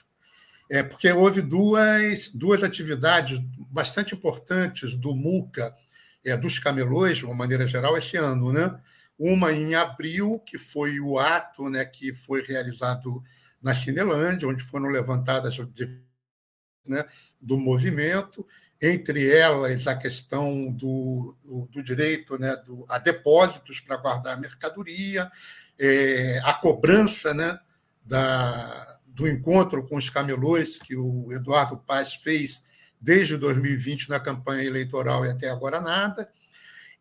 É, 0.69 0.81
porque 0.81 1.11
houve 1.11 1.41
duas, 1.41 2.29
duas 2.29 2.63
atividades 2.63 3.39
bastante 3.69 4.15
importantes 4.15 4.95
do 4.95 5.13
MUCA, 5.13 5.75
é, 6.25 6.37
dos 6.37 6.59
camelões, 6.59 7.17
de 7.17 7.25
uma 7.25 7.35
maneira 7.35 7.67
geral, 7.67 7.97
esse 7.97 8.15
ano. 8.15 8.53
Né? 8.53 8.73
Uma 9.25 9.53
em 9.53 9.73
abril, 9.73 10.37
que 10.45 10.57
foi 10.57 10.99
o 10.99 11.17
ato 11.17 11.69
né, 11.69 11.85
que 11.85 12.13
foi 12.13 12.41
realizado 12.41 13.23
na 13.61 13.73
Cinelândia, 13.73 14.49
onde 14.49 14.61
foram 14.61 14.89
levantadas 14.89 15.57
né, 16.85 17.05
do 17.39 17.57
movimento, 17.57 18.45
entre 18.81 19.33
elas 19.33 19.87
a 19.87 19.95
questão 19.95 20.69
do, 20.69 21.37
do, 21.41 21.67
do 21.67 21.81
direito 21.81 22.37
né, 22.37 22.53
do, 22.65 22.85
a 22.89 22.99
depósitos 22.99 23.79
para 23.79 23.95
guardar 23.95 24.37
mercadoria, 24.37 25.31
é, 25.79 26.41
a 26.43 26.53
cobrança 26.55 27.33
né, 27.33 27.57
da, 28.03 28.99
do 29.05 29.25
encontro 29.25 29.87
com 29.87 29.95
os 29.95 30.09
camelôs 30.09 30.77
que 30.79 30.97
o 30.97 31.31
Eduardo 31.31 31.77
Paz 31.77 32.15
fez 32.15 32.65
desde 32.99 33.37
2020 33.37 34.09
na 34.09 34.19
campanha 34.19 34.63
eleitoral 34.63 35.25
e 35.25 35.29
até 35.29 35.49
agora 35.49 35.79
nada, 35.79 36.29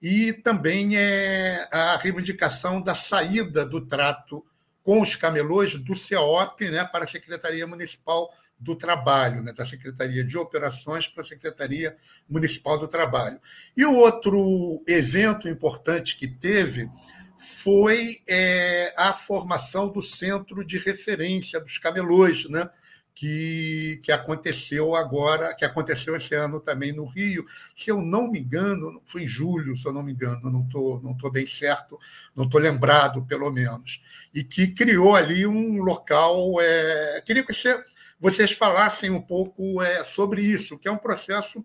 e 0.03 0.33
também 0.33 0.97
é 0.97 1.69
a 1.70 1.97
reivindicação 1.97 2.83
da 2.83 2.93
saída 2.93 3.65
do 3.65 3.87
trato 3.87 4.45
com 4.83 5.01
os 5.01 5.15
camelôs 5.15 5.77
do 5.77 5.95
CEOP 5.95 6.69
né, 6.69 6.85
para 6.85 7.05
a 7.05 7.09
Secretaria 7.09 7.65
Municipal 7.69 8.35
do 8.59 8.74
Trabalho, 8.74 9.41
né, 9.43 9.53
da 9.53 9.65
Secretaria 9.65 10.24
de 10.24 10.37
Operações 10.37 11.07
para 11.07 11.23
a 11.23 11.24
Secretaria 11.24 11.97
Municipal 12.29 12.79
do 12.79 12.89
Trabalho. 12.89 13.41
E 13.77 13.85
o 13.85 13.95
outro 13.95 14.83
evento 14.89 15.49
importante 15.49 16.16
que 16.16 16.27
teve 16.27 16.91
foi 17.39 18.23
é, 18.27 18.93
a 18.97 19.12
formação 19.12 19.89
do 19.89 20.03
Centro 20.03 20.65
de 20.65 20.79
Referência 20.79 21.61
dos 21.61 21.79
Camelôs, 21.79 22.49
né, 22.49 22.69
que, 23.15 24.01
que 24.03 24.11
aconteceu 24.11 24.95
agora, 24.97 25.55
que 25.55 25.65
aconteceu 25.65 26.17
esse 26.17 26.35
ano 26.35 26.61
também 26.61 26.93
no 26.93 27.05
Rio. 27.05 27.45
Se 27.77 27.91
eu 27.91 28.01
não 28.01 28.31
me 28.31 28.41
engano, 28.41 29.03
foi 29.05 29.25
em 29.25 29.27
julho, 29.27 29.77
se 29.77 29.87
eu 29.87 29.93
não 29.93 30.03
me 30.03 30.13
engano, 30.13 30.51
não 30.51 30.63
estou 30.63 31.01
não 31.03 31.17
tô 31.17 31.31
bem 31.31 31.47
certo, 31.47 31.99
não 32.35 32.45
estou 32.45 32.61
lembrado, 32.61 33.25
pelo 33.25 33.51
menos. 33.51 34.03
E 34.35 34.43
que 34.43 34.69
criou 34.69 35.15
ali 35.15 35.47
um 35.47 35.83
local. 35.83 36.61
É, 36.61 37.23
queria 37.25 37.45
que 37.45 37.53
você 37.53 37.83
vocês 38.19 38.53
falassem 38.53 39.11
um 39.11 39.21
pouco 39.21 39.83
é, 39.83 40.05
sobre 40.05 40.43
isso, 40.43 40.79
que 40.79 40.87
é 40.87 40.93
um 40.93 40.97
processo 40.97 41.65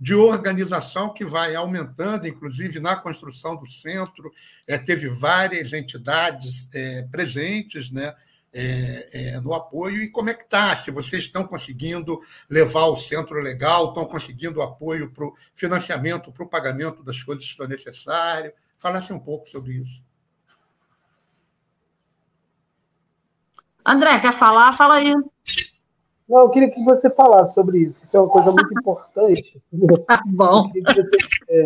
de 0.00 0.14
organização 0.14 1.12
que 1.12 1.24
vai 1.24 1.54
aumentando, 1.54 2.26
inclusive 2.26 2.80
na 2.80 2.96
construção 2.96 3.56
do 3.56 3.66
centro, 3.66 4.32
é, 4.66 4.78
teve 4.78 5.08
várias 5.08 5.72
entidades 5.72 6.68
é, 6.72 7.02
presentes 7.10 7.90
né, 7.90 8.14
é, 8.52 9.08
é, 9.12 9.40
no 9.40 9.54
apoio 9.54 10.02
e 10.02 10.10
como 10.10 10.30
é 10.30 10.34
que 10.34 10.44
está, 10.44 10.74
se 10.74 10.90
vocês 10.90 11.24
estão 11.24 11.46
conseguindo 11.46 12.20
levar 12.48 12.86
o 12.86 12.96
centro 12.96 13.40
legal, 13.40 13.88
estão 13.88 14.04
conseguindo 14.06 14.62
apoio 14.62 15.10
para 15.10 15.26
o 15.26 15.34
financiamento, 15.54 16.32
para 16.32 16.44
o 16.44 16.48
pagamento 16.48 17.02
das 17.02 17.22
coisas 17.22 17.46
que 17.46 17.56
são 17.56 17.66
necessárias. 17.66 18.52
Falasse 18.76 19.12
um 19.12 19.18
pouco 19.18 19.48
sobre 19.48 19.74
isso. 19.74 20.02
André, 23.84 24.20
quer 24.20 24.32
falar? 24.32 24.72
Fala 24.74 24.96
aí. 24.96 25.14
Não, 26.28 26.40
eu 26.40 26.50
queria 26.50 26.70
que 26.70 26.84
você 26.84 27.08
falasse 27.08 27.54
sobre 27.54 27.78
isso, 27.78 27.98
isso 28.02 28.14
é 28.14 28.20
uma 28.20 28.28
coisa 28.28 28.52
muito 28.52 28.72
importante. 28.78 29.60
Tá 30.06 30.22
bom. 30.26 30.70
É. 31.48 31.64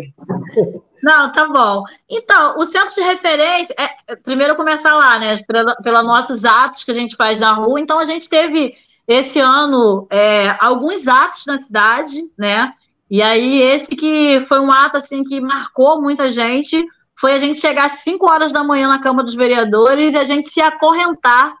Não, 1.01 1.31
tá 1.31 1.47
bom. 1.47 1.83
Então, 2.09 2.57
o 2.57 2.65
centro 2.65 2.93
de 2.93 3.01
referência, 3.01 3.75
é, 3.77 4.15
primeiro 4.15 4.55
começar 4.55 4.93
lá, 4.95 5.17
né? 5.19 5.39
Pelos 5.83 6.03
nossos 6.03 6.45
atos 6.45 6.83
que 6.83 6.91
a 6.91 6.93
gente 6.93 7.15
faz 7.15 7.39
na 7.39 7.53
rua. 7.53 7.79
Então, 7.79 7.99
a 7.99 8.05
gente 8.05 8.29
teve 8.29 8.75
esse 9.07 9.39
ano 9.39 10.07
é, 10.09 10.55
alguns 10.59 11.07
atos 11.07 11.45
na 11.45 11.57
cidade, 11.57 12.23
né? 12.37 12.73
E 13.09 13.21
aí, 13.21 13.61
esse 13.61 13.95
que 13.95 14.39
foi 14.47 14.59
um 14.59 14.71
ato 14.71 14.97
assim 14.97 15.23
que 15.23 15.41
marcou 15.41 16.01
muita 16.01 16.31
gente 16.31 16.85
foi 17.19 17.33
a 17.33 17.39
gente 17.39 17.59
chegar 17.59 17.85
às 17.85 17.99
5 17.99 18.29
horas 18.29 18.51
da 18.51 18.63
manhã 18.63 18.87
na 18.87 18.99
Câmara 18.99 19.25
dos 19.25 19.35
Vereadores 19.35 20.13
e 20.13 20.17
a 20.17 20.23
gente 20.23 20.49
se 20.49 20.61
acorrentar 20.61 21.55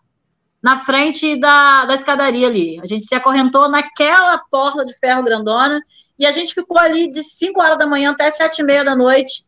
na 0.63 0.77
frente 0.77 1.35
da, 1.35 1.83
da 1.83 1.95
escadaria 1.95 2.47
ali. 2.47 2.79
A 2.81 2.85
gente 2.85 3.03
se 3.03 3.13
acorrentou 3.13 3.67
naquela 3.67 4.37
porta 4.49 4.85
de 4.85 4.97
ferro 4.97 5.21
grandona 5.21 5.81
e 6.17 6.25
a 6.25 6.31
gente 6.31 6.53
ficou 6.53 6.79
ali 6.79 7.09
de 7.09 7.21
5 7.21 7.61
horas 7.61 7.77
da 7.77 7.85
manhã 7.85 8.11
até 8.11 8.31
7 8.31 8.59
e 8.59 8.63
meia 8.63 8.85
da 8.85 8.95
noite, 8.95 9.43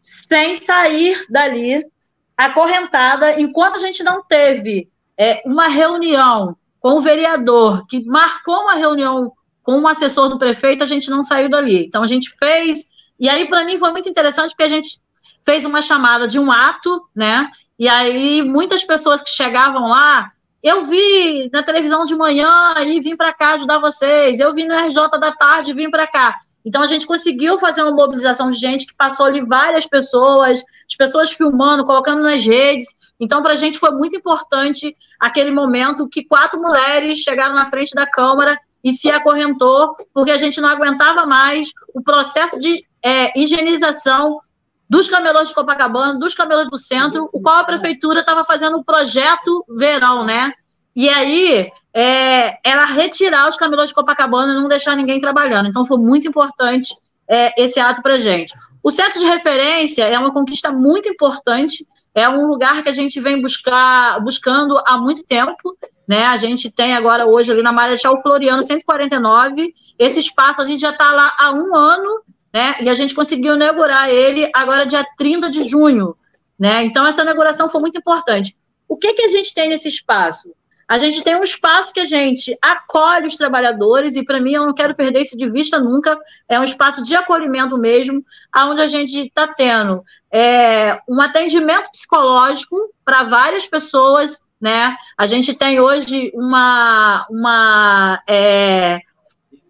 sem 0.00 0.56
sair 0.56 1.26
dali, 1.28 1.84
acorrentada, 2.34 3.38
enquanto 3.38 3.76
a 3.76 3.78
gente 3.78 4.02
não 4.02 4.24
teve 4.24 4.88
é, 5.18 5.42
uma 5.44 5.68
reunião 5.68 6.56
com 6.80 6.94
o 6.94 7.00
vereador, 7.00 7.86
que 7.86 8.02
marcou 8.04 8.62
uma 8.62 8.74
reunião 8.74 9.32
com 9.62 9.80
o 9.80 9.86
assessor 9.86 10.28
do 10.28 10.38
prefeito, 10.38 10.82
a 10.82 10.86
gente 10.86 11.10
não 11.10 11.22
saiu 11.22 11.48
dali. 11.48 11.84
Então 11.84 12.02
a 12.02 12.06
gente 12.06 12.30
fez, 12.38 12.90
e 13.20 13.28
aí 13.28 13.46
para 13.46 13.64
mim 13.64 13.78
foi 13.78 13.90
muito 13.90 14.08
interessante 14.08 14.50
porque 14.50 14.64
a 14.64 14.68
gente 14.68 14.98
fez 15.44 15.64
uma 15.64 15.82
chamada 15.82 16.26
de 16.26 16.38
um 16.38 16.50
ato, 16.50 17.06
né? 17.14 17.50
E 17.78 17.86
aí 17.86 18.42
muitas 18.42 18.82
pessoas 18.82 19.22
que 19.22 19.30
chegavam 19.30 19.88
lá 19.88 20.30
eu 20.64 20.86
vi 20.86 21.50
na 21.52 21.62
televisão 21.62 22.06
de 22.06 22.16
manhã 22.16 22.74
e 22.78 22.98
vim 22.98 23.14
para 23.14 23.34
cá 23.34 23.52
ajudar 23.52 23.78
vocês. 23.78 24.40
Eu 24.40 24.54
vi 24.54 24.66
no 24.66 24.74
RJ 24.74 25.10
da 25.20 25.30
tarde 25.30 25.70
e 25.70 25.74
vim 25.74 25.90
para 25.90 26.06
cá. 26.06 26.38
Então 26.64 26.80
a 26.80 26.86
gente 26.86 27.06
conseguiu 27.06 27.58
fazer 27.58 27.82
uma 27.82 27.92
mobilização 27.92 28.50
de 28.50 28.58
gente 28.58 28.86
que 28.86 28.96
passou 28.96 29.26
ali 29.26 29.42
várias 29.42 29.86
pessoas, 29.86 30.64
as 30.88 30.96
pessoas 30.96 31.30
filmando, 31.32 31.84
colocando 31.84 32.22
nas 32.22 32.42
redes. 32.42 32.86
Então 33.20 33.42
para 33.42 33.52
a 33.52 33.56
gente 33.56 33.78
foi 33.78 33.90
muito 33.90 34.16
importante 34.16 34.96
aquele 35.20 35.50
momento 35.50 36.08
que 36.08 36.24
quatro 36.24 36.58
mulheres 36.58 37.18
chegaram 37.18 37.54
na 37.54 37.66
frente 37.66 37.94
da 37.94 38.06
Câmara 38.06 38.58
e 38.82 38.90
se 38.90 39.10
acorrentou, 39.10 39.94
porque 40.14 40.30
a 40.30 40.38
gente 40.38 40.62
não 40.62 40.70
aguentava 40.70 41.26
mais 41.26 41.68
o 41.94 42.02
processo 42.02 42.58
de 42.58 42.86
é, 43.04 43.38
higienização 43.38 44.40
dos 44.88 45.08
camelôs 45.08 45.48
de 45.48 45.54
Copacabana, 45.54 46.18
dos 46.18 46.34
camelôs 46.34 46.68
do 46.68 46.76
centro, 46.76 47.28
o 47.32 47.40
qual 47.40 47.56
a 47.56 47.64
prefeitura 47.64 48.20
estava 48.20 48.44
fazendo 48.44 48.76
um 48.76 48.82
projeto 48.82 49.64
verão, 49.68 50.24
né? 50.24 50.52
E 50.94 51.08
aí, 51.08 51.68
é, 51.92 52.58
ela 52.62 52.84
retirar 52.84 53.48
os 53.48 53.56
camelôs 53.56 53.88
de 53.88 53.94
Copacabana 53.94 54.52
e 54.52 54.56
não 54.56 54.68
deixar 54.68 54.96
ninguém 54.96 55.20
trabalhando. 55.20 55.68
Então, 55.68 55.84
foi 55.84 55.98
muito 55.98 56.28
importante 56.28 56.94
é, 57.28 57.60
esse 57.60 57.80
ato 57.80 58.02
para 58.02 58.18
gente. 58.18 58.54
O 58.82 58.90
centro 58.90 59.18
de 59.18 59.26
referência 59.26 60.04
é 60.04 60.18
uma 60.18 60.32
conquista 60.32 60.70
muito 60.70 61.08
importante, 61.08 61.86
é 62.14 62.28
um 62.28 62.46
lugar 62.46 62.82
que 62.82 62.88
a 62.88 62.92
gente 62.92 63.18
vem 63.18 63.40
buscar, 63.40 64.20
buscando 64.20 64.78
há 64.86 64.98
muito 64.98 65.24
tempo, 65.24 65.76
né? 66.06 66.26
A 66.26 66.36
gente 66.36 66.70
tem 66.70 66.94
agora 66.94 67.26
hoje 67.26 67.50
ali 67.50 67.62
na 67.62 67.72
Marechal 67.72 68.20
Floriano 68.20 68.62
149. 68.62 69.72
Esse 69.98 70.20
espaço 70.20 70.60
a 70.60 70.64
gente 70.64 70.80
já 70.80 70.90
está 70.90 71.10
lá 71.10 71.34
há 71.38 71.50
um 71.50 71.74
ano 71.74 72.22
né? 72.54 72.76
E 72.80 72.88
a 72.88 72.94
gente 72.94 73.12
conseguiu 73.12 73.56
inaugurar 73.56 74.08
ele 74.08 74.48
agora 74.54 74.86
dia 74.86 75.04
30 75.18 75.50
de 75.50 75.68
junho, 75.68 76.16
né? 76.56 76.84
Então 76.84 77.04
essa 77.04 77.22
inauguração 77.22 77.68
foi 77.68 77.80
muito 77.80 77.98
importante. 77.98 78.56
O 78.86 78.96
que 78.96 79.12
que 79.12 79.24
a 79.24 79.28
gente 79.28 79.52
tem 79.52 79.68
nesse 79.68 79.88
espaço? 79.88 80.54
A 80.86 80.98
gente 80.98 81.24
tem 81.24 81.34
um 81.34 81.42
espaço 81.42 81.92
que 81.92 82.00
a 82.00 82.04
gente 82.04 82.56
acolhe 82.62 83.26
os 83.26 83.36
trabalhadores, 83.36 84.14
e 84.14 84.24
para 84.24 84.40
mim 84.40 84.52
eu 84.52 84.66
não 84.66 84.74
quero 84.74 84.94
perder 84.94 85.22
isso 85.22 85.36
de 85.36 85.48
vista 85.48 85.80
nunca, 85.80 86.16
é 86.48 86.60
um 86.60 86.64
espaço 86.64 87.02
de 87.02 87.16
acolhimento 87.16 87.76
mesmo, 87.76 88.24
onde 88.54 88.82
a 88.82 88.86
gente 88.86 89.18
está 89.18 89.48
tendo 89.48 90.04
é, 90.30 91.00
um 91.08 91.20
atendimento 91.20 91.90
psicológico 91.90 92.76
para 93.04 93.22
várias 93.24 93.66
pessoas, 93.66 94.44
né? 94.60 94.94
A 95.16 95.26
gente 95.26 95.54
tem 95.54 95.80
hoje 95.80 96.30
uma, 96.34 97.26
uma 97.30 98.22
é, 98.28 99.00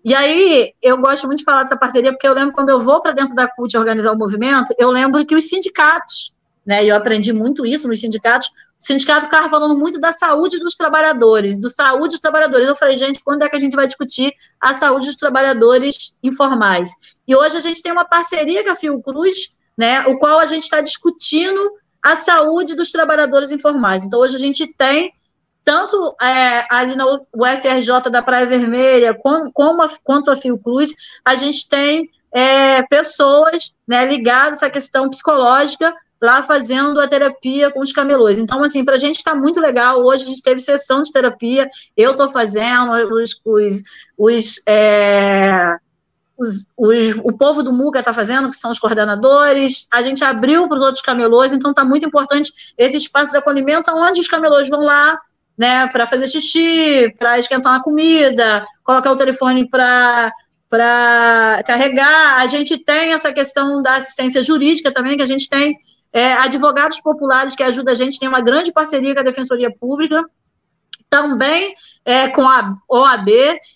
e 0.05 0.15
aí, 0.15 0.73
eu 0.83 0.99
gosto 0.99 1.27
muito 1.27 1.39
de 1.39 1.45
falar 1.45 1.63
dessa 1.63 1.77
parceria, 1.77 2.13
porque 2.13 2.29
eu 2.29 2.35
lembro 2.35 2.53
quando 2.53 2.69
eu 2.69 2.79
vou 2.79 3.01
para 3.01 3.13
dentro 3.13 3.35
da 3.35 3.49
CUT 3.49 3.75
organizar 3.77 4.13
o 4.13 4.19
movimento, 4.19 4.75
eu 4.79 4.91
lembro 4.91 5.25
que 5.25 5.35
os 5.35 5.49
sindicatos, 5.49 6.35
né, 6.65 6.85
e 6.85 6.89
eu 6.89 6.97
aprendi 6.97 7.33
muito 7.33 7.65
isso 7.65 7.89
nos 7.89 8.01
sindicatos, 8.01 8.49
o 8.49 8.85
sindicato 8.85 9.25
ficava 9.25 9.49
falando 9.49 9.79
muito 9.79 9.99
da 9.99 10.13
saúde 10.13 10.59
dos 10.59 10.77
trabalhadores, 10.77 11.59
do 11.59 11.71
saúde 11.71 12.11
dos 12.11 12.21
trabalhadores. 12.21 12.69
Eu 12.69 12.75
falei, 12.75 12.99
gente, 12.99 13.23
quando 13.25 13.43
é 13.43 13.49
que 13.49 13.57
a 13.57 13.61
gente 13.61 13.75
vai 13.75 13.87
discutir 13.87 14.31
a 14.61 14.75
saúde 14.75 15.07
dos 15.07 15.17
trabalhadores 15.17 16.19
informais? 16.23 16.91
E 17.27 17.35
hoje 17.35 17.57
a 17.57 17.61
gente 17.61 17.83
tem 17.83 17.91
uma 17.91 18.05
parceria 18.05 18.63
com 18.63 18.71
a 18.71 18.77
Fiocruz, 18.77 19.57
né, 19.77 20.07
o 20.07 20.19
qual 20.19 20.39
a 20.39 20.47
gente 20.47 20.65
está 20.65 20.83
discutindo 20.83 21.61
a 22.03 22.17
saúde 22.17 22.75
dos 22.75 22.91
trabalhadores 22.91 23.51
informais. 23.51 24.05
Então, 24.05 24.21
hoje 24.21 24.37
a 24.37 24.39
gente 24.39 24.67
tem 24.77 25.15
tanto 25.65 26.15
é, 26.21 26.67
ali 26.71 26.95
na 26.95 27.07
UFRJ 27.07 28.11
da 28.11 28.23
Praia 28.23 28.47
Vermelha, 28.47 29.15
como, 29.15 29.51
como 29.53 29.83
a, 29.83 29.91
quanto 30.03 30.31
a 30.31 30.37
Fiocruz, 30.37 30.93
a 31.25 31.35
gente 31.35 31.69
tem 31.69 32.11
é, 32.33 32.83
pessoas 32.83 33.75
né, 33.87 34.05
ligadas 34.05 34.63
à 34.63 34.69
questão 34.69 35.09
psicológica 35.09 35.95
lá 36.21 36.43
fazendo 36.43 37.01
a 37.01 37.07
terapia 37.07 37.71
com 37.71 37.81
os 37.81 37.93
camelôs. 37.93 38.39
Então, 38.39 38.63
assim, 38.63 38.85
para 38.85 38.95
a 38.95 38.99
gente 38.99 39.17
está 39.17 39.35
muito 39.35 39.61
legal. 39.61 40.03
Hoje 40.03 40.25
a 40.25 40.27
gente 40.27 40.43
teve 40.43 40.59
sessão 40.59 41.03
de 41.03 41.13
terapia, 41.13 41.69
eu 41.97 42.13
estou 42.13 42.31
fazendo, 42.31 42.93
os, 42.93 43.41
os, 43.45 43.83
os, 44.17 44.63
é, 44.67 45.77
os, 46.39 46.67
os, 46.77 47.15
o 47.23 47.33
povo 47.33 47.63
do 47.63 47.73
Muga 47.73 48.01
está 48.01 48.13
fazendo, 48.13 48.49
que 48.49 48.57
são 48.57 48.71
os 48.71 48.79
coordenadores, 48.79 49.87
a 49.93 50.03
gente 50.03 50.25
abriu 50.25 50.67
para 50.67 50.77
os 50.77 50.83
outros 50.83 51.03
camelôs, 51.03 51.53
então 51.53 51.73
está 51.73 51.85
muito 51.85 52.07
importante 52.07 52.51
esse 52.79 52.97
espaço 52.97 53.33
de 53.33 53.39
acolhimento, 53.39 53.91
onde 53.95 54.21
os 54.21 54.29
camelôs 54.29 54.69
vão 54.69 54.81
lá, 54.81 55.19
né, 55.57 55.87
para 55.89 56.07
fazer 56.07 56.29
xixi, 56.29 57.15
para 57.19 57.39
esquentar 57.39 57.73
uma 57.73 57.83
comida, 57.83 58.67
colocar 58.83 59.13
o 59.13 59.17
telefone 59.17 59.69
para 59.69 60.33
para 60.69 61.63
carregar. 61.65 62.41
A 62.41 62.49
gente 62.49 62.77
tem 62.77 63.13
essa 63.13 63.33
questão 63.33 63.81
da 63.81 63.97
assistência 63.97 64.43
jurídica 64.43 64.93
também, 64.93 65.17
que 65.17 65.23
a 65.23 65.27
gente 65.27 65.49
tem 65.49 65.79
é, 66.13 66.33
advogados 66.33 67.01
populares 67.01 67.55
que 67.55 67.63
ajudam 67.63 67.93
a 67.93 67.97
gente, 67.97 68.19
tem 68.19 68.29
uma 68.29 68.41
grande 68.41 68.73
parceria 68.73 69.15
com 69.15 69.21
a 69.21 69.25
Defensoria 69.25 69.73
Pública, 69.73 70.25
também 71.09 71.75
é, 72.05 72.29
com 72.29 72.47
a 72.47 72.77
OAB 72.89 73.29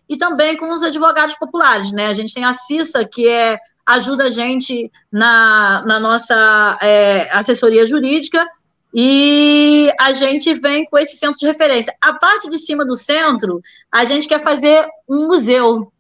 e 0.09 0.17
também 0.17 0.57
com 0.57 0.71
os 0.71 0.83
advogados 0.83 1.37
populares, 1.37 1.93
né? 1.93 2.09
A 2.09 2.15
gente 2.15 2.35
tem 2.35 2.45
a 2.45 2.53
CISA, 2.53 3.05
que 3.05 3.29
é, 3.29 3.59
ajuda 3.87 4.25
a 4.25 4.31
gente 4.31 4.91
na, 5.11 5.85
na 5.87 6.01
nossa 6.01 6.79
é, 6.83 7.29
assessoria 7.33 7.87
jurídica, 7.87 8.45
e 8.93 9.93
a 10.01 10.13
gente 10.13 10.55
vem 10.55 10.85
com 10.87 10.97
esse 10.99 11.17
centro 11.17 11.39
de 11.39 11.47
referência. 11.47 11.95
A 12.01 12.15
parte 12.15 12.49
de 12.49 12.59
cima 12.59 12.85
do 12.85 12.95
centro, 12.95 13.61
a 13.93 14.05
gente 14.05 14.27
quer 14.27 14.43
fazer 14.43 14.87
um 15.09 15.27
museu, 15.27 15.93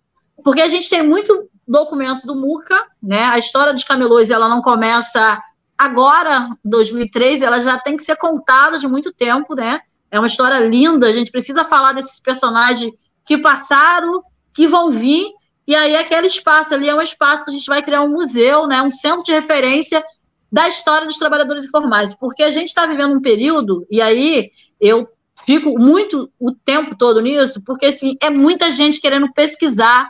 porque 0.42 0.60
a 0.60 0.68
gente 0.68 0.88
tem 0.88 1.02
muito 1.02 1.48
documento 1.66 2.26
do 2.26 2.34
Murca, 2.34 2.76
né? 3.02 3.24
A 3.24 3.38
história 3.38 3.74
dos 3.74 3.84
camelôs, 3.84 4.30
ela 4.30 4.48
não 4.48 4.62
começa 4.62 5.38
agora, 5.76 6.48
2003, 6.64 7.42
ela 7.42 7.60
já 7.60 7.78
tem 7.78 7.96
que 7.96 8.02
ser 8.02 8.16
contada 8.16 8.78
de 8.78 8.88
muito 8.88 9.12
tempo, 9.12 9.54
né? 9.54 9.80
É 10.10 10.18
uma 10.18 10.26
história 10.26 10.58
linda, 10.66 11.06
a 11.06 11.12
gente 11.12 11.30
precisa 11.30 11.64
falar 11.64 11.92
desses 11.92 12.18
personagens 12.18 12.90
que 13.24 13.36
passaram, 13.36 14.22
que 14.54 14.66
vão 14.66 14.90
vir, 14.90 15.26
e 15.66 15.74
aí 15.74 15.94
aquele 15.94 16.26
espaço 16.26 16.72
ali 16.72 16.88
é 16.88 16.94
um 16.94 17.02
espaço 17.02 17.44
que 17.44 17.50
a 17.50 17.52
gente 17.52 17.66
vai 17.66 17.82
criar 17.82 18.00
um 18.00 18.08
museu, 18.08 18.66
né? 18.66 18.80
Um 18.80 18.90
centro 18.90 19.22
de 19.22 19.32
referência 19.32 20.02
da 20.50 20.68
história 20.68 21.06
dos 21.06 21.16
trabalhadores 21.16 21.64
informais, 21.64 22.14
porque 22.14 22.42
a 22.42 22.50
gente 22.50 22.68
está 22.68 22.86
vivendo 22.86 23.14
um 23.14 23.20
período, 23.20 23.86
e 23.90 24.00
aí 24.00 24.50
eu 24.80 25.08
fico 25.44 25.78
muito 25.78 26.30
o 26.38 26.52
tempo 26.52 26.96
todo 26.96 27.20
nisso, 27.20 27.62
porque 27.64 27.86
assim, 27.86 28.16
é 28.20 28.30
muita 28.30 28.70
gente 28.70 29.00
querendo 29.00 29.32
pesquisar 29.32 30.08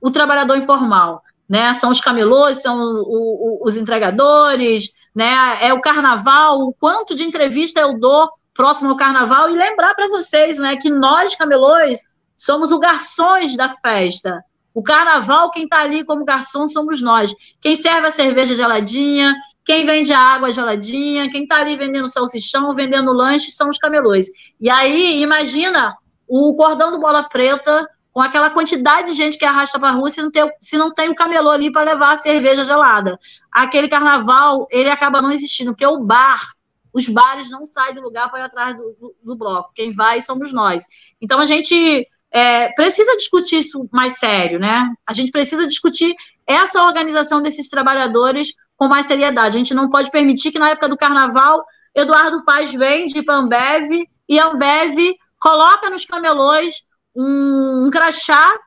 o 0.00 0.10
trabalhador 0.10 0.56
informal, 0.56 1.22
né? 1.48 1.74
São 1.74 1.90
os 1.90 2.00
camelôs, 2.00 2.62
são 2.62 2.78
o, 2.78 3.58
o, 3.62 3.66
os 3.66 3.76
entregadores, 3.76 4.94
né? 5.14 5.32
É 5.60 5.72
o 5.72 5.80
carnaval, 5.80 6.60
o 6.60 6.72
quanto 6.72 7.14
de 7.14 7.24
entrevista 7.24 7.80
eu 7.80 7.98
dou 7.98 8.30
próximo 8.54 8.90
ao 8.90 8.96
carnaval, 8.96 9.50
e 9.50 9.56
lembrar 9.56 9.94
para 9.94 10.08
vocês, 10.08 10.58
né, 10.58 10.76
que 10.76 10.90
nós, 10.90 11.34
camelôs, 11.34 12.00
somos 12.36 12.70
os 12.70 12.78
garçons 12.78 13.56
da 13.56 13.70
festa. 13.70 14.44
O 14.74 14.82
carnaval, 14.82 15.50
quem 15.50 15.64
está 15.64 15.80
ali 15.80 16.04
como 16.04 16.24
garçom 16.24 16.68
somos 16.68 17.02
nós. 17.02 17.32
Quem 17.60 17.74
serve 17.74 18.08
a 18.08 18.12
cerveja 18.12 18.54
geladinha, 18.54 19.34
quem 19.64 19.84
vende 19.86 20.12
água 20.12 20.52
geladinha, 20.52 21.30
quem 21.30 21.42
está 21.42 21.56
ali 21.56 21.76
vendendo 21.76 22.08
salsichão, 22.08 22.72
vendendo 22.74 23.12
lanche, 23.12 23.50
são 23.50 23.68
os 23.68 23.78
camelôs. 23.78 24.26
E 24.60 24.68
aí, 24.70 25.20
imagina 25.20 25.96
o 26.26 26.54
cordão 26.54 26.90
do 26.90 26.98
bola 26.98 27.24
preta 27.24 27.88
com 28.12 28.20
aquela 28.20 28.50
quantidade 28.50 29.10
de 29.10 29.16
gente 29.16 29.38
que 29.38 29.44
arrasta 29.44 29.78
para 29.78 29.90
a 29.90 29.92
rua 29.92 30.10
se 30.10 30.20
não, 30.20 30.30
tem, 30.30 30.50
se 30.60 30.76
não 30.76 30.92
tem 30.92 31.08
o 31.08 31.14
camelô 31.14 31.50
ali 31.50 31.70
para 31.70 31.92
levar 31.92 32.14
a 32.14 32.18
cerveja 32.18 32.64
gelada. 32.64 33.18
Aquele 33.50 33.88
carnaval, 33.88 34.66
ele 34.70 34.90
acaba 34.90 35.22
não 35.22 35.30
existindo, 35.30 35.72
porque 35.72 35.86
o 35.86 35.98
bar 35.98 36.52
Os 36.92 37.08
bares 37.08 37.50
não 37.50 37.64
saem 37.64 37.94
do 37.94 38.00
lugar 38.00 38.28
para 38.30 38.40
ir 38.40 38.42
atrás 38.42 38.76
do, 38.76 38.82
do, 39.00 39.16
do, 39.22 39.36
bloco. 39.36 39.70
Quem 39.74 39.92
vai 39.92 40.20
somos 40.20 40.52
nós. 40.52 40.82
Então 41.20 41.38
a 41.38 41.46
gente 41.46 42.06
é, 42.32 42.72
precisa 42.72 43.16
discutir 43.16 43.60
isso 43.60 43.88
mais 43.92 44.18
sério, 44.18 44.58
né? 44.58 44.92
A 45.06 45.12
gente 45.12 45.30
precisa 45.30 45.66
discutir 45.66 46.14
essa 46.46 46.84
organização 46.84 47.40
desses 47.40 47.68
trabalhadores 47.68 48.54
com 48.80 48.88
mais 48.88 49.04
seriedade. 49.04 49.54
A 49.54 49.58
gente 49.58 49.74
não 49.74 49.90
pode 49.90 50.10
permitir 50.10 50.50
que 50.50 50.58
na 50.58 50.70
época 50.70 50.88
do 50.88 50.96
carnaval 50.96 51.62
Eduardo 51.94 52.42
vende 52.78 53.22
para 53.22 53.34
a 53.34 53.38
Ambev 53.38 54.08
e 54.26 54.40
Ambev 54.40 54.96
coloca 55.38 55.90
nos 55.90 56.06
camelões 56.06 56.76
um, 57.14 57.84
um 57.84 57.90
crachá 57.90 58.58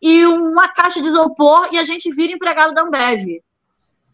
e 0.00 0.24
uma 0.24 0.68
caixa 0.68 1.02
de 1.02 1.08
isopor 1.08 1.68
e 1.70 1.78
a 1.78 1.84
gente 1.84 2.10
vira 2.14 2.32
empregado 2.32 2.72
da 2.72 2.80
Ambev. 2.80 3.42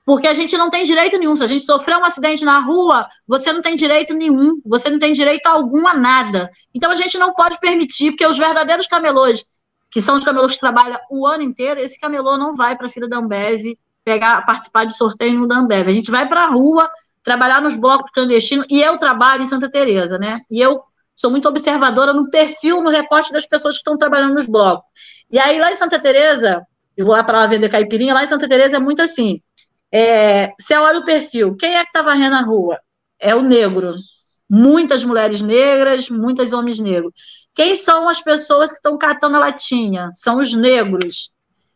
Porque 0.05 0.27
a 0.27 0.35
gente 0.35 0.57
não 0.57 0.69
tem 0.69 0.83
direito 0.83 1.17
nenhum. 1.19 1.37
Se 1.37 1.45
a 1.45 1.47
gente 1.47 1.65
sofreu 1.65 1.99
um 1.99 2.05
acidente 2.05 2.45
na 2.45 2.59
rua, 2.59 3.07
você 3.25 3.53
não 3.53 3.63
tem 3.63 3.77
direito 3.77 4.13
nenhum. 4.13 4.61
Você 4.67 4.91
não 4.91 4.99
tem 4.99 5.13
direito 5.13 5.47
algum 5.47 5.87
a 5.87 5.95
nada. 5.95 6.51
Então 6.75 6.91
a 6.91 6.97
gente 6.97 7.17
não 7.17 7.33
pode 7.33 7.61
permitir, 7.61 8.11
porque 8.11 8.27
os 8.27 8.37
verdadeiros 8.37 8.89
camelôs, 8.89 9.47
que 9.89 10.03
são 10.03 10.17
os 10.17 10.25
camelôs 10.25 10.55
que 10.55 10.61
trabalham 10.61 10.99
o 11.09 11.25
ano 11.25 11.45
inteiro, 11.45 11.79
esse 11.79 11.99
camelô 11.99 12.37
não 12.37 12.55
vai 12.55 12.77
para 12.77 12.89
a 12.89 12.91
fila 12.91 13.09
da 13.09 13.19
Ambev 13.19 13.79
pegar, 14.05 14.45
participar 14.45 14.85
de 14.85 14.97
sorteio 14.97 15.39
no 15.39 15.49
da 15.49 15.57
Ambev. 15.57 15.89
A 15.89 15.93
gente 15.93 16.11
vai 16.11 16.29
para 16.29 16.43
a 16.43 16.49
rua 16.49 16.89
trabalhar 17.23 17.63
nos 17.63 17.75
blocos 17.75 18.11
clandestinos, 18.13 18.67
e 18.71 18.83
eu 18.83 18.99
trabalho 18.99 19.43
em 19.43 19.49
Santa 19.49 19.71
Teresa, 19.71 20.19
né? 20.19 20.41
E 20.51 20.61
eu 20.61 20.83
sou 21.17 21.31
muito 21.31 21.49
observadora 21.49 22.13
no 22.13 22.31
perfil, 22.31 22.83
no 22.83 22.91
recorte 22.91 23.33
das 23.33 23.47
pessoas 23.47 23.75
que 23.75 23.81
estão 23.81 23.97
trabalhando 23.97 24.35
nos 24.35 24.47
blocos. 24.47 24.85
E 25.31 25.39
aí, 25.39 25.59
lá 25.59 25.73
em 25.73 25.77
Santa 25.77 25.99
Teresa, 25.99 26.67
eu 26.97 27.07
vou 27.07 27.15
lá 27.15 27.25
para 27.25 27.39
lá 27.39 27.47
vender 27.47 27.71
caipirinha, 27.71 28.13
lá 28.13 28.23
em 28.23 28.27
Santa 28.27 28.49
Teresa 28.49 28.77
é 28.77 28.79
muito 28.79 29.01
assim. 29.01 29.41
É, 29.91 30.53
você 30.61 30.77
olha 30.77 30.99
o 30.99 31.05
perfil, 31.05 31.57
quem 31.57 31.77
é 31.77 31.83
que 31.83 31.89
está 31.89 32.03
varrendo 32.03 32.37
a 32.37 32.41
rua? 32.41 32.79
É 33.19 33.35
o 33.35 33.41
negro. 33.41 33.95
Muitas 34.51 35.03
mulheres 35.03 35.41
negras, 35.41 36.11
muitos 36.11 36.53
homens 36.53 36.79
negros. 36.79 37.13
Quem 37.55 37.75
são 37.75 38.09
as 38.09 38.21
pessoas 38.21 38.71
que 38.71 38.77
estão 38.77 38.99
catando 38.99 39.37
a 39.37 39.41
latinha? 39.41 40.11
São 40.13 40.41
os 40.41 40.53
negros. 40.55 41.33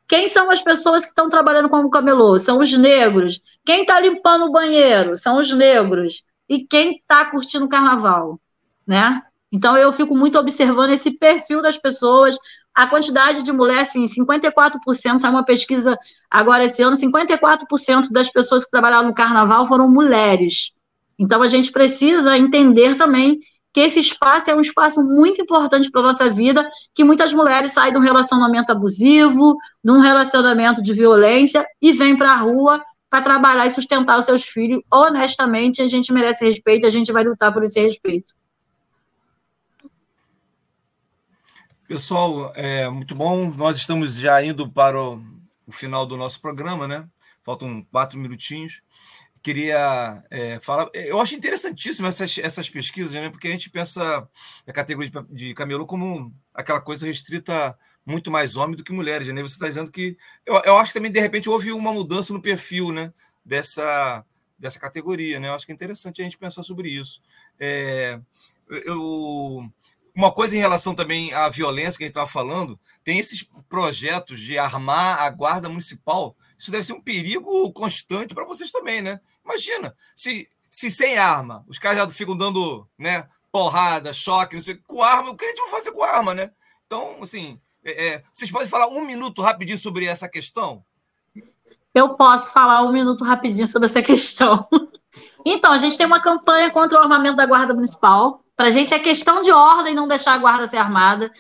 Quem 0.09 0.27
são 0.27 0.51
as 0.51 0.63
pessoas 0.63 1.05
que 1.05 1.11
estão 1.11 1.29
trabalhando 1.29 1.69
como 1.69 1.91
camelô? 1.91 2.39
São 2.39 2.59
os 2.61 2.73
negros. 2.73 3.43
Quem 3.65 3.83
está 3.83 4.01
limpando 4.01 4.47
o 4.47 4.53
banheiro? 4.53 5.15
São 5.15 5.39
os 5.39 5.53
negros. 5.53 6.25
E 6.49 6.65
quem 6.65 6.97
está 6.97 7.27
curtindo 7.27 7.67
o 7.67 7.69
carnaval, 7.69 8.41
né? 8.87 9.23
Então 9.53 9.77
eu 9.77 9.93
fico 9.93 10.17
muito 10.17 10.39
observando 10.39 10.93
esse 10.93 11.11
perfil 11.11 11.61
das 11.61 11.77
pessoas, 11.77 12.39
a 12.75 12.87
quantidade 12.87 13.43
de 13.43 13.53
mulheres, 13.53 13.91
assim, 13.91 14.05
54%, 14.05 15.19
saiu 15.19 15.33
uma 15.33 15.45
pesquisa 15.45 15.97
agora 16.31 16.65
esse 16.65 16.83
ano, 16.83 16.97
54% 16.97 18.11
das 18.11 18.31
pessoas 18.31 18.65
que 18.65 18.71
trabalharam 18.71 19.09
no 19.09 19.15
carnaval 19.15 19.67
foram 19.67 19.91
mulheres. 19.91 20.73
Então 21.19 21.43
a 21.43 21.49
gente 21.49 21.71
precisa 21.73 22.37
entender 22.39 22.95
também 22.95 23.41
que 23.79 23.85
esse 23.85 24.01
espaço 24.01 24.51
é 24.51 24.57
um 24.57 24.61
espaço 24.61 25.01
muito 25.01 25.41
importante 25.41 25.89
para 25.89 26.01
a 26.01 26.05
nossa 26.05 26.29
vida, 26.29 26.69
que 26.93 27.05
muitas 27.05 27.33
mulheres 27.33 27.71
saem 27.71 27.93
de 27.93 27.99
um 27.99 28.03
relacionamento 28.03 28.73
abusivo, 28.73 29.57
de 29.85 29.93
um 29.93 30.01
relacionamento 30.01 30.83
de 30.83 30.93
violência 30.93 31.65
e 31.81 31.93
vêm 31.93 32.17
para 32.17 32.33
a 32.33 32.37
rua 32.37 32.83
para 33.09 33.23
trabalhar 33.23 33.67
e 33.67 33.71
sustentar 33.71 34.19
os 34.19 34.25
seus 34.25 34.43
filhos 34.43 34.83
honestamente. 34.93 35.81
A 35.81 35.87
gente 35.87 36.13
merece 36.13 36.45
respeito, 36.45 36.89
a 36.89 36.91
gente 36.91 37.13
vai 37.13 37.23
lutar 37.23 37.55
por 37.55 37.63
esse 37.63 37.81
respeito. 37.81 38.35
Pessoal, 41.87 42.53
é 42.57 42.91
muito 42.91 43.15
bom. 43.15 43.49
Nós 43.57 43.77
estamos 43.77 44.17
já 44.17 44.43
indo 44.43 44.69
para 44.69 45.01
o, 45.01 45.23
o 45.69 45.71
final 45.71 46.05
do 46.05 46.17
nosso 46.17 46.41
programa, 46.41 46.89
né? 46.89 47.07
Faltam 47.45 47.87
quatro 47.93 48.19
minutinhos 48.19 48.83
queria 49.49 50.23
é, 50.31 50.61
falar. 50.61 50.91
Eu 50.93 51.19
acho 51.19 51.35
interessantíssimo 51.35 52.07
essas, 52.07 52.37
essas 52.37 52.69
pesquisas, 52.69 53.13
né? 53.13 53.31
Porque 53.31 53.49
a 53.49 53.51
gente 53.51 53.71
pensa 53.71 54.29
a 54.67 54.73
categoria 54.73 55.11
de 55.31 55.55
camelô 55.55 55.87
como 55.87 56.35
aquela 56.53 56.83
coisa 56.83 57.07
restrita 57.07 57.79
muito 58.05 58.31
mais 58.31 58.57
homem 58.57 58.77
do 58.77 58.85
que 58.85 58.93
mulheres, 58.93 59.29
né? 59.29 59.41
Você 59.41 59.55
está 59.55 59.67
dizendo 59.67 59.91
que. 59.91 60.19
Eu, 60.45 60.61
eu 60.67 60.77
acho 60.77 60.93
que 60.93 60.99
também, 60.99 61.11
de 61.11 61.19
repente, 61.19 61.49
houve 61.49 61.73
uma 61.73 61.95
mudança 61.95 62.31
no 62.31 62.43
perfil 62.43 62.93
né? 62.93 63.11
dessa, 63.43 64.23
dessa 64.59 64.79
categoria, 64.79 65.41
né? 65.41 65.49
Eu 65.49 65.55
acho 65.55 65.65
que 65.65 65.73
é 65.73 65.75
interessante 65.75 66.21
a 66.21 66.25
gente 66.25 66.37
pensar 66.37 66.63
sobre 66.63 66.91
isso. 66.91 67.23
É, 67.59 68.21
eu, 68.69 69.67
uma 70.15 70.31
coisa 70.31 70.55
em 70.55 70.61
relação 70.61 70.95
também 70.95 71.33
à 71.33 71.49
violência 71.49 71.97
que 71.97 72.05
a 72.05 72.07
gente 72.07 72.13
estava 72.13 72.27
falando, 72.27 72.79
tem 73.03 73.19
esses 73.19 73.49
projetos 73.67 74.41
de 74.41 74.59
armar 74.59 75.23
a 75.23 75.31
guarda 75.31 75.71
municipal 75.71 76.37
isso 76.59 76.73
deve 76.73 76.83
ser 76.83 76.93
um 76.93 77.01
perigo 77.01 77.73
constante 77.73 78.35
para 78.35 78.45
vocês 78.45 78.73
também, 78.73 79.01
né? 79.01 79.21
Imagina, 79.49 79.95
se, 80.15 80.47
se 80.71 80.91
sem 80.91 81.17
arma, 81.17 81.65
os 81.67 81.79
caras 81.79 81.99
já 81.99 82.09
ficam 82.11 82.37
dando 82.37 82.87
né, 82.99 83.27
porrada, 83.51 84.13
choque, 84.13 84.57
não 84.57 84.63
sei, 84.63 84.75
com 84.87 85.03
arma, 85.03 85.31
o 85.31 85.37
que 85.37 85.45
a 85.45 85.49
gente 85.49 85.63
vai 85.63 85.71
fazer 85.71 85.93
com 85.93 86.03
arma, 86.03 86.35
né? 86.35 86.51
Então, 86.87 87.19
assim, 87.23 87.59
é, 87.83 88.07
é, 88.07 88.25
vocês 88.33 88.51
podem 88.51 88.69
falar 88.69 88.89
um 88.89 89.05
minuto 89.07 89.41
rapidinho 89.41 89.79
sobre 89.79 90.05
essa 90.05 90.29
questão? 90.29 90.85
Eu 91.95 92.11
posso 92.11 92.53
falar 92.53 92.83
um 92.83 92.93
minuto 92.93 93.25
rapidinho 93.25 93.67
sobre 93.67 93.89
essa 93.89 94.03
questão. 94.03 94.69
Então, 95.45 95.73
a 95.73 95.79
gente 95.79 95.97
tem 95.97 96.07
uma 96.07 96.21
campanha 96.21 96.71
contra 96.71 96.99
o 96.99 97.03
armamento 97.03 97.37
da 97.37 97.47
Guarda 97.47 97.73
Municipal. 97.73 98.45
Para 98.55 98.69
a 98.69 98.71
gente 98.71 98.93
é 98.93 98.99
questão 98.99 99.41
de 99.41 99.51
ordem 99.51 99.95
não 99.95 100.07
deixar 100.07 100.35
a 100.35 100.39
guarda 100.39 100.67
ser 100.67 100.77
armada. 100.77 101.31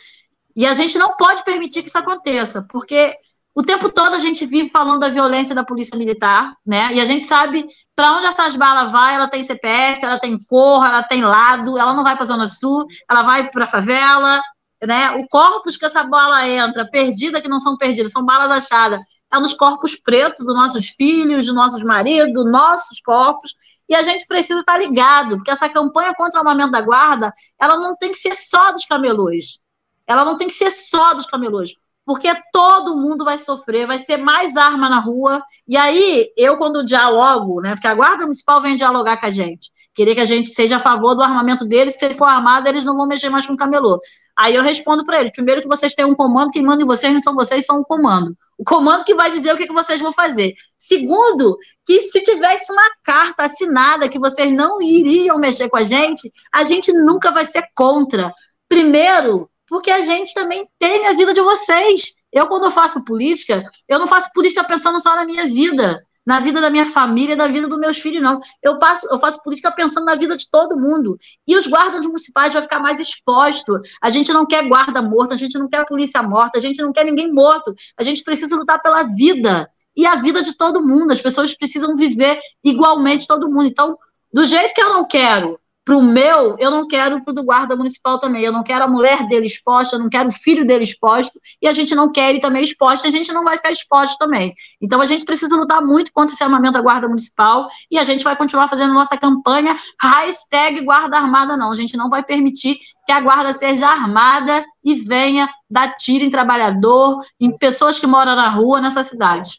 E 0.56 0.66
a 0.66 0.72
gente 0.72 0.96
não 0.98 1.14
pode 1.16 1.44
permitir 1.44 1.82
que 1.82 1.88
isso 1.88 1.98
aconteça, 1.98 2.62
porque 2.62 3.14
o 3.54 3.62
tempo 3.62 3.90
todo 3.90 4.14
a 4.14 4.18
gente 4.18 4.46
vive 4.46 4.68
falando 4.68 5.00
da 5.00 5.08
violência 5.08 5.54
da 5.54 5.64
polícia 5.64 5.98
militar, 5.98 6.54
né? 6.64 6.92
E 6.92 7.00
a 7.00 7.04
gente 7.04 7.24
sabe 7.24 7.66
para 7.96 8.12
onde 8.12 8.26
essas 8.26 8.54
balas 8.54 8.92
vai, 8.92 9.14
ela 9.14 9.26
tem 9.26 9.42
CPF, 9.42 10.04
ela 10.04 10.18
tem 10.18 10.38
cor, 10.46 10.84
ela 10.84 11.02
tem 11.02 11.22
lado, 11.22 11.76
ela 11.76 11.92
não 11.92 12.04
vai 12.04 12.14
para 12.14 12.26
Zona 12.26 12.46
Sul, 12.46 12.86
ela 13.10 13.22
vai 13.22 13.50
para 13.50 13.64
a 13.64 13.68
favela, 13.68 14.40
né? 14.86 15.10
O 15.12 15.26
corpus 15.28 15.76
que 15.76 15.84
essa 15.84 16.04
bala 16.04 16.46
entra, 16.46 16.88
perdida 16.88 17.42
que 17.42 17.48
não 17.48 17.58
são 17.58 17.76
perdidas, 17.76 18.12
são 18.12 18.24
balas 18.24 18.50
achadas, 18.50 19.04
é 19.32 19.38
nos 19.38 19.54
corpos 19.54 19.96
pretos 19.96 20.46
dos 20.46 20.54
nossos 20.54 20.90
filhos, 20.90 21.46
dos 21.46 21.54
nossos 21.54 21.82
maridos, 21.82 22.44
nossos 22.46 23.00
corpos, 23.00 23.54
e 23.88 23.94
a 23.94 24.02
gente 24.02 24.24
precisa 24.26 24.60
estar 24.60 24.78
ligado, 24.78 25.36
porque 25.36 25.50
essa 25.50 25.68
campanha 25.68 26.14
contra 26.14 26.38
o 26.38 26.40
armamento 26.40 26.70
da 26.70 26.80
guarda, 26.80 27.34
ela 27.60 27.76
não 27.76 27.96
tem 27.96 28.10
que 28.10 28.18
ser 28.18 28.34
só 28.34 28.70
dos 28.70 28.84
camelôs, 28.84 29.58
ela 30.06 30.24
não 30.24 30.36
tem 30.36 30.46
que 30.46 30.54
ser 30.54 30.70
só 30.70 31.12
dos 31.12 31.26
camelôs 31.26 31.72
porque 32.08 32.30
todo 32.50 32.96
mundo 32.96 33.22
vai 33.22 33.38
sofrer, 33.38 33.86
vai 33.86 33.98
ser 33.98 34.16
mais 34.16 34.56
arma 34.56 34.88
na 34.88 34.98
rua. 34.98 35.42
E 35.68 35.76
aí, 35.76 36.32
eu, 36.38 36.56
quando 36.56 36.82
dialogo, 36.82 37.60
né, 37.60 37.74
porque 37.74 37.86
a 37.86 37.92
Guarda 37.92 38.22
Municipal 38.22 38.62
vem 38.62 38.76
dialogar 38.76 39.18
com 39.18 39.26
a 39.26 39.30
gente, 39.30 39.70
querer 39.94 40.14
que 40.14 40.20
a 40.22 40.24
gente 40.24 40.48
seja 40.48 40.76
a 40.76 40.80
favor 40.80 41.14
do 41.14 41.22
armamento 41.22 41.66
deles, 41.66 41.98
se 41.98 42.04
ele 42.06 42.14
for 42.14 42.24
armado, 42.24 42.66
eles 42.66 42.82
não 42.82 42.96
vão 42.96 43.06
mexer 43.06 43.28
mais 43.28 43.46
com 43.46 43.52
o 43.52 43.56
camelô. 43.58 44.00
Aí 44.38 44.54
eu 44.54 44.62
respondo 44.62 45.04
para 45.04 45.20
eles: 45.20 45.32
primeiro, 45.32 45.60
que 45.60 45.68
vocês 45.68 45.92
têm 45.92 46.06
um 46.06 46.14
comando, 46.14 46.50
quem 46.50 46.62
manda 46.62 46.82
em 46.82 46.86
vocês 46.86 47.12
não 47.12 47.20
são 47.20 47.34
vocês, 47.34 47.66
são 47.66 47.78
o 47.80 47.84
comando. 47.84 48.34
O 48.56 48.64
comando 48.64 49.04
que 49.04 49.14
vai 49.14 49.30
dizer 49.30 49.52
o 49.52 49.58
que 49.58 49.70
vocês 49.70 50.00
vão 50.00 50.10
fazer. 50.10 50.54
Segundo, 50.78 51.58
que 51.84 52.00
se 52.00 52.22
tivesse 52.22 52.72
uma 52.72 52.90
carta 53.04 53.44
assinada 53.44 54.08
que 54.08 54.18
vocês 54.18 54.50
não 54.50 54.80
iriam 54.80 55.38
mexer 55.38 55.68
com 55.68 55.76
a 55.76 55.84
gente, 55.84 56.32
a 56.50 56.64
gente 56.64 56.90
nunca 56.90 57.30
vai 57.30 57.44
ser 57.44 57.64
contra. 57.74 58.32
Primeiro, 58.66 59.50
porque 59.68 59.90
a 59.90 60.00
gente 60.00 60.32
também 60.32 60.68
tem 60.78 61.06
a 61.06 61.12
vida 61.12 61.34
de 61.34 61.40
vocês. 61.40 62.14
Eu, 62.32 62.46
quando 62.46 62.64
eu 62.64 62.70
faço 62.70 63.04
política, 63.04 63.62
eu 63.88 63.98
não 63.98 64.06
faço 64.06 64.30
política 64.34 64.64
pensando 64.64 65.00
só 65.00 65.14
na 65.14 65.24
minha 65.24 65.46
vida, 65.46 66.02
na 66.28 66.40
vida 66.40 66.60
da 66.60 66.68
minha 66.68 66.84
família, 66.84 67.34
na 67.34 67.48
vida 67.48 67.66
dos 67.66 67.78
meus 67.78 67.98
filhos, 67.98 68.22
não. 68.22 68.38
Eu, 68.62 68.78
passo, 68.78 69.06
eu 69.10 69.18
faço 69.18 69.42
política 69.42 69.72
pensando 69.72 70.04
na 70.04 70.14
vida 70.14 70.36
de 70.36 70.50
todo 70.50 70.78
mundo. 70.78 71.16
E 71.46 71.56
os 71.56 71.66
guardas 71.66 72.04
municipais 72.04 72.52
vão 72.52 72.60
ficar 72.60 72.80
mais 72.80 72.98
expostos. 72.98 73.80
A 74.02 74.10
gente 74.10 74.30
não 74.32 74.44
quer 74.44 74.68
guarda 74.68 75.00
morto, 75.00 75.32
a 75.32 75.38
gente 75.38 75.58
não 75.58 75.68
quer 75.68 75.86
polícia 75.86 76.22
morta, 76.22 76.58
a 76.58 76.60
gente 76.60 76.82
não 76.82 76.92
quer 76.92 77.04
ninguém 77.04 77.32
morto. 77.32 77.74
A 77.96 78.02
gente 78.02 78.22
precisa 78.22 78.56
lutar 78.56 78.80
pela 78.82 79.04
vida. 79.04 79.70
E 79.96 80.04
a 80.06 80.16
vida 80.16 80.42
de 80.42 80.54
todo 80.54 80.84
mundo. 80.84 81.12
As 81.12 81.22
pessoas 81.22 81.54
precisam 81.54 81.94
viver 81.96 82.38
igualmente 82.62 83.26
todo 83.26 83.48
mundo. 83.48 83.64
Então, 83.64 83.96
do 84.30 84.44
jeito 84.44 84.74
que 84.74 84.82
eu 84.82 84.90
não 84.90 85.06
quero 85.06 85.58
para 85.88 85.96
o 85.96 86.02
meu, 86.02 86.54
eu 86.58 86.70
não 86.70 86.86
quero 86.86 87.24
para 87.24 87.30
o 87.30 87.34
do 87.34 87.42
guarda 87.42 87.74
municipal 87.74 88.18
também. 88.18 88.42
Eu 88.42 88.52
não 88.52 88.62
quero 88.62 88.84
a 88.84 88.86
mulher 88.86 89.26
dele 89.26 89.46
exposta, 89.46 89.96
eu 89.96 90.00
não 90.00 90.10
quero 90.10 90.28
o 90.28 90.32
filho 90.32 90.66
dele 90.66 90.84
exposto, 90.84 91.40
e 91.62 91.66
a 91.66 91.72
gente 91.72 91.94
não 91.94 92.12
quer 92.12 92.28
ele 92.28 92.40
também 92.40 92.62
exposto, 92.62 93.06
a 93.06 93.10
gente 93.10 93.32
não 93.32 93.42
vai 93.42 93.56
ficar 93.56 93.70
exposto 93.70 94.18
também. 94.18 94.52
Então 94.82 95.00
a 95.00 95.06
gente 95.06 95.24
precisa 95.24 95.56
lutar 95.56 95.80
muito 95.80 96.12
contra 96.12 96.34
esse 96.34 96.44
armamento 96.44 96.74
da 96.74 96.82
guarda 96.82 97.08
municipal, 97.08 97.68
e 97.90 97.98
a 97.98 98.04
gente 98.04 98.22
vai 98.22 98.36
continuar 98.36 98.68
fazendo 98.68 98.92
nossa 98.92 99.16
campanha 99.16 99.78
hashtag 99.98 100.82
guarda 100.82 101.16
armada 101.16 101.56
não. 101.56 101.72
A 101.72 101.76
gente 101.76 101.96
não 101.96 102.10
vai 102.10 102.22
permitir 102.22 102.76
que 103.06 103.12
a 103.12 103.22
guarda 103.22 103.54
seja 103.54 103.88
armada 103.88 104.62
e 104.84 104.94
venha 104.94 105.48
dar 105.70 105.96
tiro 105.96 106.22
em 106.22 106.28
trabalhador, 106.28 107.16
em 107.40 107.56
pessoas 107.56 107.98
que 107.98 108.06
moram 108.06 108.36
na 108.36 108.50
rua 108.50 108.78
nessa 108.78 109.02
cidade. 109.02 109.58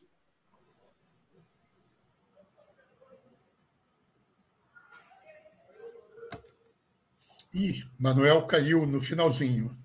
Ih, 7.60 7.84
Manuel 8.00 8.44
caiu 8.44 8.86
no 8.86 9.02
finalzinho. 9.02 9.76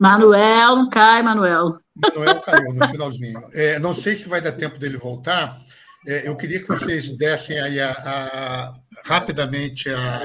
Manuel, 0.00 0.74
não 0.74 0.90
cai, 0.90 1.22
Manuel. 1.22 1.78
Manuel 1.94 2.42
caiu 2.42 2.74
no 2.74 2.88
finalzinho. 2.88 3.40
É, 3.54 3.78
não 3.78 3.94
sei 3.94 4.16
se 4.16 4.28
vai 4.28 4.40
dar 4.40 4.50
tempo 4.50 4.76
dele 4.76 4.96
voltar. 4.96 5.62
é, 6.08 6.26
eu 6.28 6.36
queria 6.36 6.60
que 6.60 6.66
vocês 6.68 7.16
dessem 7.16 7.60
aí 7.60 7.78
a, 7.80 7.92
a, 7.92 8.74
rapidamente 9.04 9.88
a, 9.88 10.22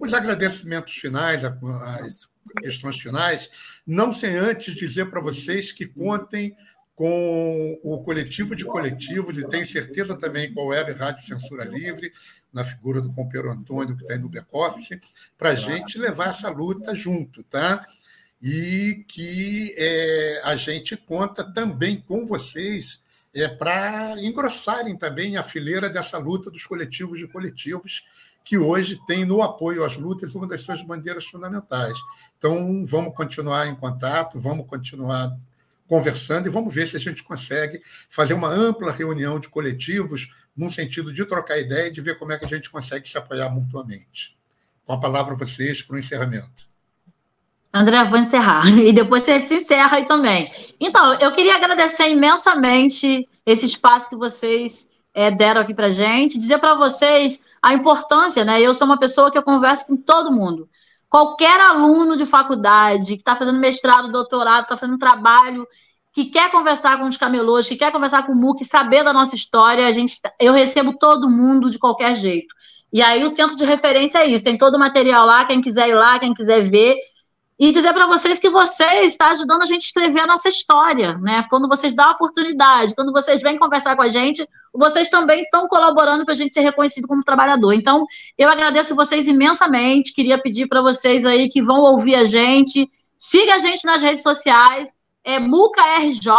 os 0.00 0.14
agradecimentos 0.14 0.94
finais, 0.94 1.44
as 1.44 2.28
questões 2.62 3.00
finais, 3.00 3.50
não 3.84 4.12
sem 4.12 4.36
antes 4.36 4.74
dizer 4.76 5.10
para 5.10 5.20
vocês 5.20 5.72
que 5.72 5.86
contem 5.86 6.54
com 7.00 7.80
o 7.82 8.02
coletivo 8.02 8.54
de 8.54 8.62
coletivos 8.62 9.38
e 9.38 9.48
tenho 9.48 9.66
certeza 9.66 10.14
também 10.14 10.52
com 10.52 10.60
a 10.60 10.64
Web 10.66 10.92
Rádio 10.92 11.26
Censura 11.26 11.64
Livre, 11.64 12.12
na 12.52 12.62
figura 12.62 13.00
do 13.00 13.10
companheiro 13.10 13.50
Antônio, 13.50 13.96
que 13.96 14.02
está 14.02 14.12
aí 14.12 14.20
no 14.20 14.28
back-office, 14.28 15.00
para 15.38 15.48
a 15.48 15.54
gente 15.54 15.96
levar 15.96 16.28
essa 16.28 16.50
luta 16.50 16.94
junto, 16.94 17.42
tá? 17.44 17.86
E 18.42 19.02
que 19.08 19.74
é, 19.78 20.42
a 20.44 20.54
gente 20.56 20.94
conta 20.94 21.42
também 21.42 21.98
com 22.02 22.26
vocês 22.26 23.00
é, 23.34 23.48
para 23.48 24.20
engrossarem 24.20 24.94
também 24.94 25.38
a 25.38 25.42
fileira 25.42 25.88
dessa 25.88 26.18
luta 26.18 26.50
dos 26.50 26.66
coletivos 26.66 27.18
de 27.18 27.26
coletivos, 27.26 28.04
que 28.44 28.58
hoje 28.58 29.00
tem 29.06 29.24
no 29.24 29.42
apoio 29.42 29.86
às 29.86 29.96
lutas 29.96 30.34
uma 30.34 30.46
das 30.46 30.60
suas 30.60 30.82
bandeiras 30.82 31.24
fundamentais. 31.24 31.98
Então, 32.36 32.84
vamos 32.84 33.14
continuar 33.14 33.68
em 33.68 33.74
contato, 33.74 34.38
vamos 34.38 34.66
continuar 34.66 35.34
conversando 35.90 36.46
e 36.46 36.50
vamos 36.50 36.72
ver 36.72 36.86
se 36.86 36.96
a 36.96 37.00
gente 37.00 37.24
consegue 37.24 37.82
fazer 38.08 38.32
uma 38.32 38.48
ampla 38.48 38.92
reunião 38.92 39.40
de 39.40 39.48
coletivos 39.48 40.32
num 40.56 40.70
sentido 40.70 41.12
de 41.12 41.24
trocar 41.24 41.58
ideia 41.58 41.88
e 41.88 41.90
de 41.92 42.00
ver 42.00 42.16
como 42.16 42.30
é 42.30 42.38
que 42.38 42.44
a 42.44 42.48
gente 42.48 42.70
consegue 42.70 43.08
se 43.08 43.18
apoiar 43.18 43.50
mutuamente. 43.50 44.38
Com 44.86 44.92
a 44.92 45.00
palavra 45.00 45.34
vocês 45.34 45.82
para 45.82 45.96
o 45.96 45.98
encerramento. 45.98 46.70
André, 47.74 48.04
vou 48.04 48.20
encerrar. 48.20 48.66
E 48.86 48.92
depois 48.92 49.24
você 49.24 49.40
se 49.40 49.56
encerra 49.56 49.96
aí 49.96 50.04
também. 50.04 50.52
Então, 50.78 51.14
eu 51.14 51.32
queria 51.32 51.56
agradecer 51.56 52.08
imensamente 52.08 53.28
esse 53.44 53.66
espaço 53.66 54.10
que 54.10 54.16
vocês 54.16 54.88
é, 55.12 55.28
deram 55.28 55.60
aqui 55.60 55.74
para 55.74 55.90
gente, 55.90 56.38
dizer 56.38 56.58
para 56.58 56.76
vocês 56.76 57.42
a 57.60 57.74
importância, 57.74 58.44
né? 58.44 58.60
Eu 58.62 58.72
sou 58.74 58.86
uma 58.86 58.98
pessoa 58.98 59.28
que 59.28 59.36
eu 59.36 59.42
converso 59.42 59.86
com 59.88 59.96
todo 59.96 60.30
mundo. 60.30 60.68
Qualquer 61.10 61.60
aluno 61.60 62.16
de 62.16 62.24
faculdade 62.24 63.14
que 63.16 63.22
está 63.22 63.34
fazendo 63.34 63.58
mestrado, 63.58 64.12
doutorado, 64.12 64.62
está 64.62 64.76
fazendo 64.76 64.96
trabalho, 64.96 65.66
que 66.12 66.26
quer 66.26 66.50
conversar 66.52 66.98
com 66.98 67.08
os 67.08 67.16
camelôs, 67.16 67.68
que 67.68 67.76
quer 67.76 67.90
conversar 67.90 68.24
com 68.24 68.32
o 68.32 68.36
MUC, 68.36 68.64
saber 68.64 69.02
da 69.02 69.12
nossa 69.12 69.34
história, 69.34 69.86
a 69.88 69.92
gente, 69.92 70.14
eu 70.38 70.52
recebo 70.52 70.96
todo 70.96 71.28
mundo 71.28 71.68
de 71.68 71.80
qualquer 71.80 72.14
jeito. 72.14 72.54
E 72.92 73.02
aí 73.02 73.24
o 73.24 73.28
centro 73.28 73.56
de 73.56 73.64
referência 73.64 74.18
é 74.18 74.26
isso, 74.26 74.44
tem 74.44 74.56
todo 74.56 74.76
o 74.76 74.78
material 74.78 75.26
lá, 75.26 75.44
quem 75.44 75.60
quiser 75.60 75.88
ir 75.88 75.94
lá, 75.94 76.18
quem 76.18 76.32
quiser 76.32 76.62
ver, 76.62 76.96
e 77.60 77.70
dizer 77.72 77.92
para 77.92 78.06
vocês 78.06 78.38
que 78.38 78.48
vocês 78.48 79.12
estão 79.12 79.28
ajudando 79.28 79.60
a 79.60 79.66
gente 79.66 79.82
a 79.82 79.86
escrever 79.86 80.20
a 80.20 80.26
nossa 80.26 80.48
história, 80.48 81.18
né? 81.18 81.44
Quando 81.50 81.68
vocês 81.68 81.94
dão 81.94 82.06
a 82.06 82.12
oportunidade, 82.12 82.94
quando 82.94 83.12
vocês 83.12 83.42
vêm 83.42 83.58
conversar 83.58 83.94
com 83.96 84.00
a 84.00 84.08
gente, 84.08 84.48
vocês 84.72 85.10
também 85.10 85.42
estão 85.42 85.68
colaborando 85.68 86.24
para 86.24 86.32
a 86.32 86.36
gente 86.36 86.54
ser 86.54 86.62
reconhecido 86.62 87.06
como 87.06 87.22
trabalhador. 87.22 87.74
Então, 87.74 88.06
eu 88.38 88.48
agradeço 88.48 88.96
vocês 88.96 89.28
imensamente. 89.28 90.14
Queria 90.14 90.40
pedir 90.40 90.68
para 90.68 90.80
vocês 90.80 91.26
aí 91.26 91.48
que 91.48 91.60
vão 91.60 91.80
ouvir 91.80 92.14
a 92.14 92.24
gente, 92.24 92.90
siga 93.18 93.56
a 93.56 93.58
gente 93.58 93.84
nas 93.84 94.00
redes 94.00 94.22
sociais, 94.22 94.94
é 95.22 95.38
MucaRJ, 95.38 96.32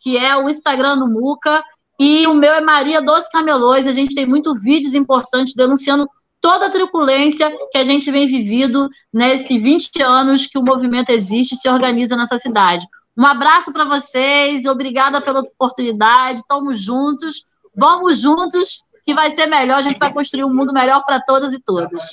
que 0.00 0.18
é 0.18 0.36
o 0.36 0.50
Instagram 0.50 0.98
do 0.98 1.06
Muca, 1.06 1.62
e 1.96 2.26
o 2.26 2.34
meu 2.34 2.52
é 2.52 2.60
Maria 2.60 3.00
dos 3.00 3.28
Camelões. 3.28 3.86
A 3.86 3.92
gente 3.92 4.16
tem 4.16 4.26
muitos 4.26 4.64
vídeos 4.64 4.96
importantes 4.96 5.54
denunciando 5.54 6.10
toda 6.40 6.66
a 6.66 6.70
truculência 6.70 7.50
que 7.70 7.78
a 7.78 7.84
gente 7.84 8.10
vem 8.10 8.26
vivido 8.26 8.88
nesses 9.12 9.60
20 9.60 10.02
anos 10.02 10.46
que 10.46 10.58
o 10.58 10.62
movimento 10.62 11.10
existe 11.10 11.54
e 11.54 11.58
se 11.58 11.68
organiza 11.68 12.16
nessa 12.16 12.38
cidade. 12.38 12.86
Um 13.16 13.26
abraço 13.26 13.72
para 13.72 13.84
vocês, 13.84 14.64
obrigada 14.64 15.20
pela 15.20 15.40
oportunidade, 15.40 16.40
estamos 16.40 16.82
juntos, 16.82 17.44
vamos 17.74 18.20
juntos, 18.20 18.84
que 19.04 19.14
vai 19.14 19.30
ser 19.30 19.46
melhor, 19.46 19.78
a 19.78 19.82
gente 19.82 19.98
vai 19.98 20.12
construir 20.12 20.44
um 20.44 20.54
mundo 20.54 20.72
melhor 20.72 21.04
para 21.04 21.20
todas 21.20 21.52
e 21.52 21.60
todos. 21.60 22.04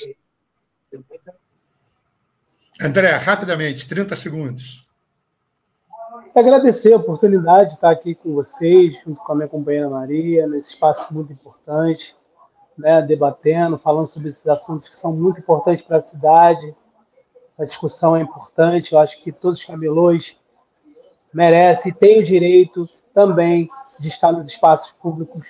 André, 2.82 3.12
rapidamente, 3.16 3.88
30 3.88 4.16
segundos. 4.16 4.88
Agradecer 6.36 6.94
a 6.94 6.98
oportunidade 6.98 7.70
de 7.70 7.76
estar 7.76 7.90
aqui 7.90 8.14
com 8.14 8.34
vocês, 8.34 8.94
junto 9.04 9.20
com 9.22 9.32
a 9.32 9.36
minha 9.36 9.48
companheira 9.48 9.90
Maria, 9.90 10.46
nesse 10.46 10.74
espaço 10.74 11.12
muito 11.12 11.32
importante 11.32 12.17
né, 12.78 13.02
debatendo, 13.02 13.78
falando 13.78 14.08
sobre 14.08 14.30
esses 14.30 14.48
assuntos 14.48 14.88
que 14.88 14.96
são 14.96 15.12
muito 15.12 15.40
importantes 15.40 15.84
para 15.84 15.98
a 15.98 16.02
cidade. 16.02 16.76
Essa 17.50 17.66
discussão 17.66 18.16
é 18.16 18.22
importante. 18.22 18.94
Eu 18.94 19.00
acho 19.00 19.22
que 19.24 19.32
todos 19.32 19.60
os 19.60 19.66
camelôs 19.66 20.38
merecem 21.34 21.92
e 21.92 21.96
têm 21.96 22.20
o 22.20 22.24
direito 22.24 22.88
também 23.14 23.70
de 24.00 24.08
estar 24.08 24.32
nos 24.32 24.50
espaços 24.50 24.92
públicos 25.02 25.42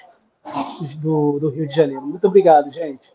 do, 0.95 1.39
do 1.39 1.49
Rio 1.49 1.67
de 1.67 1.75
Janeiro. 1.75 2.01
Muito 2.01 2.25
obrigado, 2.25 2.71
gente. 2.71 3.11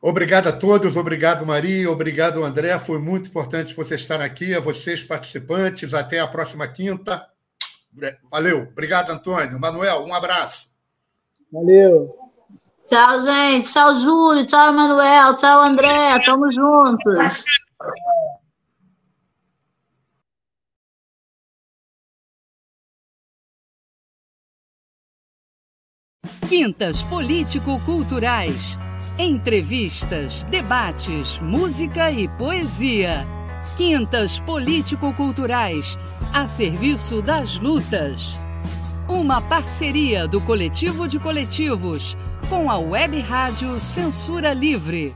Obrigado 0.00 0.48
a 0.48 0.52
todos, 0.52 0.96
obrigado 0.96 1.46
Maria, 1.46 1.88
obrigado 1.88 2.42
André, 2.42 2.76
foi 2.76 2.98
muito 2.98 3.28
importante 3.28 3.72
você 3.72 3.94
estar 3.94 4.20
aqui, 4.20 4.52
a 4.52 4.58
vocês 4.58 5.04
participantes, 5.04 5.94
até 5.94 6.18
a 6.18 6.26
próxima 6.26 6.66
quinta. 6.66 7.24
Valeu, 8.28 8.62
obrigado 8.62 9.10
Antônio. 9.10 9.60
Manuel, 9.60 10.04
um 10.04 10.12
abraço. 10.12 10.68
Valeu. 11.52 12.21
Tchau, 12.92 13.20
gente. 13.20 13.72
Tchau, 13.72 13.94
Júlio. 13.94 14.44
Tchau, 14.44 14.68
Emanuel. 14.68 15.34
Tchau, 15.34 15.62
André. 15.62 16.22
Tamo 16.26 16.52
juntos. 16.52 17.46
Quintas 26.46 27.02
Político-Culturais. 27.04 28.78
Entrevistas, 29.18 30.44
debates, 30.44 31.40
música 31.40 32.10
e 32.10 32.28
poesia. 32.28 33.26
Quintas 33.78 34.38
Político-Culturais, 34.40 35.98
a 36.34 36.46
serviço 36.46 37.22
das 37.22 37.56
lutas. 37.56 38.38
Uma 39.12 39.42
parceria 39.42 40.26
do 40.26 40.40
Coletivo 40.40 41.06
de 41.06 41.18
Coletivos 41.18 42.16
com 42.48 42.70
a 42.70 42.78
Web 42.78 43.20
Rádio 43.20 43.78
Censura 43.78 44.54
Livre. 44.54 45.14